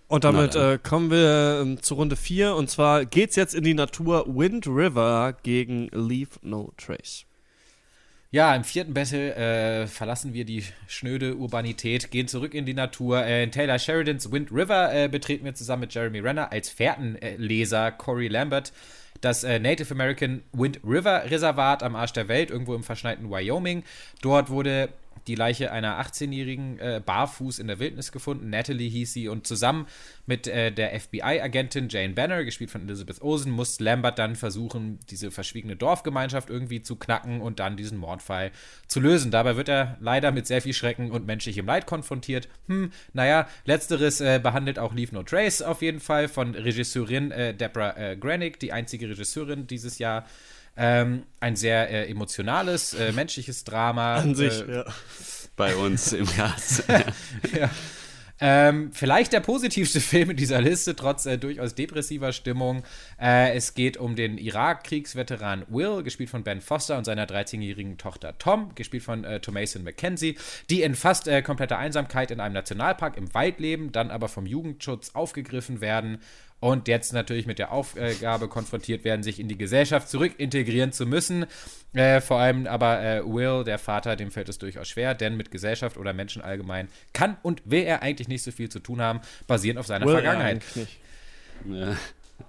Und 0.06 0.24
damit 0.24 0.54
äh, 0.54 0.78
kommen 0.82 1.10
wir 1.10 1.60
ähm, 1.62 1.82
zu 1.82 1.94
Runde 1.94 2.16
4 2.16 2.54
und 2.54 2.68
zwar 2.68 3.04
geht's 3.04 3.36
jetzt 3.36 3.54
in 3.54 3.64
die 3.64 3.74
Natur 3.74 4.26
Wind 4.28 4.66
River 4.66 5.34
gegen 5.42 5.88
Leave 5.92 6.30
No 6.42 6.72
Trace. 6.76 7.24
Ja, 8.30 8.54
im 8.54 8.64
vierten 8.64 8.94
Battle 8.94 9.34
äh, 9.34 9.86
verlassen 9.86 10.34
wir 10.34 10.44
die 10.44 10.64
schnöde 10.88 11.36
Urbanität, 11.36 12.10
gehen 12.10 12.26
zurück 12.26 12.52
in 12.52 12.66
die 12.66 12.74
Natur. 12.74 13.24
Äh, 13.24 13.44
in 13.44 13.52
Taylor 13.52 13.78
Sheridans 13.78 14.30
Wind 14.30 14.50
River 14.50 14.92
äh, 14.92 15.08
betreten 15.08 15.44
wir 15.44 15.54
zusammen 15.54 15.82
mit 15.82 15.94
Jeremy 15.94 16.18
Renner 16.18 16.50
als 16.50 16.68
Fährtenleser 16.68 17.92
Corey 17.92 18.28
Lambert 18.28 18.72
das 19.20 19.44
äh, 19.44 19.58
Native 19.58 19.92
American 19.92 20.42
Wind 20.52 20.80
River 20.84 21.30
Reservat 21.30 21.82
am 21.82 21.96
Arsch 21.96 22.12
der 22.12 22.28
Welt, 22.28 22.50
irgendwo 22.50 22.74
im 22.74 22.82
verschneiten 22.82 23.30
Wyoming. 23.30 23.84
Dort 24.20 24.50
wurde 24.50 24.90
die 25.26 25.34
Leiche 25.34 25.72
einer 25.72 26.00
18-jährigen 26.00 26.78
äh, 26.78 27.02
barfuß 27.04 27.58
in 27.58 27.66
der 27.66 27.78
Wildnis 27.78 28.12
gefunden. 28.12 28.50
Natalie 28.50 28.88
hieß 28.88 29.12
sie 29.12 29.28
und 29.28 29.46
zusammen 29.46 29.86
mit 30.26 30.46
äh, 30.46 30.70
der 30.72 30.98
FBI-Agentin 30.98 31.88
Jane 31.88 32.14
Banner, 32.14 32.44
gespielt 32.44 32.70
von 32.70 32.82
Elizabeth 32.82 33.22
Olsen, 33.22 33.52
muss 33.52 33.80
Lambert 33.80 34.18
dann 34.18 34.36
versuchen, 34.36 34.98
diese 35.10 35.30
verschwiegene 35.30 35.76
Dorfgemeinschaft 35.76 36.50
irgendwie 36.50 36.82
zu 36.82 36.96
knacken 36.96 37.40
und 37.40 37.60
dann 37.60 37.76
diesen 37.76 37.98
Mordfall 37.98 38.50
zu 38.86 39.00
lösen. 39.00 39.30
Dabei 39.30 39.56
wird 39.56 39.68
er 39.68 39.96
leider 40.00 40.32
mit 40.32 40.46
sehr 40.46 40.62
viel 40.62 40.74
Schrecken 40.74 41.10
und 41.10 41.26
menschlichem 41.26 41.66
Leid 41.66 41.86
konfrontiert. 41.86 42.48
Hm, 42.68 42.90
naja, 43.12 43.48
letzteres 43.64 44.20
äh, 44.20 44.40
behandelt 44.42 44.78
auch 44.78 44.94
Leave 44.94 45.14
No 45.14 45.22
Trace 45.22 45.62
auf 45.62 45.82
jeden 45.82 46.00
Fall 46.00 46.28
von 46.28 46.54
Regisseurin 46.54 47.30
äh, 47.30 47.54
Deborah 47.54 47.96
äh, 47.96 48.16
Granick, 48.16 48.58
die 48.60 48.72
einzige 48.72 49.08
Regisseurin 49.08 49.66
dieses 49.66 49.98
Jahr. 49.98 50.26
Ähm, 50.76 51.24
ein 51.40 51.56
sehr 51.56 51.90
äh, 51.90 52.10
emotionales, 52.10 52.94
äh, 52.94 53.12
menschliches 53.12 53.64
Drama. 53.64 54.16
An 54.16 54.34
sich, 54.34 54.66
äh, 54.66 54.76
ja. 54.76 54.84
Bei 55.56 55.76
uns 55.76 56.12
im 56.12 56.26
Gas. 56.36 56.82
ja. 57.56 57.70
Ähm, 58.40 58.90
vielleicht 58.92 59.32
der 59.32 59.40
positivste 59.40 60.00
Film 60.02 60.30
in 60.30 60.36
dieser 60.36 60.60
Liste, 60.60 60.96
trotz 60.96 61.24
äh, 61.26 61.38
durchaus 61.38 61.74
depressiver 61.74 62.32
Stimmung. 62.32 62.82
Äh, 63.20 63.56
es 63.56 63.74
geht 63.74 63.96
um 63.96 64.16
den 64.16 64.38
Irak-Kriegsveteran 64.38 65.64
Will, 65.68 66.02
gespielt 66.02 66.30
von 66.30 66.42
Ben 66.42 66.60
Foster, 66.60 66.98
und 66.98 67.04
seiner 67.04 67.26
13-jährigen 67.26 67.96
Tochter 67.96 68.36
Tom, 68.38 68.74
gespielt 68.74 69.04
von 69.04 69.24
äh, 69.24 69.40
Tomason 69.40 69.84
McKenzie, 69.84 70.36
die 70.68 70.82
in 70.82 70.94
fast 70.94 71.28
äh, 71.28 71.42
kompletter 71.42 71.78
Einsamkeit 71.78 72.32
in 72.32 72.40
einem 72.40 72.54
Nationalpark 72.54 73.16
im 73.16 73.32
Wald 73.34 73.60
leben, 73.60 73.92
dann 73.92 74.10
aber 74.10 74.28
vom 74.28 74.46
Jugendschutz 74.46 75.12
aufgegriffen 75.14 75.80
werden 75.80 76.18
und 76.60 76.88
jetzt 76.88 77.12
natürlich 77.12 77.46
mit 77.46 77.58
der 77.58 77.72
Aufgabe 77.72 78.48
konfrontiert 78.48 79.04
werden, 79.04 79.22
sich 79.22 79.38
in 79.38 79.48
die 79.48 79.58
Gesellschaft 79.58 80.08
zurück 80.08 80.32
integrieren 80.38 80.92
zu 80.92 81.04
müssen. 81.06 81.46
Äh, 81.92 82.20
vor 82.20 82.38
allem 82.40 82.66
aber 82.66 83.02
äh, 83.02 83.22
Will, 83.24 83.64
der 83.64 83.78
Vater, 83.78 84.16
dem 84.16 84.30
fällt 84.30 84.48
es 84.48 84.58
durchaus 84.58 84.88
schwer, 84.88 85.14
denn 85.14 85.36
mit 85.36 85.50
Gesellschaft 85.50 85.96
oder 85.98 86.12
Menschen 86.12 86.42
allgemein 86.42 86.88
kann 87.12 87.36
und 87.42 87.62
will 87.66 87.82
er 87.84 88.02
eigentlich 88.02 88.28
nicht 88.28 88.42
so 88.42 88.50
viel 88.50 88.68
zu 88.70 88.80
tun 88.80 89.00
haben, 89.02 89.20
basierend 89.46 89.78
auf 89.78 89.86
seiner 89.86 90.06
Will 90.06 90.14
er 90.14 90.22
Vergangenheit. 90.22 90.52
eigentlich 90.56 90.76
nicht. 90.76 90.98
Ja, 91.66 91.96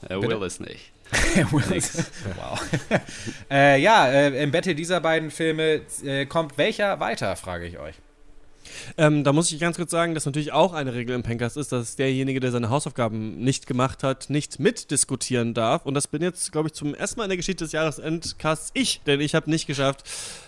er 0.09 0.21
will 0.21 0.43
es 0.43 0.59
nicht. 0.59 0.91
Will 1.51 1.77
es- 1.77 2.11
wow. 2.37 2.59
äh, 3.51 3.79
ja, 3.79 4.07
äh, 4.11 4.41
im 4.43 4.49
Battle 4.51 4.73
dieser 4.73 4.99
beiden 5.01 5.29
Filme 5.29 5.81
äh, 6.03 6.25
kommt 6.25 6.57
welcher 6.57 6.99
weiter, 6.99 7.35
frage 7.35 7.65
ich 7.67 7.77
euch. 7.77 7.95
Ähm, 8.97 9.23
da 9.23 9.33
muss 9.33 9.51
ich 9.51 9.59
ganz 9.59 9.77
kurz 9.77 9.91
sagen, 9.91 10.13
dass 10.13 10.25
natürlich 10.25 10.51
auch 10.51 10.73
eine 10.73 10.93
Regel 10.93 11.15
im 11.15 11.23
Pencast 11.23 11.57
ist, 11.57 11.71
dass 11.71 11.95
derjenige, 11.95 12.39
der 12.39 12.51
seine 12.51 12.69
Hausaufgaben 12.69 13.39
nicht 13.43 13.67
gemacht 13.67 14.03
hat, 14.03 14.29
nicht 14.29 14.59
mitdiskutieren 14.59 15.53
darf. 15.53 15.85
Und 15.85 15.93
das 15.93 16.07
bin 16.07 16.21
jetzt, 16.21 16.51
glaube 16.51 16.67
ich, 16.69 16.73
zum 16.73 16.95
ersten 16.95 17.19
Mal 17.19 17.25
in 17.25 17.29
der 17.29 17.37
Geschichte 17.37 17.63
des 17.63 17.71
Jahresendcasts 17.71 18.71
ich, 18.73 19.01
denn 19.05 19.21
ich 19.21 19.35
habe 19.35 19.49
nicht 19.49 19.67
geschafft, 19.67 20.03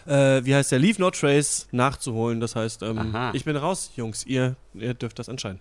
äh, 0.05 0.43
wie 0.45 0.55
heißt 0.55 0.71
der, 0.71 0.79
Leave 0.79 1.01
No 1.01 1.11
Trace 1.11 1.67
nachzuholen. 1.71 2.39
Das 2.39 2.55
heißt, 2.55 2.83
ähm, 2.83 3.15
ich 3.33 3.45
bin 3.45 3.55
raus, 3.55 3.91
Jungs. 3.95 4.25
Ihr, 4.25 4.55
ihr 4.73 4.93
dürft 4.93 5.19
das 5.19 5.27
entscheiden. 5.27 5.59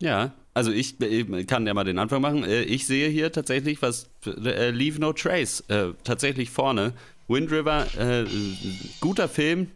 Ja, 0.00 0.32
also 0.54 0.70
ich 0.70 1.00
äh, 1.00 1.44
kann 1.44 1.66
ja 1.66 1.74
mal 1.74 1.84
den 1.84 1.98
Anfang 1.98 2.20
machen. 2.20 2.44
Äh, 2.44 2.62
Ich 2.62 2.86
sehe 2.86 3.08
hier 3.08 3.32
tatsächlich 3.32 3.82
was, 3.82 4.08
äh, 4.26 4.70
Leave 4.70 5.00
No 5.00 5.12
Trace, 5.12 5.64
äh, 5.68 5.88
tatsächlich 6.04 6.50
vorne. 6.50 6.92
Wind 7.28 7.50
River, 7.50 7.86
äh, 7.98 8.24
guter 9.00 9.28
Film. 9.28 9.70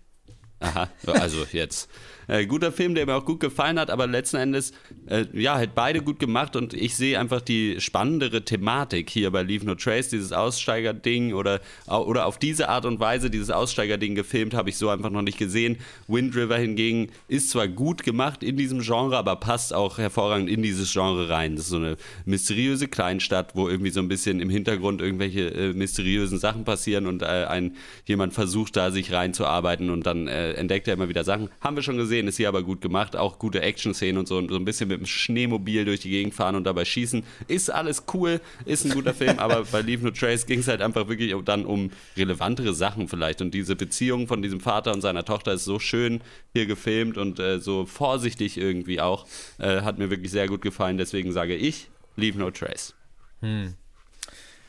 Aha, 0.62 0.88
also 1.06 1.44
jetzt. 1.52 1.88
Äh, 2.29 2.47
guter 2.47 2.73
Film, 2.73 2.95
der 2.95 3.07
mir 3.07 3.14
auch 3.14 3.25
gut 3.25 3.41
gefallen 3.41 3.79
hat, 3.79 3.91
aber 3.91 4.07
letzten 4.07 4.37
Endes, 4.37 4.73
äh, 5.07 5.25
ja, 5.33 5.59
hat 5.59 5.75
beide 5.75 6.03
gut 6.03 6.18
gemacht 6.18 6.57
und 6.57 6.75
ich 6.75 6.97
sehe 6.97 7.18
einfach 7.18 7.41
die 7.41 7.81
spannendere 7.81 8.45
Thematik 8.45 9.11
hier 9.11 9.31
bei 9.31 9.43
Leave 9.43 9.64
No 9.66 9.75
Trace, 9.75 10.09
dieses 10.09 10.33
Aussteiger-Ding 10.33 11.35
oder, 11.35 11.61
oder 11.87 12.27
auf 12.27 12.39
diese 12.39 12.68
Art 12.68 12.85
und 12.85 13.01
Weise 13.01 13.31
dieses 13.31 13.51
Aussteiger-Ding 13.51 14.14
gefilmt, 14.14 14.55
habe 14.55 14.70
ich 14.70 14.77
so 14.77 14.89
einfach 14.89 15.11
noch 15.11 15.23
nicht 15.23 15.39
gesehen. 15.39 15.79
Wind 16.07 16.37
River 16.37 16.57
hingegen 16.57 17.11
ist 17.29 17.51
zwar 17.51 17.68
gut 17.68 18.03
gemacht 18.03 18.43
in 18.43 18.57
diesem 18.57 18.81
Genre, 18.81 19.16
aber 19.16 19.37
passt 19.37 19.75
auch 19.75 19.99
hervorragend 19.99 20.49
in 20.49 20.62
dieses 20.62 20.93
Genre 20.93 21.29
rein. 21.29 21.57
Das 21.57 21.64
ist 21.64 21.70
so 21.70 21.77
eine 21.77 21.97
mysteriöse 22.25 22.89
Kleinstadt, 22.89 23.55
wo 23.55 23.68
irgendwie 23.68 23.91
so 23.91 24.01
ein 24.01 24.09
bisschen 24.09 24.41
im 24.41 24.51
Hintergrund 24.51 25.01
irgendwelche 25.01 25.49
äh, 25.49 25.73
mysteriösen 25.73 26.39
Sachen 26.39 26.64
passieren 26.64 27.07
und 27.07 27.23
äh, 27.23 27.47
ein, 27.49 27.77
jemand 28.07 28.35
versucht 28.35 28.77
da 28.77 28.91
sich 28.91 29.12
reinzuarbeiten 29.12 29.91
und 29.91 30.07
dann 30.07 30.29
äh, 30.29 30.53
entdeckt 30.53 30.89
er 30.89 30.95
immer 30.95 31.09
wieder 31.09 31.25
Sachen. 31.25 31.49
Haben 31.61 31.77
wir 31.77 31.83
schon 31.83 31.97
gesehen, 31.97 32.11
ist 32.20 32.36
hier 32.36 32.48
aber 32.48 32.62
gut 32.62 32.80
gemacht. 32.80 33.16
Auch 33.16 33.38
gute 33.38 33.62
Action-Szenen 33.62 34.18
und 34.18 34.28
so, 34.28 34.36
und 34.38 34.50
so 34.50 34.56
ein 34.56 34.64
bisschen 34.64 34.88
mit 34.88 35.00
dem 35.00 35.06
Schneemobil 35.06 35.84
durch 35.84 36.00
die 36.00 36.10
Gegend 36.10 36.34
fahren 36.34 36.54
und 36.56 36.64
dabei 36.64 36.84
schießen. 36.84 37.22
Ist 37.48 37.70
alles 37.70 38.04
cool, 38.14 38.40
ist 38.64 38.84
ein 38.84 38.92
guter 38.92 39.14
Film, 39.14 39.38
aber 39.38 39.64
bei 39.72 39.80
Leave 39.80 40.04
No 40.04 40.10
Trace 40.10 40.46
ging 40.46 40.60
es 40.60 40.68
halt 40.68 40.82
einfach 40.82 41.08
wirklich 41.08 41.34
dann 41.44 41.64
um 41.66 41.90
relevantere 42.16 42.74
Sachen 42.74 43.08
vielleicht. 43.08 43.40
Und 43.40 43.54
diese 43.54 43.76
Beziehung 43.76 44.26
von 44.26 44.42
diesem 44.42 44.60
Vater 44.60 44.92
und 44.92 45.00
seiner 45.00 45.24
Tochter 45.24 45.52
ist 45.52 45.64
so 45.64 45.78
schön 45.78 46.20
hier 46.52 46.66
gefilmt 46.66 47.18
und 47.18 47.38
äh, 47.38 47.58
so 47.58 47.86
vorsichtig 47.86 48.58
irgendwie 48.58 49.00
auch. 49.00 49.26
Äh, 49.58 49.82
hat 49.82 49.98
mir 49.98 50.10
wirklich 50.10 50.30
sehr 50.30 50.48
gut 50.48 50.62
gefallen. 50.62 50.98
Deswegen 50.98 51.32
sage 51.32 51.56
ich, 51.56 51.88
Leave 52.16 52.38
No 52.38 52.50
Trace. 52.50 52.94
Hm. 53.40 53.74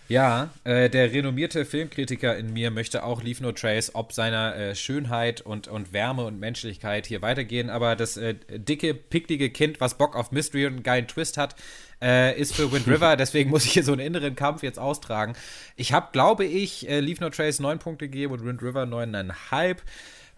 Ja, 0.09 0.49
äh, 0.65 0.89
der 0.89 1.11
renommierte 1.11 1.65
Filmkritiker 1.65 2.35
in 2.35 2.51
mir 2.51 2.71
möchte 2.71 3.03
auch 3.03 3.23
Leave 3.23 3.41
No 3.41 3.51
Trace 3.53 3.95
ob 3.95 4.11
seiner 4.11 4.55
äh, 4.55 4.75
Schönheit 4.75 5.41
und, 5.41 5.67
und 5.67 5.93
Wärme 5.93 6.25
und 6.25 6.39
Menschlichkeit 6.39 7.05
hier 7.05 7.21
weitergehen, 7.21 7.69
aber 7.69 7.95
das 7.95 8.17
äh, 8.17 8.35
dicke, 8.49 8.93
picklige 8.93 9.49
Kind, 9.49 9.79
was 9.79 9.97
Bock 9.97 10.15
auf 10.15 10.31
Mystery 10.31 10.65
und 10.65 10.73
einen 10.73 10.83
geilen 10.83 11.07
Twist 11.07 11.37
hat, 11.37 11.55
äh, 12.01 12.37
ist 12.39 12.53
für 12.53 12.71
Wind 12.71 12.87
River, 12.89 13.15
deswegen 13.15 13.49
muss 13.49 13.65
ich 13.65 13.71
hier 13.71 13.83
so 13.83 13.93
einen 13.93 14.01
inneren 14.01 14.35
Kampf 14.35 14.61
jetzt 14.61 14.77
austragen. 14.77 15.35
Ich 15.77 15.93
habe, 15.93 16.09
glaube 16.11 16.43
ich, 16.43 16.89
äh, 16.89 16.99
Leave 16.99 17.23
No 17.23 17.29
Trace 17.29 17.59
neun 17.59 17.79
Punkte 17.79 18.09
gegeben 18.09 18.33
und 18.33 18.45
Wind 18.45 18.61
River 18.61 18.85
neuneinhalb. 18.85 19.81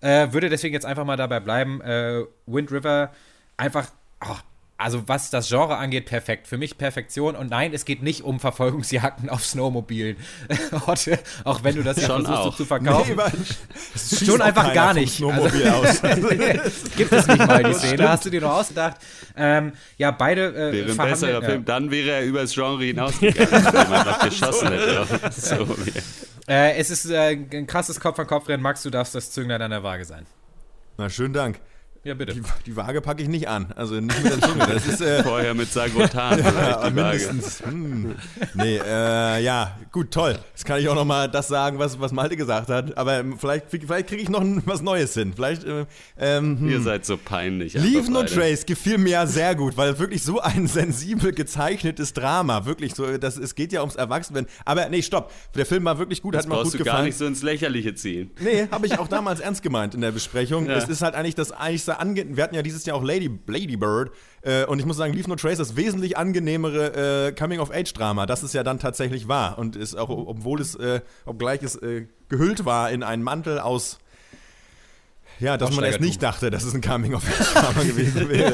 Äh, 0.02 0.32
würde 0.32 0.50
deswegen 0.50 0.74
jetzt 0.76 0.86
einfach 0.86 1.06
mal 1.06 1.18
dabei 1.18 1.40
bleiben. 1.40 1.82
Äh, 1.82 2.24
Wind 2.46 2.72
River 2.72 3.12
einfach, 3.58 3.88
ach, 4.20 4.44
also 4.78 5.08
was 5.08 5.30
das 5.30 5.48
Genre 5.48 5.78
angeht, 5.78 6.06
perfekt. 6.06 6.48
Für 6.48 6.58
mich 6.58 6.78
Perfektion. 6.78 7.36
Und 7.36 7.50
nein, 7.50 7.74
es 7.74 7.86
geht 7.86 8.04
nicht 8.04 8.24
um 8.24 8.42
Verfolgungsjagden 8.42 9.30
auf 9.32 9.46
Snowmobilen. 9.46 10.18
Auch 11.46 11.64
wenn 11.64 11.76
du 11.76 11.84
das 11.84 11.98
ja 11.98 12.08
Schon 12.08 12.26
versuchst 12.26 12.48
auch. 12.48 12.56
zu 12.56 12.66
verkaufen. 12.66 13.16
Nee, 13.16 13.32
schießt 13.94 14.26
Schon 14.26 14.42
einfach 14.42 14.74
gar 14.74 14.94
nicht. 14.94 15.16
Snowmobil 15.16 15.68
aus. 15.70 16.02
gibt 16.98 17.12
es 17.12 17.28
nicht 17.28 17.48
mal 17.48 17.64
die 17.64 17.72
Das 17.72 17.80
Szene. 17.80 18.10
Hast 18.10 18.26
du 18.26 18.30
dir 18.30 18.42
nur 18.42 18.54
ausgedacht? 18.54 18.98
Ähm, 19.38 19.72
ja, 19.98 20.12
beide 20.12 20.48
äh, 20.50 20.74
Wäre 20.74 20.92
ein 20.92 21.10
besserer 21.10 21.32
ja. 21.32 21.42
Film, 21.42 21.66
dann 21.66 21.90
wäre 21.92 22.12
er 22.12 22.24
übers 22.24 22.54
Genre 22.54 22.84
hinausgegangen, 22.84 23.64
wenn 23.64 23.82
jemand 23.84 24.08
noch 24.08 24.20
geschossen 24.20 24.68
hätte. 24.72 25.08
So, 25.32 25.76
Äh, 26.48 26.76
es 26.78 26.90
ist 26.90 27.10
äh, 27.10 27.38
ein 27.52 27.66
krasses 27.66 28.00
Kopf-an-Kopf-Rennen. 28.00 28.62
Max, 28.62 28.84
du 28.84 28.90
darfst 28.90 29.16
das 29.16 29.32
Zünglein 29.32 29.62
an 29.62 29.72
der 29.72 29.84
Waage 29.84 30.06
sein. 30.06 30.26
Na, 30.98 31.10
schönen 31.10 31.34
Dank. 31.34 31.60
Ja, 32.06 32.14
bitte. 32.14 32.34
Die, 32.36 32.42
die 32.68 32.76
Waage 32.76 33.02
packe 33.02 33.24
ich 33.24 33.28
nicht 33.28 33.48
an. 33.48 33.66
Also 33.76 33.96
nicht 33.96 34.24
mit 34.24 34.32
der 34.32 34.40
Zunge. 34.40 34.68
Das 34.68 34.86
ist, 34.86 35.02
äh, 35.02 35.24
Vorher 35.24 35.56
mit 35.56 35.74
Sagrotan 35.74 36.38
vielleicht 36.38 36.56
ja, 36.56 36.90
die 36.90 36.96
Waage. 36.96 37.18
mindestens. 37.18 37.66
Hm. 37.66 38.16
Nee, 38.54 38.78
äh, 38.78 39.42
ja, 39.44 39.76
gut, 39.92 40.12
toll. 40.12 40.38
Jetzt 40.52 40.66
kann 40.66 40.80
ich 40.80 40.88
auch 40.88 40.94
noch 40.94 41.04
mal 41.04 41.28
das 41.28 41.48
sagen, 41.48 41.80
was, 41.80 42.00
was 42.00 42.12
Malte 42.12 42.36
gesagt 42.38 42.70
hat. 42.70 42.96
Aber 42.96 43.24
vielleicht, 43.40 43.72
vielleicht 43.72 44.08
kriege 44.08 44.22
ich 44.22 44.30
noch 44.30 44.44
was 44.66 44.84
Neues 44.84 45.16
hin. 45.16 45.34
Vielleicht, 45.36 45.64
äh, 45.64 45.88
ähm, 46.20 46.60
hm. 46.60 46.70
Ihr 46.70 46.82
seid 46.82 47.08
so 47.08 47.18
peinlich. 47.18 47.74
Leave 47.74 48.12
No. 48.12 48.22
Trace 48.22 48.68
gefiel 48.68 49.00
mir 49.00 49.10
ja 49.10 49.26
sehr 49.26 49.56
gut, 49.56 49.76
weil 49.76 49.98
wirklich 49.98 50.22
so 50.22 50.40
ein 50.40 50.68
sensibel 50.76 51.32
gezeichnetes 51.34 52.14
Drama, 52.14 52.68
wirklich 52.68 52.94
so, 52.94 53.18
das, 53.18 53.36
es 53.38 53.56
geht 53.56 53.74
ja 53.74 53.80
ums 53.80 53.96
Erwachsenwerden. 53.96 54.48
Aber 54.64 54.88
nee, 54.90 55.02
stopp, 55.02 55.32
der 55.56 55.66
Film 55.66 55.86
war 55.86 55.98
wirklich 55.98 56.22
gut, 56.22 56.36
Das 56.36 56.44
hat 56.44 56.50
mir 56.50 56.62
gut 56.62 56.72
du 56.72 56.78
gar 56.78 56.84
gefallen. 56.86 57.06
nicht 57.06 57.18
so 57.18 57.26
ins 57.26 57.42
Lächerliche 57.42 57.96
ziehen. 57.96 58.30
Nee, 58.40 58.68
habe 58.70 58.86
ich 58.86 59.00
auch 59.00 59.08
damals 59.08 59.40
ernst 59.40 59.64
gemeint 59.64 59.96
in 59.96 60.02
der 60.02 60.12
Besprechung. 60.12 60.68
Ja. 60.68 60.74
Es 60.76 60.88
ist 60.88 61.02
halt 61.02 61.16
eigentlich 61.16 61.34
das 61.34 61.52
eigentlich 61.52 61.95
ange 62.00 62.36
Wir 62.36 62.44
hatten 62.44 62.56
ja 62.56 62.62
dieses 62.62 62.86
Jahr 62.86 62.98
auch 62.98 63.04
Lady, 63.04 63.30
Lady 63.48 63.78
Bird. 63.78 64.12
Äh, 64.42 64.66
und 64.66 64.80
ich 64.80 64.86
muss 64.86 64.98
sagen, 64.98 65.14
Leave 65.14 65.30
No 65.30 65.36
Trace 65.36 65.60
ist 65.60 65.76
wesentlich 65.76 66.18
angenehmere 66.18 67.28
äh, 67.28 67.32
Coming-of-Age-Drama, 67.32 68.26
das 68.26 68.44
es 68.44 68.54
ja 68.54 68.64
dann 68.64 68.80
tatsächlich 68.80 69.28
war. 69.28 69.58
Und 69.58 69.76
ist 69.76 69.96
auch, 69.96 70.10
obwohl 70.10 70.62
es, 70.62 70.76
äh, 70.76 71.02
obgleich 71.26 71.64
es 71.64 71.76
äh, 71.76 72.08
gehüllt 72.30 72.66
war 72.66 72.92
in 72.92 73.04
einen 73.04 73.24
Mantel 73.24 73.60
aus. 73.60 74.00
Ja, 75.40 75.58
dass 75.58 75.76
man 75.76 75.84
erst 75.84 76.00
nicht 76.00 76.24
dachte, 76.24 76.50
dass 76.50 76.64
es 76.64 76.74
ein 76.74 76.82
Coming-of-Age-Drama 76.82 77.84
gewesen 77.84 78.30
wäre. 78.30 78.54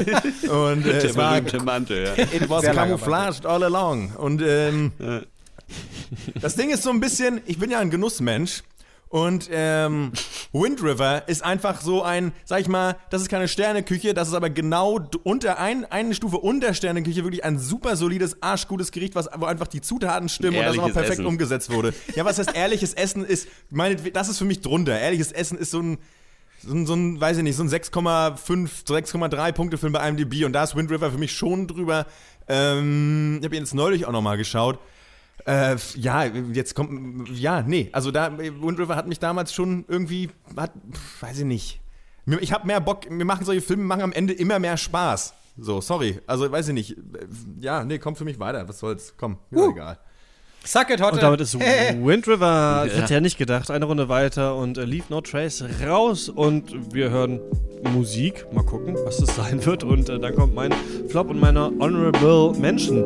Und 0.50 0.86
äh, 0.86 0.98
es 0.98 1.16
war 1.16 1.40
Mantel, 1.62 2.04
ja. 2.04 2.24
It 2.32 2.48
was 2.48 2.62
Sehr 2.62 2.74
camouflaged 2.74 3.46
all 3.46 3.62
along. 3.62 4.16
Und 4.16 4.42
ähm, 4.42 4.92
das 6.40 6.56
Ding 6.56 6.70
ist 6.70 6.82
so 6.82 6.90
ein 6.90 7.00
bisschen, 7.00 7.40
ich 7.46 7.58
bin 7.58 7.70
ja 7.70 7.78
ein 7.78 7.90
Genussmensch. 7.90 8.62
Und 9.12 9.50
ähm, 9.52 10.10
Wind 10.54 10.82
River 10.82 11.28
ist 11.28 11.44
einfach 11.44 11.82
so 11.82 12.02
ein, 12.02 12.32
sag 12.46 12.62
ich 12.62 12.68
mal, 12.68 12.96
das 13.10 13.20
ist 13.20 13.28
keine 13.28 13.46
Sterneküche, 13.46 14.14
das 14.14 14.28
ist 14.28 14.32
aber 14.32 14.48
genau 14.48 15.00
unter 15.22 15.58
ein, 15.58 15.84
eine 15.84 16.14
Stufe 16.14 16.38
unter 16.38 16.72
Sterneküche 16.72 17.22
wirklich 17.22 17.44
ein 17.44 17.58
super 17.58 17.96
solides, 17.96 18.42
arschgutes 18.42 18.90
Gericht, 18.90 19.14
was, 19.14 19.28
wo 19.36 19.44
einfach 19.44 19.66
die 19.66 19.82
Zutaten 19.82 20.30
stimmen 20.30 20.56
und 20.56 20.64
das 20.64 20.78
auch 20.78 20.78
Ehrliches 20.78 20.94
perfekt 20.94 21.12
Essen. 21.18 21.26
umgesetzt 21.26 21.70
wurde. 21.70 21.92
Ja, 22.16 22.24
was 22.24 22.38
heißt 22.38 22.54
ehrliches 22.56 22.94
Essen 22.94 23.22
ist, 23.22 23.48
meine, 23.68 23.96
das 23.96 24.30
ist 24.30 24.38
für 24.38 24.46
mich 24.46 24.62
drunter. 24.62 24.98
Ehrliches 24.98 25.30
Essen 25.30 25.58
ist 25.58 25.72
so 25.72 25.80
ein, 25.80 25.98
so 26.62 26.72
ein, 26.72 26.86
so 26.86 26.94
ein 26.94 27.20
weiß 27.20 27.36
ich 27.36 27.42
nicht, 27.42 27.56
so 27.56 27.64
ein 27.64 27.68
6,5, 27.68 28.86
6,3 28.86 29.52
Punkte 29.52 29.76
Film 29.76 29.92
bei 29.92 30.08
IMDb 30.08 30.46
und 30.46 30.54
da 30.54 30.64
ist 30.64 30.74
Wind 30.74 30.90
River 30.90 31.10
für 31.10 31.18
mich 31.18 31.32
schon 31.32 31.66
drüber. 31.66 32.06
Ähm, 32.48 33.36
ich 33.40 33.44
habe 33.44 33.56
ihn 33.56 33.62
jetzt 33.62 33.74
neulich 33.74 34.06
auch 34.06 34.12
nochmal 34.12 34.38
geschaut. 34.38 34.78
Äh, 35.46 35.76
ja, 35.96 36.24
jetzt 36.24 36.74
kommt, 36.74 37.28
ja, 37.30 37.62
nee, 37.62 37.88
also 37.92 38.10
da, 38.10 38.36
Wind 38.38 38.78
River 38.78 38.94
hat 38.96 39.08
mich 39.08 39.18
damals 39.18 39.52
schon 39.52 39.84
irgendwie, 39.88 40.30
hat, 40.56 40.72
weiß 41.20 41.40
ich 41.40 41.44
nicht. 41.44 41.80
Ich 42.40 42.52
habe 42.52 42.66
mehr 42.66 42.80
Bock, 42.80 43.00
wir 43.10 43.24
machen 43.24 43.44
solche 43.44 43.60
Filme, 43.62 43.82
machen 43.84 44.02
am 44.02 44.12
Ende 44.12 44.32
immer 44.32 44.58
mehr 44.60 44.76
Spaß. 44.76 45.34
So, 45.58 45.80
sorry, 45.80 46.20
also 46.26 46.50
weiß 46.50 46.68
ich 46.68 46.74
nicht. 46.74 46.90
Äh, 46.92 47.02
Ja, 47.60 47.84
nee, 47.84 47.98
kommt 47.98 48.18
für 48.18 48.24
mich 48.24 48.38
weiter, 48.38 48.66
was 48.68 48.78
soll's, 48.78 49.14
komm, 49.16 49.38
mir 49.50 49.60
Uh. 49.66 49.70
egal. 49.72 49.98
Suck 50.64 50.90
it, 50.90 51.00
Hotte. 51.02 51.14
Und 51.14 51.22
damit 51.24 51.40
ist 51.40 51.58
Wind 51.58 52.28
River, 52.28 52.82
das 52.84 52.94
Ja. 52.94 53.02
hätte 53.02 53.14
ja 53.14 53.20
nicht 53.20 53.36
gedacht, 53.36 53.68
eine 53.72 53.84
Runde 53.84 54.08
weiter 54.08 54.54
und 54.54 54.78
äh, 54.78 54.84
Leave 54.84 55.06
No 55.08 55.20
Trace 55.20 55.64
raus 55.84 56.28
und 56.28 56.94
wir 56.94 57.10
hören 57.10 57.40
Musik. 57.92 58.46
Mal 58.52 58.62
gucken, 58.64 58.94
was 59.04 59.16
das 59.16 59.34
sein 59.36 59.66
wird. 59.66 59.82
Und 59.82 60.08
äh, 60.08 60.20
dann 60.20 60.36
kommt 60.36 60.54
mein 60.54 60.72
Flop 61.08 61.30
und 61.30 61.40
meine 61.40 61.72
Honorable 61.80 62.56
Mention. 62.60 63.04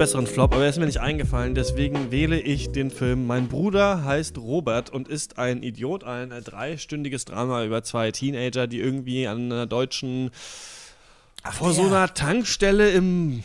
Besseren 0.00 0.26
Flop, 0.26 0.54
aber 0.54 0.62
er 0.62 0.70
ist 0.70 0.78
mir 0.78 0.86
nicht 0.86 1.02
eingefallen. 1.02 1.54
Deswegen 1.54 2.10
wähle 2.10 2.40
ich 2.40 2.72
den 2.72 2.90
Film 2.90 3.26
Mein 3.26 3.48
Bruder 3.48 4.02
heißt 4.02 4.38
Robert 4.38 4.88
und 4.88 5.08
ist 5.08 5.36
ein 5.36 5.62
Idiot. 5.62 6.04
Ein 6.04 6.30
dreistündiges 6.42 7.26
Drama 7.26 7.66
über 7.66 7.82
zwei 7.82 8.10
Teenager, 8.10 8.66
die 8.66 8.80
irgendwie 8.80 9.26
an 9.26 9.52
einer 9.52 9.66
deutschen. 9.66 10.30
vor 11.52 11.74
so 11.74 11.84
einer 11.84 12.14
Tankstelle 12.14 12.92
im 12.92 13.42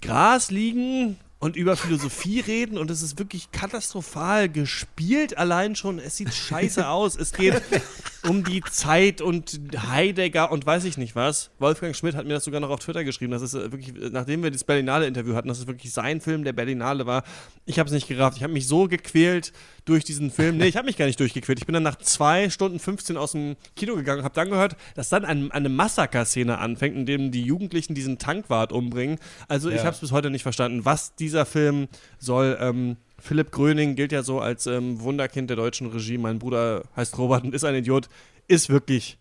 Gras 0.00 0.50
liegen 0.50 1.18
und 1.40 1.56
über 1.56 1.76
Philosophie 1.76 2.40
reden. 2.46 2.78
Und 2.78 2.90
es 2.90 3.02
ist 3.02 3.18
wirklich 3.18 3.52
katastrophal 3.52 4.48
gespielt 4.48 5.36
allein 5.36 5.76
schon. 5.76 5.98
Es 5.98 6.16
sieht 6.16 6.32
scheiße 6.32 6.88
aus. 6.88 7.16
Es 7.16 7.32
geht 7.32 7.60
um 8.28 8.44
die 8.44 8.60
Zeit 8.62 9.20
und 9.20 9.58
Heidegger 9.90 10.52
und 10.52 10.66
weiß 10.66 10.84
ich 10.84 10.98
nicht 10.98 11.16
was. 11.16 11.50
Wolfgang 11.58 11.96
Schmidt 11.96 12.14
hat 12.14 12.26
mir 12.26 12.34
das 12.34 12.44
sogar 12.44 12.60
noch 12.60 12.70
auf 12.70 12.80
Twitter 12.80 13.04
geschrieben. 13.04 13.32
Das 13.32 13.42
ist 13.42 13.54
äh, 13.54 13.72
wirklich, 13.72 13.88
äh, 13.96 14.10
nachdem 14.10 14.42
wir 14.42 14.50
das 14.50 14.64
Berlinale-Interview 14.64 15.34
hatten, 15.34 15.48
dass 15.48 15.58
es 15.58 15.66
wirklich 15.66 15.92
sein 15.92 16.20
Film 16.20 16.44
der 16.44 16.52
Berlinale 16.52 17.06
war. 17.06 17.24
Ich 17.66 17.78
habe 17.78 17.86
es 17.88 17.92
nicht 17.92 18.08
gerafft. 18.08 18.36
Ich 18.36 18.42
habe 18.42 18.52
mich 18.52 18.66
so 18.66 18.86
gequält 18.88 19.52
durch 19.84 20.04
diesen 20.04 20.30
Film. 20.30 20.58
Nee, 20.58 20.66
ich 20.66 20.76
habe 20.76 20.86
mich 20.86 20.96
gar 20.96 21.06
nicht 21.06 21.18
durchgequält. 21.20 21.58
Ich 21.58 21.66
bin 21.66 21.72
dann 21.74 21.82
nach 21.82 21.96
zwei 21.96 22.50
Stunden 22.50 22.78
15 22.78 23.16
aus 23.16 23.32
dem 23.32 23.56
Kino 23.76 23.94
gegangen 23.96 24.18
und 24.20 24.24
habe 24.24 24.34
dann 24.34 24.50
gehört, 24.50 24.76
dass 24.94 25.08
dann 25.08 25.24
ein, 25.24 25.50
eine 25.50 25.68
Massaker-Szene 25.68 26.58
anfängt, 26.58 26.96
in 26.96 27.06
dem 27.06 27.30
die 27.30 27.42
Jugendlichen 27.42 27.94
diesen 27.94 28.18
Tankwart 28.18 28.72
umbringen. 28.72 29.18
Also 29.48 29.68
ich 29.70 29.76
Ja. 29.76 29.84
habe 29.84 29.94
es 29.94 30.00
bis 30.00 30.12
heute 30.12 30.30
nicht 30.30 30.42
verstanden, 30.42 30.84
was 30.84 31.14
dieser 31.14 31.46
Film 31.46 31.88
soll. 32.18 32.58
Ähm, 32.60 32.96
Philipp 33.20 33.50
Gröning 33.50 33.96
gilt 33.96 34.12
ja 34.12 34.22
so 34.22 34.40
als 34.40 34.66
ähm, 34.66 35.00
Wunderkind 35.00 35.50
der 35.50 35.56
deutschen 35.56 35.88
Regie. 35.88 36.18
Mein 36.18 36.38
Bruder 36.38 36.84
heißt 36.96 37.18
Robert 37.18 37.44
und 37.44 37.54
ist 37.54 37.64
ein 37.64 37.74
Idiot. 37.74 38.08
Ist 38.46 38.68
wirklich, 38.68 39.18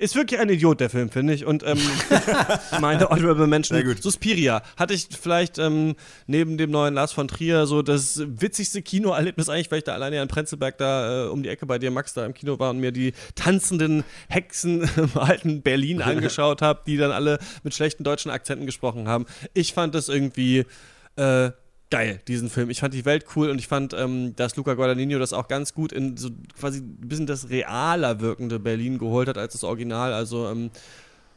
ist 0.00 0.16
wirklich 0.16 0.40
ein 0.40 0.48
Idiot, 0.48 0.80
der 0.80 0.88
Film, 0.88 1.10
finde 1.10 1.34
ich. 1.34 1.44
Und 1.44 1.62
ähm, 1.62 1.78
meine 2.80 3.10
Honorable 3.10 3.46
gut. 3.84 4.02
Suspiria, 4.02 4.62
hatte 4.78 4.94
ich 4.94 5.08
vielleicht 5.20 5.58
ähm, 5.58 5.94
neben 6.26 6.56
dem 6.56 6.70
neuen 6.70 6.94
Lars 6.94 7.12
von 7.12 7.28
Trier 7.28 7.66
so 7.66 7.82
das 7.82 8.22
witzigste 8.24 8.80
Kinoerlebnis 8.80 9.50
eigentlich, 9.50 9.70
weil 9.70 9.78
ich 9.78 9.84
da 9.84 9.92
alleine 9.92 10.22
an 10.22 10.28
Prenzlberg 10.28 10.78
da 10.78 11.26
äh, 11.26 11.28
um 11.28 11.42
die 11.42 11.50
Ecke 11.50 11.66
bei 11.66 11.78
dir, 11.78 11.90
Max, 11.90 12.14
da 12.14 12.24
im 12.24 12.32
Kino 12.32 12.58
war 12.58 12.70
und 12.70 12.78
mir 12.78 12.92
die 12.92 13.12
tanzenden 13.34 14.04
Hexen 14.28 14.88
im 14.96 15.10
alten 15.18 15.60
Berlin 15.60 16.00
angeschaut 16.02 16.62
habe, 16.62 16.80
die 16.86 16.96
dann 16.96 17.12
alle 17.12 17.38
mit 17.62 17.74
schlechten 17.74 18.02
deutschen 18.02 18.30
Akzenten 18.30 18.64
gesprochen 18.64 19.06
haben. 19.06 19.26
Ich 19.52 19.74
fand 19.74 19.94
das 19.94 20.08
irgendwie 20.08 20.64
äh, 21.16 21.50
geil, 21.90 22.20
diesen 22.28 22.48
Film. 22.48 22.70
Ich 22.70 22.80
fand 22.80 22.94
die 22.94 23.04
Welt 23.04 23.26
cool 23.34 23.50
und 23.50 23.58
ich 23.58 23.68
fand, 23.68 23.92
ähm, 23.92 24.34
dass 24.36 24.56
Luca 24.56 24.74
Guadagnino 24.74 25.18
das 25.18 25.32
auch 25.32 25.48
ganz 25.48 25.74
gut 25.74 25.92
in 25.92 26.16
so 26.16 26.30
quasi 26.58 26.78
ein 26.78 27.08
bisschen 27.08 27.26
das 27.26 27.50
realer 27.50 28.20
wirkende 28.20 28.58
Berlin 28.58 28.98
geholt 28.98 29.28
hat 29.28 29.36
als 29.36 29.52
das 29.52 29.64
Original. 29.64 30.12
Also 30.12 30.48
ähm, 30.48 30.70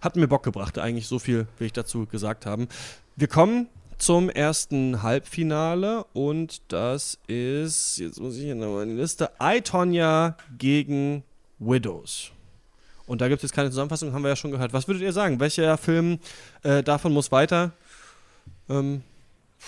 hat 0.02 0.16
mir 0.16 0.28
Bock 0.28 0.44
gebracht, 0.44 0.78
eigentlich 0.78 1.08
so 1.08 1.20
viel 1.20 1.48
will 1.58 1.68
ich 1.68 1.74
dazu 1.74 2.06
gesagt 2.06 2.46
haben. 2.46 2.68
Wir 3.16 3.28
kommen 3.28 3.68
zum 3.98 4.30
ersten 4.30 5.02
Halbfinale 5.02 6.06
und 6.14 6.62
das 6.68 7.18
ist, 7.28 7.98
jetzt 8.00 8.20
muss 8.20 8.36
ich 8.36 8.44
hier 8.44 8.56
nochmal 8.56 8.84
in 8.84 8.90
die 8.90 9.02
Liste, 9.02 9.32
I, 9.42 9.62
Tonya 9.62 10.36
gegen 10.58 11.24
Widows. 11.60 12.32
Und 13.06 13.22
da 13.22 13.28
gibt 13.28 13.40
es 13.40 13.44
jetzt 13.44 13.56
keine 13.56 13.70
Zusammenfassung, 13.70 14.14
haben 14.14 14.24
wir 14.24 14.30
ja 14.30 14.36
schon 14.36 14.52
gehört. 14.52 14.74
Was 14.74 14.88
würdet 14.88 15.04
ihr 15.04 15.14
sagen? 15.14 15.40
Welcher 15.40 15.78
Film 15.78 16.20
äh, 16.64 16.84
davon 16.84 17.14
muss 17.14 17.32
weiter? 17.32 17.72
Ähm, 18.70 19.04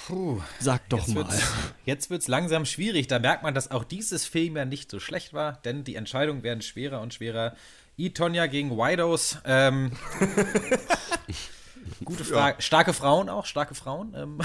Puh, 0.07 0.41
Sag 0.59 0.87
doch 0.89 0.99
jetzt 0.99 1.15
mal. 1.15 1.23
Wird's, 1.27 1.43
jetzt 1.85 2.09
wird 2.09 2.21
es 2.21 2.27
langsam 2.27 2.65
schwierig. 2.65 3.07
Da 3.07 3.19
merkt 3.19 3.43
man, 3.43 3.53
dass 3.53 3.71
auch 3.71 3.83
dieses 3.83 4.25
Film 4.25 4.55
ja 4.57 4.65
nicht 4.65 4.91
so 4.91 4.99
schlecht 4.99 5.33
war, 5.33 5.53
denn 5.63 5.83
die 5.83 5.95
Entscheidungen 5.95 6.43
werden 6.43 6.61
schwerer 6.61 7.01
und 7.01 7.13
schwerer. 7.13 7.55
I, 7.97 8.11
Tonya 8.11 8.45
gegen 8.47 8.71
Widos. 8.71 9.37
Ähm, 9.45 9.93
gute 12.03 12.25
Frage. 12.25 12.61
Starke 12.61 12.93
Frauen 12.93 13.29
auch, 13.29 13.45
starke 13.45 13.73
Frauen. 13.73 14.13
Ähm, 14.15 14.39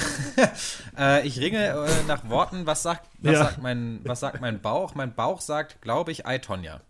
äh, 0.98 1.26
ich 1.26 1.38
ringe 1.40 1.66
äh, 1.68 2.02
nach 2.06 2.28
Worten. 2.28 2.66
Was 2.66 2.82
sagt, 2.82 3.08
was, 3.18 3.32
Ja. 3.32 3.44
sagt 3.44 3.60
mein, 3.62 4.00
was 4.04 4.20
sagt 4.20 4.40
mein 4.40 4.60
Bauch? 4.60 4.94
Mein 4.94 5.14
Bauch 5.14 5.40
sagt, 5.40 5.82
glaube 5.82 6.12
ich, 6.12 6.24
I, 6.26 6.38
Tonya. 6.38 6.80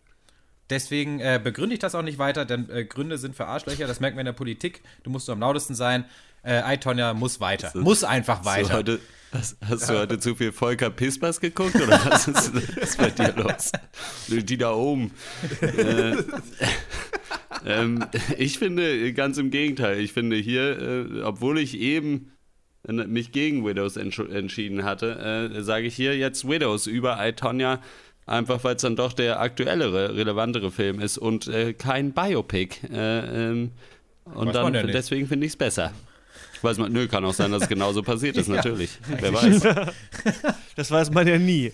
Deswegen 0.70 1.18
äh, 1.18 1.40
begründe 1.42 1.74
ich 1.74 1.80
das 1.80 1.94
auch 1.94 2.02
nicht 2.02 2.18
weiter, 2.18 2.44
denn 2.44 2.70
äh, 2.70 2.84
Gründe 2.84 3.18
sind 3.18 3.34
für 3.34 3.46
Arschlöcher. 3.46 3.86
Das 3.86 4.00
merken 4.00 4.16
wir 4.16 4.20
in 4.20 4.26
der 4.26 4.32
Politik. 4.32 4.82
Du 5.02 5.10
musst 5.10 5.26
so 5.26 5.32
am 5.32 5.40
lautesten 5.40 5.74
sein. 5.74 6.04
Äh, 6.42 6.74
I, 6.74 6.78
Tonya 6.78 7.12
muss 7.12 7.40
weiter. 7.40 7.72
Muss 7.74 8.04
einfach 8.04 8.44
weiter. 8.44 8.74
heute, 8.74 9.00
hast, 9.32 9.56
hast 9.68 9.90
du 9.90 9.98
heute 9.98 10.18
zu 10.18 10.36
viel 10.36 10.52
Volker 10.52 10.88
Pispers 10.90 11.40
geguckt 11.40 11.74
oder 11.74 12.00
was 12.04 12.28
ist, 12.28 12.52
was 12.80 12.96
bei 12.96 13.10
dir 13.10 13.34
los? 13.36 13.72
Die 14.28 14.56
da 14.56 14.72
oben. 14.72 15.10
äh, 15.60 16.16
ähm, 17.66 18.06
ich 18.38 18.58
finde 18.58 19.12
ganz 19.12 19.38
im 19.38 19.50
Gegenteil. 19.50 19.98
Ich 19.98 20.12
finde 20.12 20.36
hier, 20.36 20.78
äh, 20.80 21.22
obwohl 21.22 21.58
ich 21.58 21.78
eben 21.78 22.32
mich 22.86 23.32
gegen 23.32 23.66
Widows 23.66 23.98
entsch 23.98 24.20
entschieden 24.20 24.84
hatte, 24.84 25.52
äh, 25.54 25.62
sage 25.62 25.86
ich 25.86 25.94
hier 25.94 26.16
jetzt 26.16 26.48
Widows 26.48 26.86
über 26.86 27.18
I, 27.20 27.32
Tonya. 27.32 27.80
Einfach 28.30 28.62
weil 28.62 28.76
es 28.76 28.82
dann 28.82 28.94
doch 28.94 29.12
der 29.12 29.40
aktuellere, 29.40 30.14
relevantere 30.14 30.70
Film 30.70 31.00
ist 31.00 31.18
und 31.18 31.48
äh, 31.48 31.72
kein 31.72 32.12
Biopic. 32.12 32.76
Äh, 32.88 32.96
ähm, 33.50 33.72
und 34.24 34.46
Weiß 34.48 34.54
dann 34.54 34.72
ja 34.74 34.82
deswegen 34.84 35.26
finde 35.26 35.46
ich 35.46 35.52
es 35.52 35.56
besser. 35.56 35.92
Weiß 36.62 36.78
man, 36.78 36.92
nö, 36.92 37.08
kann 37.08 37.24
auch 37.24 37.34
sein, 37.34 37.50
dass 37.50 37.62
es 37.64 37.68
genauso 37.68 38.02
passiert 38.02 38.36
ist, 38.36 38.46
Ja. 38.48 38.54
natürlich. 38.56 38.90
Wer 39.20 39.32
weiß. 39.32 39.62
Das 40.76 40.90
weiß 40.92 41.10
man 41.10 41.26
ja 41.26 41.38
nie 41.38 41.72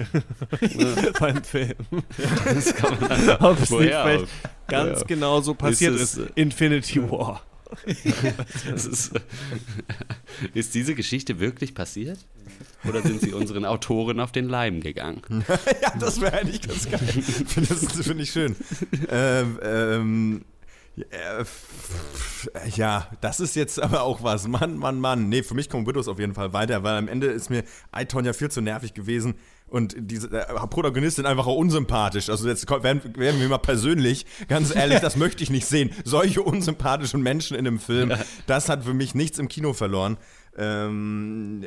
beim 1.21 1.45
Film. 1.45 1.75
Das 2.47 2.75
kann 2.75 2.97
man- 3.01 3.31
Ob 3.41 3.61
es 3.61 3.71
nicht 3.71 3.95
auch? 3.95 4.25
ganz 4.67 5.01
Ja. 5.01 5.07
genau 5.07 5.41
so 5.43 5.53
passiert 5.55 5.95
Ist 5.97 6.01
ist. 6.01 6.17
es, 6.17 6.27
äh, 6.29 6.31
Infinity 6.37 7.03
War. 7.11 7.43
Ist, 7.85 9.11
ist 10.55 10.75
diese 10.75 10.95
Geschichte 10.95 11.39
wirklich 11.39 11.75
passiert? 11.75 12.19
Oder 12.89 13.03
sind 13.03 13.21
sie 13.21 13.33
unseren 13.33 13.65
Autoren 13.65 14.21
auf 14.21 14.33
den 14.33 14.49
Leim 14.49 14.81
gegangen? 14.81 15.23
ja, 15.83 15.93
das 15.99 16.21
wäre 16.21 16.39
eigentlich 16.39 16.61
ganz 16.63 16.89
geil. 16.91 16.99
Finde 17.01 17.69
das 17.69 18.07
finde 18.07 18.23
ich 18.23 18.31
schön. 18.31 18.55
ähm, 19.11 19.59
ähm, 19.63 20.45
ja, 20.97 21.41
f- 21.41 22.49
ja, 22.75 23.09
das 23.21 23.41
ist 23.41 23.55
jetzt 23.57 23.83
aber 23.83 24.03
auch 24.03 24.23
was. 24.23 24.47
Mann, 24.49 24.77
Mann, 24.79 24.99
Mann. 25.01 25.29
Nee, 25.29 25.43
für 25.43 25.55
mich 25.55 25.69
kommt 25.69 25.87
Widows 25.87 26.09
auf 26.09 26.19
jeden 26.19 26.35
Fall 26.35 26.53
weiter, 26.53 26.83
weil 26.85 26.97
am 26.97 27.09
Ende 27.09 27.27
ist 27.27 27.51
mir 27.51 27.65
Aiton 27.93 28.25
ja 28.25 28.33
viel 28.33 28.51
zu 28.51 28.61
nervig 28.63 28.95
gewesen 28.95 29.35
und 29.69 29.95
diese 29.99 30.29
äh, 30.31 30.47
Protagonistin 30.69 31.27
einfach 31.27 31.47
auch 31.47 31.57
unsympathisch. 31.57 32.31
Also 32.31 32.49
jetzt 32.49 32.71
werden, 32.71 33.03
werden 33.17 33.41
wir 33.41 33.49
mal 33.49 33.59
persönlich, 33.59 34.25
ganz 34.49 34.75
ehrlich, 34.75 35.01
das 35.01 35.17
möchte 35.17 35.43
ich 35.43 35.51
nicht 35.51 35.67
sehen. 35.67 35.91
Solche 36.05 36.41
unsympathischen 36.43 37.21
Menschen 37.21 37.57
in 37.59 37.67
einem 37.67 37.79
Film, 37.81 38.13
das 38.47 38.69
hat 38.69 38.85
für 38.85 38.95
mich 38.95 39.15
nichts 39.15 39.39
im 39.39 39.49
Kino 39.49 39.73
verloren. 39.75 40.17
Ähm, 40.57 41.63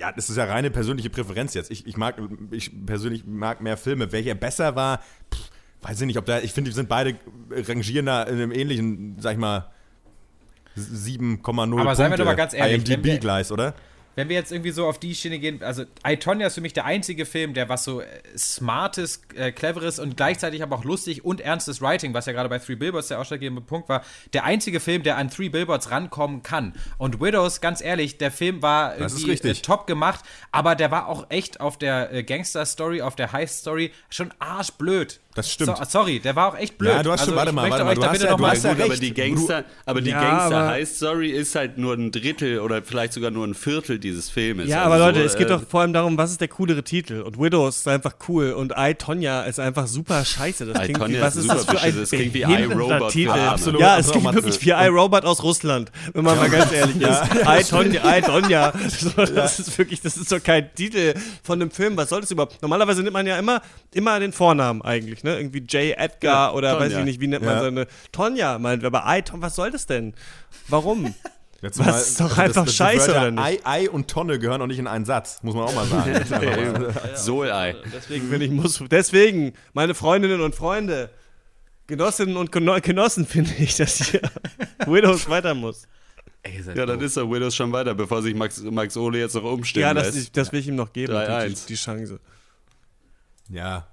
ja, 0.00 0.12
das 0.12 0.30
ist 0.30 0.36
ja 0.36 0.44
reine 0.44 0.70
persönliche 0.70 1.10
Präferenz 1.10 1.52
jetzt. 1.52 1.70
Ich, 1.70 1.86
ich 1.86 1.96
mag, 1.98 2.16
ich 2.50 2.70
persönlich 2.86 3.26
mag 3.26 3.60
mehr 3.60 3.76
Filme. 3.76 4.10
Welcher 4.12 4.34
besser 4.34 4.74
war, 4.74 5.00
pff, 5.32 5.50
weiß 5.82 6.00
ich 6.00 6.06
nicht, 6.06 6.18
ob 6.18 6.24
da, 6.24 6.38
ich 6.40 6.52
finde, 6.52 6.70
die 6.70 6.74
sind 6.74 6.88
beide 6.88 7.16
rangieren 7.50 8.06
da 8.06 8.22
in 8.22 8.34
einem 8.34 8.52
ähnlichen, 8.52 9.16
sag 9.20 9.32
ich 9.32 9.38
mal, 9.38 9.70
7,0 10.76 11.80
Aber 11.80 11.94
seien 11.94 12.06
wir 12.06 12.08
Punkte 12.08 12.16
doch 12.16 12.24
mal 12.24 12.34
ganz 12.34 12.54
ehrlich, 12.54 12.88
IMDb-Gleis, 12.88 13.52
oder? 13.52 13.74
Wenn 14.20 14.28
wir 14.28 14.36
jetzt 14.36 14.52
irgendwie 14.52 14.70
so 14.70 14.86
auf 14.86 14.98
die 14.98 15.14
Schiene 15.14 15.38
gehen, 15.38 15.62
also 15.62 15.84
I, 16.06 16.18
Tonya 16.18 16.48
ist 16.48 16.54
für 16.54 16.60
mich 16.60 16.74
der 16.74 16.84
einzige 16.84 17.24
Film, 17.24 17.54
der 17.54 17.70
was 17.70 17.84
so 17.84 18.02
äh, 18.02 18.06
smartes, 18.36 19.22
äh, 19.34 19.50
cleveres 19.50 19.98
und 19.98 20.18
gleichzeitig 20.18 20.62
aber 20.62 20.76
auch 20.76 20.84
lustig 20.84 21.24
und 21.24 21.40
ernstes 21.40 21.80
Writing, 21.80 22.12
was 22.12 22.26
ja 22.26 22.34
gerade 22.34 22.50
bei 22.50 22.58
Three 22.58 22.74
Billboards 22.74 23.08
der 23.08 23.18
ausschlaggebende 23.18 23.62
Punkt 23.62 23.88
war, 23.88 24.04
der 24.34 24.44
einzige 24.44 24.78
Film, 24.78 25.04
der 25.04 25.16
an 25.16 25.30
Three 25.30 25.48
Billboards 25.48 25.90
rankommen 25.90 26.42
kann. 26.42 26.74
Und 26.98 27.18
Widows, 27.18 27.62
ganz 27.62 27.80
ehrlich, 27.80 28.18
der 28.18 28.30
Film 28.30 28.60
war 28.60 28.98
irgendwie 28.98 29.24
äh, 29.24 29.30
richtig. 29.30 29.62
top 29.62 29.86
gemacht, 29.86 30.20
aber 30.52 30.74
der 30.74 30.90
war 30.90 31.08
auch 31.08 31.30
echt 31.30 31.60
auf 31.60 31.78
der 31.78 32.12
äh, 32.12 32.22
Gangster-Story, 32.22 33.00
auf 33.00 33.16
der 33.16 33.32
Heist-Story 33.32 33.90
schon 34.10 34.34
arschblöd. 34.38 35.18
Das 35.34 35.48
stimmt. 35.52 35.76
So, 35.76 35.84
sorry, 35.88 36.18
der 36.18 36.34
war 36.34 36.48
auch 36.48 36.58
echt 36.58 36.76
blöd. 36.76 36.92
Ja, 36.92 37.02
du 37.04 37.12
hast 37.12 37.20
schon- 37.20 37.28
also, 37.28 37.36
warte 37.36 37.50
ich 37.50 37.54
mal, 37.54 37.62
möchte 37.68 37.72
warte 37.72 37.84
mal, 37.84 37.90
euch 37.90 37.94
du 37.94 38.00
da 38.00 38.06
hast 38.08 38.12
bitte 38.14 38.24
ja- 38.24 38.36
du 38.36 38.42
mal 38.42 38.50
hast 38.50 38.64
ja 38.64 38.72
Gut, 38.74 38.82
aber 38.82 38.90
recht. 38.90 39.02
die 39.02 39.14
Gangster, 39.14 39.64
aber 39.86 40.00
die 40.00 40.10
Ja, 40.10 40.20
Gangster 40.20 40.56
aber- 40.56 40.68
Heist 40.70 40.96
Story 40.96 41.30
ist 41.30 41.54
halt 41.54 41.78
nur 41.78 41.94
ein 41.94 42.10
Drittel 42.10 42.58
oder 42.58 42.82
vielleicht 42.82 43.12
sogar 43.12 43.30
nur 43.30 43.46
ein 43.46 43.54
Viertel 43.54 44.00
dieses 44.00 44.28
Filmes. 44.28 44.68
Ja, 44.68 44.78
Also 44.82 44.94
aber 44.94 44.98
Leute, 44.98 45.20
so, 45.20 45.26
es 45.26 45.36
geht 45.36 45.46
äh, 45.46 45.50
doch 45.50 45.62
vor 45.68 45.82
allem 45.82 45.92
darum, 45.92 46.18
was 46.18 46.32
ist 46.32 46.40
der 46.40 46.48
coolere 46.48 46.82
Titel? 46.82 47.20
Und 47.22 47.38
Widows 47.38 47.76
ist 47.78 47.86
einfach 47.88 48.14
cool 48.28 48.50
und 48.52 48.72
I, 48.76 48.94
Tonya 48.94 49.42
ist 49.42 49.60
einfach 49.60 49.86
super 49.86 50.24
scheiße. 50.24 50.66
Das 50.66 50.76
I, 50.82 50.84
klingt 50.86 50.98
wie, 50.98 51.02
Tonya 51.04 51.20
was 51.22 51.36
ist 51.36 51.44
ist 51.44 51.54
das 51.54 51.64
für 51.64 51.80
ein. 51.80 51.96
Das 51.96 52.10
klingt 52.10 52.34
wie 52.34 52.42
iRobot 52.42 52.90
für 53.04 53.08
Titel? 53.12 53.30
Arme. 53.30 53.48
Absolut, 53.50 53.80
ja, 53.80 53.98
es 53.98 54.10
klingt 54.10 54.34
wirklich 54.34 54.66
wie 54.66 54.70
iRobot 54.70 55.24
aus 55.24 55.42
Russland, 55.44 55.92
wenn 56.12 56.24
man 56.24 56.36
mal 56.38 56.50
ganz 56.50 56.72
ehrlich 56.72 57.00
ist. 57.00 57.22
I, 57.46 57.62
Tonya, 57.70 58.18
I, 58.18 58.20
Tonya. 58.22 58.72
Das 59.34 59.60
ist 59.60 59.78
wirklich, 59.78 60.00
das 60.00 60.16
ist 60.16 60.32
doch 60.32 60.42
kein 60.42 60.74
Titel 60.74 61.14
von 61.44 61.60
einem 61.62 61.70
Film. 61.70 61.96
Was 61.96 62.08
soll 62.08 62.20
das 62.20 62.30
überhaupt? 62.32 62.60
Normalerweise 62.62 63.02
nimmt 63.02 63.12
man 63.12 63.26
ja 63.26 63.38
immer, 63.38 63.62
immer 63.94 64.18
den 64.18 64.32
Vornamen 64.32 64.82
eigentlich, 64.82 65.19
ne? 65.24 65.36
Irgendwie 65.38 65.60
J. 65.60 65.96
Edgar 65.98 66.48
Ja, 66.48 66.52
oder 66.52 66.78
weiß 66.78 66.88
Tonya. 66.92 66.98
ich 67.00 67.04
nicht, 67.04 67.20
wie 67.20 67.26
nennt 67.28 67.44
man 67.44 67.54
Ja. 67.56 67.60
seine 67.62 67.86
Tonja, 68.12 68.58
meint, 68.58 68.84
aber 68.84 69.04
I, 69.06 69.22
Ton, 69.22 69.40
was 69.42 69.54
soll 69.56 69.70
das 69.70 69.86
denn? 69.86 70.14
Warum? 70.68 71.14
Jetzt 71.62 71.78
Was 71.78 71.86
mal- 71.86 71.98
ist 72.00 72.20
doch 72.20 72.24
also 72.30 72.40
einfach 72.40 72.64
das, 72.64 72.64
das 72.64 72.74
scheiße, 72.76 73.08
Wörter 73.08 73.20
oder 73.20 73.30
nicht? 73.32 73.66
Ei, 73.66 73.82
Ei 73.82 73.90
und 73.90 74.08
Tonne 74.08 74.38
gehören 74.38 74.62
auch 74.62 74.66
nicht 74.66 74.78
in 74.78 74.86
einen 74.86 75.04
Satz, 75.04 75.42
muss 75.42 75.54
man 75.54 75.64
auch 75.64 75.74
mal 75.74 75.84
sagen. 75.86 76.12
Mal- 76.30 76.94
Solei. 77.16 77.76
Deswegen 77.94 78.30
finde 78.30 78.46
ich, 78.46 78.50
muss, 78.50 78.82
deswegen, 78.90 79.52
meine 79.74 79.94
Freundinnen 79.94 80.40
und 80.40 80.54
Freunde, 80.54 81.10
Genossinnen 81.86 82.36
und 82.38 82.50
Geno 82.50 82.78
Genossen, 82.80 83.26
finde 83.26 83.52
ich, 83.58 83.76
dass 83.76 83.96
hier 84.10 84.22
Widows 84.86 85.28
weiter 85.28 85.52
muss. 85.54 85.82
Ja, 86.74 86.86
dann 86.86 86.98
ist 87.02 87.18
der 87.18 87.30
Widows 87.30 87.54
schon 87.54 87.70
weiter, 87.72 87.94
bevor 87.94 88.22
sich 88.22 88.34
Max, 88.34 88.62
Max 88.62 88.96
Ole 88.96 89.18
jetzt 89.18 89.34
noch 89.34 89.42
umstimmen 89.42 89.82
Ja, 89.82 89.92
das, 89.92 90.06
lässt. 90.14 90.16
ich, 90.18 90.32
das 90.32 90.52
will 90.52 90.60
ich 90.60 90.68
ihm 90.68 90.76
noch 90.76 90.94
geben, 90.94 91.12
die, 91.12 91.18
3-1. 91.18 91.66
die 91.66 91.74
Chance. 91.74 92.20
Ja. 93.50 93.86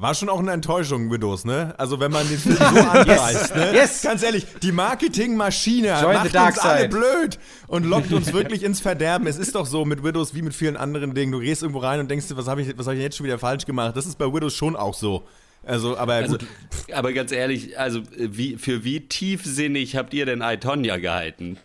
War 0.00 0.14
schon 0.14 0.28
auch 0.28 0.38
eine 0.38 0.52
Enttäuschung, 0.52 1.10
Widows, 1.10 1.44
ne? 1.44 1.74
Also 1.76 1.98
wenn 1.98 2.12
man 2.12 2.28
den 2.28 2.38
Film 2.38 2.56
so 2.56 2.64
anpreist, 2.64 3.54
ne? 3.54 3.72
Yes. 3.74 4.02
Ganz 4.02 4.22
ehrlich, 4.22 4.46
die 4.62 4.72
Marketingmaschine 4.72 5.98
Join 6.00 6.14
macht 6.14 6.34
uns 6.36 6.58
alle 6.58 6.88
blöd 6.88 7.38
und 7.66 7.84
lockt 7.84 8.12
uns 8.12 8.32
wirklich 8.32 8.62
ins 8.62 8.80
Verderben. 8.80 9.26
Es 9.26 9.38
ist 9.38 9.54
doch 9.54 9.66
so 9.66 9.84
mit 9.84 10.04
Widows 10.04 10.34
wie 10.34 10.42
mit 10.42 10.54
vielen 10.54 10.76
anderen 10.76 11.14
Dingen. 11.14 11.32
Du 11.32 11.40
gehst 11.40 11.62
irgendwo 11.62 11.80
rein 11.80 12.00
und 12.00 12.10
denkst 12.10 12.28
dir, 12.28 12.36
was 12.36 12.46
habe 12.46 12.62
ich, 12.62 12.78
was 12.78 12.86
hab 12.86 12.94
ich 12.94 13.00
jetzt 13.00 13.16
schon 13.16 13.26
wieder 13.26 13.38
falsch 13.38 13.66
gemacht? 13.66 13.96
Das 13.96 14.06
ist 14.06 14.18
bei 14.18 14.26
Widows 14.32 14.54
schon 14.54 14.76
auch 14.76 14.94
so. 14.94 15.24
Also, 15.64 15.96
aber 15.96 16.14
Also, 16.14 16.38
gut. 16.38 16.46
aber 16.92 17.12
ganz 17.12 17.32
ehrlich, 17.32 17.78
also 17.78 18.00
wie, 18.16 18.56
für 18.56 18.84
wie 18.84 19.00
tiefsinnig 19.08 19.96
habt 19.96 20.14
ihr 20.14 20.24
denn 20.24 20.42
I, 20.42 20.56
Tonya 20.58 20.96
gehalten? 20.96 21.58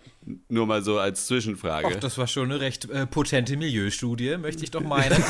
Nur 0.48 0.66
mal 0.68 0.82
so 0.84 1.00
als 1.00 1.28
Zwischenfrage. 1.28 1.88
Ach, 1.92 2.00
das 2.00 2.18
war 2.18 2.28
schon 2.28 2.46
eine 2.50 2.62
recht 2.62 2.90
äh, 2.90 3.06
potente 3.06 3.58
Milieustudie, 3.58 4.38
möchte 4.38 4.64
ich 4.64 4.72
doch 4.72 4.82
meinen. 4.82 5.22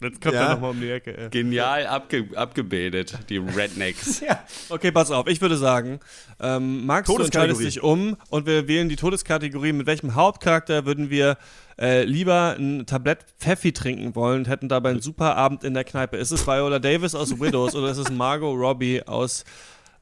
Jetzt 0.00 0.20
kommt 0.20 0.34
Ja. 0.34 0.42
er 0.42 0.48
nochmal 0.54 0.70
um 0.70 0.80
die 0.80 0.90
Ecke. 0.90 1.16
ey. 1.16 1.28
Genial 1.30 1.86
abge, 1.86 2.28
abgebildet, 2.36 3.18
die 3.28 3.38
Rednecks. 3.38 4.22
Okay, 4.70 4.92
pass 4.92 5.10
auf, 5.10 5.26
ich 5.26 5.40
würde 5.40 5.56
sagen, 5.56 5.98
ähm, 6.40 6.84
Max, 6.86 7.08
du 7.08 7.18
entscheidest 7.18 7.60
dich 7.60 7.82
um 7.82 8.16
und 8.30 8.46
wir 8.46 8.68
wählen 8.68 8.88
die 8.88 8.96
Todeskategorie. 8.96 9.72
Mit 9.72 9.86
welchem 9.86 10.14
Hauptcharakter 10.14 10.84
würden 10.86 11.10
wir 11.10 11.36
äh, 11.80 12.04
lieber 12.04 12.54
ein 12.58 12.86
Tablett 12.86 13.24
Pfeffi 13.38 13.72
trinken 13.72 14.14
wollen 14.14 14.40
und 14.40 14.48
hätten 14.48 14.68
dabei 14.68 14.90
einen 14.90 15.00
super 15.00 15.36
Abend 15.36 15.64
in 15.64 15.74
der 15.74 15.84
Kneipe? 15.84 16.16
Ist 16.16 16.30
es 16.30 16.46
Viola 16.46 16.78
Davis 16.78 17.14
aus 17.14 17.40
Widows 17.40 17.74
oder 17.74 17.90
ist 17.90 17.98
es 17.98 18.10
Margot 18.10 18.56
Robbie 18.56 19.02
aus 19.04 19.44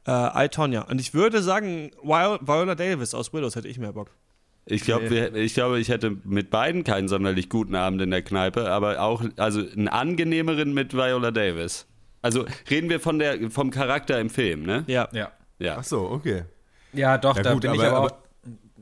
äh, 0.06 0.44
I, 0.44 0.48
Tonya? 0.48 0.82
Und 0.82 1.00
ich 1.00 1.14
würde 1.14 1.42
sagen, 1.42 1.90
Viola, 2.02 2.38
Viola 2.42 2.74
Davis 2.74 3.14
aus 3.14 3.32
Widows 3.32 3.56
hätte 3.56 3.68
ich 3.68 3.78
mehr 3.78 3.92
Bock. 3.92 4.10
Ich 4.68 4.82
glaube, 4.82 5.04
ich 5.34 5.54
glaube, 5.54 5.78
ich 5.78 5.88
hätte 5.88 6.16
mit 6.24 6.50
beiden 6.50 6.82
keinen 6.82 7.06
sonderlich 7.08 7.48
guten 7.48 7.76
Abend 7.76 8.02
in 8.02 8.10
der 8.10 8.22
Kneipe, 8.22 8.68
aber 8.68 9.00
auch, 9.00 9.22
also 9.36 9.60
einen 9.60 9.86
angenehmeren 9.88 10.74
mit 10.74 10.92
Viola 10.92 11.30
Davis. 11.30 11.86
Also 12.20 12.46
reden 12.68 12.90
wir 12.90 12.98
von 12.98 13.20
der, 13.20 13.50
vom 13.52 13.70
Charakter 13.70 14.20
im 14.20 14.28
Film, 14.28 14.64
ne? 14.64 14.82
Ja. 14.88 15.08
ja. 15.12 15.30
Ja. 15.60 15.76
Ach 15.78 15.84
so, 15.84 16.00
okay. 16.10 16.42
Ja, 16.92 17.16
doch, 17.16 17.36
Ja, 17.36 17.42
da 17.44 17.52
gut, 17.52 17.62
bin 17.62 17.74
ich 17.74 17.80
aber- 17.80 17.96
aber 17.96 18.06
auch. 18.12 18.16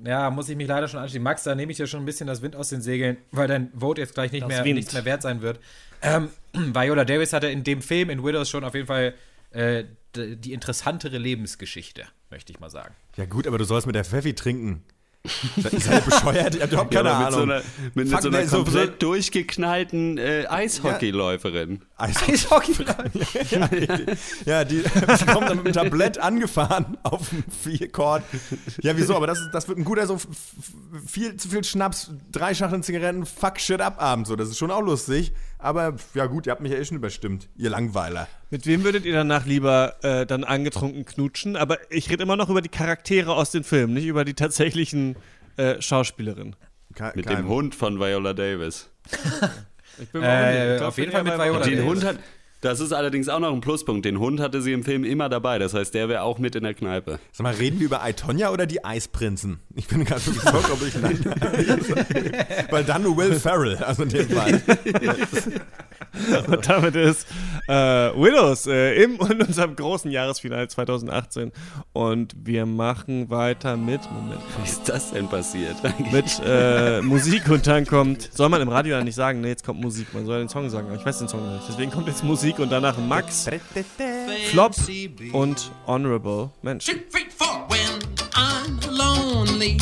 Ja, 0.06 0.28
muss 0.30 0.48
ich 0.48 0.56
mich 0.56 0.66
leider 0.68 0.88
schon 0.88 1.00
anschließen. 1.00 1.22
Max, 1.22 1.44
da 1.44 1.54
nehme 1.54 1.70
ich 1.72 1.78
ja 1.78 1.86
schon 1.86 2.00
ein 2.02 2.06
bisschen 2.06 2.26
das 2.26 2.42
Wind 2.42 2.56
aus 2.56 2.68
den 2.68 2.80
Segeln, 2.82 3.16
weil 3.30 3.46
dein 3.48 3.70
Vote 3.78 4.00
jetzt 4.00 4.14
gleich 4.14 4.32
nicht 4.32 4.46
mehr, 4.46 4.64
Wind. 4.64 4.74
nichts 4.76 4.92
mehr 4.92 5.04
wert 5.04 5.22
sein 5.22 5.40
wird. 5.40 5.60
Ähm, 6.02 6.28
Viola 6.52 7.04
Davis 7.04 7.32
hatte 7.32 7.46
in 7.48 7.62
dem 7.62 7.80
Film 7.80 8.10
in 8.10 8.24
Widows 8.24 8.48
schon 8.50 8.64
auf 8.64 8.74
jeden 8.74 8.86
Fall 8.86 9.14
äh, 9.50 9.84
die 10.16 10.52
interessantere 10.52 11.16
Lebensgeschichte, 11.18 12.04
möchte 12.30 12.52
ich 12.52 12.60
mal 12.60 12.70
sagen. 12.70 12.94
Ja 13.16 13.24
gut, 13.26 13.46
aber 13.46 13.56
du 13.58 13.64
sollst 13.64 13.86
mit 13.86 13.96
der 13.96 14.04
Pfeffi 14.04 14.34
trinken. 14.34 14.82
Das 15.56 15.72
ist 15.72 15.88
halt 15.88 16.04
bescheuert. 16.04 16.54
Ich 16.54 16.60
hab 16.60 16.70
überhaupt 16.70 16.92
keine 16.92 17.08
Ja, 17.08 17.18
mit 17.18 17.26
Ahnung. 17.28 17.38
so 17.38 17.42
einer, 17.44 17.62
mit 17.94 18.08
Fuck, 18.10 18.20
so 18.22 18.28
einer 18.28 18.38
nee, 18.40 18.46
so- 18.46 18.56
komplett 18.64 19.02
durchgeknallten 19.02 20.18
äh, 20.18 20.44
Eishockeyläuferin. 20.48 21.80
Eishockey. 21.96 22.74
ja, 23.50 23.68
die, 23.68 23.86
ja, 24.44 24.64
die, 24.64 24.82
die 24.82 25.24
kommt 25.26 25.48
dann 25.48 25.56
mit 25.58 25.66
dem 25.68 25.72
Tablett 25.72 26.18
angefahren 26.18 26.98
auf 27.04 27.30
dem 27.30 27.42
Viercourt. 27.62 28.22
Ja, 28.82 28.96
wieso? 28.98 29.16
Aber 29.16 29.26
das, 29.26 29.38
ist- 29.40 29.50
das 29.52 29.66
wird 29.66 29.78
ein 29.78 29.84
guter, 29.84 30.06
so 30.06 30.18
viel 31.06 31.36
zu 31.36 31.48
viel 31.48 31.64
Schnaps, 31.64 32.10
drei 32.30 32.52
Schachteln 32.54 32.82
Zigaretten, 32.82 33.24
fuck 33.24 33.58
shit 33.58 33.80
up 33.80 34.02
Abend. 34.02 34.26
So, 34.26 34.36
das 34.36 34.50
ist 34.50 34.58
schon 34.58 34.70
auch 34.70 34.82
lustig. 34.82 35.32
Aber 35.64 35.94
ja 36.14 36.26
gut, 36.26 36.46
ihr 36.46 36.50
habt 36.52 36.60
mich 36.60 36.72
ja 36.72 36.78
eh 36.78 36.84
schon 36.84 36.98
überstimmt, 36.98 37.48
ihr 37.56 37.70
Langweiler. 37.70 38.28
Mit 38.50 38.66
wem 38.66 38.84
würdet 38.84 39.04
ihr 39.06 39.14
danach 39.14 39.46
lieber 39.46 39.94
äh, 40.02 40.26
dann 40.26 40.44
angetrunken 40.44 41.04
knutschen? 41.06 41.56
Aber 41.56 41.78
ich 41.90 42.10
rede 42.10 42.22
immer 42.22 42.36
noch 42.36 42.50
über 42.50 42.60
die 42.60 42.68
Charaktere 42.68 43.34
aus 43.34 43.50
den 43.50 43.64
Filmen, 43.64 43.94
nicht 43.94 44.04
über 44.06 44.24
die 44.26 44.34
tatsächlichen 44.34 45.16
äh, 45.56 45.80
Schauspielerinnen. 45.80 46.54
Ke 46.94 47.12
Mit 47.14 47.26
kein- 47.26 47.36
dem 47.38 47.48
Hund 47.48 47.74
von 47.74 47.98
Viola 47.98 48.34
Davis. 48.34 48.90
Ich 50.02 50.08
bin 50.10 50.22
Äh, 50.24 50.72
ich 50.74 50.78
glaub, 50.78 50.88
auf 50.88 50.98
jeden 50.98 51.12
Fall 51.12 51.22
mit 51.22 51.34
Viola 51.34 51.60
Den 51.60 51.76
Davis. 51.78 51.84
Hund 51.88 52.04
hat, 52.04 52.18
das 52.64 52.80
ist 52.80 52.92
allerdings 52.92 53.28
auch 53.28 53.40
noch 53.40 53.52
ein 53.52 53.60
Pluspunkt. 53.60 54.06
Den 54.06 54.18
Hund 54.18 54.40
hatte 54.40 54.62
sie 54.62 54.72
im 54.72 54.84
Film 54.84 55.04
immer 55.04 55.28
dabei. 55.28 55.58
Das 55.58 55.74
heißt, 55.74 55.92
der 55.92 56.08
wäre 56.08 56.22
auch 56.22 56.38
mit 56.38 56.56
in 56.56 56.64
der 56.64 56.72
Kneipe. 56.72 57.18
Sag 57.30 57.44
mal, 57.44 57.54
reden 57.54 57.78
wir 57.78 57.86
über 57.86 58.02
Aitonia 58.02 58.50
oder 58.50 58.66
die 58.66 58.84
Eisprinzen? 58.84 59.60
Ich 59.74 59.86
bin 59.86 60.04
gerade 60.04 60.24
wirklich 60.24 60.42
vollkommen 60.42 60.80
durcheinander. 60.80 61.34
Weil 62.70 62.84
dann 62.84 63.02
nur 63.02 63.16
Will 63.16 63.34
Ferrell, 63.34 63.76
also 63.76 64.04
in 64.04 64.08
dem 64.08 64.28
Fall. 64.30 64.62
Und 66.46 66.68
damit 66.68 66.94
ist 66.94 67.26
äh, 67.66 67.72
Widows 67.72 68.66
äh, 68.66 69.02
im 69.02 69.18
in 69.30 69.42
unserem 69.42 69.74
großen 69.74 70.10
Jahresfinale 70.10 70.68
2018. 70.68 71.52
Und 71.92 72.34
wir 72.42 72.66
machen 72.66 73.30
weiter 73.30 73.76
mit, 73.76 74.00
Moment, 74.10 74.40
Wie 74.58 74.68
ist 74.68 74.88
das 74.88 75.10
denn 75.12 75.28
passiert? 75.28 75.76
mit 76.12 76.40
äh, 76.44 77.00
Musik 77.02 77.48
und 77.48 77.66
dann 77.66 77.86
kommt, 77.86 78.30
soll 78.32 78.48
man 78.48 78.62
im 78.62 78.68
Radio 78.68 78.96
ja 78.96 79.04
nicht 79.04 79.14
sagen, 79.14 79.40
ne, 79.40 79.48
jetzt 79.48 79.64
kommt 79.64 79.80
Musik, 79.80 80.14
man 80.14 80.24
soll 80.24 80.38
den 80.38 80.48
Song 80.48 80.70
sagen, 80.70 80.88
aber 80.88 80.96
ich 80.96 81.04
weiß 81.04 81.18
den 81.18 81.28
Song 81.28 81.52
nicht. 81.52 81.64
Deswegen 81.68 81.90
kommt 81.90 82.06
jetzt 82.06 82.22
Musik 82.22 82.53
und 82.58 82.70
danach 82.70 82.96
Max, 82.98 83.48
Flop 84.50 84.74
und 85.32 85.70
Honorable 85.86 86.50
Mensch. 86.62 86.86
Two, 86.86 86.98
three, 87.10 87.26
four. 87.28 87.66
When 87.68 88.00
I'm 88.34 88.78
lonely, 88.90 89.78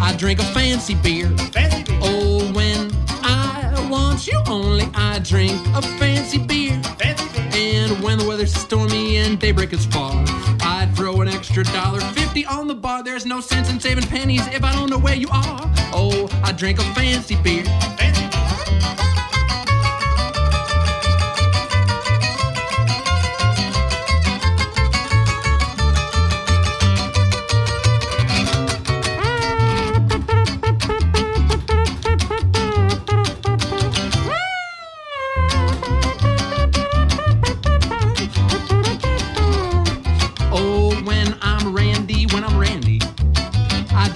I 0.00 0.14
drink 0.16 0.40
a 0.40 0.44
fancy 0.44 0.94
beer. 0.94 1.28
Fancy 1.52 1.84
beer. 1.84 1.98
Oh, 2.02 2.52
when 2.52 2.90
I 3.22 3.88
want 3.90 4.26
you 4.26 4.38
only, 4.48 4.88
I 4.94 5.18
drink 5.20 5.52
a 5.74 5.82
fancy 5.82 6.38
beer. 6.38 6.80
fancy 6.98 7.28
beer. 7.32 7.50
And 7.54 8.02
when 8.02 8.18
the 8.18 8.26
weather's 8.26 8.52
stormy 8.54 9.16
and 9.18 9.38
daybreak 9.38 9.72
is 9.72 9.86
far, 9.86 10.12
I'd 10.60 10.92
throw 10.94 11.20
an 11.20 11.28
extra 11.28 11.64
dollar 11.64 12.00
fifty 12.00 12.44
on 12.46 12.66
the 12.68 12.74
bar. 12.74 13.02
There's 13.02 13.26
no 13.26 13.40
sense 13.40 13.70
in 13.70 13.80
saving 13.80 14.04
pennies 14.04 14.46
if 14.48 14.62
I 14.64 14.72
don't 14.72 14.90
know 14.90 14.98
where 14.98 15.16
you 15.16 15.28
are. 15.30 15.60
Oh, 15.92 16.28
I 16.44 16.52
drink 16.52 16.78
a 16.78 16.84
fancy 16.94 17.36
beer. 17.42 17.64
Oh, 17.66 19.25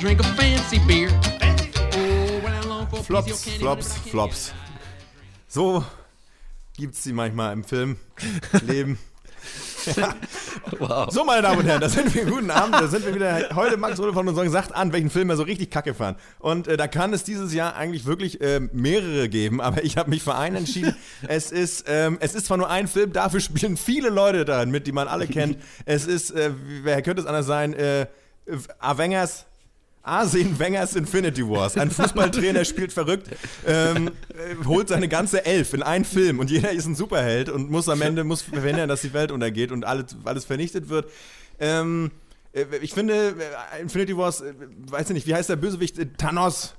drink 0.00 0.20
a 0.20 0.24
fancy 0.24 0.78
beer. 0.88 1.10
Oh, 1.12 2.40
when 2.42 2.52
I'm 2.54 2.68
long 2.68 2.86
for 2.86 3.02
Flops, 3.02 3.44
Flops, 3.58 3.98
Flops. 3.98 4.54
So 5.46 5.84
gibt's 6.74 7.02
sie 7.02 7.12
manchmal 7.12 7.52
im 7.52 7.64
Filmleben. 7.64 8.98
wow. 10.78 11.10
So, 11.10 11.24
meine 11.24 11.42
Damen 11.42 11.58
und 11.58 11.66
Herren, 11.66 11.82
da 11.82 11.88
sind 11.90 12.14
wir. 12.14 12.24
Guten 12.24 12.50
Abend, 12.50 12.76
da 12.76 12.88
sind 12.88 13.04
wir 13.04 13.14
wieder. 13.14 13.50
Heute 13.54 13.76
Max 13.76 13.98
Rode 13.98 14.14
von 14.14 14.26
uns 14.26 14.52
sagt 14.52 14.74
an, 14.74 14.92
welchen 14.94 15.10
Film 15.10 15.28
er 15.28 15.36
so 15.36 15.42
richtig 15.42 15.70
kacke 15.70 15.92
fand. 15.92 16.18
Und 16.38 16.66
äh, 16.66 16.78
da 16.78 16.86
kann 16.86 17.12
es 17.12 17.24
dieses 17.24 17.52
Jahr 17.52 17.76
eigentlich 17.76 18.06
wirklich 18.06 18.40
äh, 18.40 18.60
mehrere 18.72 19.28
geben, 19.28 19.60
aber 19.60 19.84
ich 19.84 19.98
habe 19.98 20.08
mich 20.08 20.22
für 20.22 20.34
einen 20.34 20.56
entschieden. 20.56 20.96
es, 21.28 21.52
ist, 21.52 21.84
ähm, 21.88 22.16
es 22.20 22.34
ist 22.34 22.46
zwar 22.46 22.56
nur 22.56 22.70
ein 22.70 22.88
Film, 22.88 23.12
dafür 23.12 23.40
spielen 23.40 23.76
viele 23.76 24.08
Leute 24.08 24.46
darin 24.46 24.70
mit, 24.70 24.86
die 24.86 24.92
man 24.92 25.08
alle 25.08 25.26
kennt. 25.26 25.58
Es 25.84 26.06
ist, 26.06 26.30
äh, 26.30 26.52
wer 26.82 27.02
könnte 27.02 27.20
es 27.20 27.26
anders 27.26 27.46
sein? 27.46 27.74
Äh, 27.74 28.06
Avengers 28.78 29.46
Arsene 30.02 30.58
Wengers 30.58 30.96
Infinity 30.96 31.46
Wars. 31.46 31.76
Ein 31.76 31.90
Fußballtrainer 31.90 32.64
spielt 32.64 32.92
verrückt, 32.92 33.28
ähm, 33.66 34.08
äh, 34.28 34.64
holt 34.64 34.88
seine 34.88 35.08
ganze 35.08 35.44
Elf 35.44 35.74
in 35.74 35.82
einen 35.82 36.04
Film 36.04 36.38
und 36.38 36.50
jeder 36.50 36.72
ist 36.72 36.86
ein 36.86 36.94
Superheld 36.94 37.48
und 37.48 37.70
muss 37.70 37.88
am 37.88 38.00
Ende 38.00 38.24
muss 38.24 38.42
verhindern, 38.42 38.88
dass 38.88 39.02
die 39.02 39.12
Welt 39.12 39.30
untergeht 39.30 39.72
und 39.72 39.84
alles, 39.84 40.16
alles 40.24 40.44
vernichtet 40.44 40.88
wird. 40.88 41.10
Ähm, 41.58 42.10
äh, 42.52 42.64
ich 42.80 42.92
finde, 42.92 43.34
äh, 43.76 43.80
Infinity 43.80 44.16
Wars, 44.16 44.42
weiß 44.88 45.08
ich 45.10 45.14
nicht, 45.14 45.26
wie 45.26 45.34
heißt 45.34 45.48
der 45.48 45.56
Bösewicht? 45.56 45.98
Thanos, 46.18 46.74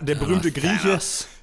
der 0.00 0.14
berühmte 0.16 0.50
Grieche. 0.50 0.98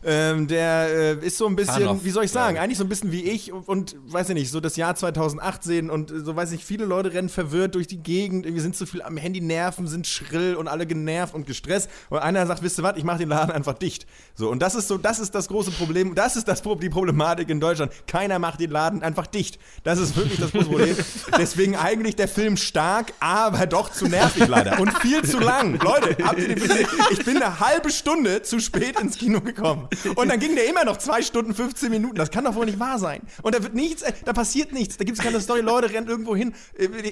Ähm, 0.07 0.47
der 0.47 1.17
äh, 1.21 1.25
ist 1.25 1.37
so 1.37 1.47
ein 1.47 1.55
bisschen, 1.55 1.83
Thanos. 1.83 2.03
wie 2.03 2.11
soll 2.11 2.25
ich 2.25 2.31
sagen, 2.31 2.57
ja. 2.57 2.61
eigentlich 2.61 2.77
so 2.77 2.83
ein 2.83 2.89
bisschen 2.89 3.11
wie 3.11 3.23
ich 3.23 3.51
und, 3.51 3.67
und, 3.67 3.95
weiß 4.05 4.29
ich 4.29 4.35
nicht, 4.35 4.51
so 4.51 4.59
das 4.59 4.75
Jahr 4.75 4.95
2018 4.95 5.89
und 5.89 6.13
so 6.15 6.35
weiß 6.35 6.51
ich, 6.51 6.63
viele 6.63 6.85
Leute 6.85 7.11
rennen 7.11 7.27
verwirrt 7.27 7.73
durch 7.73 7.87
die 7.87 7.97
Gegend, 7.97 8.45
wir 8.45 8.61
sind 8.61 8.75
zu 8.75 8.85
viel 8.85 9.01
am 9.01 9.17
Handy, 9.17 9.41
Nerven 9.41 9.87
sind 9.87 10.05
schrill 10.05 10.55
und 10.55 10.67
alle 10.67 10.85
genervt 10.85 11.33
und 11.33 11.47
gestresst 11.47 11.89
und 12.11 12.19
einer 12.19 12.45
sagt, 12.45 12.61
wisst 12.61 12.77
ihr 12.77 12.83
was, 12.83 12.97
ich 12.97 13.03
mache 13.03 13.17
den 13.17 13.29
Laden 13.29 13.51
einfach 13.51 13.73
dicht. 13.73 14.05
So, 14.35 14.51
und 14.51 14.59
das 14.59 14.75
ist 14.75 14.87
so, 14.87 14.99
das 14.99 15.17
ist 15.17 15.33
das 15.33 15.47
große 15.47 15.71
Problem, 15.71 16.13
das 16.13 16.35
ist 16.35 16.47
das, 16.47 16.61
die 16.61 16.89
Problematik 16.89 17.49
in 17.49 17.59
Deutschland. 17.59 17.91
Keiner 18.05 18.37
macht 18.37 18.59
den 18.59 18.69
Laden 18.69 19.01
einfach 19.01 19.25
dicht. 19.25 19.57
Das 19.83 19.97
ist 19.97 20.15
wirklich 20.15 20.39
das 20.39 20.51
große 20.51 20.65
Problem. 20.65 20.95
Deswegen 21.39 21.75
eigentlich 21.75 22.15
der 22.15 22.27
Film 22.27 22.57
stark, 22.57 23.13
aber 23.19 23.65
doch 23.65 23.91
zu 23.91 24.05
nervig 24.05 24.47
leider 24.47 24.79
und 24.79 24.95
viel 24.99 25.23
zu 25.23 25.39
lang. 25.39 25.79
Leute, 25.79 26.23
habt 26.23 26.37
ihr 26.37 26.49
den 26.49 26.59
gesehen? 26.59 26.87
Ich 27.09 27.25
bin 27.25 27.37
eine 27.37 27.59
halbe 27.59 27.89
Stunde 27.89 28.43
zu 28.43 28.59
spät 28.59 28.99
ins 28.99 29.17
Kino 29.17 29.41
gekommen. 29.41 29.87
Und 30.15 30.29
dann 30.29 30.39
ging 30.39 30.55
der 30.55 30.67
immer 30.67 30.85
noch 30.85 30.97
zwei 30.97 31.21
Stunden 31.21 31.53
15 31.53 31.89
Minuten. 31.89 32.15
Das 32.15 32.31
kann 32.31 32.45
doch 32.45 32.55
wohl 32.55 32.65
nicht 32.65 32.79
wahr 32.79 32.99
sein. 32.99 33.21
Und 33.41 33.55
da 33.55 33.63
wird 33.63 33.73
nichts, 33.73 34.01
äh, 34.01 34.13
da 34.23 34.33
passiert 34.33 34.71
nichts. 34.71 34.97
Da 34.97 35.03
gibt 35.03 35.17
es 35.17 35.23
keine 35.23 35.39
Story. 35.41 35.61
Leute 35.61 35.91
rennen 35.91 36.07
irgendwo 36.07 36.35
hin. 36.35 36.53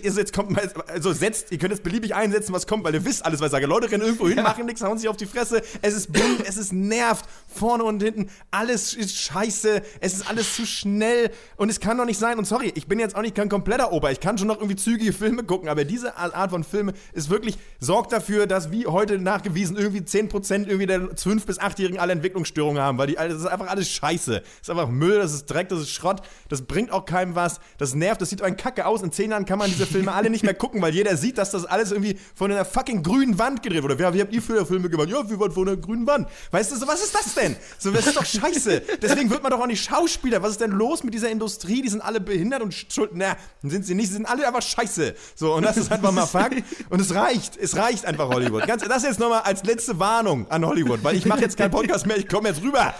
Also 0.03 0.19
jetzt 0.19 0.33
kommt 0.33 0.51
mal, 0.51 0.69
also 0.87 1.13
setzt, 1.13 1.51
ihr 1.51 1.57
könnt 1.57 1.73
es 1.73 1.81
beliebig 1.81 2.15
einsetzen, 2.15 2.53
was 2.53 2.67
kommt, 2.67 2.83
weil 2.83 2.93
ihr 2.93 3.05
wisst 3.05 3.25
alles, 3.25 3.39
was 3.39 3.47
ich 3.47 3.51
sage. 3.51 3.65
Leute 3.65 3.91
rennen 3.91 4.03
irgendwo 4.03 4.27
hin, 4.27 4.37
ja. 4.37 4.43
machen 4.43 4.65
nichts, 4.65 4.81
hauen 4.81 4.97
sich 4.97 5.07
auf 5.07 5.17
die 5.17 5.25
Fresse. 5.25 5.61
Es 5.81 5.93
ist 5.93 6.11
bunt, 6.11 6.47
es 6.47 6.57
ist 6.57 6.73
nervt. 6.73 7.25
Vorne 7.47 7.83
und 7.83 8.01
hinten. 8.01 8.29
Alles 8.51 8.93
ist 8.93 9.15
scheiße. 9.15 9.81
Es 9.99 10.13
ist 10.13 10.29
alles 10.29 10.55
zu 10.55 10.65
schnell. 10.65 11.31
Und 11.57 11.69
es 11.69 11.79
kann 11.79 11.97
doch 11.97 12.05
nicht 12.05 12.19
sein. 12.19 12.37
Und 12.37 12.45
sorry, 12.45 12.71
ich 12.75 12.87
bin 12.87 12.99
jetzt 12.99 13.15
auch 13.15 13.21
nicht 13.21 13.35
kein 13.35 13.49
kompletter 13.49 13.91
Ober. 13.91 14.11
Ich 14.11 14.19
kann 14.19 14.37
schon 14.37 14.47
noch 14.47 14.57
irgendwie 14.57 14.75
zügige 14.75 15.13
Filme 15.13 15.43
gucken. 15.43 15.69
Aber 15.69 15.85
diese 15.85 16.17
Art 16.17 16.51
von 16.51 16.63
Filme 16.63 16.93
ist 17.13 17.29
wirklich, 17.29 17.57
sorgt 17.79 18.11
dafür, 18.11 18.47
dass 18.47 18.71
wie 18.71 18.87
heute 18.87 19.17
nachgewiesen 19.19 19.77
irgendwie 19.77 20.01
10% 20.01 20.67
irgendwie 20.67 20.85
der 20.85 21.01
5- 21.01 21.45
bis 21.45 21.59
8-Jährigen 21.59 21.99
alle 21.99 22.13
Entwicklungsstörungen 22.13 22.72
haben, 22.79 22.97
weil 22.97 23.07
die, 23.07 23.15
das 23.15 23.33
ist 23.33 23.45
einfach 23.45 23.67
alles 23.67 23.89
Scheiße. 23.89 24.41
Das 24.41 24.61
ist 24.61 24.69
einfach 24.69 24.87
Müll, 24.87 25.19
das 25.19 25.33
ist 25.33 25.45
Dreck, 25.45 25.69
das 25.69 25.81
ist 25.81 25.91
Schrott, 25.91 26.21
das 26.49 26.63
bringt 26.63 26.91
auch 26.91 27.05
keinem 27.05 27.35
was, 27.35 27.59
das 27.77 27.93
nervt, 27.93 28.21
das 28.21 28.29
sieht 28.29 28.41
ein 28.41 28.57
Kacke 28.57 28.85
aus. 28.85 29.01
In 29.01 29.11
10 29.11 29.31
Jahren 29.31 29.45
kann 29.45 29.59
man 29.59 29.69
diese 29.69 29.85
Filme 29.85 30.13
alle 30.13 30.29
nicht 30.29 30.43
mehr 30.43 30.53
gucken, 30.53 30.81
weil 30.81 30.93
jeder 30.93 31.17
sieht, 31.17 31.37
dass 31.37 31.51
das 31.51 31.65
alles 31.65 31.91
irgendwie 31.91 32.17
von 32.35 32.51
einer 32.51 32.65
fucking 32.65 33.03
grünen 33.03 33.37
Wand 33.37 33.63
gedreht 33.63 33.83
wurde. 33.83 34.01
Ja, 34.01 34.13
wie 34.13 34.21
habt 34.21 34.33
ihr 34.33 34.41
für 34.41 34.65
Filme 34.65 34.89
gemacht? 34.89 35.09
Ja, 35.09 35.29
wir 35.29 35.39
waren 35.39 35.51
von 35.51 35.67
einer 35.67 35.77
grünen 35.77 36.07
Wand. 36.07 36.27
Weißt 36.51 36.71
du, 36.71 36.77
so, 36.77 36.87
was 36.87 37.03
ist 37.03 37.13
das 37.13 37.33
denn? 37.35 37.55
So, 37.77 37.91
das 37.91 38.07
ist 38.07 38.17
doch 38.17 38.25
scheiße. 38.25 38.81
Deswegen 39.01 39.29
wird 39.29 39.43
man 39.43 39.51
doch 39.51 39.59
auch 39.59 39.67
nicht 39.67 39.83
Schauspieler. 39.83 40.41
Was 40.41 40.51
ist 40.51 40.61
denn 40.61 40.71
los 40.71 41.03
mit 41.03 41.13
dieser 41.13 41.29
Industrie? 41.29 41.81
Die 41.81 41.89
sind 41.89 42.01
alle 42.01 42.19
behindert 42.19 42.61
und 42.61 42.73
schuld. 42.73 43.11
Na, 43.13 43.35
sind 43.61 43.85
sie 43.85 43.95
nicht, 43.95 44.07
sie 44.07 44.13
sind 44.13 44.25
alle 44.25 44.47
einfach 44.47 44.61
scheiße. 44.61 45.15
So, 45.35 45.53
und 45.53 45.63
das 45.63 45.77
ist 45.77 45.91
einfach 45.91 46.11
mal 46.11 46.25
Fakt. 46.25 46.63
Und 46.89 46.99
es 47.01 47.13
reicht. 47.13 47.57
Es 47.57 47.75
reicht 47.75 48.05
einfach 48.05 48.29
Hollywood. 48.29 48.65
Ganz, 48.65 48.83
das 48.83 49.03
jetzt 49.03 49.19
nochmal 49.19 49.41
als 49.41 49.63
letzte 49.63 49.99
Warnung 49.99 50.49
an 50.49 50.65
Hollywood, 50.65 51.03
weil 51.03 51.15
ich 51.15 51.25
mache 51.25 51.41
jetzt 51.41 51.57
keinen 51.57 51.71
Podcast 51.71 52.05
mehr, 52.05 52.17
ich 52.17 52.27
komme 52.27 52.49
jetzt 52.49 52.52
rüber. 52.61 52.93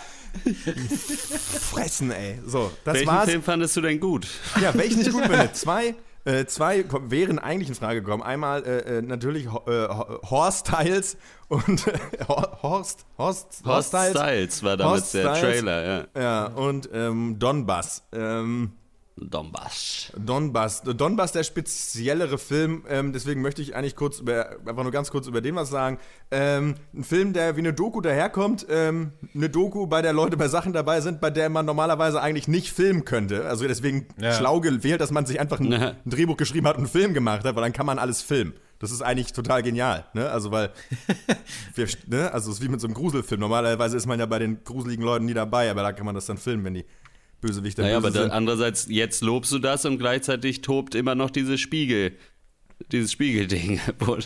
Fressen, 1.72 2.12
ey. 2.12 2.40
So, 2.46 2.72
das 2.84 2.96
Welchen 2.96 3.08
war's. 3.08 3.30
Film 3.30 3.44
fandest 3.44 3.76
du 3.78 3.82
denn 3.82 4.00
gut? 4.00 4.28
Ja, 4.60 4.74
welchen 4.74 5.02
ich 5.02 5.12
gut 5.12 5.24
finde. 5.26 5.52
Zwei, 5.54 5.96
äh, 6.26 6.46
zwei 6.46 6.86
wären 7.10 7.38
eigentlich 7.38 7.70
in 7.70 7.76
Frage 7.76 8.02
gekommen. 8.02 8.24
Einmal 8.24 8.64
äh, 8.64 8.98
äh 8.98 9.02
natürlich 9.02 9.46
äh, 9.46 9.88
Horst 10.30 10.68
Styles 10.68 11.18
und 11.50 11.86
äh, 11.88 11.94
Horst, 12.28 13.06
Horst, 13.18 13.62
Horst 13.66 13.90
Styles 13.90 14.64
war 14.64 14.78
damit 14.78 15.14
der 15.14 15.34
Trailer, 15.34 16.08
ja. 16.16 16.22
Ja, 16.22 16.46
und 16.46 16.90
ähm, 16.94 17.38
Donbass. 17.40 18.04
Ähm, 18.14 18.72
Donbass. 19.15 20.11
Donbass. 20.18 20.81
Donbass, 20.81 21.31
der 21.31 21.44
speziellere 21.44 22.40
Film, 22.40 22.84
ähm, 22.90 23.14
deswegen 23.14 23.41
möchte 23.41 23.61
ich 23.61 23.76
eigentlich 23.76 23.95
kurz 23.95 24.19
über, 24.19 24.57
einfach 24.65 24.84
nur 24.84 24.91
ganz 24.91 25.11
kurz 25.11 25.27
über 25.27 25.40
den 25.40 25.56
was 25.56 25.69
sagen. 25.69 25.99
Ähm, 26.31 26.76
ein 26.95 27.03
Film, 27.03 27.31
der 27.34 27.56
wie 27.56 27.60
eine 27.60 27.73
Doku 27.73 28.02
daherkommt, 28.02 28.65
ähm, 28.69 29.11
eine 29.35 29.49
Doku, 29.49 29.85
bei 29.85 30.02
der 30.02 30.14
Leute 30.14 30.35
bei 30.35 30.48
Sachen 30.48 30.73
dabei 30.73 30.99
sind, 31.02 31.22
bei 31.22 31.30
der 31.30 31.49
man 31.49 31.65
normalerweise 31.65 32.22
eigentlich 32.22 32.48
nicht 32.48 32.72
filmen 32.72 33.06
könnte. 33.06 33.45
Also 33.45 33.68
deswegen 33.68 34.07
ja. 34.19 34.34
schlau 34.34 34.60
gewählt, 34.61 34.99
dass 34.99 35.11
man 35.11 35.27
sich 35.27 35.40
einfach 35.40 35.60
ein, 35.60 35.72
ein, 35.72 35.95
Drehbuch 36.06 36.38
geschrieben 36.38 36.68
hat 36.68 36.77
und 36.77 36.84
einen 36.84 36.91
Film 36.91 37.14
gemacht 37.14 37.45
hat, 37.45 37.56
weil 37.56 37.64
dann 37.64 37.73
kann 37.73 37.85
man 37.85 37.99
alles 37.99 38.23
filmen. 38.23 38.53
Das 38.80 38.91
ist 38.91 39.03
eigentlich 39.03 39.31
total 39.31 39.64
genial, 39.64 40.06
ne? 40.14 40.30
Also 40.30 40.52
weil, 40.52 40.72
wir, 41.76 41.88
ne? 42.07 42.34
Also 42.34 42.49
es 42.52 42.57
ist 42.57 42.64
wie 42.64 42.68
mit 42.68 42.81
so 42.81 42.88
einem 42.88 42.95
Gruselfilm. 42.95 43.40
Normalerweise 43.40 43.95
ist 43.95 44.07
man 44.07 44.19
ja 44.19 44.26
bei 44.26 44.40
den 44.40 44.64
gruseligen 44.64 45.06
Leuten 45.06 45.26
nie 45.26 45.34
dabei, 45.34 45.69
aber 45.69 45.84
da 45.84 45.94
kann 45.94 46.06
man 46.06 46.15
das 46.15 46.26
dann 46.26 46.38
filmen, 46.38 46.65
wenn 46.65 46.73
die 46.73 46.85
Bösewicht 47.44 47.78
naja, 47.78 47.99
Böse 47.99 48.20
aber 48.20 48.30
da, 48.30 48.34
andererseits, 48.34 48.88
jetzt 48.90 49.22
lobst 49.22 49.52
du 49.52 49.60
das 49.60 49.86
und 49.86 49.99
gleichzeitig 49.99 50.61
tobt 50.61 50.95
immer 50.95 51.14
noch 51.14 51.30
dieses 51.30 51.60
Spiegel, 51.60 52.14
dieses 52.91 53.11
Spiegelding, 53.11 53.80
wo 53.99 54.18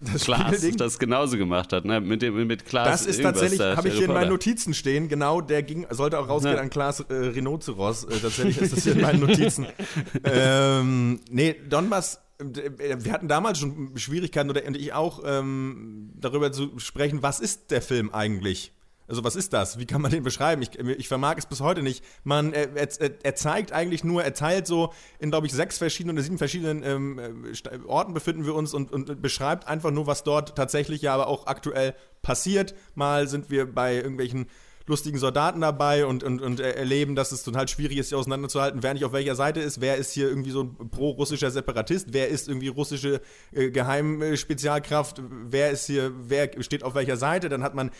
das 0.00 0.24
Klaas 0.24 0.66
das 0.76 0.98
genauso 0.98 1.36
gemacht 1.36 1.72
hat, 1.72 1.84
ne? 1.84 2.00
Mit, 2.00 2.22
dem, 2.22 2.46
mit 2.46 2.64
Klaas. 2.64 3.02
Das 3.02 3.06
ist 3.06 3.22
tatsächlich, 3.22 3.60
habe 3.60 3.88
ich 3.88 3.94
hier 3.94 4.06
in 4.06 4.12
meinen 4.12 4.30
Notizen 4.30 4.74
stehen, 4.74 5.08
genau, 5.08 5.40
der 5.40 5.62
ging, 5.62 5.86
sollte 5.90 6.18
auch 6.18 6.28
rausgehen 6.28 6.56
ja. 6.56 6.62
an 6.62 6.70
Klaas 6.70 7.00
äh, 7.00 7.14
Rhinoceros. 7.14 8.04
Äh, 8.04 8.18
tatsächlich 8.20 8.58
ist 8.58 8.76
das 8.76 8.84
hier 8.84 8.92
in 8.92 9.00
meinen 9.00 9.20
Notizen. 9.20 9.66
ähm, 10.24 11.20
nee, 11.30 11.56
Donbass 11.68 12.20
äh, 12.42 12.96
wir 12.98 13.12
hatten 13.12 13.28
damals 13.28 13.58
schon 13.58 13.96
Schwierigkeiten, 13.96 14.50
oder 14.50 14.64
und 14.66 14.76
ich 14.76 14.92
auch, 14.92 15.22
ähm, 15.24 16.10
darüber 16.14 16.52
zu 16.52 16.78
sprechen, 16.78 17.22
was 17.22 17.40
ist 17.40 17.70
der 17.70 17.82
Film 17.82 18.12
eigentlich? 18.12 18.72
Also 19.12 19.24
was 19.24 19.36
ist 19.36 19.52
das? 19.52 19.78
Wie 19.78 19.84
kann 19.84 20.00
man 20.00 20.10
den 20.10 20.22
beschreiben? 20.22 20.62
Ich, 20.62 20.78
ich 20.78 21.06
vermag 21.06 21.34
es 21.36 21.44
bis 21.44 21.60
heute 21.60 21.82
nicht. 21.82 22.02
Man, 22.24 22.54
er, 22.54 22.74
er, 22.74 22.88
er, 23.22 23.34
zeigt 23.34 23.70
eigentlich 23.70 24.04
nur, 24.04 24.24
er 24.24 24.32
teilt 24.32 24.66
so 24.66 24.94
in, 25.18 25.30
glaube 25.30 25.46
ich, 25.46 25.52
sechs 25.52 25.76
verschiedenen 25.76 26.16
oder 26.16 26.22
sieben 26.22 26.38
verschiedenen 26.38 26.82
ähm, 26.82 27.18
äh, 27.18 27.78
Orten 27.86 28.14
befinden 28.14 28.46
wir 28.46 28.54
uns 28.54 28.72
und, 28.72 28.90
und 28.90 29.20
beschreibt 29.20 29.68
einfach 29.68 29.90
nur, 29.90 30.06
was 30.06 30.24
dort 30.24 30.56
tatsächlich 30.56 31.02
ja 31.02 31.12
aber 31.12 31.26
auch 31.26 31.46
aktuell 31.46 31.94
passiert. 32.22 32.74
Mal 32.94 33.28
sind 33.28 33.50
wir 33.50 33.70
bei 33.70 33.96
irgendwelchen 33.96 34.46
lustigen 34.86 35.18
Soldaten 35.18 35.60
dabei 35.60 36.06
und, 36.06 36.24
und, 36.24 36.40
und 36.40 36.60
erleben, 36.60 37.14
dass 37.14 37.32
es 37.32 37.42
total 37.42 37.68
schwierig 37.68 37.98
ist, 37.98 38.08
sie 38.08 38.16
auseinanderzuhalten, 38.16 38.82
wer 38.82 38.94
nicht 38.94 39.04
auf 39.04 39.12
welcher 39.12 39.34
Seite 39.34 39.60
ist, 39.60 39.82
wer 39.82 39.96
ist 39.96 40.12
hier 40.12 40.26
irgendwie 40.26 40.52
so 40.52 40.62
ein 40.62 40.88
pro-russischer 40.90 41.50
Separatist, 41.50 42.08
wer 42.12 42.28
ist 42.28 42.48
irgendwie 42.48 42.68
russische 42.68 43.20
äh, 43.52 43.70
Geheimspezialkraft, 43.70 45.20
wer 45.50 45.70
ist 45.70 45.84
hier, 45.84 46.12
wer 46.16 46.50
steht 46.62 46.82
auf 46.82 46.94
welcher 46.94 47.18
Seite, 47.18 47.50
dann 47.50 47.62
hat 47.62 47.74
man 47.74 47.90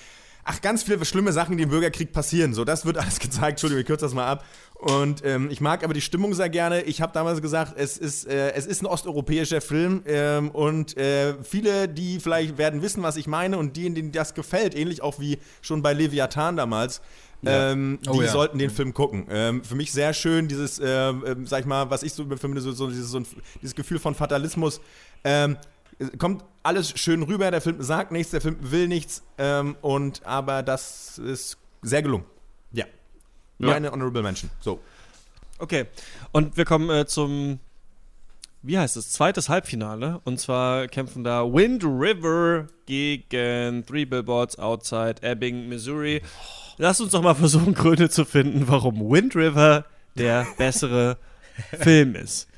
ach, 0.45 0.61
ganz 0.61 0.83
viele 0.83 1.05
schlimme 1.05 1.33
Sachen, 1.33 1.57
die 1.57 1.65
im 1.65 1.71
Bürgerkrieg 1.71 2.13
passieren. 2.13 2.55
So, 2.55 2.65
das 2.65 2.85
wird 2.85 2.99
alles 2.99 3.19
gezeigt. 3.19 3.53
Entschuldigung, 3.53 3.81
ich 3.81 3.87
kürze 3.87 4.05
das 4.05 4.15
mal 4.15 4.27
ab. 4.27 4.45
Und 4.75 5.25
ähm, 5.25 5.49
ich 5.51 5.61
mag 5.61 5.85
aber 5.85 5.95
die 5.95 6.01
Stimmung 6.01 6.35
sehr 6.35 6.49
gerne. 6.49 6.83
Ich 6.83 7.01
habe 7.01 7.13
damals 7.13 7.41
gesagt, 7.41 7.75
es 7.77 7.97
ist, 7.97 8.27
äh, 8.27 8.53
es 8.53 8.67
ist 8.67 8.83
ein 8.83 8.87
osteuropäischer 8.87 9.61
Film 9.61 10.03
ähm, 10.07 10.51
und 10.51 10.97
äh, 10.97 11.35
viele, 11.45 11.89
die 11.89 12.19
vielleicht 12.19 12.59
werden 12.59 12.83
wissen, 12.83 13.03
was 13.03 13.17
ich 13.17 13.29
meine 13.29 13.59
und 13.59 13.77
die, 13.77 13.89
denen 13.95 14.11
das 14.11 14.35
gefällt, 14.35 14.75
ähnlich 14.75 15.01
auch 15.01 15.21
wie 15.21 15.39
schon 15.61 15.83
bei 15.83 15.93
Leviathan 15.93 16.57
damals, 16.57 17.01
ja. 17.43 17.73
Ähm, 17.73 17.99
oh, 18.09 18.13
die 18.13 18.25
ja. 18.25 18.31
sollten 18.31 18.59
den 18.59 18.71
Film 18.71 18.95
gucken. 18.95 19.27
Ähm, 19.29 19.65
für 19.65 19.75
mich 19.75 19.93
sehr 19.93 20.15
schön, 20.15 20.47
dieses, 20.47 20.79
äh, 20.79 20.87
äh, 20.87 21.37
sag 21.45 21.61
ich 21.61 21.67
mal, 21.67 21.91
was 21.91 22.05
ich 22.05 22.13
so 22.13 22.25
finde, 22.37 22.61
so, 22.61 22.71
so, 22.73 22.89
dieses, 22.89 23.11
so 23.11 23.19
ein, 23.19 23.27
dieses 23.61 23.75
Gefühl 23.75 23.99
von 23.99 24.15
Fatalismus. 24.15 24.81
Ähm, 25.25 25.57
kommt 26.19 26.45
alles 26.63 26.99
schön 26.99 27.23
rüber, 27.23 27.51
der 27.51 27.61
Film 27.61 27.83
sagt 27.83 28.13
nichts, 28.13 28.31
der 28.31 28.41
Film 28.41 28.57
will 28.61 28.89
nichts, 28.89 29.23
ähm, 29.39 29.77
und 29.81 30.25
aber 30.25 30.63
das 30.63 31.19
ist 31.19 31.59
sehr 31.83 32.03
gelungen. 32.03 32.25
Ja. 32.73 32.85
ja. 33.59 33.69
Meine 33.69 33.91
Honorable 33.91 34.23
Mention. 34.23 34.51
So. 34.61 34.81
Okay. 35.59 35.87
Und 36.33 36.57
wir 36.57 36.65
kommen 36.65 36.91
äh, 36.91 37.07
zum, 37.07 37.59
wie 38.63 38.79
heißt 38.79 38.97
es, 38.97 39.13
zweites 39.13 39.49
Halbfinale. 39.49 40.21
Und 40.25 40.41
zwar 40.41 40.89
kämpfen 40.89 41.25
da 41.25 41.45
Wind 41.45 41.85
River 41.85 42.67
gegen 42.87 43.85
Three 43.87 44.05
Billboards 44.05 44.59
Outside 44.59 45.17
Ebbing, 45.23 45.69
Missouri. 45.69 46.23
Lass 46.79 47.01
uns 47.01 47.13
doch 47.13 47.23
mal 47.23 47.35
versuchen, 47.35 47.75
Gründe 47.75 48.11
zu 48.11 48.25
finden, 48.25 48.67
warum 48.67 49.11
Wind 49.11 49.37
River 49.37 49.85
der 50.15 50.47
bessere 50.59 51.19
Film 51.79 52.15
ist. 52.15 52.49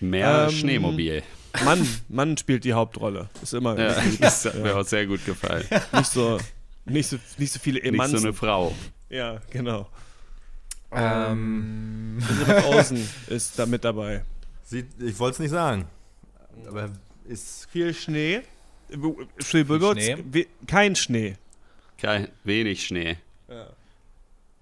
Mehr 0.00 0.48
ähm, 0.48 0.50
Schneemobil. 0.50 1.22
Mann, 1.64 1.86
Mann 2.08 2.36
spielt 2.36 2.64
die 2.64 2.72
Hauptrolle. 2.72 3.28
Ist 3.42 3.54
immer. 3.54 3.78
Ja, 3.78 3.94
das 4.20 4.44
hat 4.44 4.54
mir 4.56 4.76
auch 4.76 4.84
sehr 4.86 5.06
gut 5.06 5.24
gefallen. 5.26 5.64
Nicht 5.92 6.10
so, 6.10 6.38
nicht 6.84 7.08
so, 7.08 7.18
nicht 7.38 7.52
so 7.52 7.58
viele 7.58 7.82
Emanzen. 7.82 8.14
Nicht 8.14 8.22
so 8.22 8.28
eine 8.28 8.34
Frau. 8.36 8.74
Ja, 9.10 9.40
genau. 9.50 9.88
Ähm. 10.90 12.18
Elizabeth 12.28 12.64
Olsen 12.66 13.08
ist 13.28 13.58
da 13.58 13.66
mit 13.66 13.84
dabei. 13.84 14.24
Sieht, 14.64 14.86
ich 15.00 15.18
wollte 15.18 15.34
es 15.34 15.38
nicht 15.40 15.50
sagen. 15.50 15.86
Aber 16.66 16.90
ist. 17.26 17.68
Viel 17.70 17.94
Schnee. 17.94 18.42
Billboards, 18.88 20.04
Schnee? 20.04 20.46
kein 20.66 20.94
Schnee. 20.96 21.36
Kein, 21.98 22.28
wenig 22.44 22.86
Schnee. 22.86 23.16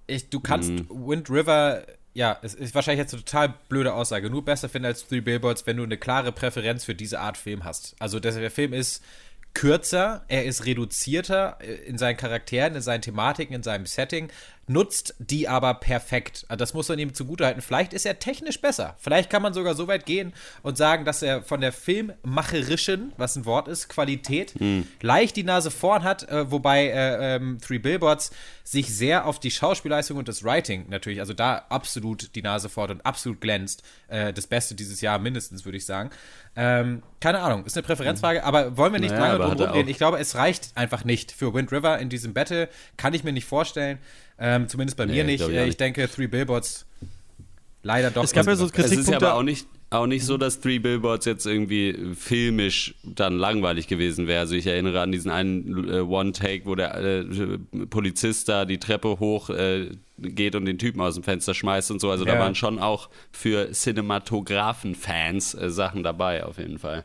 Ich, 0.07 0.29
du 0.29 0.39
kannst 0.41 0.71
Mhm. 0.71 0.87
Wind 0.89 1.31
River, 1.31 1.83
ja, 2.13 2.39
es 2.43 2.55
ist 2.55 2.75
wahrscheinlich 2.75 3.01
jetzt 3.01 3.15
eine 3.15 3.25
total 3.25 3.55
blöde 3.69 3.95
Aussage, 3.95 4.31
nur 4.31 4.45
besser 4.45 4.69
finden 4.69 4.87
als 4.87 5.07
Three 5.07 5.21
Billboards, 5.21 5.67
wenn 5.67 5.77
du 5.77 5.85
eine 5.85 5.97
klare 5.97 6.33
Präferenz 6.33 6.85
für 6.85 6.95
diese 6.95 7.21
Art 7.21 7.37
Film 7.37 7.65
hast. 7.65 7.95
Also 7.99 8.19
der 8.19 8.51
Film 8.51 8.73
ist 8.73 9.03
kürzer, 9.55 10.25
er 10.29 10.45
ist 10.45 10.65
reduzierter 10.65 11.59
äh, 11.61 11.75
in 11.87 11.99
seinen 11.99 12.17
Charakteren, 12.17 12.75
in 12.77 12.83
seinen 12.83 13.03
Thematiken, 13.03 13.55
in 13.55 13.63
seinem 13.63 13.87
Setting, 13.87 14.31
nutzt 14.71 15.15
die 15.19 15.49
aber 15.49 15.75
perfekt. 15.75 16.45
Also 16.49 16.59
das 16.59 16.75
muss 16.75 16.89
man 16.89 16.99
ihm 16.99 17.13
zugutehalten. 17.13 17.61
Vielleicht 17.61 17.93
ist 17.93 18.07
er 18.07 18.19
technisch 18.19 18.61
besser. 18.61 18.95
Vielleicht 18.99 19.29
kann 19.29 19.43
man 19.43 19.53
sogar 19.53 19.75
so 19.75 19.89
weit 19.89 20.07
gehen 20.07 20.33
und 20.63 20.77
sagen, 20.77 21.05
dass 21.05 21.23
er 21.23 21.43
von 21.43 21.61
der 21.61 21.73
filmmacherischen, 21.73 23.13
was 23.17 23.37
ein 23.37 23.45
Wort 23.47 23.67
ist, 23.69 23.89
Qualität, 23.89 24.55
leicht 25.03 25.37
die 25.37 25.43
Nase 25.43 25.71
vorn 25.71 26.05
hat, 26.05 26.29
äh, 26.29 26.51
wobei 26.51 26.87
äh, 26.87 27.37
ähm, 27.37 27.59
Three 27.61 27.79
Billboards 27.79 28.31
sich 28.63 28.95
sehr 28.95 29.27
auf 29.27 29.41
die 29.41 29.51
Schauspielleistung 29.51 30.17
und 30.17 30.29
das 30.29 30.45
Writing 30.45 30.87
natürlich, 30.89 31.19
also 31.19 31.35
da 31.35 31.67
absolut 31.69 32.37
die 32.37 32.43
Nase 32.43 32.69
vorn 32.69 32.93
und 32.93 33.07
absolut 33.07 33.41
glänzt. 33.41 33.83
Äh, 34.07 34.33
das 34.33 34.47
Beste 34.47 34.77
dieses 34.77 35.01
Jahr 35.01 35.19
mindestens, 35.19 35.65
würde 35.65 35.79
ich 35.79 35.85
sagen. 35.85 36.11
Ähm, 36.55 37.03
keine 37.21 37.41
Ahnung, 37.41 37.65
ist 37.65 37.77
eine 37.77 37.87
Präferenzfrage, 37.87 38.45
aber 38.45 38.77
wollen 38.77 38.93
wir 38.93 39.01
nicht 39.01 39.11
Naja, 39.11 39.37
lange 39.37 39.57
drum 39.57 39.67
rumgehen. 39.67 39.89
Ich 39.89 39.97
glaube, 39.97 40.19
es 40.19 40.37
reicht 40.37 40.71
einfach 40.77 41.05
nicht 41.05 41.33
für 41.33 41.53
Wind 41.53 41.73
River 41.73 41.99
in 41.99 42.09
diesem 42.09 42.33
Battle. 42.33 42.69
Kann 42.97 43.15
ich 43.15 43.25
mir 43.25 43.33
nicht 43.33 43.45
vorstellen. 43.45 43.99
Ähm, 44.41 44.69
zumindest 44.69 44.97
bei 44.97 45.05
Nee, 45.07 45.13
mir 45.13 45.25
nicht. 45.25 45.43
ich 45.43 45.49
Äh, 45.49 45.69
Ich 45.69 45.77
denke, 45.77 46.09
Three 46.09 46.27
Billboards 46.27 46.87
leider 47.83 48.11
doch. 48.11 48.25
Es 48.25 48.33
gab 48.33 48.47
ja 48.47 48.57
so 48.57 48.65
Es 48.67 48.71
ist 48.71 48.77
ja 48.79 48.87
Kritikpunkte. 48.89 49.27
aber 49.29 49.35
auch 49.37 49.43
nicht, 49.43 49.67
auch 49.91 50.07
nicht 50.07 50.25
so, 50.25 50.39
dass 50.39 50.61
Three 50.61 50.79
Billboards 50.79 51.27
jetzt 51.27 51.45
irgendwie 51.47 52.15
filmisch 52.15 52.95
dann 53.05 53.37
langweilig 53.37 53.87
gewesen 53.87 54.27
wäre. 54.27 54.41
Also 54.41 54.55
ich 54.55 54.67
erinnere 54.67 55.01
an 55.03 55.13
diesen 55.13 55.31
einen 55.31 55.89
äh, 55.89 56.01
One-Take, 56.01 56.65
wo 56.65 56.75
der 56.75 56.95
äh, 56.97 57.25
Polizist 57.91 58.49
da 58.49 58.65
die 58.65 58.79
Treppe 58.79 59.19
hoch 59.21 59.51
äh, 59.51 59.91
geht 60.19 60.55
und 60.55 60.65
den 60.65 60.79
Typen 60.79 61.01
aus 61.01 61.15
dem 61.15 61.23
Fenster 61.25 61.53
schmeißt 61.55 61.91
und 61.91 62.01
so. 62.01 62.11
Also 62.11 62.25
da 62.25 62.35
Ja. 62.35 62.41
waren 62.41 62.55
schon 62.55 62.79
auch 62.79 63.11
für 63.33 63.71
Cinematografen-Fans 63.73 65.55
äh, 65.55 65.71
Sachen 65.71 66.03
dabei, 66.03 66.45
auf 66.45 66.59
jeden 66.59 66.79
Fall. 66.79 67.05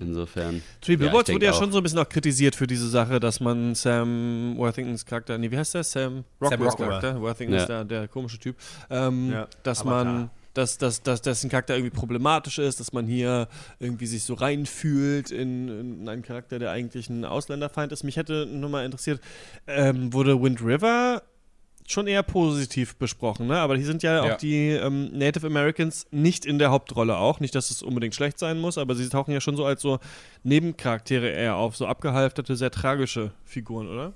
Insofern. 0.00 0.62
Three 0.80 0.92
ja, 0.92 0.98
Billboards 0.98 1.28
ich 1.28 1.34
wurde 1.34 1.46
ja 1.46 1.52
denk 1.52 1.60
schon 1.60 1.68
auch. 1.70 1.72
so 1.74 1.78
ein 1.78 1.82
bisschen 1.84 1.98
auch 2.00 2.08
kritisiert 2.08 2.54
für 2.56 2.66
diese 2.66 2.88
Sache, 2.88 3.20
dass 3.20 3.40
man 3.40 3.74
Sam 3.74 4.54
Worthingtons 4.56 5.06
Charakter, 5.06 5.38
nee, 5.38 5.50
wie 5.50 5.56
heißt 5.58 5.74
der? 5.74 5.84
Sam 5.84 6.24
Rockwells 6.40 6.72
Rockwell. 6.72 6.88
Charakter. 6.88 7.20
Worthington 7.20 7.54
Ja. 7.54 7.60
ist 7.62 7.68
der, 7.68 7.84
der 7.84 8.08
komische 8.08 8.38
Typ. 8.38 8.56
Ähm, 8.90 9.30
Ja, 9.30 9.46
dass 9.62 9.84
man, 9.84 10.30
dass, 10.52 10.78
dass, 10.78 11.02
dass 11.02 11.22
dessen 11.22 11.48
Charakter 11.50 11.76
irgendwie 11.76 11.96
problematisch 11.96 12.58
ist, 12.58 12.80
dass 12.80 12.92
man 12.92 13.06
hier 13.06 13.48
irgendwie 13.78 14.06
sich 14.06 14.24
so 14.24 14.34
reinfühlt 14.34 15.30
in, 15.30 15.68
in 16.02 16.08
einen 16.08 16.22
Charakter, 16.22 16.58
der 16.58 16.70
eigentlich 16.70 17.08
ein 17.08 17.24
Ausländerfeind 17.24 17.92
ist. 17.92 18.02
Mich 18.04 18.16
hätte 18.16 18.46
nur 18.46 18.70
mal 18.70 18.84
interessiert, 18.84 19.20
ähm, 19.66 20.12
wurde 20.12 20.40
Wind 20.40 20.60
River 20.62 21.22
schon 21.86 22.06
eher 22.06 22.22
positiv 22.22 22.96
besprochen, 22.96 23.46
ne? 23.46 23.58
Aber 23.58 23.76
hier 23.76 23.84
sind 23.86 24.02
ja, 24.02 24.24
Ja. 24.26 24.34
auch 24.34 24.38
die 24.38 24.70
ähm, 24.70 25.10
Native 25.12 25.46
Americans 25.46 26.06
nicht 26.10 26.46
in 26.46 26.58
der 26.58 26.70
Hauptrolle 26.70 27.16
auch. 27.16 27.40
Nicht, 27.40 27.54
dass 27.54 27.70
es 27.70 27.82
unbedingt 27.82 28.14
schlecht 28.14 28.38
sein 28.38 28.58
muss, 28.58 28.78
aber 28.78 28.94
sie 28.94 29.08
tauchen 29.08 29.32
ja 29.32 29.40
schon 29.40 29.56
so 29.56 29.64
als 29.66 29.82
so 29.82 29.98
Nebencharaktere 30.44 31.28
eher 31.28 31.56
auf, 31.56 31.76
so 31.76 31.86
abgehalfterte, 31.86 32.56
sehr 32.56 32.70
tragische 32.70 33.32
Figuren, 33.44 33.88
oder? 33.88 34.12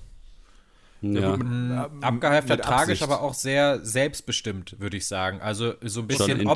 Ja. 1.01 1.37
Mm, 1.37 2.03
Abgehalftert 2.03 2.59
mit 2.59 2.67
tragisch, 2.67 3.01
Absicht. 3.01 3.03
aber 3.03 3.23
auch 3.23 3.35
sehr 3.35 3.85
selbstbestimmt, 3.85 4.81
würde 4.81 4.97
ich 4.97 5.07
sagen. 5.07 5.41
Also 5.41 5.75
so 5.83 6.01
ein 6.01 6.09
bisschen 6.09 6.41
integer, 6.41 6.51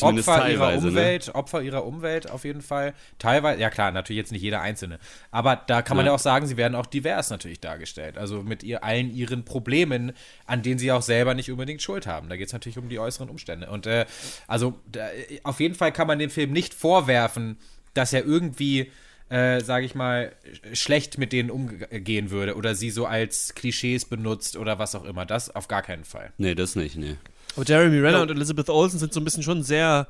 Opfer, 0.00 0.06
Opfer 0.06 0.50
ihrer 0.50 0.70
ne? 0.72 0.78
Umwelt, 0.78 1.34
Opfer 1.34 1.62
ihrer 1.62 1.84
Umwelt 1.84 2.30
auf 2.30 2.44
jeden 2.44 2.62
Fall. 2.62 2.94
Teilweise, 3.18 3.60
ja 3.60 3.70
klar, 3.70 3.92
natürlich 3.92 4.18
jetzt 4.18 4.32
nicht 4.32 4.42
jeder 4.42 4.60
Einzelne. 4.60 4.98
Aber 5.30 5.56
da 5.56 5.82
kann 5.82 5.96
man 5.96 6.06
Ja. 6.06 6.12
ja 6.12 6.16
auch 6.16 6.20
sagen, 6.20 6.46
sie 6.46 6.56
werden 6.56 6.74
auch 6.74 6.86
divers 6.86 7.30
natürlich 7.30 7.60
dargestellt. 7.60 8.18
Also 8.18 8.42
mit 8.42 8.62
ihr 8.64 8.82
allen 8.82 9.14
ihren 9.14 9.44
Problemen, 9.44 10.12
an 10.46 10.62
denen 10.62 10.78
sie 10.78 10.90
auch 10.90 11.02
selber 11.02 11.34
nicht 11.34 11.50
unbedingt 11.50 11.80
Schuld 11.82 12.06
haben. 12.06 12.28
Da 12.28 12.36
geht 12.36 12.48
es 12.48 12.52
natürlich 12.52 12.78
um 12.78 12.88
die 12.88 12.98
äußeren 12.98 13.28
Umstände. 13.30 13.70
Und 13.70 13.86
äh, 13.86 14.06
also 14.48 14.78
da, 14.90 15.06
auf 15.44 15.60
jeden 15.60 15.74
Fall 15.76 15.92
kann 15.92 16.06
man 16.08 16.18
dem 16.18 16.30
Film 16.30 16.50
nicht 16.52 16.74
vorwerfen, 16.74 17.58
dass 17.94 18.12
er 18.12 18.24
irgendwie 18.24 18.90
äh, 19.30 19.60
sage 19.60 19.84
ich 19.86 19.94
mal, 19.94 20.32
sch- 20.46 20.74
schlecht 20.76 21.18
mit 21.18 21.32
denen 21.32 21.50
umgehen 21.50 22.30
würde 22.30 22.56
oder 22.56 22.74
sie 22.74 22.90
so 22.90 23.06
als 23.06 23.54
Klischees 23.54 24.04
benutzt 24.06 24.56
oder 24.56 24.78
was 24.78 24.94
auch 24.94 25.04
immer. 25.04 25.26
Das 25.26 25.54
auf 25.54 25.68
gar 25.68 25.82
keinen 25.82 26.04
Fall. 26.04 26.32
Nee, 26.38 26.54
das 26.54 26.76
nicht, 26.76 26.96
nee. 26.96 27.16
Aber 27.56 27.64
Jeremy 27.66 27.98
Renner 27.98 28.22
und 28.22 28.30
Elizabeth 28.30 28.68
Olsen 28.70 28.98
sind 28.98 29.12
so 29.12 29.20
ein 29.20 29.24
bisschen 29.24 29.42
schon 29.42 29.62
sehr, 29.62 30.08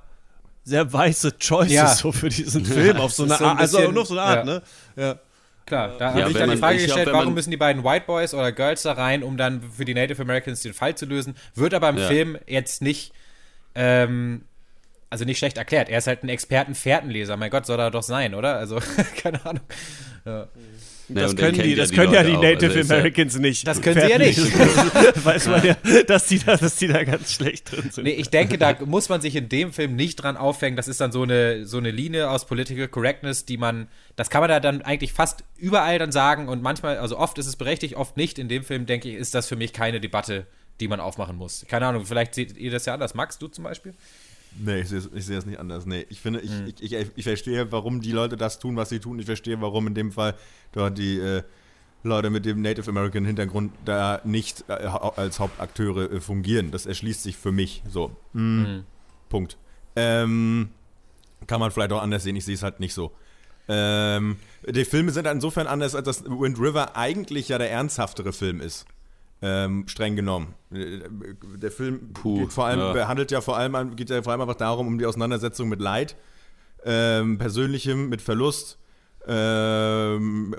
sehr 0.64 0.92
weiße 0.92 1.32
Choices 1.38 1.72
Ja. 1.72 1.88
so 1.94 2.12
für 2.12 2.28
diesen 2.28 2.64
Film 2.64 2.98
auf 2.98 3.12
so 3.12 3.22
eine 3.24 3.36
so 3.36 3.44
ein 3.44 3.50
Art, 3.50 3.60
also 3.60 3.78
bisschen- 3.78 3.94
nur 3.94 4.02
auf 4.02 4.08
so 4.08 4.14
eine 4.14 4.22
Art, 4.22 4.46
ja. 4.46 4.54
ne? 4.54 4.62
Ja. 4.96 5.18
Klar, 5.66 5.98
da 5.98 6.06
Ja, 6.16 6.22
habe 6.22 6.30
ich 6.30 6.36
dann 6.38 6.44
die 6.44 6.56
man- 6.56 6.58
Frage 6.58 6.76
ich 6.76 6.84
glaub, 6.84 6.96
gestellt, 6.96 7.06
wenn 7.08 7.14
warum 7.20 7.34
müssen 7.34 7.50
die 7.50 7.56
beiden 7.58 7.84
White 7.84 8.06
Boys 8.06 8.32
oder 8.32 8.52
Girls 8.52 8.82
da 8.82 8.92
rein, 8.92 9.22
um 9.22 9.36
dann 9.36 9.60
für 9.76 9.84
die 9.84 9.92
Native 9.94 10.22
Americans 10.22 10.62
den 10.62 10.72
Fall 10.72 10.94
zu 10.94 11.04
lösen. 11.04 11.36
Wird 11.54 11.74
aber 11.74 11.90
im 11.90 11.98
Ja. 11.98 12.08
Film 12.08 12.38
jetzt 12.46 12.80
nicht, 12.80 13.12
ähm, 13.74 14.42
also 15.10 15.24
nicht 15.24 15.38
schlecht 15.38 15.56
erklärt. 15.56 15.88
Er 15.88 15.98
ist 15.98 16.06
halt 16.06 16.22
ein 16.22 16.28
Experten-Fährtenleser. 16.28 17.36
Mein 17.36 17.50
Gott, 17.50 17.66
soll 17.66 17.78
er 17.80 17.90
doch 17.90 18.02
sein, 18.02 18.34
oder? 18.34 18.56
Also, 18.56 18.78
keine 19.16 19.44
Ahnung. 19.44 19.62
Ja. 20.24 20.48
Ja, 21.10 21.22
Das 21.22 21.36
können, 21.36 21.54
die, 21.54 21.60
kennt 21.62 21.70
ja 21.70 21.76
das 21.78 21.88
die 21.88 21.96
können 21.96 22.12
ja 22.12 22.22
die. 22.22 22.32
Native 22.36 22.66
Also 22.66 22.78
ist 22.80 22.90
ja- 22.90 22.96
Americans 22.96 23.38
nicht. 23.38 23.66
Das 23.66 23.80
können 23.80 23.98
sie 23.98 24.10
ja 24.10 24.18
nicht. 24.18 24.38
Weiß 25.24 25.46
man 25.46 25.64
ja, 25.66 25.74
dass 26.06 26.26
die, 26.26 26.38
da, 26.38 26.54
dass 26.58 26.76
die 26.76 26.86
da 26.88 27.02
ganz 27.02 27.32
schlecht 27.32 27.72
drin 27.72 27.88
sind. 27.90 28.04
Nee, 28.04 28.10
ich 28.10 28.28
denke, 28.28 28.58
da 28.58 28.76
muss 28.84 29.08
man 29.08 29.22
sich 29.22 29.34
in 29.34 29.48
dem 29.48 29.72
Film 29.72 29.96
nicht 29.96 30.16
dran 30.16 30.36
aufhängen. 30.36 30.76
Das 30.76 30.86
ist 30.86 31.00
dann 31.00 31.10
so 31.10 31.22
eine, 31.22 31.64
so 31.64 31.78
eine 31.78 31.90
Linie 31.92 32.28
aus 32.28 32.44
Political 32.44 32.88
Correctness, 32.88 33.46
die 33.46 33.56
man, 33.56 33.88
das 34.16 34.28
kann 34.28 34.42
man 34.42 34.50
da 34.50 34.60
dann 34.60 34.82
eigentlich 34.82 35.14
fast 35.14 35.44
überall 35.56 35.98
dann 35.98 36.12
sagen 36.12 36.46
und 36.46 36.62
manchmal, 36.62 36.98
also 36.98 37.16
oft 37.16 37.38
ist 37.38 37.46
es 37.46 37.56
berechtigt, 37.56 37.96
oft 37.96 38.18
nicht. 38.18 38.38
In 38.38 38.48
dem 38.50 38.62
Film, 38.62 38.84
denke 38.84 39.08
ich, 39.08 39.14
ist 39.14 39.34
das 39.34 39.48
für 39.48 39.56
mich 39.56 39.72
keine 39.72 40.00
Debatte, 40.00 40.46
die 40.80 40.88
man 40.88 41.00
aufmachen 41.00 41.36
muss. 41.36 41.64
Keine 41.70 41.86
Ahnung, 41.86 42.04
vielleicht 42.04 42.34
seht 42.34 42.54
ihr 42.58 42.70
das 42.70 42.84
ja 42.84 42.92
anders. 42.92 43.14
Max, 43.14 43.38
du 43.38 43.48
zum 43.48 43.64
Beispiel? 43.64 43.94
Nee, 44.56 44.80
ich 44.80 44.88
sehe 44.88 44.98
es 44.98 45.08
ich 45.12 45.24
sehe 45.26 45.38
es 45.38 45.46
nicht 45.46 45.58
anders. 45.60 45.86
Nee, 45.86 46.06
ich 46.08 46.20
finde, 46.20 46.40
ich, 46.40 46.50
Hm. 46.50 46.66
ich, 46.80 46.92
ich, 46.92 47.10
ich 47.16 47.24
verstehe, 47.24 47.70
warum 47.72 48.00
die 48.00 48.12
Leute 48.12 48.36
das 48.36 48.58
tun, 48.58 48.76
was 48.76 48.88
sie 48.88 49.00
tun. 49.00 49.18
Ich 49.18 49.26
verstehe, 49.26 49.60
warum 49.60 49.86
in 49.86 49.94
dem 49.94 50.12
Fall 50.12 50.34
dort 50.72 50.98
die 50.98 51.18
äh, 51.18 51.42
Leute 52.02 52.30
mit 52.30 52.44
dem 52.44 52.62
Native 52.62 52.88
American 52.90 53.24
Hintergrund 53.24 53.72
da 53.84 54.20
nicht 54.24 54.64
äh, 54.68 54.72
als 54.72 55.38
Hauptakteure 55.40 56.10
äh, 56.12 56.20
fungieren. 56.20 56.70
Das 56.70 56.86
erschließt 56.86 57.22
sich 57.22 57.36
für 57.36 57.52
mich 57.52 57.82
so. 57.88 58.10
Mm, 58.32 58.64
Hm. 58.64 58.84
Punkt. 59.28 59.56
Ähm, 59.96 60.70
kann 61.46 61.60
man 61.60 61.70
vielleicht 61.70 61.92
auch 61.92 62.02
anders 62.02 62.22
sehen. 62.22 62.36
Ich 62.36 62.44
sehe 62.44 62.54
es 62.54 62.62
halt 62.62 62.80
nicht 62.80 62.94
so. 62.94 63.12
Ähm, 63.68 64.36
die 64.66 64.84
Filme 64.84 65.10
sind 65.12 65.26
insofern 65.26 65.66
anders, 65.66 65.94
als 65.94 66.04
dass 66.06 66.24
Wind 66.24 66.58
River 66.58 66.96
eigentlich 66.96 67.48
ja 67.48 67.58
der 67.58 67.70
ernsthaftere 67.70 68.32
Film 68.32 68.60
ist. 68.60 68.86
Ähm, 69.40 69.86
streng 69.86 70.16
genommen. 70.16 70.54
Der 70.70 71.70
Film 71.70 72.12
Puh, 72.12 72.40
geht 72.40 72.52
vor 72.52 72.66
allem, 72.66 72.80
ja. 72.80 72.92
behandelt 72.92 73.30
ja 73.30 73.40
vor 73.40 73.56
allem, 73.56 73.94
geht 73.94 74.10
ja 74.10 74.22
vor 74.22 74.32
allem 74.32 74.40
einfach 74.40 74.56
darum, 74.56 74.88
um 74.88 74.98
die 74.98 75.06
Auseinandersetzung 75.06 75.68
mit 75.68 75.80
Leid, 75.80 76.16
ähm, 76.84 77.38
Persönlichem, 77.38 78.08
mit 78.08 78.20
Verlust. 78.20 78.78
Ähm, 79.30 80.54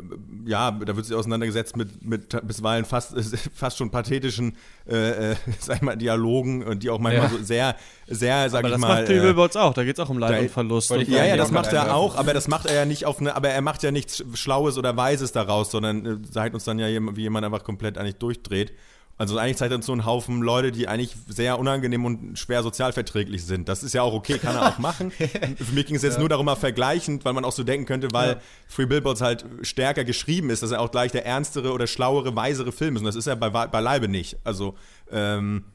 ja, 0.46 0.70
da 0.70 0.96
wird 0.96 1.06
sich 1.06 1.16
auseinandergesetzt 1.16 1.76
mit, 1.76 2.06
mit 2.06 2.48
bisweilen 2.48 2.86
fast, 2.86 3.16
fast 3.56 3.78
schon 3.78 3.90
pathetischen, 3.90 4.56
äh, 4.88 5.32
äh, 5.32 5.36
sag 5.60 5.78
ich 5.78 5.82
mal, 5.82 5.96
Dialogen, 5.98 6.64
und 6.64 6.84
die 6.84 6.91
auch 6.91 7.00
manchmal 7.00 7.32
Ja. 7.32 7.38
so 7.38 7.44
sehr, 7.44 7.76
sehr, 8.08 8.50
sag 8.50 8.60
aber 8.60 8.68
ich 8.68 8.74
das 8.74 8.82
mal. 8.82 8.96
macht 9.02 9.06
Three 9.08 9.16
äh, 9.18 9.60
auch, 9.60 9.74
da 9.74 9.84
geht 9.84 9.98
es 9.98 10.00
auch 10.00 10.10
um 10.10 10.20
Leid 10.20 10.41
und 10.41 10.52
Verlust. 10.52 10.91
Und 10.91 11.08
ja, 11.08 11.26
Ja, 11.26 11.36
das 11.36 11.52
macht 11.52 11.74
er 11.74 11.96
auch, 11.96 12.16
aber 12.16 12.34
das 12.34 12.48
macht 12.48 12.68
er 12.68 12.76
ja 12.76 12.86
nicht 12.86 13.06
auf 13.06 13.20
eine, 13.20 13.36
aber 13.36 13.50
er 13.50 13.62
macht 13.62 13.82
ja 13.82 13.90
nichts 13.90 14.24
Schlaues 14.36 14.78
oder 14.78 14.96
Weises 14.96 15.32
daraus, 15.32 15.72
sondern 15.72 16.06
äh, 16.06 16.22
zeigt 16.30 16.54
uns 16.54 16.64
dann 16.64 16.78
ja, 16.78 16.88
wie 16.88 17.22
jemand 17.22 17.46
einfach 17.46 17.64
komplett 17.64 17.98
eigentlich 17.98 18.16
durchdreht. 18.18 18.74
Also 19.20 19.38
eigentlich 19.38 19.58
zeigt 19.58 19.74
er 19.74 19.76
uns 19.76 19.86
so 19.86 19.91
einen 19.91 20.06
Haufen 20.06 20.41
Leute, 20.41 20.72
die 20.72 20.88
eigentlich 20.88 21.14
sehr 21.28 21.60
unangenehm 21.60 22.06
und 22.06 22.40
schwer 22.40 22.64
sozialverträglich 22.64 23.46
sind. 23.46 23.68
Das 23.68 23.84
ist 23.84 23.91
ja 23.91 24.02
auch 24.02 24.14
okay, 24.14 24.38
kann 24.38 24.56
er 24.56 24.70
auch 24.70 24.78
machen. 24.80 25.12
Für 25.12 25.74
mich 25.74 25.88
ging 25.88 25.98
es 25.98 26.04
jetzt 26.04 26.20
nur 26.20 26.30
darum, 26.30 26.46
mal 26.46 26.56
vergleichend, 26.56 27.26
weil 27.26 27.34
man 27.34 27.44
auch 27.44 27.52
so 27.52 27.64
denken 27.64 27.86
könnte, 27.86 28.08
weil 28.14 28.40
Free 28.70 28.86
Billboards 28.86 29.20
halt 29.20 29.46
stärker 29.62 30.06
geschrieben 30.06 30.50
ist, 30.50 30.64
dass 30.64 30.72
er 30.72 30.80
auch 30.80 30.90
gleich 30.90 31.12
der 31.12 31.26
ernstere 31.26 31.74
oder 31.74 31.86
schlauere, 31.86 32.34
weisere 32.34 32.72
Film 32.72 32.96
ist. 32.96 33.02
Und 33.02 33.08
das 33.08 33.18
ist 33.18 33.28
er 33.28 33.36
bei, 33.36 33.50
beileibe 33.50 34.08
nicht. 34.08 34.38
Also, 34.46 34.78
ähm, 35.12 35.66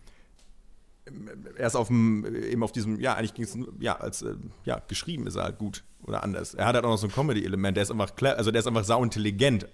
er 1.59 1.67
ist 1.67 1.77
auf 1.77 1.89
dem, 1.89 2.25
eben 2.25 2.63
auf 2.63 2.73
diesem, 2.73 2.99
ja, 2.99 3.13
eigentlich 3.13 3.35
ging 3.35 3.45
es, 3.45 3.59
ja, 3.79 3.97
als, 3.97 4.23
äh, 4.23 4.37
ja, 4.65 4.81
geschrieben 4.89 5.27
ist 5.27 5.37
er 5.37 5.45
halt 5.45 5.59
gut 5.59 5.85
oder 6.07 6.23
anders. 6.23 6.55
Er 6.55 6.65
hat 6.65 6.77
halt 6.77 6.87
auch 6.87 6.91
noch 6.93 6.97
so 6.97 7.09
ein 7.09 7.13
Comedy-Element, 7.13 7.77
der 7.77 7.83
ist 7.83 7.91
einfach 7.91 8.11
also 8.23 8.51
der 8.51 8.61
ist 8.61 8.67
einfach 8.67 8.85
sauintelligent. 8.85 9.69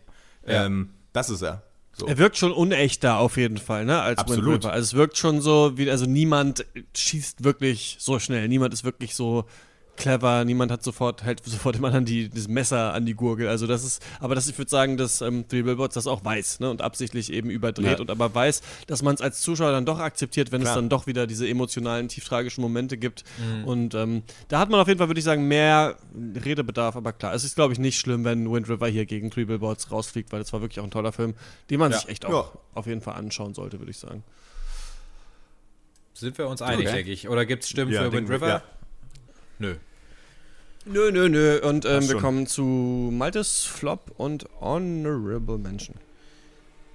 Ja. 0.45 0.67
Ähm, 0.67 0.91
das 1.13 1.31
ist 1.31 1.43
er. 1.43 1.63
So. 2.01 2.07
Er 2.07 2.19
wirkt 2.19 2.39
schon 2.39 2.53
unechter 2.53 3.19
auf 3.19 3.37
jeden 3.37 3.59
Fall, 3.59 3.85
ne? 3.85 4.01
Als 4.01 4.19
Absolut. 4.19 4.65
Also 4.65 4.83
es 4.83 4.95
wirkt 4.95 5.19
schon 5.19 5.41
so, 5.43 5.77
wie, 5.77 5.91
also 5.91 6.07
niemand 6.07 6.65
schießt 6.97 7.45
wirklich 7.45 7.97
so 8.01 8.19
schnell, 8.19 8.49
niemand 8.49 8.73
ist 8.73 8.85
wirklich 8.85 9.15
so 9.15 9.45
clever, 10.01 10.45
niemand 10.45 10.73
hat 10.73 10.83
sofort, 10.83 11.23
hält 11.23 11.45
sofort 11.45 11.77
immer 11.77 11.91
dann 11.93 12.05
die, 12.05 12.29
das 12.29 12.49
Messer 12.49 12.93
an 12.93 13.07
die 13.07 13.15
Gurgel. 13.15 13.47
Also 13.49 13.69
das 13.69 13.85
ist, 13.85 14.03
aber 14.19 14.35
das, 14.35 14.49
ich 14.49 14.59
würde 14.59 14.69
sagen, 14.71 14.97
dass 14.97 15.21
ähm, 15.21 15.47
Three 15.49 15.63
Billboards 15.63 15.95
das 15.95 16.09
auch 16.09 16.25
weiß, 16.25 16.59
ne? 16.59 16.69
Und 16.71 16.83
absichtlich 16.83 17.33
eben 17.33 17.51
überdreht 17.51 17.87
Ja. 17.87 17.99
und 18.01 18.11
aber 18.11 18.35
weiß, 18.35 18.63
dass 18.89 19.03
man 19.03 19.15
es 19.15 19.21
als 19.21 19.41
Zuschauer 19.41 19.71
dann 19.71 19.87
doch 19.87 20.01
akzeptiert, 20.01 20.51
wenn 20.51 20.63
Klar. 20.63 20.73
es 20.73 20.77
dann 20.77 20.89
doch 20.89 21.07
wieder 21.07 21.27
diese 21.29 21.47
emotionalen, 21.49 22.09
tief 22.09 22.25
tragischen 22.25 22.63
Momente 22.63 22.97
gibt. 22.97 23.23
Mhm. 23.39 23.65
Und 23.65 23.95
ähm, 23.95 24.23
da 24.49 24.59
hat 24.59 24.71
man 24.71 24.81
auf 24.81 24.89
jeden 24.89 24.99
Fall, 24.99 25.09
würde 25.09 25.21
ich 25.21 25.25
sagen, 25.25 25.47
mehr 25.47 25.97
Redebedarf, 26.45 26.97
aber 26.97 27.13
klar, 27.13 27.35
es 27.35 27.45
ist, 27.45 27.55
glaube 27.55 27.73
ich, 27.73 27.79
nicht 27.79 27.99
schlimm, 28.01 28.25
wenn 28.25 28.51
Wind 28.51 28.69
River 28.69 28.89
hier 28.89 29.07
gegen 29.07 29.31
Three 29.31 29.45
Billboards 29.45 29.91
rausfliegt, 29.93 30.33
weil 30.33 30.41
es 30.41 30.53
war 30.53 30.61
wirklich 30.63 30.81
auch 30.81 30.85
ein 30.85 30.91
toller 30.91 31.13
Film, 31.13 31.35
den 31.71 31.79
man 31.79 31.93
Ja. 31.93 31.99
sich 31.99 32.09
echt 32.09 32.25
auch 32.27 32.55
Ja. 32.55 32.61
auf 32.75 32.87
jeden 32.87 33.03
Fall 33.03 33.15
anschauen 33.15 33.55
sollte, 33.55 33.79
würde 33.79 33.91
ich 33.91 33.99
sagen. 33.99 34.25
Sind 36.15 36.37
wir 36.39 36.49
uns 36.49 36.61
einig, 36.61 36.87
Okay. 36.87 36.97
denke 36.97 37.13
ich. 37.13 37.29
Oder 37.29 37.47
gibt 37.47 37.63
es 37.65 37.71
Stimmen 37.71 37.93
Ja, 37.93 38.03
für 38.03 38.13
Wind 38.13 38.29
River? 38.29 38.49
ja. 38.49 38.63
Nö. 39.59 39.75
Nö, 40.85 41.11
nö, 41.11 41.29
nö. 41.29 41.61
Und 41.61 41.85
ähm, 41.85 42.09
wir 42.09 42.17
kommen 42.17 42.47
zu 42.47 42.63
Maltes 42.63 43.65
Flop 43.65 44.13
und 44.17 44.47
Honorable 44.61 45.59
Mention. 45.59 45.97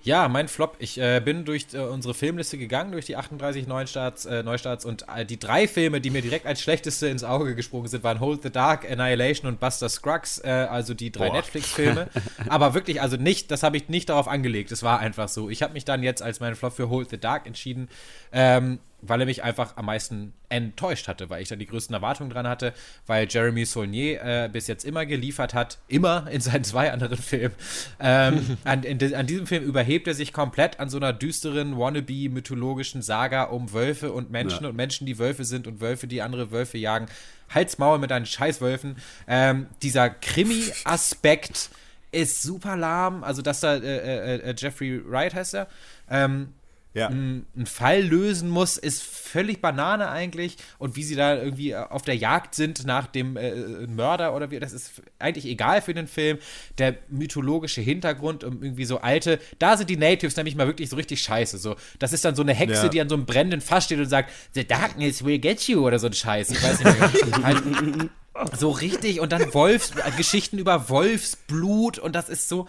Ja, 0.06 0.28
mein 0.28 0.48
Flop. 0.48 0.76
Ich 0.78 1.00
äh, 1.00 1.20
bin 1.20 1.46
durch 1.46 1.66
äh, 1.74 1.80
unsere 1.80 2.14
Filmliste 2.14 2.60
gegangen, 2.60 2.92
durch 2.92 3.08
die 3.08 3.16
38 3.16 3.66
Neustarts, 3.66 4.26
äh, 4.26 4.44
Neustarts 4.44 4.86
und 4.86 5.04
äh, 5.14 5.26
die 5.26 5.40
drei 5.40 5.68
Filme, 5.68 6.00
die 6.00 6.12
mir 6.12 6.22
direkt 6.22 6.46
als 6.46 6.62
schlechteste 6.62 7.08
ins 7.08 7.24
Auge 7.24 7.56
gesprungen 7.56 7.88
sind, 7.88 8.04
waren 8.04 8.20
Hold 8.20 8.44
the 8.44 8.52
Dark, 8.52 8.90
Annihilation 8.90 9.48
und 9.48 9.60
Buster 9.60 9.90
Scruggs, 9.90 10.40
äh, 10.44 10.50
also 10.50 10.94
die 10.94 11.12
drei. 11.12 11.30
Netflix-Filme. 11.30 12.10
Aber 12.50 12.76
wirklich, 12.76 13.02
also 13.02 13.18
nicht, 13.18 13.50
das 13.50 13.64
habe 13.64 13.78
ich 13.78 13.90
nicht 13.90 14.10
darauf 14.10 14.28
angelegt. 14.28 14.72
Es 14.72 14.84
war 14.84 15.00
einfach 15.00 15.28
so. 15.28 15.50
Ich 15.50 15.64
habe 15.64 15.74
mich 15.74 15.86
dann 15.86 16.04
jetzt 16.04 16.22
als 16.22 16.40
meinen 16.40 16.56
Flop 16.56 16.74
für 16.74 16.88
Hold 16.90 17.10
the 17.10 17.18
Dark 17.18 17.48
entschieden, 17.48 17.90
ähm, 18.32 18.78
weil 19.08 19.20
er 19.22 19.26
mich 19.26 19.44
einfach 19.44 19.78
am 19.78 19.86
meisten 19.86 20.34
enttäuscht 20.50 21.08
hatte, 21.08 21.30
weil 21.30 21.42
ich 21.42 21.50
da 21.50 21.56
die 21.56 21.66
größten 21.66 21.94
Erwartungen 21.94 22.30
dran 22.30 22.48
hatte, 22.48 22.74
weil 23.08 23.28
Jeremy 23.30 23.66
Saulnier 23.66 24.22
äh, 24.24 24.50
bis 24.52 24.68
jetzt 24.68 24.86
immer 24.86 25.06
geliefert 25.06 25.54
hat, 25.54 25.80
immer 25.88 26.28
in 26.32 26.42
seinen 26.42 26.64
zwei 26.64 26.92
anderen 26.92 27.18
Filmen. 27.18 27.56
Ähm, 28.00 28.58
an, 28.64 28.84
in, 28.84 29.14
an 29.16 29.28
diesem 29.28 29.48
Film 29.48 29.64
überhebt 29.64 30.08
er 30.08 30.14
sich 30.14 30.34
komplett 30.34 30.80
an 30.80 30.90
so 30.90 30.98
einer 30.98 31.14
düsteren, 31.14 31.78
wannabe-mythologischen 31.78 33.02
Saga 33.02 33.44
um 33.44 33.74
Wölfe 33.74 34.12
und 34.12 34.32
Menschen 34.32 34.64
Ja. 34.64 34.70
und 34.70 34.76
Menschen, 34.76 35.06
die 35.06 35.18
Wölfe 35.20 35.46
sind 35.46 35.68
und 35.68 35.82
Wölfe, 35.82 36.08
die 36.08 36.22
andere 36.22 36.52
Wölfe 36.52 36.78
jagen. 36.78 37.08
Halsmaul 37.50 38.00
mit 38.00 38.12
deinen 38.12 38.26
Scheißwölfen. 38.26 38.96
Ähm, 39.28 39.68
dieser 39.84 40.10
Krimi-Aspekt 40.10 41.70
ist 42.12 42.42
super 42.42 42.76
lahm. 42.76 43.24
Also, 43.24 43.42
dass 43.42 43.60
da 43.60 43.76
äh, 43.76 43.80
äh, 43.80 44.36
äh, 44.50 44.56
Jeffrey 44.58 45.02
Wright 45.06 45.34
heißt 45.34 45.54
er. 45.56 45.68
Ähm, 46.10 46.54
Ja. 46.96 47.08
einen 47.10 47.46
Fall 47.66 48.02
lösen 48.02 48.50
muss, 48.50 48.78
ist 48.78 49.04
völlig 49.04 49.62
Banane 49.62 50.10
eigentlich. 50.10 50.56
Und 50.80 50.96
wie 50.96 51.04
sie 51.04 51.16
da 51.16 51.36
irgendwie 51.36 51.72
äh, 51.72 51.76
auf 51.76 52.04
der 52.04 52.16
Jagd 52.16 52.56
sind 52.56 52.86
nach 52.86 53.08
dem 53.08 53.36
äh, 53.38 53.54
Mörder 53.88 54.34
oder 54.36 54.50
wie, 54.50 54.60
das 54.60 54.74
ist 54.74 55.02
eigentlich 55.20 55.46
egal 55.46 55.82
für 55.82 55.94
den 55.94 56.08
Film. 56.08 56.40
Der 56.78 56.96
mythologische 57.10 57.82
Hintergrund 57.82 58.44
und 58.46 58.64
irgendwie 58.64 58.86
so 58.86 59.00
alte, 59.02 59.40
da 59.60 59.76
sind 59.78 59.90
die 59.90 59.98
Natives 59.98 60.36
nämlich 60.38 60.56
mal 60.56 60.68
wirklich 60.68 60.90
so 60.90 60.96
richtig 60.96 61.22
scheiße. 61.22 61.58
So, 61.58 61.76
das 62.00 62.14
ist 62.14 62.24
dann 62.26 62.36
so 62.36 62.42
eine 62.42 62.54
Hexe, 62.54 62.84
Ja. 62.84 62.88
die 62.90 63.02
an 63.02 63.10
so 63.10 63.16
einem 63.16 63.26
brennenden 63.26 63.60
Fass 63.62 63.86
steht 63.86 64.00
und 64.00 64.08
sagt, 64.10 64.32
The 64.54 64.66
darkness 64.66 65.24
will 65.26 65.38
get 65.40 65.68
you 65.68 65.86
oder 65.86 66.00
so 66.00 66.08
ein 66.08 66.14
Scheiß. 66.14 66.50
Ich 66.52 66.64
weiß 66.64 66.82
nicht 66.84 67.00
mehr. 67.00 67.44
halt, 67.44 67.64
so 68.58 68.70
richtig 68.70 69.20
und 69.22 69.32
dann 69.32 69.54
Wolfs, 69.54 69.92
äh, 69.92 70.12
Geschichten 70.18 70.58
über 70.58 70.90
Wolfsblut 70.90 72.00
und 72.00 72.16
das 72.16 72.30
ist 72.30 72.50
so 72.50 72.68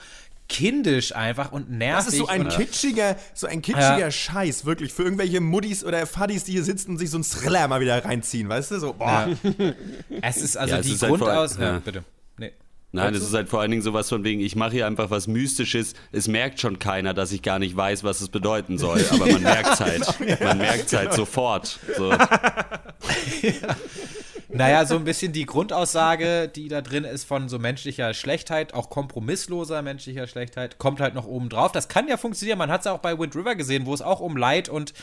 kindisch 0.49 1.15
einfach 1.15 1.53
und 1.53 1.71
nervig. 1.71 2.05
Das 2.05 2.13
ist 2.15 2.19
so 2.19 2.27
ein 2.29 2.43
und, 2.43 2.49
kitschiger, 2.51 3.17
so 3.35 3.47
ein 3.47 3.63
kitschiger 3.63 3.99
Ja. 3.99 4.11
Scheiß, 4.11 4.65
wirklich. 4.65 4.93
Für 4.93 5.03
irgendwelche 5.03 5.41
Muddis 5.41 5.85
oder 5.85 6.07
Fadis, 6.07 6.45
die 6.45 6.53
hier 6.53 6.65
sitzen 6.65 6.93
und 6.93 6.99
sich 6.99 7.11
so 7.11 7.17
einen 7.17 7.25
Thriller 7.25 7.67
mal 7.69 7.81
wieder 7.81 8.05
reinziehen, 8.05 8.49
weißt 8.49 8.71
du? 8.73 8.79
So, 8.79 8.93
boah. 8.93 9.29
Es 10.23 10.37
ist 10.39 10.57
also 10.57 10.75
Ja, 10.75 10.81
es 10.81 10.87
die 10.87 10.93
ist 10.93 11.03
halt 11.03 11.11
Grundaus. 11.11 11.57
ja, 11.59 11.65
ja. 11.73 11.79
bitte. 11.85 12.05
Nee. 12.39 12.53
Nein, 12.93 13.15
es 13.15 13.23
ist 13.25 13.35
halt 13.35 13.49
vor 13.49 13.61
allen 13.61 13.71
Dingen 13.73 13.83
sowas 13.83 14.09
von 14.09 14.25
wegen, 14.25 14.41
ich 14.41 14.57
mache 14.57 14.71
hier 14.71 14.87
einfach 14.87 15.11
was 15.11 15.27
Mystisches. 15.27 15.95
Es 16.13 16.29
merkt 16.29 16.61
schon 16.61 16.79
keiner, 16.79 17.13
dass 17.13 17.33
ich 17.33 17.43
gar 17.43 17.59
nicht 17.59 17.77
weiß, 17.77 18.05
was 18.05 18.21
es 18.21 18.29
bedeuten 18.29 18.79
soll. 18.79 19.05
Aber 19.11 19.27
man 19.27 19.43
merkt 19.43 19.75
es 19.75 19.81
halt. 19.81 20.41
Man 20.41 20.59
merkt 20.59 20.87
es 20.87 20.93
halt 20.99 21.13
sofort. 21.13 21.79
So. 21.97 22.15
Naja, 24.57 24.85
so 24.87 24.97
ein 24.97 25.05
bisschen 25.05 25.33
die 25.33 25.47
Grundaussage, 25.47 26.49
die 26.49 26.69
da 26.69 26.81
drin 26.81 27.05
ist 27.05 27.25
von 27.25 27.49
so 27.49 27.59
menschlicher 27.59 28.15
Schlechtheit, 28.15 28.75
auch 28.75 28.91
kompromissloser 28.91 29.83
menschlicher 29.83 30.27
Schlechtheit, 30.27 30.79
kommt 30.79 31.01
halt 31.01 31.15
noch 31.15 31.27
oben 31.27 31.49
drauf. 31.49 31.73
Das 31.73 31.89
kann 31.89 32.09
ja 32.09 32.17
funktionieren. 32.17 32.59
Man 32.59 32.71
hat 32.71 32.81
es 32.81 32.85
ja 32.87 32.93
auch 32.93 32.99
bei 33.01 33.19
Wind 33.19 33.35
River 33.37 33.55
gesehen, 33.55 33.87
wo 33.87 33.95
es 33.95 34.03
auch 34.03 34.21
um 34.21 34.37
Leid 34.37 34.69
und 34.69 34.95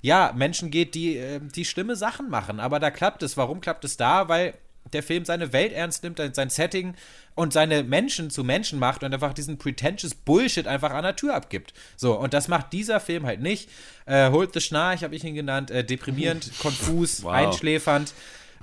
ja, 0.00 0.32
Menschen 0.34 0.70
geht, 0.70 0.94
die, 0.94 1.16
äh, 1.16 1.40
die 1.40 1.64
schlimme 1.64 1.96
Sachen 1.96 2.30
machen. 2.30 2.60
Aber 2.60 2.78
da 2.80 2.90
klappt 2.90 3.22
es. 3.22 3.36
Warum 3.36 3.60
klappt 3.60 3.84
es 3.84 3.96
da? 3.96 4.28
Weil 4.28 4.54
der 4.92 5.02
Film 5.02 5.24
seine 5.24 5.52
Welt 5.52 5.72
ernst 5.72 6.02
nimmt, 6.02 6.20
sein 6.34 6.50
Setting 6.50 6.94
und 7.34 7.52
seine 7.52 7.82
Menschen 7.84 8.30
zu 8.30 8.42
Menschen 8.44 8.78
macht 8.78 9.02
und 9.04 9.12
einfach 9.12 9.34
diesen 9.34 9.58
pretentious 9.58 10.14
Bullshit 10.14 10.66
einfach 10.66 10.90
an 10.90 11.04
der 11.04 11.16
Tür 11.16 11.34
abgibt. 11.34 11.72
So, 11.96 12.18
und 12.18 12.34
das 12.34 12.48
macht 12.48 12.72
dieser 12.72 12.98
Film 12.98 13.24
halt 13.26 13.40
nicht. 13.40 13.68
Äh, 14.06 14.30
Holt 14.30 14.52
the 14.54 14.60
Schnarch, 14.60 15.04
habe 15.04 15.14
ich 15.14 15.22
ihn 15.24 15.34
genannt, 15.34 15.70
äh, 15.70 15.84
deprimierend, 15.84 16.50
konfus, 16.60 17.22
Wow. 17.22 17.32
einschläfernd, 17.32 18.12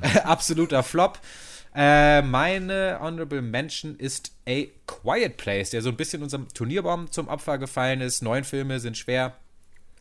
absoluter 0.23 0.83
Flop. 0.83 1.19
Äh, 1.75 2.21
meine 2.23 2.99
Honorable 3.01 3.41
Mention 3.41 3.95
ist 3.97 4.31
A 4.47 4.63
Quiet 4.87 5.37
Place, 5.37 5.69
der 5.69 5.81
so 5.81 5.89
ein 5.89 5.97
bisschen 5.97 6.23
unserem 6.23 6.47
Turnierbaum 6.53 7.11
zum 7.11 7.27
Opfer 7.27 7.57
gefallen 7.57 8.01
ist. 8.01 8.23
Neun 8.23 8.43
Filme 8.43 8.79
sind 8.79 8.97
schwer 8.97 9.35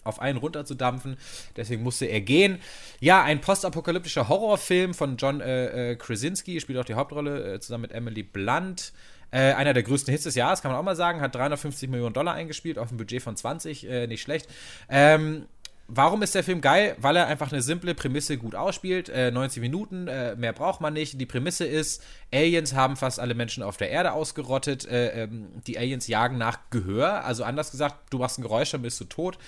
auf 0.05 0.21
einen 0.21 0.39
runterzudampfen. 0.39 1.17
Deswegen 1.57 1.83
musste 1.83 2.07
er 2.07 2.21
gehen. 2.21 2.61
Ja, 3.01 3.23
ein 3.23 3.41
postapokalyptischer 3.41 4.29
Horrorfilm 4.29 4.95
von 4.95 5.17
John 5.17 5.41
äh, 5.41 5.93
äh, 5.93 5.97
Krasinski, 5.97 6.61
spielt 6.61 6.79
auch 6.79 6.85
die 6.85 6.95
Hauptrolle 6.95 7.55
äh, 7.55 7.61
zusammen 7.61 7.83
mit 7.83 7.93
Emily 7.93 8.23
Blunt. 8.23 8.93
Äh, 9.33 9.53
einer 9.55 9.75
der 9.75 9.83
größten 9.83 10.13
Hits 10.13 10.25
des 10.25 10.37
Jahres, 10.37 10.63
kann 10.63 10.71
man 10.71 10.81
auch 10.81 10.85
mal 10.85 10.95
sagen, 10.95 11.21
hat 11.21 11.35
350 11.35 11.91
Millionen 11.91 12.15
Dollar 12.15 12.35
eingespielt 12.35 12.79
auf 12.79 12.93
ein 12.93 12.97
Budget 12.97 13.21
von 13.21 13.37
20, 13.37 13.89
äh, 13.89 14.07
nicht 14.07 14.23
schlecht. 14.23 14.49
Ähm, 14.89 15.47
Warum 15.89 16.23
ist 16.23 16.35
der 16.35 16.43
Film 16.43 16.61
geil? 16.61 16.97
Weil 16.99 17.15
er 17.15 17.29
einfach 17.29 17.53
eine 17.53 17.63
simple 17.63 17.95
Prämisse 17.95 18.39
gut 18.39 18.57
ausspielt. 18.57 19.09
Äh, 19.09 19.31
90 19.31 19.63
Minuten, 19.63 20.09
äh, 20.09 20.35
mehr 20.35 20.53
braucht 20.53 20.81
man 20.81 20.93
nicht. 20.93 21.21
Die 21.21 21.27
Prämisse 21.27 21.65
ist, 21.65 22.03
Aliens 22.33 22.75
haben 22.75 22.97
fast 22.97 23.21
alle 23.21 23.35
Menschen 23.35 23.63
auf 23.63 23.77
der 23.77 23.91
Erde 23.91 24.13
ausgerottet. 24.13 24.85
Äh, 24.87 25.25
ähm, 25.25 25.47
die 25.67 25.79
Aliens 25.79 26.09
jagen 26.09 26.39
nach 26.39 26.59
Gehör. 26.71 27.25
Also 27.25 27.45
anders 27.45 27.71
gesagt, 27.71 28.13
du 28.13 28.19
machst 28.19 28.39
ein 28.39 28.43
Geräusch, 28.43 28.73
dann 28.73 28.83
bist 28.83 29.01
du 29.01 29.05
tot. 29.05 29.39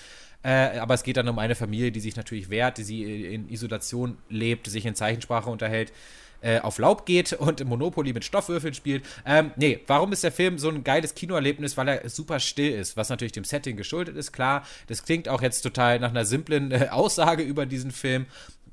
Äh, 0.45 0.79
aber 0.79 0.95
es 0.95 1.03
geht 1.03 1.17
dann 1.17 1.29
um 1.29 1.39
eine 1.41 1.57
Familie, 1.57 1.91
die 1.91 2.01
sich 2.01 2.15
natürlich 2.15 2.51
wehrt, 2.51 2.79
die 2.79 2.85
sie 2.85 3.35
in 3.35 3.49
Isolation 3.49 4.19
lebt, 4.29 4.69
sich 4.69 4.87
in 4.87 4.95
Zeichensprache 4.95 5.51
unterhält, 5.51 5.93
äh, 6.41 6.61
auf 6.61 6.79
Laub 6.79 7.07
geht 7.07 7.33
und 7.33 7.61
im 7.61 7.69
Monopoly 7.69 8.13
mit 8.13 8.25
Stoffwürfeln 8.25 8.75
spielt. 8.75 9.05
Ähm, 9.27 9.53
nee, 9.57 9.81
warum 9.87 10.13
ist 10.13 10.25
der 10.25 10.33
Film 10.33 10.59
so 10.59 10.69
ein 10.69 10.85
geiles 10.85 11.15
Kinoerlebnis? 11.15 11.77
Weil 11.77 11.89
er 11.89 12.09
super 12.09 12.41
still 12.41 12.73
ist, 12.73 12.97
was 12.97 13.09
natürlich 13.09 13.33
dem 13.33 13.45
Setting 13.45 13.77
geschuldet 13.77 14.17
ist, 14.17 14.33
klar. 14.33 14.67
Das 14.87 15.05
klingt 15.05 15.29
auch 15.29 15.43
jetzt 15.43 15.63
total 15.63 15.99
nach 15.99 16.11
einer 16.11 16.25
simplen 16.25 16.71
äh, 16.71 16.89
Aussage 16.91 17.43
über 17.43 17.67
diesen 17.67 17.91
Film. 17.91 18.27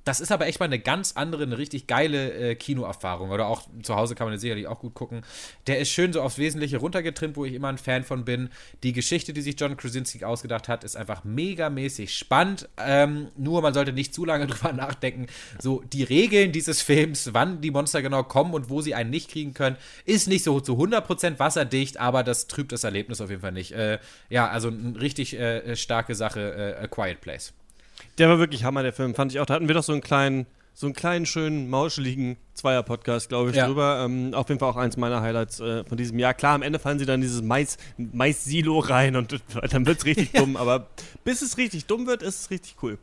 Das 0.05 0.19
ist 0.19 0.31
aber 0.31 0.45
echt 0.45 0.59
mal 0.59 0.65
eine 0.67 0.79
ganz 0.79 1.13
andere, 1.15 1.43
eine 1.43 1.57
richtig 1.57 1.87
geile 1.87 2.31
äh, 2.31 2.55
Kinoerfahrung. 2.55 3.31
Oder 3.31 3.47
auch 3.47 3.63
zu 3.81 3.95
Hause 3.95 4.13
kann 4.13 4.27
man 4.27 4.33
den 4.33 4.39
sicherlich 4.39 4.67
auch 4.67 4.79
gut 4.79 4.93
gucken. 4.93 5.23
Der 5.65 5.79
ist 5.79 5.89
schön 5.89 6.13
so 6.13 6.21
aufs 6.21 6.37
Wesentliche 6.37 6.77
runtergetrimmt, 6.77 7.35
wo 7.35 7.43
ich 7.43 7.53
immer 7.53 7.69
ein 7.69 7.79
Fan 7.79 8.03
von 8.03 8.23
bin. 8.23 8.49
Die 8.83 8.93
Geschichte, 8.93 9.33
die 9.33 9.41
sich 9.41 9.59
John 9.59 9.75
Krasinski 9.75 10.23
ausgedacht 10.23 10.69
hat, 10.69 10.83
ist 10.83 10.95
einfach 10.95 11.23
megamäßig 11.23 12.15
spannend. 12.15 12.69
Ähm, 12.77 13.29
nur 13.35 13.63
man 13.63 13.73
sollte 13.73 13.93
nicht 13.93 14.13
zu 14.13 14.25
lange 14.25 14.45
drüber 14.47 14.73
nachdenken. 14.73 15.25
So, 15.59 15.81
die 15.81 16.03
Regeln 16.03 16.51
dieses 16.51 16.83
Films, 16.83 17.33
wann 17.33 17.61
die 17.61 17.71
Monster 17.71 18.03
genau 18.03 18.23
kommen 18.23 18.53
und 18.53 18.69
wo 18.69 18.81
sie 18.81 18.93
einen 18.93 19.09
nicht 19.09 19.31
kriegen 19.31 19.55
können, 19.55 19.75
ist 20.05 20.27
nicht 20.27 20.43
so 20.43 20.59
zu 20.59 20.73
100% 20.73 21.39
wasserdicht, 21.39 21.99
aber 21.99 22.23
das 22.23 22.45
trübt 22.45 22.71
das 22.71 22.83
Erlebnis 22.83 23.21
auf 23.21 23.31
jeden 23.31 23.41
Fall 23.41 23.51
nicht. 23.51 23.71
Äh, 23.71 23.97
ja, 24.29 24.47
also 24.47 24.67
eine 24.67 25.01
richtig 25.01 25.33
äh, 25.33 25.75
starke 25.75 26.13
Sache, 26.13 26.75
äh, 26.79 26.83
A 26.83 26.87
Quiet 26.87 27.21
Place. 27.21 27.53
Der 28.17 28.29
war 28.29 28.39
wirklich 28.39 28.63
Hammer, 28.63 28.83
der 28.83 28.93
Film, 28.93 29.15
fand 29.15 29.31
ich 29.31 29.39
auch. 29.39 29.45
Da 29.45 29.53
hatten 29.55 29.67
wir 29.67 29.75
doch 29.75 29.83
so 29.83 29.91
einen 29.93 30.01
kleinen, 30.01 30.45
so 30.73 30.87
einen 30.87 30.93
kleinen, 30.95 31.25
schönen, 31.25 31.69
mauscheligen 31.69 32.37
Zweier-Podcast, 32.53 33.29
glaube 33.29 33.49
ich, 33.51 33.55
Ja. 33.55 33.67
drüber. 33.67 34.03
Ähm, 34.05 34.33
auf 34.33 34.49
jeden 34.49 34.59
Fall 34.59 34.69
auch 34.69 34.75
eins 34.75 34.97
meiner 34.97 35.21
Highlights 35.21 35.59
äh, 35.59 35.83
von 35.85 35.97
diesem 35.97 36.19
Jahr. 36.19 36.33
Klar, 36.33 36.55
am 36.55 36.61
Ende 36.61 36.79
fallen 36.79 36.99
sie 36.99 37.05
dann 37.05 37.21
dieses 37.21 37.41
Mais- 37.41 37.77
Mais-Silo 37.97 38.79
rein 38.79 39.15
und 39.15 39.39
dann 39.71 39.85
wird 39.85 39.99
es 39.99 40.05
richtig 40.05 40.31
dumm. 40.33 40.57
Aber 40.57 40.87
bis 41.23 41.41
es 41.41 41.57
richtig 41.57 41.85
dumm 41.85 42.07
wird, 42.07 42.21
ist 42.23 42.41
es 42.41 42.49
richtig 42.51 42.75
cool. 42.81 42.97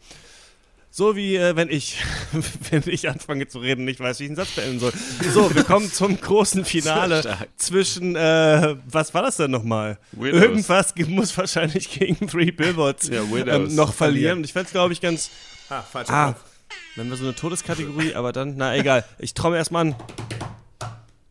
So 0.95 1.17
wie 1.17 1.37
äh, 1.37 1.57
wenn 1.57 1.71
ich, 1.71 1.97
wenn 2.71 2.83
ich 2.87 3.09
anfange 3.09 3.49
zu 3.49 3.61
reden, 3.61 3.87
nicht 3.87 3.99
weiß, 3.99 4.21
wie 4.21 4.25
ich 4.25 4.29
einen 4.29 4.37
Satz 4.37 4.51
beenden 4.51 4.79
soll. 4.79 4.93
So, 5.33 5.55
wir 5.55 5.65
kommen 5.65 5.91
zum 5.91 6.21
großen 6.21 6.67
Finale 6.67 7.23
zwischen, 7.57 8.15
äh, 8.15 8.77
was 8.91 9.15
war 9.15 9.23
das 9.23 9.37
denn 9.39 9.51
nochmal? 9.51 9.99
Widows. 10.13 10.43
Irgendwas 10.43 10.95
ge- 10.95 11.07
muss 11.07 11.37
wahrscheinlich 11.39 11.91
gegen 11.99 12.29
Three 12.29 12.51
Billboards 12.51 13.09
Ja, 13.09 13.23
ähm, 13.23 13.75
noch 13.75 13.95
verlieren. 13.95 14.39
Und 14.39 14.45
ich 14.45 14.53
fände 14.53 14.67
es, 14.67 14.73
glaube 14.73 14.93
ich, 14.93 15.01
ganz. 15.01 15.31
Ah, 15.71 15.81
falscher 15.81 16.13
Ah, 16.13 16.35
wenn 16.97 17.09
wir 17.09 17.17
so 17.17 17.25
eine 17.25 17.35
Todeskategorie, 17.35 18.15
aber 18.15 18.33
dann, 18.33 18.57
na 18.59 18.77
egal. 18.77 19.03
Ich 19.19 19.33
trommel 19.33 19.57
erstmal 19.57 19.87
an. 19.87 19.95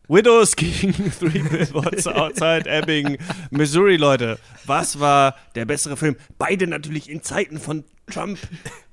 Widows 0.08 0.56
gegen 0.56 0.92
Three 1.20 1.38
Billboards 1.38 2.08
Outside 2.08 2.64
Ebbing, 2.68 3.16
Missouri, 3.50 3.96
Leute. 3.96 4.40
Was 4.64 4.98
war 4.98 5.36
der 5.54 5.66
bessere 5.66 5.96
Film? 5.96 6.16
Beide 6.36 6.66
natürlich 6.66 7.08
in 7.08 7.22
Zeiten 7.22 7.60
von 7.60 7.84
Trump. 8.10 8.40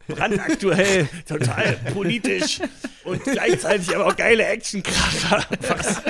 Brandaktuell, 0.09 1.07
total 1.27 1.73
politisch 1.93 2.59
und 3.03 3.23
gleichzeitig 3.23 3.95
aber 3.95 4.07
auch 4.07 4.15
geile 4.15 4.43
Actionkracher. 4.45 5.45
Was, 5.67 6.01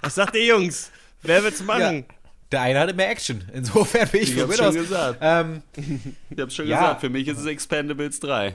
was 0.00 0.14
sagt 0.14 0.34
ihr 0.36 0.46
Jungs? 0.46 0.90
Wer 1.22 1.42
wird's 1.44 1.62
machen? 1.62 2.04
Ja. 2.08 2.14
Der 2.50 2.60
eine 2.62 2.80
hatte 2.80 2.92
mehr 2.92 3.08
Action. 3.10 3.42
Insofern 3.54 4.08
bin 4.08 4.22
ich, 4.22 4.30
Ich 4.30 4.34
für 4.34 4.42
hab's 4.42 4.52
Widows. 4.58 4.74
schon 4.74 4.82
gesagt. 4.82 5.18
Ähm, 5.22 5.62
Ich 6.28 6.38
hab's 6.38 6.54
schon 6.54 6.66
Ja. 6.68 6.80
gesagt, 6.80 7.00
für 7.00 7.08
mich 7.08 7.26
ist 7.28 7.38
es 7.38 7.46
Expendables 7.46 8.20
3. 8.20 8.52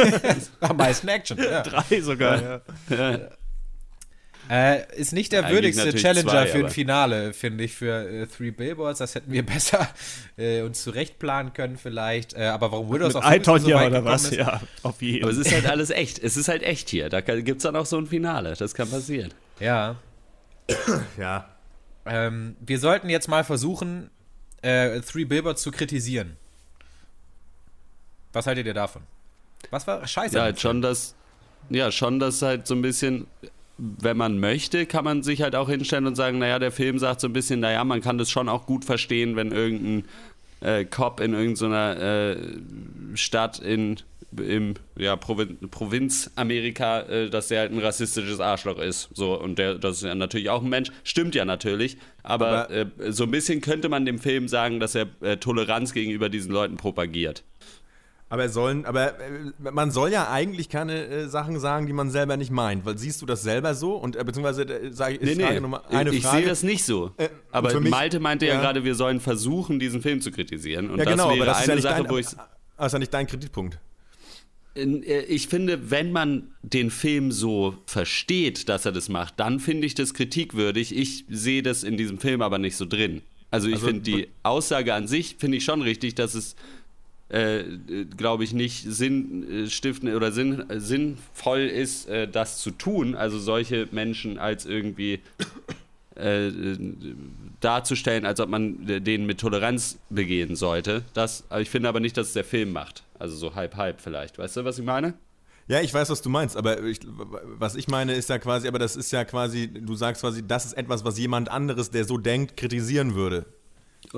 am 0.60 0.76
meisten 0.76 1.08
Action. 1.08 1.38
Ja. 1.38 1.62
Drei 1.62 2.00
sogar, 2.02 2.60
ja. 2.90 3.18
Äh, 4.50 4.92
ist 4.96 5.12
nicht 5.12 5.30
der 5.30 5.44
Eigentlich 5.44 5.76
würdigste 5.76 5.94
Challenger 5.94 6.30
zwei, 6.30 6.46
für 6.48 6.58
ein 6.58 6.70
Finale, 6.70 7.32
finde 7.32 7.62
ich, 7.62 7.72
für 7.74 8.08
äh, 8.08 8.26
Three 8.26 8.50
Billboards. 8.50 8.98
Das 8.98 9.14
hätten 9.14 9.30
wir 9.30 9.46
besser 9.46 9.88
äh, 10.36 10.62
uns 10.62 10.82
zurechtplanen 10.82 11.52
können 11.52 11.76
vielleicht. 11.76 12.34
Äh, 12.34 12.46
aber 12.46 12.72
warum 12.72 12.92
Widows 12.92 13.14
auch 13.14 13.22
so, 13.22 13.30
Iton 13.30 13.60
so 13.60 13.68
ja 13.70 13.76
weit 13.76 13.90
oder 13.90 14.04
was? 14.04 14.24
ist, 14.24 14.34
Ja, 14.34 14.60
auf 14.82 15.00
jeden 15.02 15.22
Aber 15.22 15.32
es 15.32 15.38
ist 15.38 15.52
halt 15.52 15.66
alles 15.66 15.90
echt. 15.90 16.18
Es 16.18 16.36
ist 16.36 16.48
halt 16.48 16.64
echt 16.64 16.88
hier. 16.90 17.08
Da 17.10 17.22
kann- 17.22 17.44
gibt's 17.44 17.62
dann 17.62 17.76
auch 17.76 17.86
so 17.86 17.96
ein 17.96 18.06
Finale. 18.06 18.54
Das 18.58 18.74
kann 18.74 18.90
passieren. 18.90 19.32
Ja. 19.60 19.96
Ja. 21.16 21.48
Ähm, 22.06 22.56
wir 22.60 22.78
sollten 22.80 23.08
jetzt 23.08 23.28
mal 23.28 23.44
versuchen, 23.44 24.10
äh, 24.62 25.00
Three 25.00 25.24
Billboards 25.26 25.62
zu 25.62 25.70
kritisieren. 25.70 26.36
Was 28.32 28.46
haltet 28.46 28.66
ihr 28.66 28.74
davon? 28.74 29.02
Was 29.70 29.86
war 29.86 30.06
scheiße? 30.06 30.36
Ja, 30.36 30.42
halt 30.42 30.60
schon 30.60 30.82
das, 30.82 31.14
ja, 31.68 31.90
schon 31.92 32.18
das 32.18 32.42
halt 32.42 32.66
so 32.66 32.74
ein 32.74 32.82
bisschen, 32.82 33.26
wenn 33.80 34.16
man 34.16 34.38
möchte, 34.38 34.84
kann 34.86 35.04
man 35.04 35.22
sich 35.22 35.42
halt 35.42 35.56
auch 35.56 35.68
hinstellen 35.68 36.06
und 36.06 36.14
sagen, 36.14 36.38
naja, 36.38 36.58
der 36.58 36.72
Film 36.72 36.98
sagt 36.98 37.20
so 37.20 37.28
ein 37.28 37.32
bisschen, 37.32 37.60
naja, 37.60 37.82
man 37.84 38.02
kann 38.02 38.18
das 38.18 38.30
schon 38.30 38.48
auch 38.48 38.66
gut 38.66 38.84
verstehen, 38.84 39.36
wenn 39.36 39.52
irgendein 39.52 40.04
äh, 40.60 40.84
Cop 40.84 41.20
in 41.20 41.32
irgendeiner 41.32 42.00
äh, 42.00 42.36
Stadt 43.14 43.58
in 43.58 43.96
im 44.38 44.74
ja, 44.96 45.16
Provin 45.16 45.70
Provinz 45.70 46.30
Amerika, 46.36 47.00
äh, 47.00 47.30
dass 47.30 47.48
der 47.48 47.60
halt 47.60 47.72
ein 47.72 47.80
rassistisches 47.80 48.38
Arschloch 48.38 48.78
ist. 48.78 49.08
So, 49.12 49.38
und 49.40 49.58
der, 49.58 49.74
das 49.74 49.96
ist 49.96 50.02
ja 50.04 50.14
natürlich 50.14 50.50
auch 50.50 50.62
ein 50.62 50.68
Mensch. 50.68 50.90
Stimmt 51.02 51.34
ja 51.34 51.44
natürlich. 51.44 51.96
Aber, 52.22 52.66
Aber- 52.66 52.70
äh, 52.70 52.86
so 53.08 53.24
ein 53.24 53.30
bisschen 53.32 53.60
könnte 53.60 53.88
man 53.88 54.06
dem 54.06 54.18
Film 54.18 54.46
sagen, 54.46 54.78
dass 54.78 54.94
er 54.94 55.08
äh, 55.20 55.38
Toleranz 55.38 55.92
gegenüber 55.92 56.28
diesen 56.28 56.52
Leuten 56.52 56.76
propagiert. 56.76 57.42
Aber 58.32 58.48
sollen, 58.48 58.86
aber 58.86 59.18
äh, 59.20 59.50
man 59.72 59.90
soll 59.90 60.10
ja 60.12 60.30
eigentlich 60.30 60.68
keine 60.68 61.04
äh, 61.04 61.28
Sachen 61.28 61.58
sagen, 61.58 61.86
die 61.88 61.92
man 61.92 62.10
selber 62.10 62.36
nicht 62.36 62.52
meint. 62.52 62.86
Weil 62.86 62.96
siehst 62.96 63.20
du 63.20 63.26
das 63.26 63.42
selber 63.42 63.74
so? 63.74 63.96
Und 63.96 64.14
äh, 64.14 64.22
beziehungsweise 64.24 64.62
äh, 64.62 64.92
sage 64.92 65.16
ich, 65.16 65.20
Nee, 65.20 65.30
ich 65.32 65.36
nee, 65.38 65.44
frage 65.46 65.60
nochmal 65.60 65.82
eine 65.90 66.10
ich 66.14 66.22
Frage. 66.22 66.38
sehe 66.38 66.46
das 66.48 66.62
nicht 66.62 66.84
so. 66.84 67.10
Äh, 67.16 67.28
aber 67.50 67.78
mich- 67.80 67.90
Malte 67.90 68.20
meinte 68.20 68.46
ja, 68.46 68.54
ja. 68.54 68.60
gerade, 68.60 68.84
wir 68.84 68.94
sollen 68.94 69.18
versuchen, 69.20 69.80
diesen 69.80 70.00
Film 70.00 70.20
zu 70.20 70.30
kritisieren. 70.30 70.90
Und 70.90 70.98
ja, 70.98 71.04
das 71.06 71.12
genau, 71.14 71.24
wäre 71.30 71.36
aber 71.38 71.44
das 71.46 71.60
ist 71.60 71.66
ja 71.66 71.72
eine 71.72 71.74
nicht 71.80 71.82
Sache, 71.90 72.02
dein, 72.04 72.10
wo 72.12 72.16
ich. 72.18 72.26
das 72.76 72.86
ist 72.86 72.92
ja 72.92 72.98
nicht 73.00 73.12
dein 73.14 73.26
Kritikpunkt. 73.26 73.78
Äh, 74.76 75.22
Ich 75.26 75.48
finde, 75.48 75.90
wenn 75.90 76.12
man 76.12 76.52
den 76.62 76.90
Film 76.92 77.32
so 77.32 77.74
versteht, 77.86 78.68
dass 78.68 78.86
er 78.86 78.92
das 78.92 79.08
macht, 79.08 79.40
dann 79.40 79.58
finde 79.58 79.86
ich 79.88 79.94
das 79.96 80.14
kritikwürdig. 80.14 80.96
Ich 80.96 81.24
sehe 81.28 81.62
das 81.64 81.82
in 81.82 81.96
diesem 81.96 82.18
Film 82.20 82.42
aber 82.42 82.58
nicht 82.58 82.76
so 82.76 82.86
drin. 82.86 83.22
Also 83.50 83.66
ich 83.66 83.74
Also, 83.74 83.88
finde 83.88 84.02
die 84.02 84.28
Aussage 84.44 84.94
an 84.94 85.08
sich 85.08 85.34
finde 85.40 85.56
ich 85.56 85.64
schon 85.64 85.82
richtig, 85.82 86.14
dass 86.14 86.34
es 86.36 86.54
äh, 87.30 87.64
glaube 88.16 88.44
ich 88.44 88.52
nicht 88.52 88.84
sinnstiftend 88.84 90.14
oder 90.14 90.32
sinn, 90.32 90.68
äh, 90.68 90.80
sinnvoll 90.80 91.60
ist, 91.60 92.08
äh, 92.08 92.28
das 92.28 92.58
zu 92.58 92.70
tun. 92.72 93.14
Also 93.14 93.38
solche 93.38 93.88
Menschen 93.92 94.38
als 94.38 94.66
irgendwie 94.66 95.20
äh, 96.16 96.48
äh, 96.48 96.78
darzustellen, 97.60 98.26
als 98.26 98.40
ob 98.40 98.48
man 98.48 98.88
äh, 98.88 99.00
denen 99.00 99.26
mit 99.26 99.38
Toleranz 99.38 99.98
begehen 100.10 100.56
sollte. 100.56 101.02
Das, 101.14 101.44
ich 101.58 101.70
finde 101.70 101.88
aber 101.88 102.00
nicht, 102.00 102.16
dass 102.16 102.28
es 102.28 102.32
der 102.32 102.44
Film 102.44 102.72
macht. 102.72 103.04
Also 103.18 103.36
so 103.36 103.54
halb 103.54 103.76
halb 103.76 104.00
vielleicht. 104.00 104.38
Weißt 104.38 104.56
du, 104.56 104.64
was 104.64 104.78
ich 104.78 104.84
meine? 104.84 105.14
Ja, 105.68 105.80
ich 105.80 105.94
weiß, 105.94 106.10
was 106.10 106.20
du 106.20 106.30
meinst, 106.30 106.56
aber 106.56 106.82
ich, 106.82 106.98
was 107.06 107.76
ich 107.76 107.86
meine 107.86 108.14
ist 108.14 108.28
ja 108.28 108.40
quasi, 108.40 108.66
aber 108.66 108.80
das 108.80 108.96
ist 108.96 109.12
ja 109.12 109.24
quasi, 109.24 109.68
du 109.68 109.94
sagst 109.94 110.22
quasi, 110.22 110.44
das 110.44 110.64
ist 110.64 110.72
etwas, 110.72 111.04
was 111.04 111.16
jemand 111.16 111.48
anderes, 111.48 111.90
der 111.90 112.04
so 112.04 112.18
denkt, 112.18 112.56
kritisieren 112.56 113.14
würde. 113.14 113.46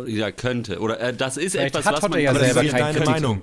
Ja, 0.06 0.30
könnte. 0.30 0.80
Oder 0.80 1.00
äh, 1.00 1.14
das 1.14 1.36
ist 1.36 1.52
Vielleicht 1.52 1.74
etwas, 1.74 1.86
hat 1.86 1.94
was 1.94 2.02
Hotte 2.02 2.10
man. 2.12 2.20
ja 2.20 2.30
Aber 2.30 2.38
das 2.38 2.48
ist 2.48 2.54
selber 2.54 2.66
ja 2.66 2.72
nicht 2.72 2.72
keinen 2.72 2.94
deine 2.94 3.04
Kritikpunkt. 3.04 3.22
Meinung. 3.22 3.42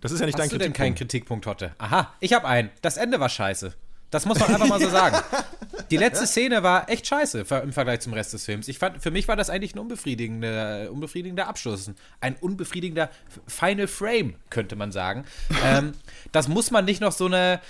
Das 0.00 0.12
ist 0.12 0.20
ja 0.20 0.26
nicht 0.26 0.34
Hast 0.38 0.40
dein 0.42 0.48
du 0.50 0.58
denn 0.58 0.72
keinen 0.72 0.94
Kritikpunkt. 0.94 1.44
Kritikpunkt, 1.44 1.46
Hotte? 1.46 1.74
Aha, 1.78 2.14
ich 2.20 2.32
habe 2.32 2.46
einen. 2.46 2.70
Das 2.82 2.96
Ende 2.96 3.20
war 3.20 3.28
scheiße. 3.28 3.74
Das 4.10 4.24
muss 4.24 4.38
man 4.38 4.48
einfach 4.54 4.68
mal 4.68 4.80
so 4.80 4.88
sagen. 4.88 5.18
Die 5.90 5.96
letzte 5.96 6.26
Szene 6.26 6.62
war 6.62 6.88
echt 6.88 7.06
scheiße 7.06 7.40
im 7.62 7.72
Vergleich 7.72 8.00
zum 8.00 8.12
Rest 8.14 8.32
des 8.32 8.44
Films. 8.44 8.68
Ich 8.68 8.78
fand, 8.78 9.02
für 9.02 9.10
mich 9.10 9.28
war 9.28 9.36
das 9.36 9.50
eigentlich 9.50 9.74
ein 9.74 9.78
unbefriedigender, 9.78 10.90
unbefriedigender 10.90 11.46
Abschluss. 11.46 11.90
Ein 12.20 12.36
unbefriedigender 12.36 13.10
Final 13.46 13.86
Frame, 13.86 14.34
könnte 14.50 14.76
man 14.76 14.92
sagen. 14.92 15.24
ähm, 15.64 15.92
das 16.32 16.48
muss 16.48 16.70
man 16.70 16.84
nicht 16.84 17.00
noch 17.00 17.12
so 17.12 17.26
eine 17.26 17.60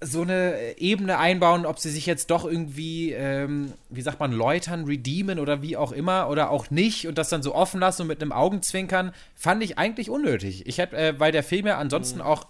so 0.00 0.22
eine 0.22 0.78
Ebene 0.78 1.18
einbauen, 1.18 1.66
ob 1.66 1.80
sie 1.80 1.90
sich 1.90 2.06
jetzt 2.06 2.30
doch 2.30 2.44
irgendwie, 2.44 3.12
ähm, 3.12 3.72
wie 3.90 4.02
sagt 4.02 4.20
man, 4.20 4.32
läutern, 4.32 4.84
redeemen 4.84 5.40
oder 5.40 5.60
wie 5.60 5.76
auch 5.76 5.90
immer 5.90 6.28
oder 6.28 6.50
auch 6.50 6.70
nicht 6.70 7.08
und 7.08 7.18
das 7.18 7.30
dann 7.30 7.42
so 7.42 7.54
offen 7.54 7.80
lassen 7.80 8.02
und 8.02 8.08
mit 8.08 8.22
einem 8.22 8.30
Augenzwinkern, 8.30 9.12
fand 9.34 9.62
ich 9.62 9.76
eigentlich 9.76 10.08
unnötig. 10.08 10.66
Ich 10.66 10.78
hätte, 10.78 10.96
äh, 10.96 11.18
weil 11.18 11.32
der 11.32 11.42
Film 11.42 11.66
ja 11.66 11.78
ansonsten 11.78 12.20
auch 12.20 12.46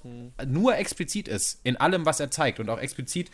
nur 0.46 0.76
explizit 0.76 1.26
ist 1.26 1.60
in 1.64 1.78
allem, 1.78 2.04
was 2.04 2.20
er 2.20 2.30
zeigt 2.30 2.60
und 2.60 2.68
auch 2.68 2.78
explizit 2.78 3.30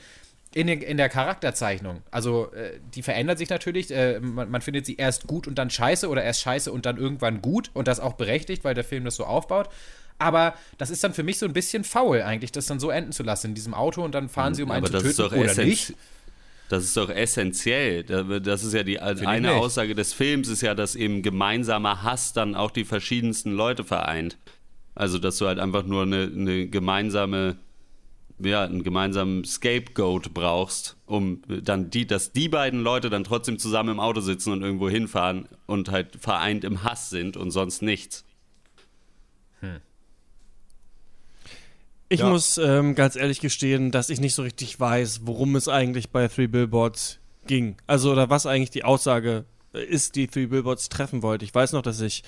in, 0.54 0.68
den, 0.68 0.80
in 0.80 0.96
der 0.96 1.08
Charakterzeichnung. 1.08 2.02
Also 2.12 2.52
äh, 2.52 2.78
die 2.94 3.02
verändert 3.02 3.38
sich 3.38 3.50
natürlich. 3.50 3.90
Äh, 3.90 4.20
man, 4.20 4.48
man 4.48 4.62
findet 4.62 4.86
sie 4.86 4.94
erst 4.94 5.26
gut 5.26 5.48
und 5.48 5.56
dann 5.56 5.70
scheiße 5.70 6.08
oder 6.08 6.22
erst 6.22 6.40
scheiße 6.40 6.70
und 6.70 6.86
dann 6.86 6.96
irgendwann 6.96 7.42
gut 7.42 7.70
und 7.74 7.88
das 7.88 7.98
auch 7.98 8.12
berechtigt, 8.12 8.62
weil 8.62 8.74
der 8.74 8.84
Film 8.84 9.04
das 9.04 9.16
so 9.16 9.24
aufbaut. 9.24 9.68
Aber 10.18 10.54
das 10.78 10.90
ist 10.90 11.02
dann 11.04 11.12
für 11.12 11.22
mich 11.24 11.38
so 11.38 11.46
ein 11.46 11.52
bisschen 11.52 11.84
faul 11.84 12.22
eigentlich, 12.22 12.52
das 12.52 12.66
dann 12.66 12.78
so 12.80 12.90
enden 12.90 13.12
zu 13.12 13.22
lassen 13.24 13.48
in 13.48 13.54
diesem 13.54 13.74
Auto 13.74 14.02
und 14.04 14.14
dann 14.14 14.28
fahren 14.28 14.54
sie 14.54 14.62
um 14.62 14.70
einen 14.70 14.84
aber 14.84 14.92
zu 15.00 15.02
töten 15.26 15.34
oder 15.40 15.64
nicht. 15.64 15.94
Das 16.70 16.82
ist 16.84 16.96
doch 16.96 17.10
essentiell. 17.10 18.04
Da- 18.04 18.22
Das 18.38 18.64
ist 18.64 18.72
ja 18.72 18.82
die 18.84 18.98
also 19.00 19.18
Finde 19.20 19.32
eine. 19.32 19.52
Aussage 19.52 19.94
des 19.94 20.12
Films 20.14 20.48
ist 20.48 20.62
ja, 20.62 20.74
dass 20.74 20.94
eben 20.96 21.22
gemeinsamer 21.22 22.02
Hass 22.02 22.32
dann 22.32 22.54
auch 22.54 22.70
die 22.70 22.84
verschiedensten 22.84 23.52
Leute 23.52 23.84
vereint. 23.84 24.38
Also 24.94 25.18
dass 25.18 25.36
du 25.38 25.46
halt 25.46 25.58
einfach 25.58 25.84
nur 25.84 26.02
eine, 26.04 26.22
eine 26.34 26.68
gemeinsame, 26.68 27.56
ja, 28.38 28.64
einen 28.64 28.82
gemeinsamen 28.84 29.44
Scapegoat 29.44 30.32
brauchst, 30.32 30.96
um 31.06 31.42
dann 31.48 31.90
die, 31.90 32.06
dass 32.06 32.32
die 32.32 32.48
beiden 32.48 32.80
Leute 32.80 33.10
dann 33.10 33.24
trotzdem 33.24 33.58
zusammen 33.58 33.90
im 33.90 34.00
Auto 34.00 34.20
sitzen 34.20 34.52
und 34.52 34.62
irgendwo 34.62 34.88
hinfahren 34.88 35.48
und 35.66 35.90
halt 35.90 36.16
vereint 36.20 36.64
im 36.64 36.82
Hass 36.84 37.10
sind 37.10 37.36
und 37.36 37.50
sonst 37.50 37.82
nichts. 37.82 38.24
Ich 42.08 42.20
Ja. 42.20 42.28
muss 42.28 42.58
ähm, 42.58 42.94
ganz 42.94 43.16
ehrlich 43.16 43.40
gestehen, 43.40 43.90
dass 43.90 44.10
ich 44.10 44.20
nicht 44.20 44.34
so 44.34 44.42
richtig 44.42 44.78
weiß, 44.78 45.20
worum 45.24 45.56
es 45.56 45.68
eigentlich 45.68 46.10
bei 46.10 46.28
Three 46.28 46.46
Billboards 46.46 47.18
ging. 47.46 47.76
Also, 47.86 48.12
oder 48.12 48.30
was 48.30 48.46
eigentlich 48.46 48.70
die 48.70 48.84
Aussage 48.84 49.44
äh, 49.72 49.82
ist, 49.84 50.14
die 50.16 50.26
Three 50.28 50.46
Billboards 50.46 50.88
treffen 50.88 51.22
wollte. 51.22 51.44
Ich 51.44 51.54
weiß 51.54 51.72
noch, 51.72 51.82
dass 51.82 52.00
ich 52.00 52.22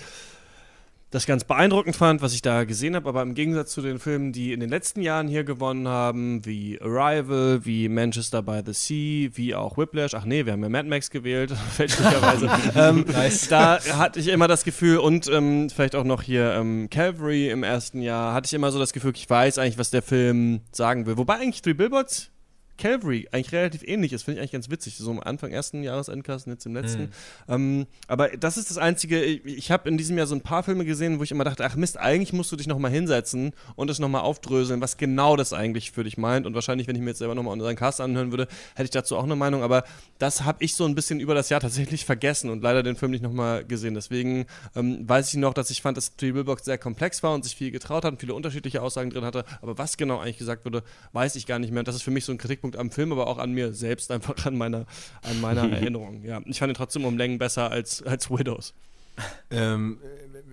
das 1.11 1.27
ganz 1.27 1.45
beeindruckend 1.45 1.95
fand, 1.95 2.21
was 2.21 2.35
ich 2.35 2.43
da 2.43 2.65
gesehen 2.65 2.97
habe, 2.97 3.09
aber 3.09 3.23
im 3.23 3.35
Gegensatz 3.35 3.71
zu 3.73 3.81
den 3.81 3.99
Filmen, 3.99 4.33
die 4.33 4.53
in 4.53 4.61
den 4.61 4.69
letzten 4.69 5.01
Jahren 5.01 5.29
hier 5.29 5.45
gewonnen 5.45 5.87
haben, 5.87 6.45
wie 6.45 6.81
Arrival, 6.81 7.65
wie 7.65 7.89
Manchester 7.89 8.43
by 8.43 8.61
the 8.67 8.73
Sea, 8.73 9.31
wie 9.35 9.55
auch 9.55 9.79
Whiplash, 9.79 10.15
ach 10.15 10.25
nee, 10.25 10.45
wir 10.45 10.53
haben 10.53 10.63
ja 10.63 10.69
Mad 10.69 10.89
Max 10.89 11.11
gewählt, 11.11 11.53
fälschlicherweise, 11.77 12.51
ähm, 12.75 13.05
Nice. 13.09 13.49
da 13.49 13.79
hatte 13.97 14.19
ich 14.19 14.29
immer 14.29 14.49
das 14.49 14.65
Gefühl, 14.65 14.99
und 14.99 15.29
ähm, 15.29 15.71
vielleicht 15.71 15.95
auch 15.95 16.05
noch 16.05 16.23
hier 16.23 16.55
ähm, 16.55 16.89
Calvary 16.91 17.51
im 17.51 17.63
ersten 17.63 18.03
Jahr, 18.03 18.35
hatte 18.35 18.47
ich 18.47 18.55
immer 18.55 18.73
so 18.73 18.79
das 18.79 18.93
Gefühl, 18.93 19.13
ich 19.15 19.31
weiß 19.31 19.59
eigentlich, 19.59 19.79
was 19.79 19.91
der 19.91 20.03
Film 20.03 20.61
sagen 20.73 21.07
will. 21.07 21.17
Wobei 21.17 21.35
eigentlich 21.35 21.63
Three 21.63 21.75
Billboards 21.75 22.31
Calvary 22.79 23.29
eigentlich 23.33 23.53
relativ 23.53 23.83
ähnlich 23.83 24.13
ist, 24.13 24.23
finde 24.23 24.39
ich 24.39 24.41
eigentlich 24.41 24.53
ganz 24.53 24.71
witzig. 24.71 24.97
So 24.97 25.11
am 25.11 25.21
Anfang 25.21 25.51
ersten 25.51 25.83
Jahresendcast 25.83 26.47
und 26.47 26.53
jetzt 26.53 26.67
im 26.67 26.75
letzten. 26.75 27.03
Mhm. 27.03 27.09
Ähm, 27.49 27.87
aber 28.09 28.29
das 28.29 28.57
ist 28.57 28.71
das 28.71 28.79
Einzige, 28.79 29.23
ich, 29.23 29.45
ich 29.45 29.71
habe 29.71 29.89
in 29.89 29.99
diesem 29.99 30.17
Jahr 30.19 30.27
so 30.27 30.35
ein 30.35 30.41
paar 30.41 30.63
Filme 30.63 30.85
gesehen, 30.85 31.19
wo 31.19 31.23
ich 31.23 31.31
immer 31.31 31.45
dachte, 31.45 31.65
ach 31.65 31.77
Mist, 31.77 31.99
eigentlich 31.99 32.33
musst 32.33 32.53
du 32.53 32.57
dich 32.57 32.67
nochmal 32.67 32.91
hinsetzen 32.91 33.53
und 33.75 33.89
das 33.89 33.99
nochmal 33.99 34.23
aufdröseln, 34.23 34.81
was 34.81 34.97
genau 34.97 35.37
das 35.37 35.53
eigentlich 35.53 35.93
für 35.93 36.05
dich 36.05 36.19
meint. 36.19 36.47
Und 36.47 36.55
wahrscheinlich, 36.55 36.89
wenn 36.89 36.97
ich 36.97 37.03
mir 37.03 37.11
jetzt 37.11 37.19
selber 37.19 37.35
nochmal 37.35 37.53
unseren 37.53 37.77
Cast 37.77 38.01
anhören 38.01 38.31
würde, 38.31 38.49
hätte 38.75 38.85
ich 38.85 38.91
dazu 38.91 39.17
auch 39.17 39.25
eine 39.25 39.37
Meinung. 39.37 39.63
Aber 39.63 39.85
das 40.19 40.45
habe 40.45 40.65
ich 40.65 40.75
so 40.75 40.85
ein 40.85 40.95
bisschen 40.95 41.21
über 41.21 41.35
das 41.35 41.49
Jahr 41.49 41.61
tatsächlich 41.61 42.05
vergessen 42.05 42.51
und 42.51 42.63
leider 42.63 42.83
den 42.83 42.97
Film 42.97 43.13
nicht 43.13 43.23
nochmal 43.23 43.65
gesehen. 43.65 43.95
Deswegen 43.95 44.47
ähm, 44.75 45.09
weiß 45.09 45.29
ich 45.29 45.39
noch, 45.39 45.55
dass 45.55 45.71
ich 45.71 45.83
fand, 45.83 45.97
dass 45.97 46.17
Three 46.17 46.33
Billboards 46.33 46.65
sehr 46.65 46.79
komplex 46.79 47.23
war 47.23 47.35
und 47.35 47.45
sich 47.45 47.55
viel 47.55 47.71
getraut 47.71 48.05
hat 48.05 48.13
und 48.13 48.21
viele 48.21 48.35
unterschiedliche 48.35 48.83
Aussagen 48.83 49.11
drin 49.11 49.25
hatte. 49.25 49.45
Aber 49.63 49.79
was 49.79 49.97
genau 49.97 50.19
eigentlich 50.19 50.39
gesagt 50.39 50.65
wurde, 50.65 50.83
weiß 51.13 51.37
ich 51.37 51.47
gar 51.47 51.59
nicht 51.59 51.73
mehr. 51.73 51.81
Und 51.81 51.89
das 51.89 51.97
ist 51.97 52.03
für 52.03 52.11
mich 52.11 52.25
so 52.25 52.33
ein 52.33 52.39
Kritikpunkt 52.39 52.66
am 52.75 52.91
Film, 52.91 53.13
aber 53.13 53.29
auch 53.29 53.39
an 53.39 53.53
mir 53.53 53.73
selbst, 53.73 54.11
einfach 54.11 54.45
an 54.47 54.57
meiner, 54.59 54.87
an 55.23 55.41
meiner 55.41 55.71
Erinnerung. 55.71 56.25
Ja, 56.25 56.41
ich 56.47 56.59
fand 56.59 56.73
ihn 56.73 56.77
trotzdem 56.77 57.05
um 57.05 57.17
Längen 57.17 57.39
besser 57.39 57.71
als, 57.71 58.03
als 58.03 58.31
Widows. 58.31 58.75
Ähm, 59.51 59.99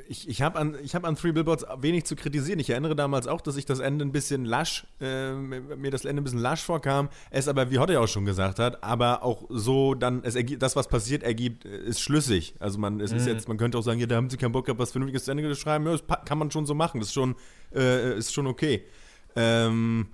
ich, 0.08 0.30
ich 0.30 0.42
habe 0.42 0.58
an, 0.58 0.76
ich 0.84 0.96
hab 0.96 1.06
an 1.06 1.16
Three 1.16 1.32
Billboards 1.34 1.66
wenig 1.82 2.06
zu 2.06 2.16
kritisieren. 2.16 2.60
Ich 2.60 2.70
erinnere 2.70 2.96
damals 2.96 3.28
auch, 3.28 3.42
dass 3.42 3.58
ich 3.58 3.66
das 3.66 3.80
Ende 3.80 4.06
ein 4.06 4.12
bisschen 4.12 4.46
lasch, 4.46 4.86
äh, 5.02 5.34
mir 5.34 5.92
das 5.92 6.06
Ende 6.06 6.22
ein 6.22 6.24
bisschen 6.24 6.40
lasch 6.40 6.62
vorkam. 6.62 7.10
Es 7.30 7.48
aber, 7.48 7.72
wie 7.72 7.80
Hotte 7.80 7.94
ja 7.94 8.00
auch 8.00 8.08
schon 8.08 8.24
gesagt 8.26 8.60
hat, 8.60 8.84
aber 8.84 9.24
auch 9.24 9.44
so 9.50 9.96
dann, 9.96 10.22
es 10.24 10.36
ergibt, 10.36 10.62
das, 10.62 10.76
was 10.76 10.88
passiert, 10.88 11.24
ergibt, 11.24 11.66
ist 11.66 12.00
schlüssig. 12.02 12.56
Also 12.60 12.80
man, 12.80 13.02
es 13.02 13.12
ist 13.12 13.26
Mhm. 13.26 13.34
jetzt, 13.34 13.48
man 13.48 13.58
könnte 13.58 13.78
auch 13.78 13.84
sagen, 13.84 14.00
ja, 14.00 14.06
da 14.06 14.16
haben 14.16 14.30
sie 14.30 14.38
keinen 14.38 14.52
Bock 14.54 14.66
gehabt, 14.66 14.80
was 14.80 14.92
Vernünftiges 14.92 15.26
zu 15.26 15.32
Ende 15.32 15.44
zu 15.50 15.56
schreiben. 15.60 15.86
Ja, 15.86 15.98
das 15.98 16.04
kann 16.26 16.38
man 16.38 16.52
schon 16.52 16.66
so 16.66 16.74
machen. 16.74 17.00
Das 17.00 17.10
ist 17.10 17.14
schon, 17.14 17.36
äh, 17.76 18.18
ist 18.18 18.34
schon 18.34 18.48
okay. 18.48 18.84
Ähm, 19.36 20.08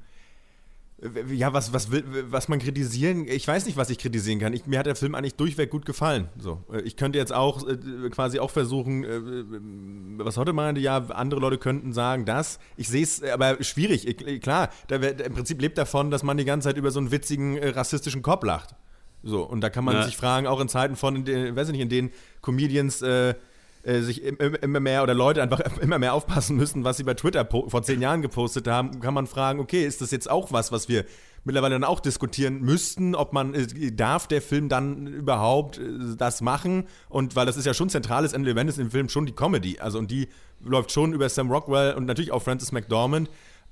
ja, 1.31 1.53
was, 1.53 1.71
was, 1.73 1.91
will, 1.91 2.03
was 2.29 2.49
man 2.49 2.59
kritisieren, 2.59 3.27
ich 3.27 3.47
weiß 3.47 3.65
nicht, 3.65 3.77
was 3.77 3.89
ich 3.89 3.97
kritisieren 3.97 4.39
kann. 4.39 4.53
Ich, 4.53 4.65
mir 4.65 4.79
hat 4.79 4.85
der 4.85 4.95
Film 4.95 5.15
eigentlich 5.15 5.35
durchweg 5.35 5.69
gut 5.69 5.85
gefallen. 5.85 6.27
So, 6.37 6.63
äh, 6.73 6.81
ich 6.81 6.97
könnte 6.97 7.17
jetzt 7.17 7.33
auch 7.33 7.67
äh, 7.67 7.77
quasi 8.09 8.39
auch 8.39 8.51
versuchen, 8.51 9.03
äh, 9.03 10.23
was 10.23 10.37
heute 10.37 10.53
meinte, 10.53 10.81
ja, 10.81 10.97
andere 11.09 11.39
Leute 11.39 11.57
könnten 11.57 11.93
sagen, 11.93 12.25
das. 12.25 12.59
Ich 12.75 12.89
sehe 12.89 13.03
es 13.03 13.23
aber 13.23 13.63
schwierig. 13.63 14.07
Ich, 14.07 14.41
klar, 14.41 14.69
wär- 14.89 15.25
im 15.25 15.33
Prinzip 15.33 15.61
lebt 15.61 15.77
davon, 15.77 16.11
dass 16.11 16.23
man 16.23 16.37
die 16.37 16.45
ganze 16.45 16.69
Zeit 16.69 16.77
über 16.77 16.91
so 16.91 16.99
einen 16.99 17.11
witzigen 17.11 17.57
äh, 17.57 17.69
rassistischen 17.69 18.21
Kopf 18.21 18.43
lacht. 18.43 18.75
So, 19.23 19.43
und 19.43 19.61
da 19.61 19.69
kann 19.69 19.83
man 19.83 19.95
Ja. 19.95 20.03
sich 20.03 20.15
fragen, 20.17 20.47
auch 20.47 20.61
in 20.61 20.69
Zeiten 20.69 20.95
von, 20.95 21.15
in 21.15 21.25
den, 21.25 21.55
weiß 21.55 21.67
ich 21.67 21.73
nicht, 21.73 21.81
in 21.81 21.89
denen 21.89 22.11
Comedians 22.41 23.01
äh, 23.01 23.29
äh, 23.31 23.35
sich 23.83 24.23
im- 24.23 24.37
im- 24.37 24.55
immer 24.55 24.79
mehr 24.79 25.03
oder 25.03 25.13
Leute 25.13 25.41
einfach 25.41 25.59
immer 25.81 25.99
mehr 25.99 26.13
aufpassen 26.13 26.55
müssen, 26.57 26.83
was 26.83 26.97
sie 26.97 27.03
bei 27.03 27.13
Twitter 27.13 27.45
vor 27.45 27.81
zehn 27.83 28.01
Jahren 28.01 28.21
gepostet 28.21 28.67
haben, 28.67 28.99
kann 28.99 29.13
man 29.13 29.27
fragen, 29.27 29.59
okay, 29.59 29.85
ist 29.85 30.01
das 30.01 30.11
jetzt 30.11 30.29
auch 30.29 30.51
was, 30.51 30.71
was 30.71 30.89
wir 30.89 31.05
mittlerweile 31.45 31.75
dann 31.75 31.85
auch 31.85 32.01
diskutieren 32.01 32.59
müssten, 32.59 33.15
ob 33.15 33.31
man, 33.31 33.53
äh, 33.53 33.91
darf 33.93 34.27
der 34.27 34.41
Film 34.41 34.67
dann 34.67 35.07
überhaupt 35.07 35.77
äh, 35.77 36.15
das 36.17 36.41
machen? 36.41 36.83
Und 37.07 37.35
weil 37.37 37.45
das 37.45 37.55
ist 37.57 37.65
ja 37.65 37.73
schon 37.73 37.89
zentrales 37.89 38.33
Element 38.33 38.69
ist 38.69 38.79
im 38.79 38.91
Film 38.91 39.07
schon 39.09 39.25
die 39.25 39.31
Comedy, 39.33 39.79
also 39.79 39.97
und 39.99 40.11
die 40.11 40.27
läuft 40.61 40.91
schon 40.91 41.13
über 41.13 41.29
Sam 41.29 41.49
Rockwell 41.49 41.93
und 41.93 42.05
natürlich 42.05 42.31
auch 42.33 42.41
Francis 42.43 42.73
McDormand, 42.73 43.29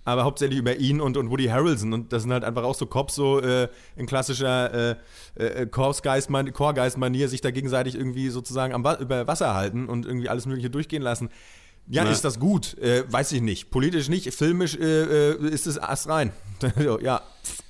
aber 0.08 0.24
hauptsächlich 0.24 0.58
über 0.58 0.78
ihn 0.78 1.02
und, 1.02 1.18
und 1.18 1.30
Woody 1.30 1.46
Harrelson. 1.48 1.92
Und 1.94 2.14
das 2.14 2.24
sind 2.24 2.32
halt 2.32 2.46
einfach 2.46 2.64
auch 2.64 2.76
so 2.76 2.86
Cops, 2.86 3.14
so 3.16 3.42
äh, 3.42 3.68
in 3.98 4.06
klassischer 4.06 4.92
äh, 4.92 4.96
äh, 5.36 5.66
Chorgeist-Man- 5.68 6.54
Chorgeist-Manier, 6.54 7.28
sich 7.28 7.42
da 7.42 7.52
gegenseitig 7.52 7.96
irgendwie 7.96 8.30
sozusagen 8.30 8.74
am 8.74 8.86
über 9.02 9.28
Wasser 9.28 9.54
halten 9.54 9.88
und 9.88 10.06
irgendwie 10.06 10.30
alles 10.30 10.46
Mögliche 10.46 10.70
durchgehen 10.70 11.02
lassen. 11.02 11.30
Ja, 11.90 12.06
Ja. 12.06 12.12
ist 12.12 12.24
das 12.24 12.40
gut? 12.40 12.78
Äh, 12.78 13.04
weiß 13.12 13.34
ich 13.34 13.42
nicht. 13.42 13.70
Politisch 13.70 14.08
nicht, 14.08 14.34
filmisch 14.34 14.76
äh, 14.76 15.32
äh, 15.32 15.50
ist 15.50 15.68
es 15.68 15.82
astrein. 15.82 16.32
ja, 17.02 17.22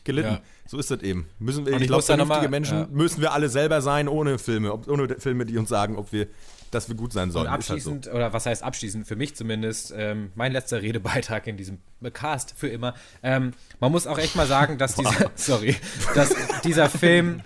gelitten. 0.04 0.30
Ja. 0.34 0.42
So 0.68 0.78
ist 0.78 0.92
das 0.92 1.02
eben. 1.02 1.28
Müssen 1.40 1.66
wir, 1.66 1.74
ich 1.80 1.88
glaube, 1.88 2.04
vernünftige 2.04 2.42
mal- 2.42 2.50
Menschen 2.50 2.78
ja. 2.80 2.88
müssen 2.92 3.22
wir 3.22 3.34
alle 3.34 3.50
selber 3.50 3.82
sein, 3.82 4.08
ohne 4.08 4.38
Filme, 4.38 4.74
ohne 4.88 5.16
Filme, 5.20 5.46
die 5.46 5.58
uns 5.58 5.70
sagen, 5.70 5.96
ob 5.98 6.12
wir, 6.12 6.28
dass 6.72 6.90
wir 6.90 6.96
gut 6.96 7.14
sein 7.14 7.32
sollen. 7.32 7.48
Und 7.48 7.60
Ist 7.60 7.70
halt 7.70 7.82
so. 7.82 7.92
abschließend, 7.92 8.14
oder 8.14 8.34
was 8.34 8.46
heißt 8.46 8.64
abschließend, 8.64 9.08
für 9.08 9.16
mich 9.16 9.36
zumindest, 9.36 9.94
ähm, 9.96 10.32
mein 10.36 10.52
letzter 10.52 10.82
Redebeitrag 10.82 11.48
in 11.48 11.58
diesem 11.58 11.80
Cast 12.14 12.54
für 12.56 12.68
immer. 12.68 12.94
Ähm, 13.24 13.54
man 13.80 13.92
muss 13.92 14.08
auch 14.08 14.18
echt 14.18 14.36
mal 14.36 14.48
sagen, 14.48 14.78
dass 14.78 14.96
dieser, 14.96 15.32
sorry, 15.36 15.76
dass 16.16 16.34
dieser 16.64 16.90
Film 16.90 17.42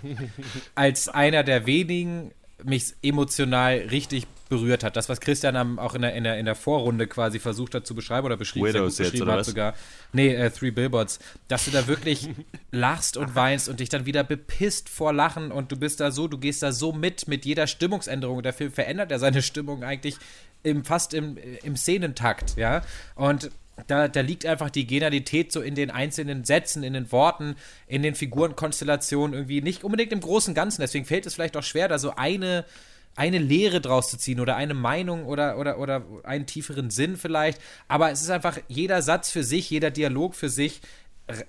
als 0.74 1.08
einer 1.08 1.42
der 1.44 1.66
wenigen 1.66 2.32
mich 2.64 2.94
emotional 3.02 3.74
richtig 3.90 4.26
berührt 4.52 4.84
hat. 4.84 4.96
Das, 4.96 5.08
was 5.08 5.20
Christian 5.20 5.78
auch 5.78 5.94
in 5.94 6.02
der, 6.02 6.14
in, 6.14 6.24
der, 6.24 6.38
in 6.38 6.44
der 6.44 6.54
Vorrunde 6.54 7.06
quasi 7.06 7.38
versucht 7.38 7.74
hat 7.74 7.86
zu 7.86 7.94
beschreiben 7.94 8.26
oder 8.26 8.36
beschrieben, 8.36 8.70
sehr 8.70 8.82
gut 8.82 8.96
beschrieben 8.96 9.30
hat 9.30 9.44
sogar. 9.46 9.74
Nee, 10.12 10.34
äh, 10.34 10.50
Three 10.50 10.70
Billboards. 10.70 11.18
Dass 11.48 11.64
du 11.64 11.70
da 11.70 11.86
wirklich 11.86 12.28
lachst 12.70 13.16
und 13.16 13.34
weinst 13.34 13.70
und 13.70 13.80
dich 13.80 13.88
dann 13.88 14.04
wieder 14.04 14.24
bepisst 14.24 14.90
vor 14.90 15.14
Lachen 15.14 15.50
und 15.50 15.72
du 15.72 15.76
bist 15.76 16.00
da 16.00 16.10
so, 16.10 16.28
du 16.28 16.36
gehst 16.36 16.62
da 16.62 16.70
so 16.70 16.92
mit, 16.92 17.28
mit 17.28 17.46
jeder 17.46 17.66
Stimmungsänderung. 17.66 18.42
Der 18.42 18.52
Film 18.52 18.70
verändert 18.70 19.10
ja 19.10 19.18
seine 19.18 19.40
Stimmung 19.42 19.84
eigentlich 19.84 20.16
im, 20.62 20.84
fast 20.84 21.14
im, 21.14 21.38
im 21.62 21.76
Szenentakt, 21.76 22.56
ja. 22.56 22.82
Und 23.14 23.50
da, 23.86 24.06
da 24.06 24.20
liegt 24.20 24.44
einfach 24.44 24.68
die 24.68 24.86
Genialität 24.86 25.50
so 25.50 25.62
in 25.62 25.74
den 25.74 25.90
einzelnen 25.90 26.44
Sätzen, 26.44 26.82
in 26.82 26.92
den 26.92 27.10
Worten, 27.10 27.56
in 27.86 28.02
den 28.02 28.14
Figurenkonstellationen 28.14 29.34
irgendwie 29.34 29.62
nicht 29.62 29.82
unbedingt 29.82 30.12
im 30.12 30.20
großen 30.20 30.54
Ganzen. 30.54 30.82
Deswegen 30.82 31.06
fällt 31.06 31.24
es 31.26 31.34
vielleicht 31.34 31.56
auch 31.56 31.62
schwer, 31.62 31.88
da 31.88 31.98
so 31.98 32.14
eine, 32.14 32.66
eine 33.14 33.38
Lehre 33.38 33.80
draus 33.80 34.10
zu 34.10 34.16
ziehen 34.16 34.40
oder 34.40 34.56
eine 34.56 34.74
Meinung 34.74 35.26
oder, 35.26 35.58
oder, 35.58 35.78
oder 35.78 36.04
einen 36.24 36.46
tieferen 36.46 36.90
Sinn 36.90 37.16
vielleicht. 37.16 37.60
Aber 37.88 38.10
es 38.10 38.22
ist 38.22 38.30
einfach 38.30 38.58
jeder 38.68 39.02
Satz 39.02 39.30
für 39.30 39.44
sich, 39.44 39.68
jeder 39.70 39.90
Dialog 39.90 40.34
für 40.34 40.48
sich 40.48 40.80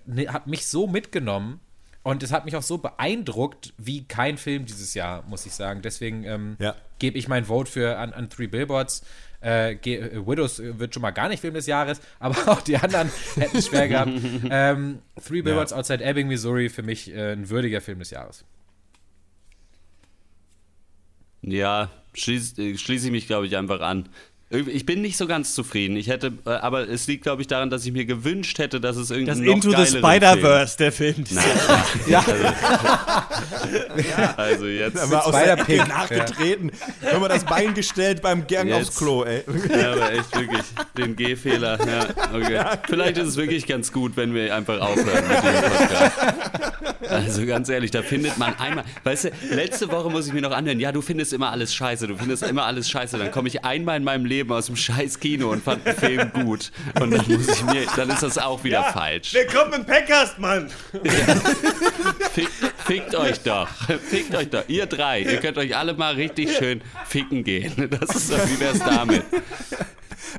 ne, 0.06 0.28
hat 0.28 0.48
mich 0.48 0.68
so 0.68 0.88
mitgenommen. 0.88 1.60
Und 2.06 2.22
es 2.22 2.34
hat 2.34 2.44
mich 2.44 2.58
auch 2.58 2.64
so 2.64 2.80
beeindruckt 2.80 3.74
wie 3.78 4.04
kein 4.04 4.38
Film 4.38 4.66
dieses 4.66 4.94
Jahr, 4.94 5.24
muss 5.24 5.46
ich 5.46 5.54
sagen. 5.54 5.82
Deswegen 5.82 6.26
ähm, 6.26 6.58
gebe 7.00 7.18
ich 7.18 7.30
mein 7.30 7.46
Vote 7.46 7.72
für 7.72 7.98
an, 7.98 8.12
an 8.12 8.30
Three 8.30 8.48
Billboards. 8.48 9.04
Äh, 9.42 9.76
äh, 9.76 10.28
Widows 10.28 10.60
äh, 10.60 10.78
wird 10.80 10.94
schon 10.94 11.02
mal 11.02 11.12
gar 11.12 11.30
nicht 11.30 11.40
Film 11.40 11.54
des 11.54 11.66
Jahres, 11.66 12.02
aber 12.20 12.36
auch 12.52 12.62
die 12.62 12.78
anderen 12.78 13.10
hätten 13.36 13.58
es 13.58 13.68
schwer 13.68 13.88
gehabt. 13.88 14.12
Ähm, 14.50 15.00
Three 15.26 15.42
Billboards 15.42 15.72
Outside 15.72 16.04
Ebbing, 16.04 16.28
Missouri, 16.28 16.70
für 16.70 16.84
mich 16.84 17.14
äh, 17.14 17.34
ein 17.34 17.50
würdiger 17.50 17.80
Film 17.80 18.00
des 18.00 18.10
Jahres. 18.12 18.44
Ja, 21.44 21.90
schließe 22.14 22.62
äh, 22.62 22.78
schließ 22.78 23.06
ich 23.06 23.12
mich, 23.12 23.28
glaube 23.28 23.46
ich, 23.48 23.58
einfach 23.58 23.82
an. 23.82 24.10
Ich 24.54 24.86
bin 24.86 25.02
nicht 25.02 25.18
so 25.18 25.26
ganz 25.26 25.56
zufrieden. 25.56 25.96
Ich 25.98 26.08
hätte, 26.10 26.32
äh, 26.46 26.52
aber 26.52 26.88
es 26.88 27.08
liegt, 27.08 27.24
glaube 27.24 27.42
ich, 27.42 27.48
daran, 27.48 27.72
dass 27.72 27.86
ich 27.86 27.92
mir 27.92 28.06
gewünscht 28.06 28.60
hätte, 28.60 28.80
dass 28.80 28.98
es 28.98 29.10
irgendwie 29.10 29.32
Das 29.32 29.40
noch 29.40 29.54
Into 29.54 29.72
the 29.72 29.98
Spider-Verse, 29.98 30.78
der 30.78 30.92
Film. 30.92 31.24
Nein. 31.32 31.44
Ja. 32.08 32.24
Also, 34.38 34.54
also 34.54 34.68
jetzt. 34.68 34.98
Da 34.98 35.10
war 35.10 35.26
aus 35.26 35.32
der 35.34 35.54
Ecke 35.54 35.78
nachgetreten. 35.78 36.72
Hör 37.02 37.20
mal 37.20 37.30
das 37.30 37.46
Bein 37.46 37.74
gestellt 37.74 38.22
beim 38.22 38.46
Gang 38.46 38.68
Jetzt. 38.70 38.90
aufs 38.90 38.98
Klo, 38.98 39.24
ey. 39.24 39.44
Ja, 39.70 39.94
aber 39.94 40.12
echt 40.14 40.36
wirklich 40.38 40.64
den 40.98 41.16
Gehfehler. 41.16 41.80
Ja, 41.86 42.08
okay. 42.34 42.78
Vielleicht 42.88 43.18
ist 43.18 43.30
es 43.30 43.38
wirklich 43.38 43.66
ganz 43.66 43.92
gut, 43.92 44.16
wenn 44.16 44.34
wir 44.36 44.56
einfach 44.56 44.80
aufhören 44.80 45.28
mit 45.28 45.38
dem 45.38 45.72
Podcast. 45.72 46.12
Also 47.10 47.46
ganz 47.46 47.70
ehrlich, 47.70 47.92
da 47.92 48.02
findet 48.02 48.38
man 48.38 48.58
einmal, 48.58 48.86
weißt 49.04 49.26
du, 49.26 49.32
letzte 49.52 49.92
Woche 49.92 50.10
muss 50.10 50.28
ich 50.28 50.34
mir 50.34 50.42
noch 50.42 50.52
anhören, 50.52 50.80
ja, 50.80 50.92
du 50.92 51.02
findest 51.02 51.34
immer 51.34 51.52
alles 51.52 51.74
scheiße, 51.76 52.08
du 52.08 52.16
findest 52.18 52.44
immer 52.44 52.66
alles 52.66 52.90
scheiße. 52.90 53.18
Dann 53.18 53.32
komme 53.32 53.50
ich 53.50 53.64
einmal 53.66 53.98
in 53.98 54.04
meinem 54.04 54.26
Leben 54.26 54.43
aus 54.52 54.68
dem 54.68 54.76
scheiß 54.76 55.20
Kino 55.20 55.52
und 55.52 55.64
fand 55.64 55.86
den 55.86 55.96
Film 55.96 56.32
gut. 56.34 56.72
Und 57.00 57.12
dann 57.12 57.26
muss 57.28 57.48
ich 57.48 57.64
mir, 57.66 57.86
dann 57.96 58.10
ist 58.10 58.24
das 58.24 58.38
auch 58.38 58.64
wieder 58.64 58.84
falsch. 58.84 59.34
Willkommen 59.34 59.74
im 59.74 59.86
Packcast, 59.86 60.40
Mann! 60.40 60.70
Fick, 62.32 62.50
fickt 62.86 63.16
euch 63.16 63.40
doch. 63.42 63.68
Fickt 64.10 64.36
euch 64.36 64.50
doch. 64.50 64.64
Ihr 64.68 64.86
drei. 64.86 65.22
Ihr 65.22 65.38
könnt 65.38 65.58
euch 65.58 65.76
alle 65.76 65.94
mal 65.94 66.16
richtig 66.16 66.56
schön 66.58 66.82
ficken 67.06 67.44
gehen. 67.44 67.90
Das 67.90 68.16
ist 68.16 68.32
doch, 68.32 68.48
wie 68.48 68.60
wär's 68.60 68.80
damit? 68.80 69.24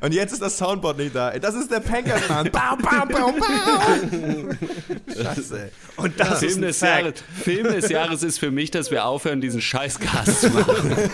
Und 0.01 0.13
jetzt 0.15 0.33
ist 0.33 0.43
das 0.43 0.57
Soundboard 0.59 0.99
nicht 0.99 1.15
da. 1.15 1.31
Das 1.39 1.55
ist 1.55 1.71
der 1.71 1.81
Pankermann. 1.81 2.51
Bau, 2.53 2.77
bau, 2.81 3.07
bau, 3.07 3.33
bau. 3.33 5.23
Scheiße, 5.23 5.65
ey. 5.65 5.69
Und 5.97 6.19
das 6.19 6.41
Film 6.41 6.51
ist 6.51 6.57
ein 6.57 6.63
des 6.63 6.79
Fact. 6.79 7.03
Jahres. 7.03 7.23
Film 7.43 7.65
des 7.73 7.89
Jahres 7.91 8.23
ist 8.23 8.39
für 8.39 8.51
mich, 8.51 8.71
dass 8.71 8.91
wir 8.91 9.05
aufhören, 9.07 9.41
diesen 9.41 9.61
Scheißcast 9.61 10.41
zu 10.43 10.51
machen. 10.51 10.93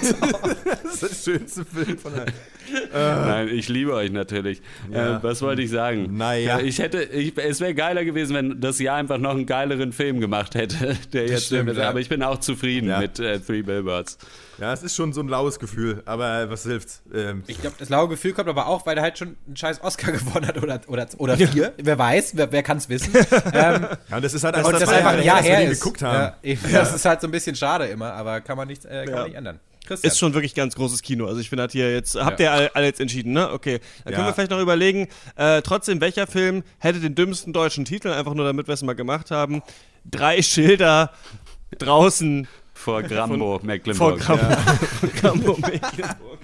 Das 1.01 1.13
ist 1.13 1.27
der 1.27 1.33
schönste 1.39 1.65
Film 1.65 1.99
von 1.99 2.13
allen. 2.15 2.33
Nein, 2.93 3.49
ich 3.49 3.69
liebe 3.69 3.95
euch 3.95 4.11
natürlich. 4.11 4.61
Ja. 4.93 5.17
Äh, 5.19 5.23
was 5.23 5.41
wollte 5.41 5.63
ich 5.63 5.71
sagen? 5.71 6.17
Naja. 6.17 6.59
ich 6.59 6.79
hätte, 6.81 7.03
ich, 7.05 7.37
es 7.39 7.61
wäre 7.61 7.75
geiler 7.75 8.05
gewesen, 8.05 8.35
wenn 8.35 8.61
das 8.61 8.79
Jahr 8.81 8.97
einfach 8.97 9.19
noch 9.19 9.31
einen 9.31 9.47
geileren 9.47 9.93
Film 9.93 10.21
gemacht 10.21 10.55
hätte. 10.57 10.97
Der 11.13 11.27
jetzt 11.27 11.47
stimmt, 11.47 11.77
ja. 11.77 11.89
Aber 11.89 12.01
ich 12.01 12.09
bin 12.09 12.23
auch 12.23 12.41
zufrieden 12.41 12.89
Ja. 12.89 12.99
mit 12.99 13.19
äh, 13.21 13.39
Three 13.39 13.63
Billboards. 13.63 14.19
Ja, 14.61 14.73
es 14.75 14.83
ist 14.83 14.95
schon 14.95 15.13
so 15.13 15.21
ein 15.23 15.29
laues 15.29 15.59
Gefühl, 15.59 16.03
aber 16.05 16.51
was 16.51 16.65
hilft's? 16.65 17.03
Ähm, 17.15 17.43
Ich 17.47 17.61
glaube, 17.61 17.77
das 17.79 17.89
laue 17.89 18.09
Gefühl 18.09 18.33
kommt 18.35 18.49
aber 18.49 18.67
auch, 18.67 18.85
weil 18.87 18.97
er 18.97 19.03
halt 19.03 19.17
schon 19.19 19.37
einen 19.47 19.57
scheiß 19.57 19.83
Oscar 19.83 20.13
gewonnen 20.13 20.47
hat 20.47 20.63
oder, 20.63 20.81
oder, 20.87 21.07
oder 21.19 21.37
vier. 21.37 21.73
Wer 21.79 21.99
weiß, 21.99 22.33
wer, 22.37 22.53
wer 22.53 22.63
kann 22.63 22.77
es 22.77 22.89
wissen. 22.89 23.13
ähm, 23.53 23.87
ja, 24.11 24.17
und 24.17 24.25
das 24.25 24.35
ist 24.35 24.45
halt 24.45 24.55
und 24.57 24.61
einfach 24.67 24.73
das 24.79 24.89
zwei 24.89 24.97
einfach 24.99 25.13
ein 25.13 25.23
Jahr 25.25 25.37
dass 25.39 25.47
wir 25.47 25.51
her 25.53 25.61
den 25.61 25.71
ist. 25.73 25.81
geguckt 25.81 26.03
haben. 26.03 26.35
Ja, 26.43 26.53
Ja. 26.53 26.59
Das 26.81 26.95
ist 26.95 27.05
halt 27.05 27.21
so 27.23 27.27
ein 27.29 27.31
bisschen 27.31 27.57
schade 27.57 27.87
immer, 27.87 28.13
aber 28.13 28.41
kann 28.43 28.57
man 28.59 28.69
nicht, 28.69 28.85
äh, 28.85 29.05
kann 29.05 29.09
Ja. 29.09 29.15
man 29.17 29.25
nicht 29.29 29.37
ändern. 29.37 29.61
Christian. 29.87 30.13
Ist 30.13 30.19
schon 30.19 30.35
wirklich 30.35 30.55
ganz 30.55 30.77
großes 30.77 31.03
Kino. 31.03 31.27
Also 31.27 31.41
ich 31.41 31.49
finde 31.49 31.65
das 31.65 31.73
hier 31.73 31.91
jetzt, 31.93 32.15
habt 32.15 32.39
Ja. 32.39 32.47
ihr 32.47 32.53
alle, 32.53 32.77
alle 32.77 32.87
jetzt 32.87 33.01
entschieden, 33.01 33.33
ne? 33.33 33.51
Okay. 33.51 33.81
Dann 34.05 34.13
können 34.13 34.25
Ja. 34.27 34.31
wir 34.31 34.35
vielleicht 34.35 34.51
noch 34.53 34.61
überlegen, 34.61 35.09
äh, 35.37 35.63
trotzdem, 35.63 36.01
welcher 36.01 36.27
Film 36.29 36.63
hätte 36.79 37.01
den 37.01 37.15
dümmsten 37.17 37.53
deutschen 37.53 37.85
Titel, 37.87 38.09
einfach 38.09 38.35
nur 38.35 38.45
damit 38.45 38.69
wir 38.69 38.75
es 38.75 38.83
mal 38.83 38.95
gemacht 38.95 39.31
haben. 39.33 39.63
Drei 40.05 40.43
Schilder 40.43 41.11
draußen. 41.79 42.47
Vor 42.85 43.03
Grambo, 43.03 43.59
Von- 43.59 43.67
Mecklenburg. 43.67 44.23
Vor 44.23 44.37
Grambo, 44.37 44.45
Ja. 44.53 45.09
Grambo 45.21 45.57
Mecklenburg. 45.59 46.39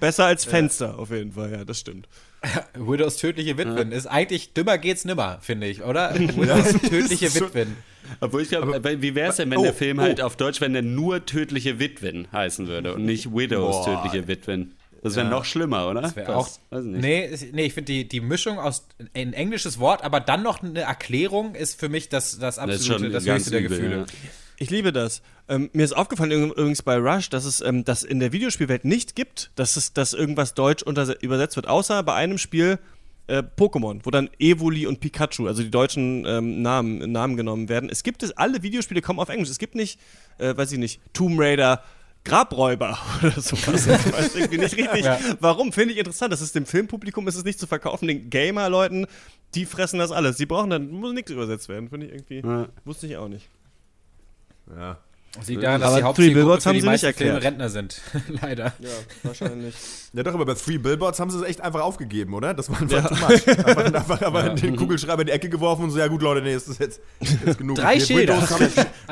Besser 0.00 0.26
als 0.26 0.44
Fenster, 0.44 0.98
auf 0.98 1.10
jeden 1.10 1.32
Fall, 1.32 1.52
ja, 1.52 1.64
das 1.64 1.78
stimmt. 1.80 2.08
Widows 2.74 3.16
tödliche 3.16 3.56
Witwen 3.58 3.92
ist 3.92 4.06
eigentlich 4.06 4.52
dümmer 4.52 4.78
geht's 4.78 5.04
nimmer, 5.04 5.38
finde 5.40 5.66
ich, 5.66 5.82
oder? 5.82 6.14
Widows 6.18 6.72
tödliche 6.82 7.34
Witwen. 7.34 7.76
Obwohl 8.20 8.42
ich 8.42 8.48
glaube, 8.50 8.80
wie 9.02 9.14
wäre 9.14 9.30
es 9.30 9.36
denn, 9.36 9.50
wenn 9.50 9.58
Oh, 9.58 9.62
der 9.64 9.74
Film 9.74 9.98
oh. 9.98 10.02
halt 10.02 10.20
auf 10.20 10.36
Deutsch, 10.36 10.60
wenn 10.60 10.72
der 10.74 10.82
nur 10.82 11.24
tödliche 11.26 11.78
Witwen 11.80 12.28
heißen 12.32 12.68
würde 12.68 12.94
und 12.94 13.04
nicht 13.04 13.32
Widows 13.34 13.84
Boah. 13.84 14.02
tödliche 14.02 14.28
Witwen? 14.28 14.74
Das 15.02 15.16
wäre 15.16 15.26
Ja. 15.26 15.30
noch 15.30 15.44
schlimmer, 15.44 15.88
oder? 15.88 16.02
Das 16.02 16.14
wäre 16.16 16.26
Das- 16.28 16.36
auch. 16.36 16.48
weiß 16.70 16.84
ich 16.84 16.90
nicht. 16.90 17.00
Nee, 17.00 17.50
nee, 17.52 17.64
ich 17.66 17.74
finde 17.74 17.92
die, 17.92 18.08
die 18.08 18.20
Mischung 18.20 18.58
aus 18.58 18.86
ein 19.14 19.32
englisches 19.32 19.78
Wort, 19.78 20.04
aber 20.04 20.20
dann 20.20 20.42
noch 20.42 20.62
eine 20.62 20.80
Erklärung 20.80 21.54
ist 21.54 21.78
für 21.80 21.88
mich 21.88 22.08
das, 22.08 22.38
das 22.38 22.56
ist 22.56 22.58
absolute, 22.62 22.84
schon 23.02 23.12
das, 23.12 23.24
ganz 23.24 23.38
höchste 23.46 23.50
der 23.52 23.62
Gefühle. 23.62 23.96
ja. 23.98 24.04
Ich 24.58 24.70
liebe 24.70 24.92
das. 24.92 25.20
Ähm, 25.48 25.68
mir 25.74 25.84
ist 25.84 25.94
aufgefallen 25.96 26.32
üb- 26.32 26.52
übrigens 26.52 26.82
bei 26.82 26.96
Rush, 26.96 27.28
dass 27.30 27.44
es 27.44 27.60
ähm, 27.60 27.84
das 27.84 28.02
in 28.02 28.20
der 28.20 28.32
Videospielwelt 28.32 28.84
nicht 28.84 29.14
gibt, 29.14 29.50
dass 29.54 29.76
es 29.76 29.92
dass 29.92 30.12
irgendwas 30.14 30.54
deutsch 30.54 30.82
übersetzt 31.20 31.56
wird, 31.56 31.68
außer 31.68 32.02
bei 32.02 32.14
einem 32.14 32.38
Spiel 32.38 32.78
äh, 33.26 33.42
Pokémon, 33.56 34.00
wo 34.04 34.10
dann 34.10 34.30
Evoli 34.38 34.86
und 34.86 35.00
Pikachu, 35.00 35.46
also 35.46 35.62
die 35.62 35.70
deutschen 35.70 36.24
ähm, 36.26 36.62
Namen, 36.62 37.10
Namen 37.12 37.36
genommen 37.36 37.68
werden. 37.68 37.90
Es 37.90 38.02
gibt 38.02 38.22
es, 38.22 38.32
alle 38.32 38.62
Videospiele 38.62 39.02
kommen 39.02 39.18
auf 39.20 39.28
Englisch. 39.28 39.50
Es 39.50 39.58
gibt 39.58 39.74
nicht, 39.74 40.00
äh, 40.38 40.56
weiß 40.56 40.72
ich 40.72 40.78
nicht, 40.78 41.00
Tomb 41.12 41.38
Raider, 41.38 41.82
Grabräuber 42.24 42.98
oder 43.22 43.40
sowas. 43.40 43.86
Ich 43.86 44.12
weiß 44.12 44.34
irgendwie 44.36 44.58
nicht 44.58 44.76
richtig. 44.76 45.04
Ja. 45.04 45.18
Warum? 45.40 45.72
Finde 45.72 45.92
ich 45.92 45.98
interessant. 45.98 46.32
Das 46.32 46.40
ist 46.40 46.54
dem 46.54 46.66
Filmpublikum 46.66 47.28
ist 47.28 47.36
es 47.36 47.44
nicht 47.44 47.58
zu 47.60 47.66
verkaufen. 47.66 48.08
Den 48.08 48.30
Gamer-Leuten, 48.30 49.06
die 49.54 49.64
fressen 49.66 49.98
das 49.98 50.10
alles. 50.12 50.36
Die 50.36 50.46
brauchen 50.46 50.70
dann, 50.70 50.90
muss 50.90 51.12
nichts 51.12 51.30
übersetzt 51.30 51.68
werden. 51.68 51.88
Finde 51.88 52.06
ich 52.06 52.12
irgendwie, 52.12 52.40
Ja. 52.40 52.68
wusste 52.84 53.06
ich 53.06 53.16
auch 53.16 53.28
nicht. 53.28 53.48
Ja. 54.74 54.98
Das 55.38 55.48
liegt 55.48 55.62
daran, 55.62 55.82
dass 55.82 55.92
Aber 56.02 56.14
die 56.14 56.22
Three 56.22 56.32
Billboards 56.34 56.62
für 56.64 56.70
haben 56.70 56.74
die 56.76 56.80
sie 56.80 56.88
nicht 56.88 57.00
Filme 57.00 57.32
erklärt. 57.32 57.44
Rentner 57.44 57.68
sind. 57.68 58.00
Leider. 58.40 58.72
Ja, 58.78 58.88
wahrscheinlich. 59.22 59.74
Ja, 60.14 60.22
doch, 60.22 60.32
aber 60.32 60.46
bei 60.46 60.54
Three 60.54 60.78
Billboards 60.78 61.20
haben 61.20 61.30
sie 61.30 61.36
es 61.38 61.44
echt 61.44 61.60
einfach 61.60 61.82
aufgegeben, 61.82 62.32
oder? 62.32 62.54
Das 62.54 62.70
war 62.70 62.80
einfach 62.80 62.96
Ja. 63.02 63.08
too 63.08 63.14
much. 63.16 63.46
Einfach, 63.46 63.76
einfach, 63.94 64.22
einfach 64.22 64.46
Ja. 64.46 64.54
den 64.54 64.76
Kugelschreiber 64.76 65.20
in 65.20 65.26
die 65.26 65.32
Ecke 65.34 65.50
geworfen 65.50 65.84
und 65.84 65.90
so, 65.90 65.98
ja 65.98 66.06
gut, 66.06 66.22
Leute, 66.22 66.40
nee, 66.40 66.54
ist 66.54 66.70
das 66.70 66.78
jetzt, 66.78 67.00
jetzt 67.44 67.58
genug. 67.58 67.76
Drei 67.76 68.00
Schilder. 68.00 68.40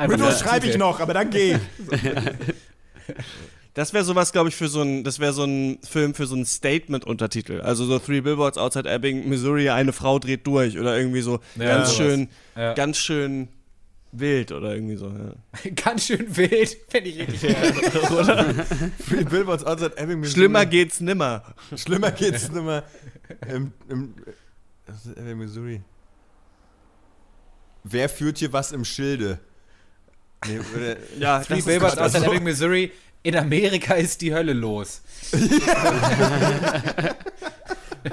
Windows, 0.07 0.33
ich- 0.39 0.39
schreibe 0.47 0.65
ich 0.65 0.77
noch, 0.79 0.99
aber 0.99 1.13
dann 1.13 1.29
geh. 1.29 1.57
Das 3.73 3.93
wäre 3.93 4.05
sowas, 4.05 4.31
glaube 4.31 4.47
ich, 4.49 4.55
für 4.55 4.69
so 4.69 4.81
ein, 4.81 5.03
das 5.03 5.19
wäre 5.19 5.33
so 5.33 5.43
ein 5.43 5.79
Film 5.87 6.15
für 6.15 6.25
so 6.27 6.35
ein 6.35 6.45
Statement-Untertitel. 6.45 7.59
Also 7.61 7.83
so 7.85 7.99
Three 7.99 8.21
Billboards 8.21 8.57
Outside 8.57 8.89
Ebbing, 8.89 9.27
Missouri, 9.27 9.69
eine 9.69 9.91
Frau 9.91 10.17
dreht 10.17 10.47
durch 10.47 10.79
oder 10.79 10.97
irgendwie 10.97 11.21
so 11.21 11.39
Ja, 11.57 11.65
ganz 11.65 11.89
sowas. 11.89 11.97
schön, 11.97 12.29
Ja. 12.55 12.73
ganz 12.73 12.97
schön 12.97 13.49
wild 14.19 14.51
oder 14.51 14.73
irgendwie 14.73 14.95
so. 14.95 15.07
Ja. 15.07 15.71
Ganz 15.75 16.05
schön 16.05 16.35
wild. 16.35 16.77
Fände 16.87 17.09
ich 17.09 17.19
richtig 17.19 17.53
oder? 18.11 18.53
Three 19.07 19.23
Billboards 19.23 19.63
outside 19.63 19.97
Ebbing, 19.97 20.19
Missouri. 20.19 20.39
Schlimmer 20.39 20.65
geht's 20.65 20.99
nimmer. 20.99 21.55
Schlimmer 21.75 22.11
geht's 22.11 22.51
nimmer. 22.51 22.83
Im, 23.47 23.71
im, 23.89 24.15
Ebbing, 25.15 25.37
Missouri. 25.37 25.81
Wer 27.83 28.09
führt 28.09 28.37
hier 28.39 28.51
was 28.51 28.71
im 28.71 28.85
Schilde? 28.85 29.39
Nee, 30.47 30.59
oder, 30.75 30.97
Ja, 31.19 31.39
Three 31.41 31.61
Billboards 31.61 31.97
outside 31.97 32.25
so. 32.25 32.31
Ebbing, 32.31 32.43
Missouri. 32.43 32.91
In 33.23 33.35
Amerika 33.35 33.95
ist 33.95 34.21
die 34.21 34.33
Hölle 34.33 34.53
los. 34.53 35.01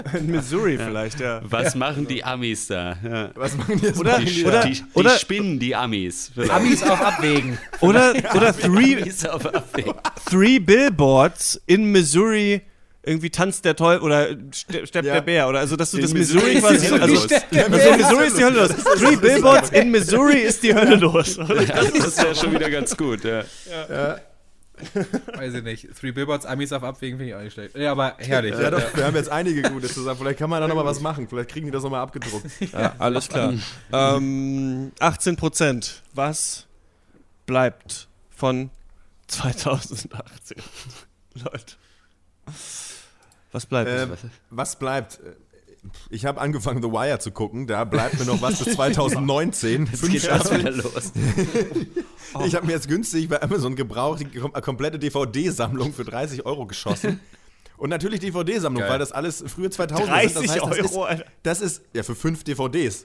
In 0.19 0.31
Missouri 0.31 0.79
vielleicht, 0.79 1.21
ja. 1.21 1.41
Was 1.45 1.75
machen 1.75 2.07
die 2.07 2.25
Amis 2.25 2.67
da? 2.67 2.97
Ja. 3.05 3.31
Was 3.35 3.57
machen 3.57 3.81
die? 3.81 3.89
Oder- 3.99 4.19
die, 4.19 4.25
die, 4.27 4.45
oder- 4.45 4.63
die, 4.65 4.73
die 4.73 4.83
oder- 4.95 5.19
spinnen 5.19 5.59
die 5.59 5.75
Amis. 5.75 6.31
vielleicht. 6.35 6.51
Amis 6.53 6.83
auf 6.83 7.01
Abwägen. 7.01 7.59
Oder, 7.81 8.15
oder 8.35 8.57
three, 8.57 9.01
Amis 9.03 9.25
auf 9.27 9.47
Abwägen. 9.47 9.95
three 10.29 10.59
Billboards 10.59 11.61
in 11.67 11.87
Missouri. 11.93 12.63
Irgendwie 13.05 13.31
tanzt 13.31 13.65
der 13.65 13.75
Teufel 13.75 14.01
oder 14.05 14.29
ste- 14.53 14.87
steppt 14.87 15.07
Ja. 15.07 15.15
der 15.15 15.21
Bär 15.23 15.49
oder 15.49 15.59
also 15.59 15.75
dass 15.75 15.91
du 15.91 15.97
In 15.97 16.05
das 16.05 16.15
Missouri 16.15 16.55
quasi 16.61 16.87
also, 16.87 17.07
los. 17.15 17.27
Ja, 17.51 17.63
also 17.65 17.97
Missouri 17.97 18.27
ist 18.29 18.39
die 18.39 18.45
Hölle 18.45 18.61
los. 18.61 18.71
Three 19.01 19.17
Billboards 19.17 19.71
in 19.71 19.91
Missouri 19.91 20.39
ist 20.39 20.63
die 20.63 20.73
Hölle 20.73 20.95
los. 20.95 21.37
Ja, 21.37 21.45
das 21.49 21.89
ist 21.91 22.19
ja 22.23 22.33
schon 22.33 22.53
wieder 22.55 22.71
ganz 22.71 22.97
gut. 22.97 23.25
Ja. 23.25 23.43
Weiß 25.37 25.55
ich 25.55 25.63
nicht. 25.63 25.89
Three 25.99 26.13
Billboards, 26.13 26.47
Amis 26.47 26.73
auf 26.73 26.83
Abwägen 26.83 27.19
finde 27.19 27.31
ich 27.31 27.37
auch 27.37 27.43
nicht 27.43 27.53
schlecht. 27.55 27.77
Ja, 27.77 27.93
aber 27.93 28.15
herrlich. 28.19 28.55
Ja, 28.59 28.71
doch, 28.71 28.95
wir 28.97 29.05
haben 29.05 29.17
jetzt 29.17 29.31
einige 29.31 29.63
gute 29.63 29.89
zusammen. 29.89 30.19
Vielleicht 30.19 30.39
kann 30.39 30.51
man 30.51 30.61
da 30.61 30.69
nochmal 30.69 30.85
was 30.85 31.01
machen. 31.01 31.29
Vielleicht 31.29 31.51
kriegen 31.51 31.67
die 31.67 31.73
das 31.73 31.83
nochmal 31.83 32.03
abgedruckt. 32.03 32.47
Ja, 32.73 32.95
alles 32.99 33.29
klar. 33.29 33.53
ähm, 33.93 34.93
18 34.99 35.37
Prozent. 35.37 36.03
Was 36.15 36.67
bleibt 37.47 38.09
von 38.31 38.71
2018? 39.29 40.57
Leute. 41.35 41.75
Was 43.53 43.67
bleibt? 43.67 43.91
Äh, 43.91 44.07
was 44.51 44.77
bleibt? 44.77 45.21
Ich 46.11 46.25
habe 46.27 46.41
angefangen, 46.41 46.83
The 46.83 46.89
Wire 46.91 47.19
zu 47.19 47.31
gucken. 47.33 47.67
Da 47.67 47.85
bleibt 47.85 48.19
mir 48.19 48.25
noch 48.25 48.41
was 48.41 48.63
bis 48.63 48.75
2019. 48.77 49.87
Jetzt 49.87 50.01
Fünf 50.01 50.13
geht 50.13 50.23
Staffeln. 50.23 50.61
wieder 50.61 50.71
los. 50.71 51.13
Ich 52.47 52.55
habe 52.55 52.65
mir 52.67 52.73
jetzt 52.73 52.89
günstig 52.89 53.29
bei 53.29 53.43
Amazon 53.43 53.77
gebraucht 53.77 54.21
die 54.21 54.25
kom 54.39 54.53
komplette 54.55 54.99
DVD-Sammlung 54.99 55.93
für 55.93 56.05
30 56.05 56.47
Euro 56.47 56.65
geschossen. 56.67 57.21
Und 57.77 57.91
natürlich 57.91 58.21
DVD-Sammlung, 58.21 58.85
weil 58.85 58.99
das 58.99 59.13
alles 59.13 59.45
frühe 59.47 59.69
2000 59.69 60.09
30 60.09 60.33
sind. 60.33 60.45
Das 60.47 60.51
heißt, 60.55 60.63
das 60.63 60.93
Euro, 60.93 61.05
ist, 61.05 61.11
Alter. 61.11 61.25
das 61.43 61.61
ist 61.61 61.83
ja 61.93 62.03
für 62.03 62.15
fünf 62.15 62.43
DVDs. 62.45 63.05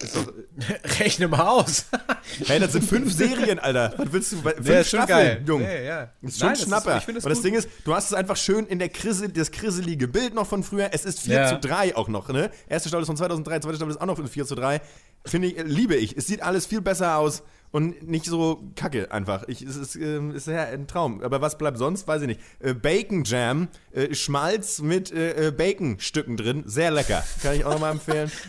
Ist 0.00 0.16
doch, 0.16 0.32
Rechne 0.98 1.28
mal 1.28 1.46
aus. 1.46 1.86
hey, 2.46 2.58
das 2.58 2.72
sind 2.72 2.84
fünf 2.84 3.12
Serien, 3.12 3.58
Alter. 3.58 3.92
Was 3.98 4.12
willst 4.12 4.32
du? 4.32 4.36
Fünf 4.38 4.66
Ja, 4.68 4.80
ist 4.80 4.90
schon 4.90 5.02
Staffeln, 5.02 5.26
geil. 5.26 5.42
Jung. 5.46 5.60
Ja, 5.62 5.72
ja. 5.72 6.10
Das 6.22 6.32
ist 6.32 6.38
schon 6.38 6.46
Nein, 6.48 6.54
das 6.54 6.60
ist- 6.62 6.68
Schnapper. 6.68 6.96
ich 6.98 7.04
finde 7.04 7.18
es 7.18 7.24
Und 7.24 7.30
das 7.30 7.38
gut. 7.38 7.44
Ding 7.46 7.54
ist, 7.54 7.68
du 7.84 7.94
hast 7.94 8.06
es 8.06 8.14
einfach 8.14 8.36
schön 8.36 8.66
in 8.66 8.78
der 8.78 8.88
Krise, 8.88 9.28
das 9.28 9.50
kriselige 9.50 10.08
Bild 10.08 10.34
noch 10.34 10.46
von 10.46 10.62
früher. 10.62 10.88
Es 10.92 11.04
ist 11.04 11.20
4 11.20 11.34
Ja. 11.34 11.48
zu 11.48 11.58
3 11.68 11.96
auch 11.96 12.08
noch, 12.08 12.28
ne? 12.28 12.50
Erste 12.68 12.88
Staffel 12.88 13.02
ist 13.02 13.08
von 13.08 13.16
2003, 13.16 13.60
zweite 13.60 13.76
Staffel 13.76 13.90
ist 13.92 14.00
auch 14.00 14.06
noch 14.06 14.28
4 14.28 14.46
zu 14.46 14.54
3. 14.54 14.80
Finde 15.26 15.48
ich, 15.48 15.58
äh, 15.58 15.62
liebe 15.62 15.96
ich. 15.96 16.16
Es 16.16 16.26
sieht 16.26 16.42
alles 16.42 16.64
viel 16.66 16.80
besser 16.80 17.18
aus 17.18 17.42
und 17.70 18.08
nicht 18.08 18.24
so 18.24 18.70
kacke 18.74 19.12
einfach. 19.12 19.46
Ich, 19.48 19.60
es 19.60 19.76
ist, 19.76 19.96
ähm, 19.96 20.34
ist 20.34 20.46
ja 20.46 20.62
ein 20.64 20.86
Traum. 20.86 21.22
Aber 21.22 21.42
was 21.42 21.58
bleibt 21.58 21.76
sonst? 21.76 22.08
Weiß 22.08 22.22
ich 22.22 22.28
nicht. 22.28 22.40
Äh, 22.60 22.72
Bacon 22.72 23.24
Jam, 23.24 23.68
äh, 23.92 24.14
Schmalz 24.14 24.80
mit 24.80 25.12
äh, 25.12 25.48
äh, 25.48 25.50
Baconstücken 25.50 26.36
drin. 26.38 26.62
Sehr 26.66 26.90
lecker. 26.90 27.22
Kann 27.42 27.54
ich 27.54 27.64
auch 27.66 27.72
nochmal 27.72 27.92
empfehlen. 27.92 28.30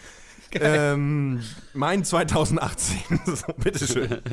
ähm, 0.61 1.43
mein 1.73 2.03
2018. 2.03 2.97
so, 3.25 3.53
bitteschön. 3.57 4.21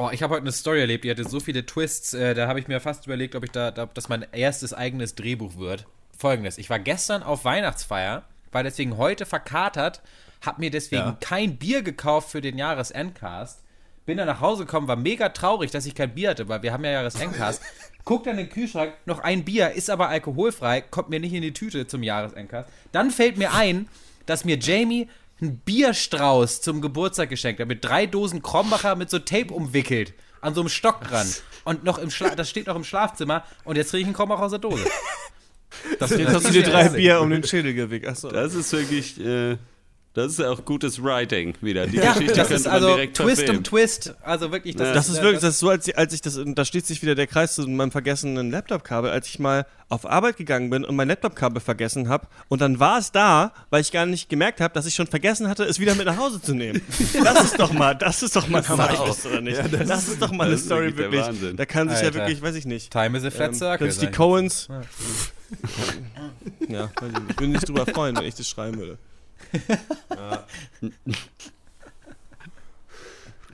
Oh, 0.00 0.10
ich 0.12 0.22
habe 0.22 0.34
heute 0.34 0.42
eine 0.42 0.52
Story 0.52 0.78
erlebt, 0.78 1.02
die 1.02 1.10
hatte 1.10 1.28
so 1.28 1.40
viele 1.40 1.66
Twists, 1.66 2.14
äh, 2.14 2.32
da 2.32 2.46
habe 2.46 2.60
ich 2.60 2.68
mir 2.68 2.78
fast 2.78 3.06
überlegt, 3.06 3.34
ob 3.34 3.42
ich 3.42 3.50
da, 3.50 3.72
da, 3.72 3.82
ob 3.82 3.94
das 3.94 4.08
mein 4.08 4.24
erstes 4.30 4.72
eigenes 4.72 5.16
Drehbuch 5.16 5.56
wird. 5.56 5.86
Folgendes, 6.16 6.56
ich 6.58 6.70
war 6.70 6.78
gestern 6.78 7.24
auf 7.24 7.44
Weihnachtsfeier, 7.44 8.22
war 8.52 8.62
deswegen 8.62 8.96
heute 8.96 9.26
verkatert, 9.26 10.00
habe 10.40 10.60
mir 10.60 10.70
deswegen 10.70 11.02
Ja. 11.02 11.16
kein 11.18 11.56
Bier 11.56 11.82
gekauft 11.82 12.30
für 12.30 12.40
den 12.40 12.58
Jahresendcast, 12.58 13.60
bin 14.06 14.18
dann 14.18 14.28
nach 14.28 14.40
Hause 14.40 14.66
gekommen, 14.66 14.86
war 14.86 14.94
mega 14.94 15.30
traurig, 15.30 15.72
dass 15.72 15.84
ich 15.84 15.96
kein 15.96 16.14
Bier 16.14 16.30
hatte, 16.30 16.46
weil 16.48 16.62
wir 16.62 16.72
haben 16.72 16.84
ja 16.84 16.92
Jahresendcast. 16.92 17.60
Guck 18.04 18.22
dann 18.22 18.38
in 18.38 18.46
den 18.46 18.50
Kühlschrank, 18.50 18.92
noch 19.04 19.18
ein 19.18 19.44
Bier, 19.44 19.72
ist 19.72 19.90
aber 19.90 20.10
alkoholfrei, 20.10 20.80
kommt 20.80 21.10
mir 21.10 21.18
nicht 21.18 21.32
in 21.34 21.42
die 21.42 21.52
Tüte 21.52 21.88
zum 21.88 22.04
Jahresendcast. 22.04 22.68
Dann 22.92 23.10
fällt 23.10 23.36
mir 23.36 23.52
ein, 23.52 23.88
dass 24.28 24.44
mir 24.44 24.58
Jamie 24.58 25.08
einen 25.40 25.58
Bierstrauß 25.58 26.60
zum 26.60 26.80
Geburtstag 26.80 27.30
geschenkt 27.30 27.60
hat, 27.60 27.68
mit 27.68 27.84
drei 27.84 28.06
Dosen 28.06 28.42
Krombacher 28.42 28.96
mit 28.96 29.10
so 29.10 29.18
Tape 29.18 29.52
umwickelt, 29.52 30.14
an 30.40 30.54
so 30.54 30.60
einem 30.60 30.68
Stock 30.68 31.02
dran. 31.02 31.26
Und 31.64 31.84
noch 31.84 31.98
im 31.98 32.10
Schla 32.10 32.34
das 32.34 32.50
steht 32.50 32.66
noch 32.66 32.76
im 32.76 32.84
Schlafzimmer 32.84 33.44
und 33.64 33.76
jetzt 33.76 33.90
kriege 33.90 34.02
ich 34.02 34.06
einen 34.06 34.14
Krombacher 34.14 34.44
aus 34.44 34.50
der 34.50 34.60
Dose. 34.60 34.84
Das, 35.98 36.10
Jetzt 36.10 36.32
hast 36.32 36.48
du 36.48 36.52
dir 36.52 36.62
drei 36.62 36.88
Bier 36.88 37.20
um 37.20 37.28
den 37.28 37.44
Schädel 37.44 37.74
gewickelt. 37.74 38.10
Achso. 38.10 38.30
Das 38.30 38.54
ist 38.54 38.72
wirklich, 38.72 39.20
äh, 39.20 39.58
das 40.14 40.32
ist 40.32 40.40
auch 40.40 40.64
gutes 40.64 41.02
Writing 41.02 41.54
wieder. 41.60 41.86
Die 41.86 41.96
Ja, 41.98 42.12
Geschichte 42.12 42.34
das 42.34 42.48
könnte 42.48 42.54
ist 42.54 42.66
also 42.66 42.88
direkt 42.88 43.16
Twist 43.16 43.36
verfilmen. 43.36 43.56
um 43.58 43.64
Twist. 43.64 44.14
Also 44.22 44.50
wirklich, 44.50 44.74
das, 44.74 44.92
Das 44.94 45.08
ist 45.08 45.22
wirklich, 45.22 45.40
das 45.40 45.54
ist 45.54 45.58
so, 45.60 45.68
als, 45.68 45.88
als 45.94 46.12
ich 46.12 46.20
das, 46.22 46.40
da 46.44 46.64
schließt 46.64 46.86
sich 46.86 47.02
wieder 47.02 47.14
der 47.14 47.26
Kreis 47.26 47.54
zu 47.54 47.68
meinem 47.68 47.90
vergessenen 47.92 48.50
Laptop-Kabel, 48.50 49.10
als 49.10 49.28
ich 49.28 49.38
mal 49.38 49.66
auf 49.90 50.04
Arbeit 50.04 50.36
gegangen 50.36 50.70
bin 50.70 50.84
und 50.84 50.96
mein 50.96 51.08
Laptop-Kabel 51.08 51.60
vergessen 51.60 52.08
habe 52.08 52.26
und 52.48 52.60
dann 52.60 52.78
war 52.80 52.98
es 52.98 53.10
da, 53.12 53.52
weil 53.70 53.80
ich 53.80 53.90
gar 53.92 54.04
nicht 54.06 54.28
gemerkt 54.28 54.60
habe, 54.60 54.74
dass 54.74 54.84
ich 54.86 54.94
schon 54.94 55.06
vergessen 55.06 55.48
hatte, 55.48 55.64
es 55.64 55.78
wieder 55.78 55.94
mit 55.94 56.06
nach 56.06 56.18
Hause 56.18 56.42
zu 56.42 56.54
nehmen. 56.54 56.82
Das 57.24 57.44
ist 57.44 57.58
doch 57.60 57.72
mal, 57.72 57.94
das 57.94 58.22
ist 58.22 58.34
doch 58.36 58.48
mal 58.48 58.66
Hammerschluss, 58.66 59.24
oder 59.26 59.40
nicht? 59.40 59.56
Ja, 59.56 59.66
das 59.68 59.88
das, 59.88 60.08
ist 60.08 60.20
doch 60.22 60.30
mal 60.32 60.44
eine 60.44 60.52
das 60.54 60.64
Story, 60.64 60.86
wirklich 60.86 60.96
der 60.96 61.12
wirklich. 61.12 61.26
Wahnsinn. 61.26 61.56
Da 61.56 61.64
kann 61.66 61.88
sich 61.88 61.98
ja 62.00 62.04
Alter. 62.06 62.18
wirklich, 62.20 62.42
weiß 62.42 62.54
ich 62.54 62.66
nicht. 62.66 62.90
Time 62.90 63.16
is 63.16 63.24
a 63.24 63.30
flat 63.30 63.48
ähm, 63.50 63.54
circle. 63.54 63.90
sich 63.90 64.00
die. 64.00 64.14
Coens, 64.14 64.68
Ja. 64.68 64.80
ja, 66.68 66.90
weiß 67.00 67.08
ich 67.12 67.18
nicht. 67.18 67.30
Ich 67.30 67.40
würde 67.40 67.52
mich 67.52 67.62
drüber 67.62 67.86
freuen, 67.86 68.16
wenn 68.16 68.24
ich 68.24 68.34
das 68.34 68.48
schreiben 68.48 68.78
würde. 68.78 68.98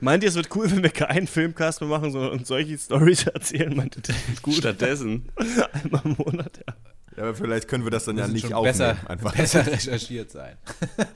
Meint 0.01 0.23
ihr, 0.23 0.29
es 0.29 0.35
wird 0.35 0.53
cool, 0.55 0.69
wenn 0.71 0.83
wir 0.83 0.89
keinen 0.89 1.25
Filmcast 1.27 1.81
mehr 1.81 1.89
machen, 1.89 2.11
sondern 2.11 2.31
uns 2.31 2.47
solche 2.47 2.77
Stories 2.77 3.27
erzählen? 3.27 3.75
Meint 3.75 3.95
ihr, 3.95 4.01
das 4.03 4.15
ist 4.31 4.41
gut? 4.41 4.55
Stattdessen. 4.55 5.29
Einmal 5.73 6.01
im 6.03 6.15
Monat, 6.17 6.59
ja. 6.67 6.75
Ja, 7.17 7.23
aber 7.23 7.35
vielleicht 7.35 7.69
können 7.69 7.85
wir 7.85 7.91
das 7.91 8.03
dann 8.05 8.17
ja 8.17 8.23
Müssen 8.23 8.33
nicht 8.33 8.41
schon 8.43 8.53
aufnehmen. 8.53 8.77
besser, 8.77 9.09
einfach. 9.09 9.33
besser 9.35 9.65
recherchiert 9.65 10.31
sein. 10.31 10.57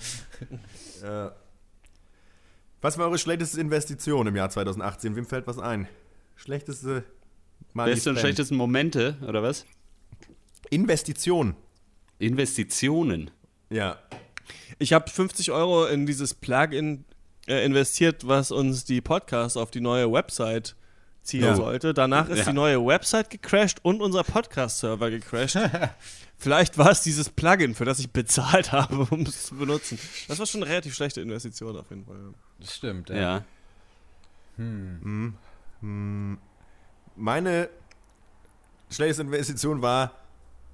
Ja. 1.01 1.33
Was 2.81 2.97
war 2.97 3.05
eure 3.07 3.17
schlechteste 3.17 3.59
Investition 3.61 4.27
im 4.27 4.35
Jahr 4.35 4.49
2018? 4.49 5.15
Wem 5.15 5.25
fällt 5.25 5.47
was 5.47 5.57
ein? 5.59 5.87
Schlechteste 6.35 7.05
Money 7.73 7.91
Beste 7.91 8.09
und 8.09 8.19
schlechtesten 8.19 8.57
Momente, 8.57 9.15
oder 9.25 9.41
was? 9.41 9.65
Investition. 10.69 11.55
Investitionen. 12.19 13.31
Ja. 13.69 13.97
Ich 14.79 14.93
habe 14.93 15.09
50 15.09 15.51
Euro 15.51 15.85
in 15.85 16.05
dieses 16.05 16.33
Plugin 16.33 17.05
äh, 17.47 17.65
investiert, 17.65 18.27
was 18.27 18.51
uns 18.51 18.85
die 18.85 19.01
Podcasts 19.01 19.57
auf 19.57 19.71
die 19.71 19.81
neue 19.81 20.11
Website 20.11 20.75
ziehen 21.21 21.43
Ja. 21.43 21.55
sollte. 21.55 21.93
Danach 21.93 22.29
ist 22.29 22.39
Ja. 22.39 22.45
die 22.45 22.53
neue 22.53 22.83
Website 22.85 23.29
gecrashed 23.29 23.83
und 23.83 24.01
unser 24.01 24.23
Podcast-Server 24.23 25.09
gecrashed. 25.09 25.57
Vielleicht 26.37 26.77
war 26.77 26.91
es 26.91 27.01
dieses 27.01 27.29
Plugin, 27.29 27.75
für 27.75 27.83
das 27.83 27.99
ich 27.99 28.09
bezahlt 28.11 28.71
habe, 28.71 28.95
um 29.11 29.21
es 29.23 29.47
zu 29.47 29.55
benutzen. 29.55 29.99
Das 30.29 30.39
war 30.39 30.45
schon 30.45 30.63
eine 30.63 30.71
relativ 30.71 30.95
schlechte 30.95 31.19
Investition 31.19 31.75
auf 31.77 31.89
jeden 31.89 32.05
Fall. 32.05 32.15
Das 32.59 32.75
stimmt, 32.75 33.09
ja. 33.09 33.15
Ja. 33.17 33.45
Hm. 34.55 35.33
Hm. 35.81 36.37
Meine 37.17 37.69
schlechteste 38.89 39.23
Investition 39.23 39.81
war 39.81 40.13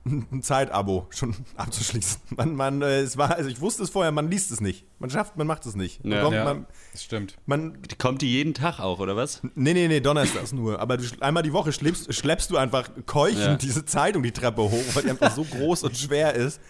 ein 0.05 0.43
Zeitabo 0.43 1.07
schon 1.09 1.35
abzuschließen. 1.55 2.21
Man, 2.37 2.55
man, 2.55 2.81
äh, 2.83 2.99
es 2.99 3.17
war, 3.17 3.31
also 3.35 3.49
ich 3.49 3.59
wusste 3.59 3.81
es 3.83 3.89
vorher, 3.89 4.11
man 4.11 4.29
liest 4.29 4.51
es 4.51 4.61
nicht. 4.61 4.85
Man 4.99 5.09
schafft, 5.09 5.35
man 5.35 5.47
macht 5.47 5.65
es 5.65 5.75
nicht. 5.75 6.03
Man 6.03 6.13
Ja. 6.13 6.21
kommt, 6.21 6.35
Ja, 6.35 6.43
man, 6.43 6.67
das 6.91 7.03
stimmt. 7.03 7.35
Man, 7.47 7.79
Kommt 7.97 8.21
die 8.21 8.29
jeden 8.31 8.53
Tag 8.53 8.79
auch, 8.79 8.99
oder 8.99 9.15
was? 9.15 9.41
nee, 9.55 9.73
nee, 9.73 9.87
nee, 9.87 9.99
donnerstags 10.01 10.51
nur. 10.53 10.79
Aber 10.79 10.97
du, 10.97 11.05
einmal 11.21 11.41
die 11.41 11.53
Woche 11.53 11.73
schleppst, 11.73 12.13
schleppst 12.13 12.51
du 12.51 12.57
einfach 12.57 12.89
keuchend 13.07 13.39
Ja. 13.39 13.55
diese 13.55 13.83
Zeitung 13.85 14.21
die 14.21 14.31
Treppe 14.31 14.61
hoch, 14.61 14.83
weil 14.93 15.03
die 15.03 15.09
einfach 15.09 15.31
so 15.35 15.43
groß 15.49 15.83
und 15.83 15.97
schwer 15.97 16.35
ist. 16.35 16.61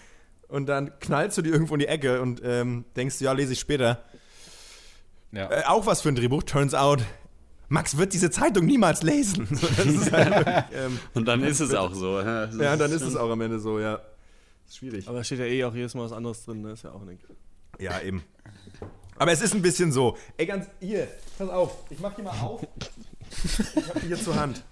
Und 0.47 0.67
dann 0.67 0.97
knallst 0.99 1.37
du 1.37 1.41
die 1.41 1.49
irgendwo 1.49 1.73
in 1.73 1.79
die 1.79 1.87
Ecke 1.87 2.21
und 2.21 2.41
ähm, 2.43 2.85
denkst, 2.95 3.19
ja, 3.19 3.33
lese 3.33 3.51
ich 3.53 3.59
später. 3.59 4.03
Ja. 5.33 5.49
Äh, 5.51 5.63
auch 5.65 5.85
was 5.85 6.01
für 6.01 6.09
ein 6.09 6.15
Drehbuch. 6.15 6.43
Turns 6.43 6.73
out, 6.73 7.01
Max 7.69 7.97
wird 7.97 8.13
diese 8.13 8.29
Zeitung 8.29 8.65
niemals 8.65 9.01
lesen. 9.03 9.47
Halt 10.11 10.35
wirklich, 10.35 10.55
ähm, 10.73 10.99
Und 11.13 11.25
dann 11.27 11.43
ist 11.43 11.59
es 11.59 11.73
auch 11.73 11.93
so. 11.93 12.19
Ja, 12.19 12.45
Ja, 12.45 12.73
und 12.73 12.79
dann 12.79 12.91
ist 12.91 13.01
es 13.01 13.15
auch 13.15 13.29
am 13.29 13.41
Ende 13.41 13.59
so, 13.59 13.79
ja. 13.79 13.99
Ist 14.67 14.77
schwierig. 14.77 15.07
Aber 15.07 15.23
steht 15.23 15.39
ja 15.39 15.45
eh 15.45 15.63
auch 15.63 15.73
jedes 15.75 15.93
Mal 15.95 16.03
was 16.05 16.11
anderes 16.11 16.43
drin, 16.45 16.61
ne? 16.61 16.71
Ist 16.71 16.83
ja 16.83 16.91
auch 16.91 17.03
nichts. 17.03 17.25
Ja, 17.79 17.99
eben. 18.01 18.23
Aber 19.17 19.31
es 19.31 19.41
ist 19.41 19.53
ein 19.53 19.61
bisschen 19.61 19.91
so. 19.91 20.17
Ey, 20.37 20.45
ganz, 20.45 20.67
hier, 20.79 21.07
pass 21.37 21.49
auf, 21.49 21.77
ich 21.89 21.99
mach 21.99 22.13
die 22.15 22.21
mal 22.21 22.37
auf. 22.41 22.61
Ich 23.75 23.87
hab 23.87 24.01
die 24.01 24.07
hier 24.07 24.19
zur 24.19 24.35
Hand. 24.35 24.63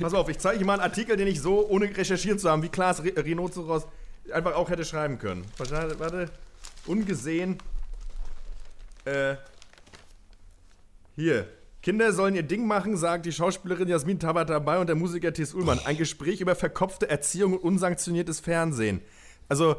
Pass 0.00 0.14
auf, 0.14 0.28
ich 0.28 0.38
zeige 0.38 0.58
dir 0.58 0.64
mal 0.64 0.74
einen 0.74 0.82
Artikel, 0.82 1.16
den 1.16 1.26
ich 1.28 1.40
so, 1.40 1.68
ohne 1.68 1.86
recherchiert 1.96 2.40
zu 2.40 2.50
haben, 2.50 2.62
wie 2.62 2.68
Klaas 2.68 3.02
Re- 3.04 3.14
Rhinoceros 3.24 3.86
einfach 4.32 4.54
auch 4.54 4.68
hätte 4.70 4.84
schreiben 4.84 5.18
können. 5.18 5.44
Warte, 5.58 5.98
warte. 5.98 6.30
ungesehen. 6.86 7.58
Äh, 9.04 9.36
hier. 11.16 11.46
Kinder 11.82 12.12
sollen 12.12 12.34
ihr 12.34 12.42
Ding 12.42 12.66
machen, 12.66 12.96
sagt 12.96 13.24
die 13.24 13.32
Schauspielerin 13.32 13.88
Jasmin 13.88 14.18
Tabatabai 14.18 14.78
und 14.78 14.88
der 14.88 14.96
Musiker 14.96 15.32
Thies 15.32 15.54
Ullmann. 15.54 15.80
Ein 15.84 15.96
Gespräch 15.96 16.40
über 16.40 16.54
verkopfte 16.54 17.08
Erziehung 17.08 17.54
und 17.54 17.60
unsanktioniertes 17.60 18.40
Fernsehen. 18.40 19.00
Also, 19.48 19.76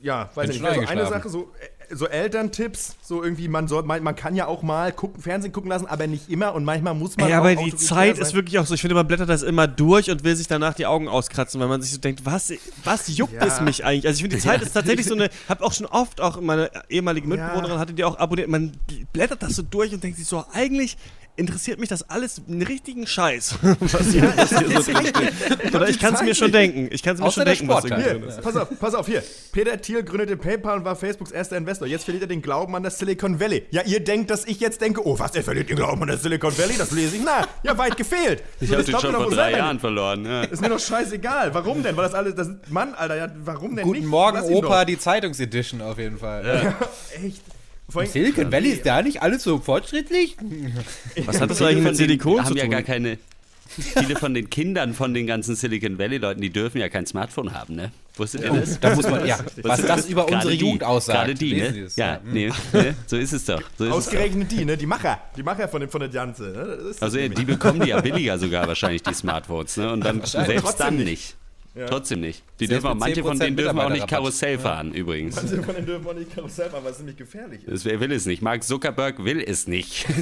ja, 0.00 0.30
weiß 0.34 0.48
nicht. 0.48 0.64
Also 0.64 0.80
eine. 0.80 1.06
Sache, 1.06 1.28
so, 1.28 1.52
äh, 1.60 1.68
so 1.90 2.06
Elterntipps, 2.06 2.96
so 3.02 3.22
irgendwie, 3.22 3.48
man, 3.48 3.68
soll, 3.68 3.82
man, 3.84 4.02
man 4.02 4.16
kann 4.16 4.34
ja 4.36 4.46
auch 4.46 4.62
mal 4.62 4.92
gucken, 4.92 5.22
Fernsehen 5.22 5.52
gucken 5.52 5.70
lassen, 5.70 5.86
aber 5.86 6.06
nicht 6.06 6.28
immer 6.30 6.54
und 6.54 6.64
manchmal 6.64 6.94
muss 6.94 7.16
man 7.16 7.30
auch 7.32 7.36
aber 7.36 7.54
die 7.54 7.74
Zeit 7.76 8.16
sein. 8.16 8.22
ist 8.26 8.34
wirklich 8.34 8.58
auch 8.58 8.66
so. 8.66 8.74
Ich 8.74 8.80
finde, 8.80 8.94
man 8.94 9.06
blättert 9.06 9.28
das 9.28 9.42
immer 9.42 9.66
durch 9.66 10.10
und 10.10 10.24
will 10.24 10.36
sich 10.36 10.46
danach 10.48 10.74
die 10.74 10.86
Augen 10.86 11.08
auskratzen, 11.08 11.60
weil 11.60 11.68
man 11.68 11.82
sich 11.82 11.92
so 11.92 11.98
denkt, 11.98 12.24
was, 12.24 12.52
was 12.84 13.08
juckt 13.16 13.32
Ja. 13.34 13.44
es 13.46 13.60
mich 13.60 13.84
eigentlich? 13.84 14.06
Also 14.06 14.16
ich 14.16 14.22
finde, 14.22 14.36
die 14.36 14.42
Zeit 14.42 14.60
Ja. 14.60 14.66
ist 14.66 14.72
tatsächlich 14.72 15.06
so 15.06 15.14
eine, 15.14 15.30
hab 15.48 15.62
auch 15.62 15.72
schon 15.72 15.86
oft, 15.86 16.20
auch 16.20 16.40
meine 16.40 16.70
ehemalige 16.88 17.26
Mitbewohnerin 17.28 17.78
hatte 17.78 17.92
die 17.94 18.04
auch 18.04 18.18
abonniert, 18.18 18.48
man 18.48 18.72
blättert 19.12 19.42
das 19.42 19.56
so 19.56 19.62
durch 19.62 19.92
und 19.92 20.02
denkt 20.02 20.18
sich 20.18 20.26
so, 20.26 20.44
eigentlich 20.52 20.96
interessiert 21.36 21.80
mich 21.80 21.88
das 21.88 22.08
alles 22.08 22.40
einen 22.48 22.62
richtigen 22.62 23.06
Scheiß, 23.06 23.56
was 23.80 24.12
hier, 24.12 24.32
was 24.36 24.50
hier 24.56 24.82
so 24.82 24.92
drin 24.92 25.06
steht. 25.06 25.74
Oder 25.74 25.88
ich 25.88 25.98
kann 25.98 26.14
es 26.14 26.22
mir 26.22 26.34
schon 26.34 26.52
denken. 26.52 26.88
Ich 26.92 27.02
kann 27.02 27.14
es 27.14 27.20
mir 27.20 27.26
Außer 27.26 27.40
schon 27.40 27.44
denken, 27.46 27.68
was 27.68 27.84
irgendwie 27.84 28.02
drin 28.04 28.22
ist. 28.22 28.34
Hier, 28.34 28.42
pass 28.42 28.56
auf, 28.56 28.68
pass 28.78 28.94
auf, 28.94 29.06
hier. 29.06 29.22
Peter 29.52 29.80
Thiel 29.80 30.02
gründete 30.04 30.36
PayPal 30.36 30.78
und 30.78 30.84
war 30.84 30.96
Facebooks 30.96 31.32
erster 31.32 31.56
Investor. 31.56 31.88
Jetzt 31.88 32.04
verliert 32.04 32.22
er 32.24 32.28
den 32.28 32.42
Glauben 32.42 32.74
an 32.76 32.82
das 32.82 32.98
Silicon 32.98 33.40
Valley. 33.40 33.66
Ja, 33.70 33.82
ihr 33.82 34.00
denkt, 34.00 34.30
dass 34.30 34.44
ich 34.44 34.60
jetzt 34.60 34.80
denke, 34.80 35.06
oh, 35.06 35.18
was, 35.18 35.34
er 35.34 35.42
verliert 35.42 35.68
den 35.70 35.76
Glauben 35.76 36.02
an 36.02 36.08
das 36.08 36.22
Silicon 36.22 36.56
Valley? 36.56 36.74
Das 36.78 36.92
lese 36.92 37.16
ich 37.16 37.22
nach. 37.24 37.48
Ja, 37.62 37.76
weit 37.78 37.96
gefehlt. 37.96 38.42
Ich 38.60 38.68
So, 38.70 38.76
habe 38.76 38.84
den 38.84 38.98
schon 38.98 39.14
vor 39.14 39.30
drei 39.30 39.52
Jahren 39.52 39.78
verloren. 39.80 40.24
Ja. 40.24 40.42
Ist 40.44 40.62
mir 40.62 40.68
doch 40.70 40.78
scheißegal. 40.80 41.52
Warum 41.52 41.82
denn? 41.82 41.96
Weil 41.96 42.04
das 42.04 42.14
alles, 42.14 42.34
das 42.34 42.48
Mann, 42.70 42.94
Alter, 42.94 43.16
ja, 43.16 43.28
warum 43.44 43.76
denn 43.76 43.84
Guten 43.84 44.00
nicht? 44.00 44.08
Morgen, 44.08 44.36
Lass 44.38 44.48
ihn 44.48 44.54
Opa, 44.56 44.80
doch. 44.80 44.86
die 44.86 44.98
Zeitungsedition 44.98 45.82
auf 45.82 45.98
jeden 45.98 46.18
Fall. 46.18 46.46
Ja, 46.46 47.22
echt. 47.24 47.42
Vor 47.88 48.02
allem- 48.02 48.10
Silicon 48.10 48.50
Valley 48.50 48.70
ist 48.70 48.86
da 48.86 49.02
nicht 49.02 49.22
alles 49.22 49.42
so 49.42 49.58
fortschrittlich? 49.58 50.36
Was 51.26 51.40
hat 51.40 51.50
das 51.50 51.60
eigentlich 51.62 51.76
mit 51.76 51.84
von 51.84 51.84
denen 51.84 51.94
Silikon 51.96 52.40
haben 52.44 52.48
zu 52.52 52.56
ja 52.56 52.62
tun? 52.64 52.70
gar 52.70 52.82
keine. 52.82 53.18
Viele 53.66 54.14
von 54.16 54.34
den 54.34 54.50
Kindern 54.50 54.92
von 54.94 55.14
den 55.14 55.26
ganzen 55.26 55.56
Silicon 55.56 55.98
Valley-Leuten, 55.98 56.40
die 56.40 56.50
dürfen 56.50 56.78
ja 56.78 56.88
kein 56.90 57.06
Smartphone 57.06 57.54
haben, 57.54 57.74
ne? 57.74 57.90
Wusstet 58.16 58.42
ihr 58.42 58.52
Oh, 58.52 58.56
das? 58.56 58.78
da 58.78 58.94
muss 58.94 59.08
man- 59.08 59.26
ja, 59.26 59.38
was 59.62 59.82
das 59.82 60.06
über 60.08 60.26
Gerade 60.26 60.34
unsere 60.36 60.52
die, 60.56 60.60
Jugend 60.64 60.84
aussagt. 60.84 61.18
Gerade 61.18 61.34
die, 61.34 61.54
ne? 61.54 61.66
es, 61.80 61.96
Ja, 61.96 62.20
nee, 62.24 62.52
ne? 62.72 62.94
so 63.06 63.16
ist 63.16 63.32
es 63.32 63.44
doch. 63.46 63.62
So 63.78 63.86
ist 63.86 63.92
Ausgerechnet 63.92 64.52
die, 64.52 64.64
ne? 64.64 64.76
Die 64.76 64.86
Macher. 64.86 65.18
Die 65.36 65.42
Macher 65.42 65.66
von, 65.68 65.80
dem, 65.80 65.90
von 65.90 66.00
der 66.00 66.10
Janze. 66.10 66.42
Ne? 66.44 66.60
Es 66.90 66.96
doch. 66.98 67.02
Also 67.02 67.16
die 67.18 67.44
bekommen 67.44 67.80
die 67.80 67.88
ja 67.88 68.00
billiger 68.00 68.38
sogar 68.38 68.68
wahrscheinlich, 68.68 69.02
die 69.02 69.14
Smartphones, 69.14 69.76
ne? 69.78 69.90
Und 69.92 70.04
dann 70.04 70.22
selbst 70.24 70.78
dann 70.78 70.96
nicht. 70.98 71.34
Ja. 71.74 71.86
Trotzdem 71.86 72.20
nicht. 72.20 72.44
Die 72.60 72.68
dürfen 72.68 72.86
auch, 72.86 72.94
manche 72.94 73.22
von 73.22 73.36
10% 73.36 73.40
denen 73.40 73.56
dürfen 73.56 73.80
auch 73.80 73.90
nicht. 73.90 74.06
Karussell 74.06 74.58
fahren, 74.60 74.92
übrigens. 74.94 75.34
Manche 75.34 75.60
von 75.62 75.74
denen 75.74 75.86
dürfen 75.86 76.06
auch 76.06 76.14
nicht 76.14 76.32
Karussell 76.34 76.70
fahren, 76.70 76.84
weil 76.84 76.92
es 76.92 76.98
nämlich 76.98 77.16
gefährlich 77.16 77.64
ist. 77.64 77.72
Das, 77.72 77.84
wer 77.84 77.98
will 77.98 78.12
es 78.12 78.26
nicht? 78.26 78.42
Mark 78.42 78.62
Zuckerberg 78.62 79.24
will 79.24 79.40
es 79.40 79.66
nicht. 79.66 80.06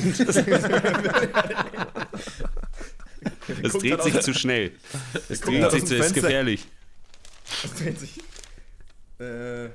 Es 3.62 3.72
dreht 3.74 4.02
sich 4.02 4.20
zu 4.20 4.34
schnell. 4.34 4.72
Es 5.28 5.40
dreht 5.40 5.70
sich 5.70 5.84
zu, 5.84 5.96
ist 5.96 6.14
gefährlich. 6.14 6.66
Das 7.62 7.74
dreht 7.74 7.98
sich. 8.00 8.18
Äh, 9.20 9.66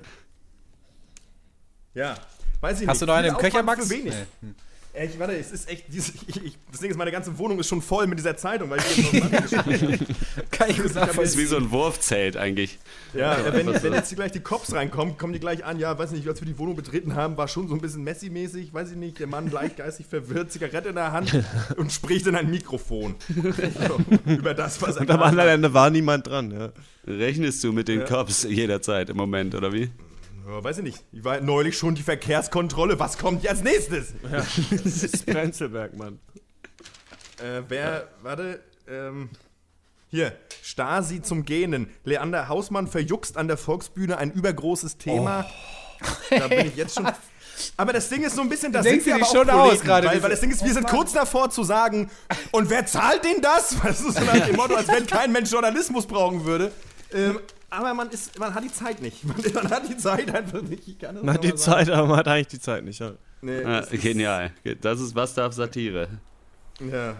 ja, 1.93 2.17
weiß 2.59 2.81
ich 2.81 2.87
Hast 2.87 2.95
nicht. 2.95 3.01
du 3.01 3.05
noch 3.05 3.13
einen 3.15 3.29
im 3.29 3.37
Köcher, 3.37 3.63
Max? 3.63 3.89
Wenig. 3.89 4.13
Nee. 4.41 4.49
Echt, 4.97 5.19
warte, 5.19 5.37
es 5.37 5.51
ist 5.51 5.69
echt, 5.69 5.85
dieses, 5.93 6.11
ich, 6.27 6.43
ich, 6.43 6.57
das 6.71 6.79
Ding 6.79 6.89
ist, 6.89 6.97
meine 6.97 7.11
ganze 7.11 7.37
Wohnung 7.37 7.59
ist 7.59 7.67
schon 7.67 7.83
voll 7.83 8.07
mit 8.07 8.17
dieser 8.17 8.35
Zeitung, 8.35 8.71
weil 8.71 8.79
ich 8.79 8.97
jetzt 8.97 9.13
noch 9.13 9.29
Kann 10.51 10.71
ich 10.71 10.79
mir 10.79 10.89
Das 10.89 11.17
ist 11.17 11.37
wie 11.37 11.45
so 11.45 11.57
ein 11.57 11.69
Wurfzelt 11.69 12.35
eigentlich. 12.35 12.79
Ja, 13.13 13.37
ja 13.37 13.53
wenn, 13.53 13.67
wenn 13.67 13.93
jetzt 13.93 14.09
hier 14.09 14.15
gleich 14.15 14.31
die 14.31 14.39
Cops 14.39 14.73
reinkommen, 14.73 15.15
kommen 15.15 15.33
die 15.33 15.39
gleich 15.39 15.63
an, 15.63 15.77
ja, 15.77 15.97
weiß 15.97 16.11
nicht, 16.11 16.27
als 16.27 16.41
wir 16.41 16.47
die 16.47 16.57
Wohnung 16.57 16.75
betreten 16.75 17.13
haben, 17.13 17.37
war 17.37 17.47
schon 17.47 17.67
so 17.67 17.75
ein 17.75 17.81
bisschen 17.81 18.03
Messi-mäßig, 18.03 18.73
weiß 18.73 18.91
ich 18.91 18.97
nicht, 18.97 19.19
der 19.19 19.27
Mann 19.27 19.51
leicht 19.51 19.77
geistig 19.77 20.07
verwirrt, 20.07 20.51
Zigarette 20.51 20.89
in 20.89 20.95
der 20.95 21.11
Hand 21.11 21.31
und 21.77 21.91
spricht 21.91 22.25
in 22.25 22.35
ein 22.35 22.49
Mikrofon. 22.49 23.15
So, 23.27 23.99
über 24.31 24.55
das, 24.55 24.81
was 24.81 24.95
er 24.95 25.01
Und 25.01 25.11
am 25.11 25.21
anderen 25.21 25.49
Ende 25.49 25.73
war 25.75 25.91
niemand 25.91 26.25
dran, 26.25 26.49
ja. 26.51 26.71
Rechnest 27.05 27.63
du 27.63 27.71
mit 27.71 27.87
den 27.87 27.99
Ja. 27.99 28.05
Cops 28.05 28.43
jederzeit 28.43 29.11
im 29.11 29.17
Moment, 29.17 29.53
oder 29.53 29.71
wie? 29.71 29.91
Ja, 30.47 30.63
weiß 30.63 30.77
ich 30.77 30.83
nicht. 30.83 31.03
Ich 31.11 31.23
war 31.25 31.41
neulich 31.41 31.77
schon 31.77 31.95
die 31.95 32.03
Verkehrskontrolle. 32.03 32.99
Was 32.99 33.17
kommt 33.17 33.45
als 33.47 33.63
nächstes? 33.63 34.13
Ja, 34.23 34.37
das 34.71 35.03
ist 35.03 35.25
Prenzlberg, 35.25 35.97
Mann. 35.97 36.19
Äh, 37.39 37.63
wer, 37.67 38.07
warte, 38.21 38.63
ähm, 38.87 39.29
hier, 40.09 40.31
Stasi 40.63 41.21
zum 41.21 41.43
Gähnen. 41.43 41.89
Leander 42.05 42.47
Hausmann 42.47 42.87
verjuckst 42.87 43.35
an 43.35 43.49
der 43.49 43.57
Volksbühne 43.57 44.17
ein 44.17 44.31
übergroßes 44.31 44.97
Thema. 44.97 45.45
Da 46.29 46.47
bin 46.47 46.67
ich 46.67 46.75
jetzt 46.77 46.95
schon. 46.95 47.07
Aber 47.75 47.91
das 47.91 48.07
Ding 48.07 48.23
ist 48.23 48.35
so 48.35 48.41
ein 48.41 48.49
bisschen, 48.49 48.71
das 48.71 48.83
Denkst 48.83 49.03
sind 49.03 49.15
wir 49.17 49.25
aber 49.25 49.33
schon 49.33 49.49
aus 49.49 49.67
Kollegen, 49.67 49.85
gerade, 49.85 50.07
weil, 50.07 50.23
weil 50.23 50.29
das 50.29 50.39
Ding 50.39 50.51
ist, 50.51 50.63
wir 50.63 50.73
sind 50.73 50.87
kurz 50.87 51.11
davor 51.11 51.49
zu 51.49 51.63
sagen, 51.63 52.09
und 52.51 52.69
wer 52.69 52.85
zahlt 52.85 53.25
denn 53.25 53.41
das? 53.41 53.75
Das 53.83 53.99
ist 53.99 54.17
so 54.17 54.23
nach 54.23 54.45
dem 54.45 54.55
Motto, 54.55 54.75
als 54.75 54.87
wenn 54.87 55.07
kein 55.07 55.31
Mensch 55.31 55.51
Journalismus 55.51 56.05
brauchen 56.05 56.45
würde. 56.45 56.71
Ähm, 57.11 57.39
aber 57.69 57.93
man, 57.93 58.09
ist, 58.09 58.37
man 58.39 58.53
hat 58.53 58.63
die 58.63 58.71
Zeit 58.71 59.01
nicht. 59.01 59.23
Man, 59.25 59.35
man 59.53 59.69
hat 59.69 59.87
die 59.89 59.97
Zeit 59.97 60.33
einfach 60.33 60.61
nicht. 60.61 60.87
Ich 60.87 60.99
kann 60.99 61.15
das 61.15 61.23
Man 61.23 61.33
hat 61.35 61.43
die 61.43 61.47
sagen. 61.49 61.57
Zeit, 61.59 61.89
aber 61.89 62.07
man 62.07 62.17
hat 62.17 62.27
eigentlich 62.27 62.47
die 62.47 62.59
Zeit 62.59 62.83
nicht, 62.85 62.99
ja. 62.99 63.11
Nee, 63.41 63.63
Ah, 63.63 63.81
das 63.81 63.91
ist- 63.91 64.01
genial. 64.01 64.51
Das 64.81 64.99
ist 64.99 65.13
was 65.15 65.33
darf 65.33 65.53
Satire. 65.53 66.07
Ja. 66.79 67.15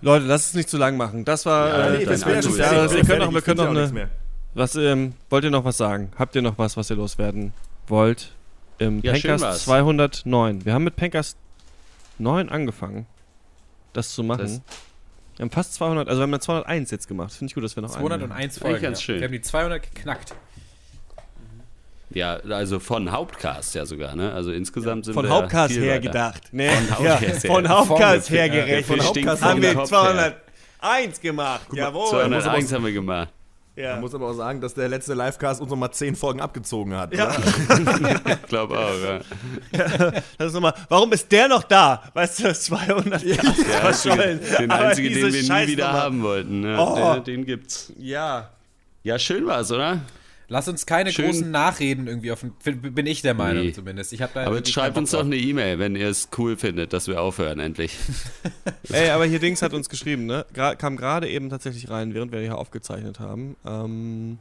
Leute, 0.00 0.26
lasst 0.26 0.48
es 0.48 0.54
nicht 0.54 0.68
zu 0.68 0.76
lang 0.76 0.96
machen. 0.96 1.24
Das 1.24 1.46
war 1.46 1.68
Ja, 1.68 1.86
äh, 1.94 1.98
nee, 1.98 2.04
das 2.04 2.20
schon 2.22 2.32
des. 2.34 2.56
Jahres. 2.58 2.92
Wir 2.94 3.04
können 3.04 3.20
noch, 3.20 3.32
wir 3.32 3.40
können 3.42 3.56
noch 3.58 3.68
eine. 3.70 4.10
Was, 4.54 4.76
ähm, 4.76 5.14
wollt 5.30 5.44
ihr 5.44 5.50
noch 5.50 5.64
was 5.64 5.76
sagen? 5.76 6.12
Habt 6.18 6.36
ihr 6.36 6.42
noch 6.42 6.58
was, 6.58 6.76
was 6.76 6.90
ihr 6.90 6.96
loswerden 6.96 7.52
wollt? 7.88 8.32
Im 8.78 9.00
Ja, 9.02 9.14
schön 9.14 9.30
Pankers 9.30 9.42
war's. 9.42 9.64
209. 9.64 10.64
Wir 10.64 10.74
haben 10.74 10.84
mit 10.84 10.96
Pankers 10.96 11.36
9 12.18 12.48
angefangen, 12.50 13.06
das 13.92 14.14
zu 14.14 14.22
machen. 14.22 14.42
Das- 14.42 14.60
wir 15.36 15.42
haben 15.44 15.50
fast 15.50 15.74
200, 15.74 16.08
also 16.08 16.20
wir 16.20 16.22
haben 16.24 16.32
dann 16.32 16.40
201 16.40 16.90
jetzt 16.90 17.08
gemacht. 17.08 17.32
Finde 17.32 17.50
ich 17.50 17.54
gut, 17.54 17.64
dass 17.64 17.76
wir 17.76 17.82
noch 17.82 17.94
einen- 17.94 18.06
201 18.06 18.58
Folgen. 18.58 18.80
ganz 18.82 19.00
ja. 19.00 19.04
schön. 19.04 19.20
Wir 19.20 19.24
haben 19.26 19.32
die 19.32 19.40
200 19.42 19.82
geknackt. 19.94 20.34
Ja, 22.10 22.34
also 22.36 22.78
von 22.78 23.10
Hauptcast 23.10 23.74
ja 23.74 23.86
sogar, 23.86 24.14
ne? 24.14 24.32
Also 24.32 24.52
insgesamt 24.52 25.04
sind 25.04 25.14
Von 25.14 25.24
wir 25.24 25.30
Hauptcast 25.30 25.72
viel 25.74 25.82
her 25.82 25.94
weiter. 25.94 26.00
gedacht. 26.02 26.42
Nee, 26.52 26.70
Von 26.70 27.04
ja, 27.04 27.12
Hauptcast 27.14 27.42
her. 27.42 27.50
von 27.50 27.68
Hauptcast 27.68 28.30
her 28.30 28.46
ja, 28.46 28.52
gerechnet. 28.54 28.86
von 28.86 29.00
Hauptcast 29.06 29.42
haben 29.42 29.62
wir 29.62 29.68
vom 29.72 29.78
Kopf 29.80 29.90
her. 29.90 30.34
201 30.80 31.20
gemacht. 31.20 31.66
Jawohl. 31.72 32.08
201 32.10 32.72
haben 32.72 32.84
wir 32.84 32.92
gemacht. 32.92 33.28
Ja. 33.76 33.92
Man 33.92 34.02
muss 34.02 34.14
aber 34.14 34.28
auch 34.28 34.34
sagen, 34.34 34.60
dass 34.60 34.74
der 34.74 34.88
letzte 34.88 35.14
Livecast 35.14 35.60
uns 35.60 35.68
nochmal 35.68 35.90
10 35.90 36.14
Folgen 36.14 36.40
abgezogen 36.40 36.94
hat. 36.96 37.12
Ja. 37.12 37.28
oder? 37.28 38.20
Ich 38.34 38.48
glaube 38.48 38.78
auch, 38.78 38.94
ja. 39.02 40.12
Das 40.38 40.48
ist 40.48 40.54
nochmal, 40.54 40.74
warum 40.88 41.12
ist 41.12 41.30
der 41.32 41.48
noch 41.48 41.64
da? 41.64 42.02
Weißt 42.14 42.44
du, 42.44 42.54
200 42.54 43.22
Ja, 43.22 43.36
was 43.82 44.02
den, 44.02 44.40
den 44.58 44.70
einzigen, 44.70 45.14
den 45.14 45.32
wir 45.32 45.42
nie 45.42 45.66
wieder 45.66 45.92
haben 45.92 46.22
wollten. 46.22 46.60
Ne? 46.60 46.76
Oh. 46.78 46.94
Der, 46.94 47.20
den 47.20 47.44
gibt's. 47.44 47.92
Ja. 47.98 48.50
Ja, 49.02 49.18
schön 49.18 49.44
war's, 49.46 49.72
oder? 49.72 50.00
Lass 50.48 50.68
uns 50.68 50.84
keine 50.86 51.10
Schön. 51.10 51.26
großen 51.26 51.50
Nachreden 51.50 52.06
irgendwie 52.06 52.30
auf 52.30 52.40
den, 52.64 52.80
bin 52.94 53.06
ich 53.06 53.22
der 53.22 53.34
Meinung 53.34 53.64
Nee. 53.64 53.72
zumindest. 53.72 54.12
Ich 54.12 54.20
da 54.20 54.28
Aber 54.46 54.56
jetzt 54.56 54.70
schreibt 54.70 54.96
uns 54.98 55.10
doch 55.12 55.24
eine 55.24 55.36
E-Mail, 55.36 55.78
wenn 55.78 55.96
ihr 55.96 56.08
es 56.08 56.28
cool 56.36 56.56
findet, 56.56 56.92
dass 56.92 57.08
wir 57.08 57.20
aufhören, 57.20 57.60
endlich. 57.60 57.96
Ey, 58.90 59.10
aber 59.10 59.24
hier 59.24 59.38
Dings 59.38 59.62
hat 59.62 59.72
uns 59.72 59.88
geschrieben, 59.88 60.26
ne? 60.26 60.44
Gra 60.52 60.74
kam 60.74 60.96
gerade 60.96 61.28
eben 61.30 61.48
tatsächlich 61.48 61.88
rein, 61.88 62.12
während 62.14 62.30
wir 62.32 62.40
hier 62.40 62.58
aufgezeichnet 62.58 63.20
haben. 63.20 63.56
Ähm, 63.66 64.38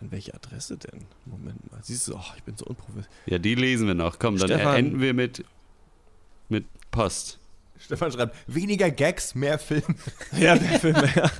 an 0.00 0.10
welche 0.12 0.34
Adresse 0.34 0.76
denn? 0.76 1.02
Moment 1.24 1.70
mal. 1.72 1.80
Siehst 1.82 2.06
du, 2.08 2.14
oh, 2.14 2.32
ich 2.36 2.42
bin 2.44 2.56
so 2.56 2.64
unprofessionell. 2.66 3.08
Ja, 3.26 3.38
die 3.38 3.54
lesen 3.54 3.86
wir 3.86 3.94
noch. 3.94 4.18
Komm, 4.18 4.36
dann 4.38 4.48
Stefan. 4.48 4.76
enden 4.76 5.00
wir 5.00 5.14
mit, 5.14 5.44
mit 6.48 6.64
Post. 6.90 7.38
Stefan 7.84 8.12
schreibt, 8.12 8.36
weniger 8.46 8.90
Gags, 8.90 9.34
mehr 9.34 9.58
Film. 9.58 9.82
Ja, 10.38 10.56
der 10.56 10.80
Film, 10.80 10.96
ja. 10.96 11.30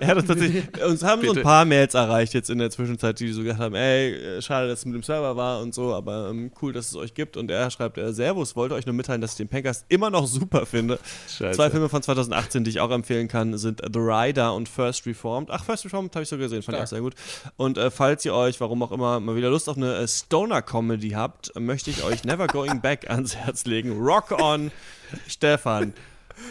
Er 0.00 0.08
hat 0.08 0.16
uns 0.16 0.26
tatsächlich, 0.26 0.64
uns 0.84 1.02
haben 1.02 1.22
so 1.22 1.28
ein 1.28 1.34
Bitte. 1.34 1.42
paar 1.42 1.64
Mails 1.64 1.94
erreicht 1.94 2.34
jetzt 2.34 2.50
in 2.50 2.58
der 2.58 2.70
Zwischenzeit, 2.70 3.18
die 3.20 3.32
so 3.32 3.42
gesagt 3.42 3.60
haben, 3.60 3.74
ey, 3.74 4.40
schade, 4.42 4.68
dass 4.68 4.80
es 4.80 4.84
mit 4.84 4.94
dem 4.94 5.02
Server 5.02 5.36
war 5.36 5.60
und 5.60 5.74
so, 5.74 5.94
aber 5.94 6.28
ähm, 6.30 6.50
cool, 6.60 6.72
dass 6.72 6.88
es 6.88 6.96
euch 6.96 7.14
gibt. 7.14 7.36
Und 7.36 7.50
er 7.50 7.70
schreibt, 7.70 7.96
äh, 7.96 8.12
Servus, 8.12 8.54
wollte 8.56 8.74
euch 8.74 8.86
nur 8.86 8.94
mitteilen, 8.94 9.20
dass 9.20 9.32
ich 9.32 9.36
den 9.38 9.48
Pankers 9.48 9.84
immer 9.88 10.10
noch 10.10 10.26
super 10.26 10.66
finde. 10.66 10.98
Scheiße. 11.28 11.56
Zwei 11.56 11.70
Filme 11.70 11.88
von 11.88 12.02
2018, 12.02 12.64
die 12.64 12.70
ich 12.70 12.80
auch 12.80 12.90
empfehlen 12.90 13.28
kann, 13.28 13.56
sind 13.56 13.80
The 13.80 13.98
Rider 13.98 14.54
und 14.54 14.68
First 14.68 15.06
Reformed. 15.06 15.50
Ach, 15.50 15.64
First 15.64 15.84
Reformed 15.84 16.14
habe 16.14 16.24
ich 16.24 16.28
so 16.28 16.36
gesehen, 16.36 16.62
fand 16.62 16.76
ich 16.78 16.84
auch 16.84 16.88
sehr 16.88 17.00
gut. 17.00 17.14
Und 17.56 17.78
äh, 17.78 17.90
falls 17.90 18.24
ihr 18.24 18.34
euch, 18.34 18.60
warum 18.60 18.82
auch 18.82 18.92
immer, 18.92 19.20
mal 19.20 19.36
wieder 19.36 19.50
Lust 19.50 19.68
auf 19.68 19.76
eine 19.76 19.96
äh, 19.96 20.08
Stoner-Comedy 20.08 21.10
habt, 21.10 21.52
möchte 21.58 21.90
ich 21.90 22.02
euch 22.04 22.24
Never 22.24 22.46
Going 22.46 22.80
Back 22.80 23.08
ans 23.10 23.36
Herz 23.36 23.64
legen. 23.64 23.98
Rock 23.98 24.32
on, 24.32 24.70
Stefan. 25.28 25.92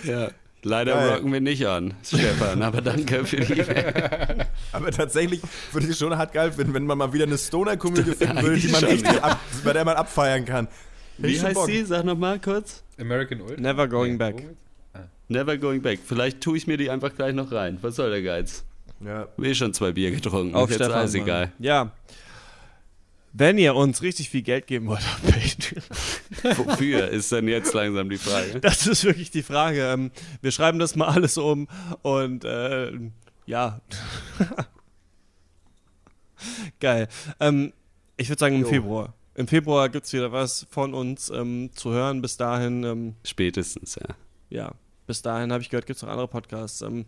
Ja. 0.04 0.30
Leider 0.66 0.94
Geil. 0.94 1.10
rocken 1.16 1.34
wir 1.34 1.42
nicht 1.42 1.68
an, 1.68 1.94
Stefan, 2.06 2.62
aber 2.62 2.82
danke 2.82 3.26
für 3.26 3.42
die 3.42 3.64
Aber 4.72 4.92
tatsächlich 4.92 5.42
würde 5.74 5.88
ich 5.88 5.92
es 5.92 6.00
schon 6.00 6.18
hart 6.18 6.32
geil 6.32 6.54
finden, 6.54 6.74
wenn 6.74 6.86
man 6.86 6.98
mal 6.98 7.12
wieder 7.12 7.26
eine 7.26 7.38
Stoner-Komödie 7.38 8.14
finden 8.14 8.42
würde, 8.42 8.62
die 8.62 8.70
man 8.70 8.84
richtig 8.86 9.22
ab, 9.22 9.40
bei 9.66 9.74
der 9.74 9.84
man 9.84 9.98
abfeiern 9.98 10.46
kann. 10.46 10.70
Wie 11.18 11.40
heißt 11.40 11.56
Bock. 11.56 11.66
sie? 11.66 11.84
Sag 11.84 12.06
nochmal 12.06 12.40
kurz. 12.40 12.82
American 12.98 13.42
Ultra. 13.42 13.60
Never 13.62 13.88
Going 13.90 14.18
Back. 14.18 14.42
Never 15.28 15.58
Going 15.58 15.82
Back. 15.82 16.00
Vielleicht 16.06 16.40
tue 16.40 16.56
ich 16.58 16.66
mir 16.66 16.78
die 16.78 16.90
einfach 16.90 17.14
gleich 17.14 17.34
noch 17.34 17.52
rein. 17.52 17.78
Was 17.82 17.98
soll 17.98 18.10
der 18.12 18.22
Geiz? 18.22 18.64
Ja. 19.02 19.28
Wir 19.38 19.56
schon 19.56 19.74
zwei 19.74 19.92
Bier 19.92 20.12
getrunken. 20.12 20.56
Auf 20.56 20.70
Jetzt 20.70 20.78
Stefan. 20.78 20.94
alles 21.00 21.14
egal. 21.14 21.52
Ja. 21.60 21.92
Wenn 23.34 23.58
ihr 23.58 23.76
uns 23.76 24.02
richtig 24.02 24.30
viel 24.30 24.44
Geld 24.44 24.68
geben 24.68 24.88
wollt 24.88 25.02
auf 25.02 25.22
Patreon. 25.24 25.84
Wofür 26.58 27.08
ist 27.10 27.32
dann 27.32 27.48
jetzt 27.48 27.74
langsam 27.74 28.10
die 28.10 28.18
Frage? 28.18 28.60
Das 28.60 28.88
ist 28.88 29.04
wirklich 29.04 29.32
die 29.32 29.44
Frage. 29.44 29.84
Ähm, 29.92 30.12
Wir 30.42 30.52
schreiben 30.52 30.80
das 30.80 30.96
mal 30.96 31.08
alles 31.08 31.38
um 31.38 31.68
und 32.02 32.44
äh, 32.46 32.92
ja. 33.46 33.82
Geil. 36.80 37.08
Ähm, 37.40 37.74
ich 38.18 38.30
würde 38.30 38.40
sagen 38.40 38.56
im 38.56 38.62
Jo. 38.64 38.68
Februar. 38.68 39.14
Im 39.36 39.48
Februar 39.48 39.90
gibt 39.90 40.06
es 40.06 40.14
wieder 40.14 40.32
was 40.32 40.68
von 40.70 40.94
uns 40.94 41.30
ähm, 41.30 41.72
zu 41.74 41.92
hören. 41.92 42.22
Bis 42.22 42.38
dahin, 42.38 42.84
ähm, 42.84 43.16
Spätestens, 43.24 43.96
ja. 43.96 44.16
ja, 44.50 44.72
bis 45.08 45.22
dahin 45.22 45.52
habe 45.52 45.64
ich 45.64 45.70
gehört, 45.70 45.86
gibt 45.88 45.98
es 45.98 46.04
noch 46.04 46.10
andere 46.10 46.28
Podcasts. 46.28 46.82
Ähm, 46.82 47.06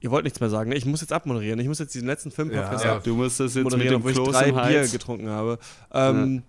ihr 0.00 0.10
wollt 0.10 0.24
nichts 0.24 0.40
mehr 0.40 0.48
sagen, 0.48 0.70
ne? 0.70 0.76
Ich 0.76 0.86
muss 0.86 1.02
jetzt 1.02 1.12
abmoderieren. 1.12 1.58
Ich 1.60 1.68
muss 1.68 1.78
jetzt 1.80 1.94
diesen 1.94 2.06
letzten 2.06 2.30
Film-Podcast 2.30 2.84
Ja, 2.84 2.98
du 3.00 3.14
musst 3.14 3.40
das 3.40 3.54
jetzt 3.54 3.76
mit 3.76 3.84
dem 3.84 3.96
obwohl 3.96 4.12
ich 4.12 4.16
Kloß 4.16 4.32
drei 4.32 4.48
im 4.48 4.54
Bier 4.54 4.88
getrunken 4.88 5.28
habe. 5.28 5.58
Ähm, 5.92 6.42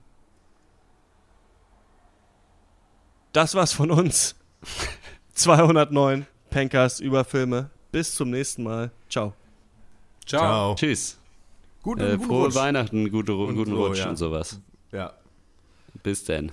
Das 3.34 3.56
war's 3.56 3.74
von 3.74 3.92
uns. 3.92 4.36
209 5.34 6.26
Pankers 6.50 7.00
über 7.00 7.24
Filme. 7.24 7.70
Bis 7.92 8.16
zum 8.16 8.32
nächsten 8.32 8.64
Mal. 8.64 8.92
Ciao. 9.10 9.34
Ciao. 10.26 10.76
Tschüss. 10.76 11.18
Gut, 11.84 12.00
äh, 12.02 12.16
guten 12.18 12.24
frohe 12.26 12.46
Rutsch. 12.46 12.56
Weihnachten, 12.56 13.10
gute, 13.10 13.34
Und 13.34 13.56
guten 13.56 13.72
so, 13.72 13.86
Rutsch 13.86 14.00
ja. 14.00 14.10
und 14.10 14.18
sowas. 14.18 14.60
Ja. 14.92 15.14
Bis 16.04 16.26
denn. 16.26 16.52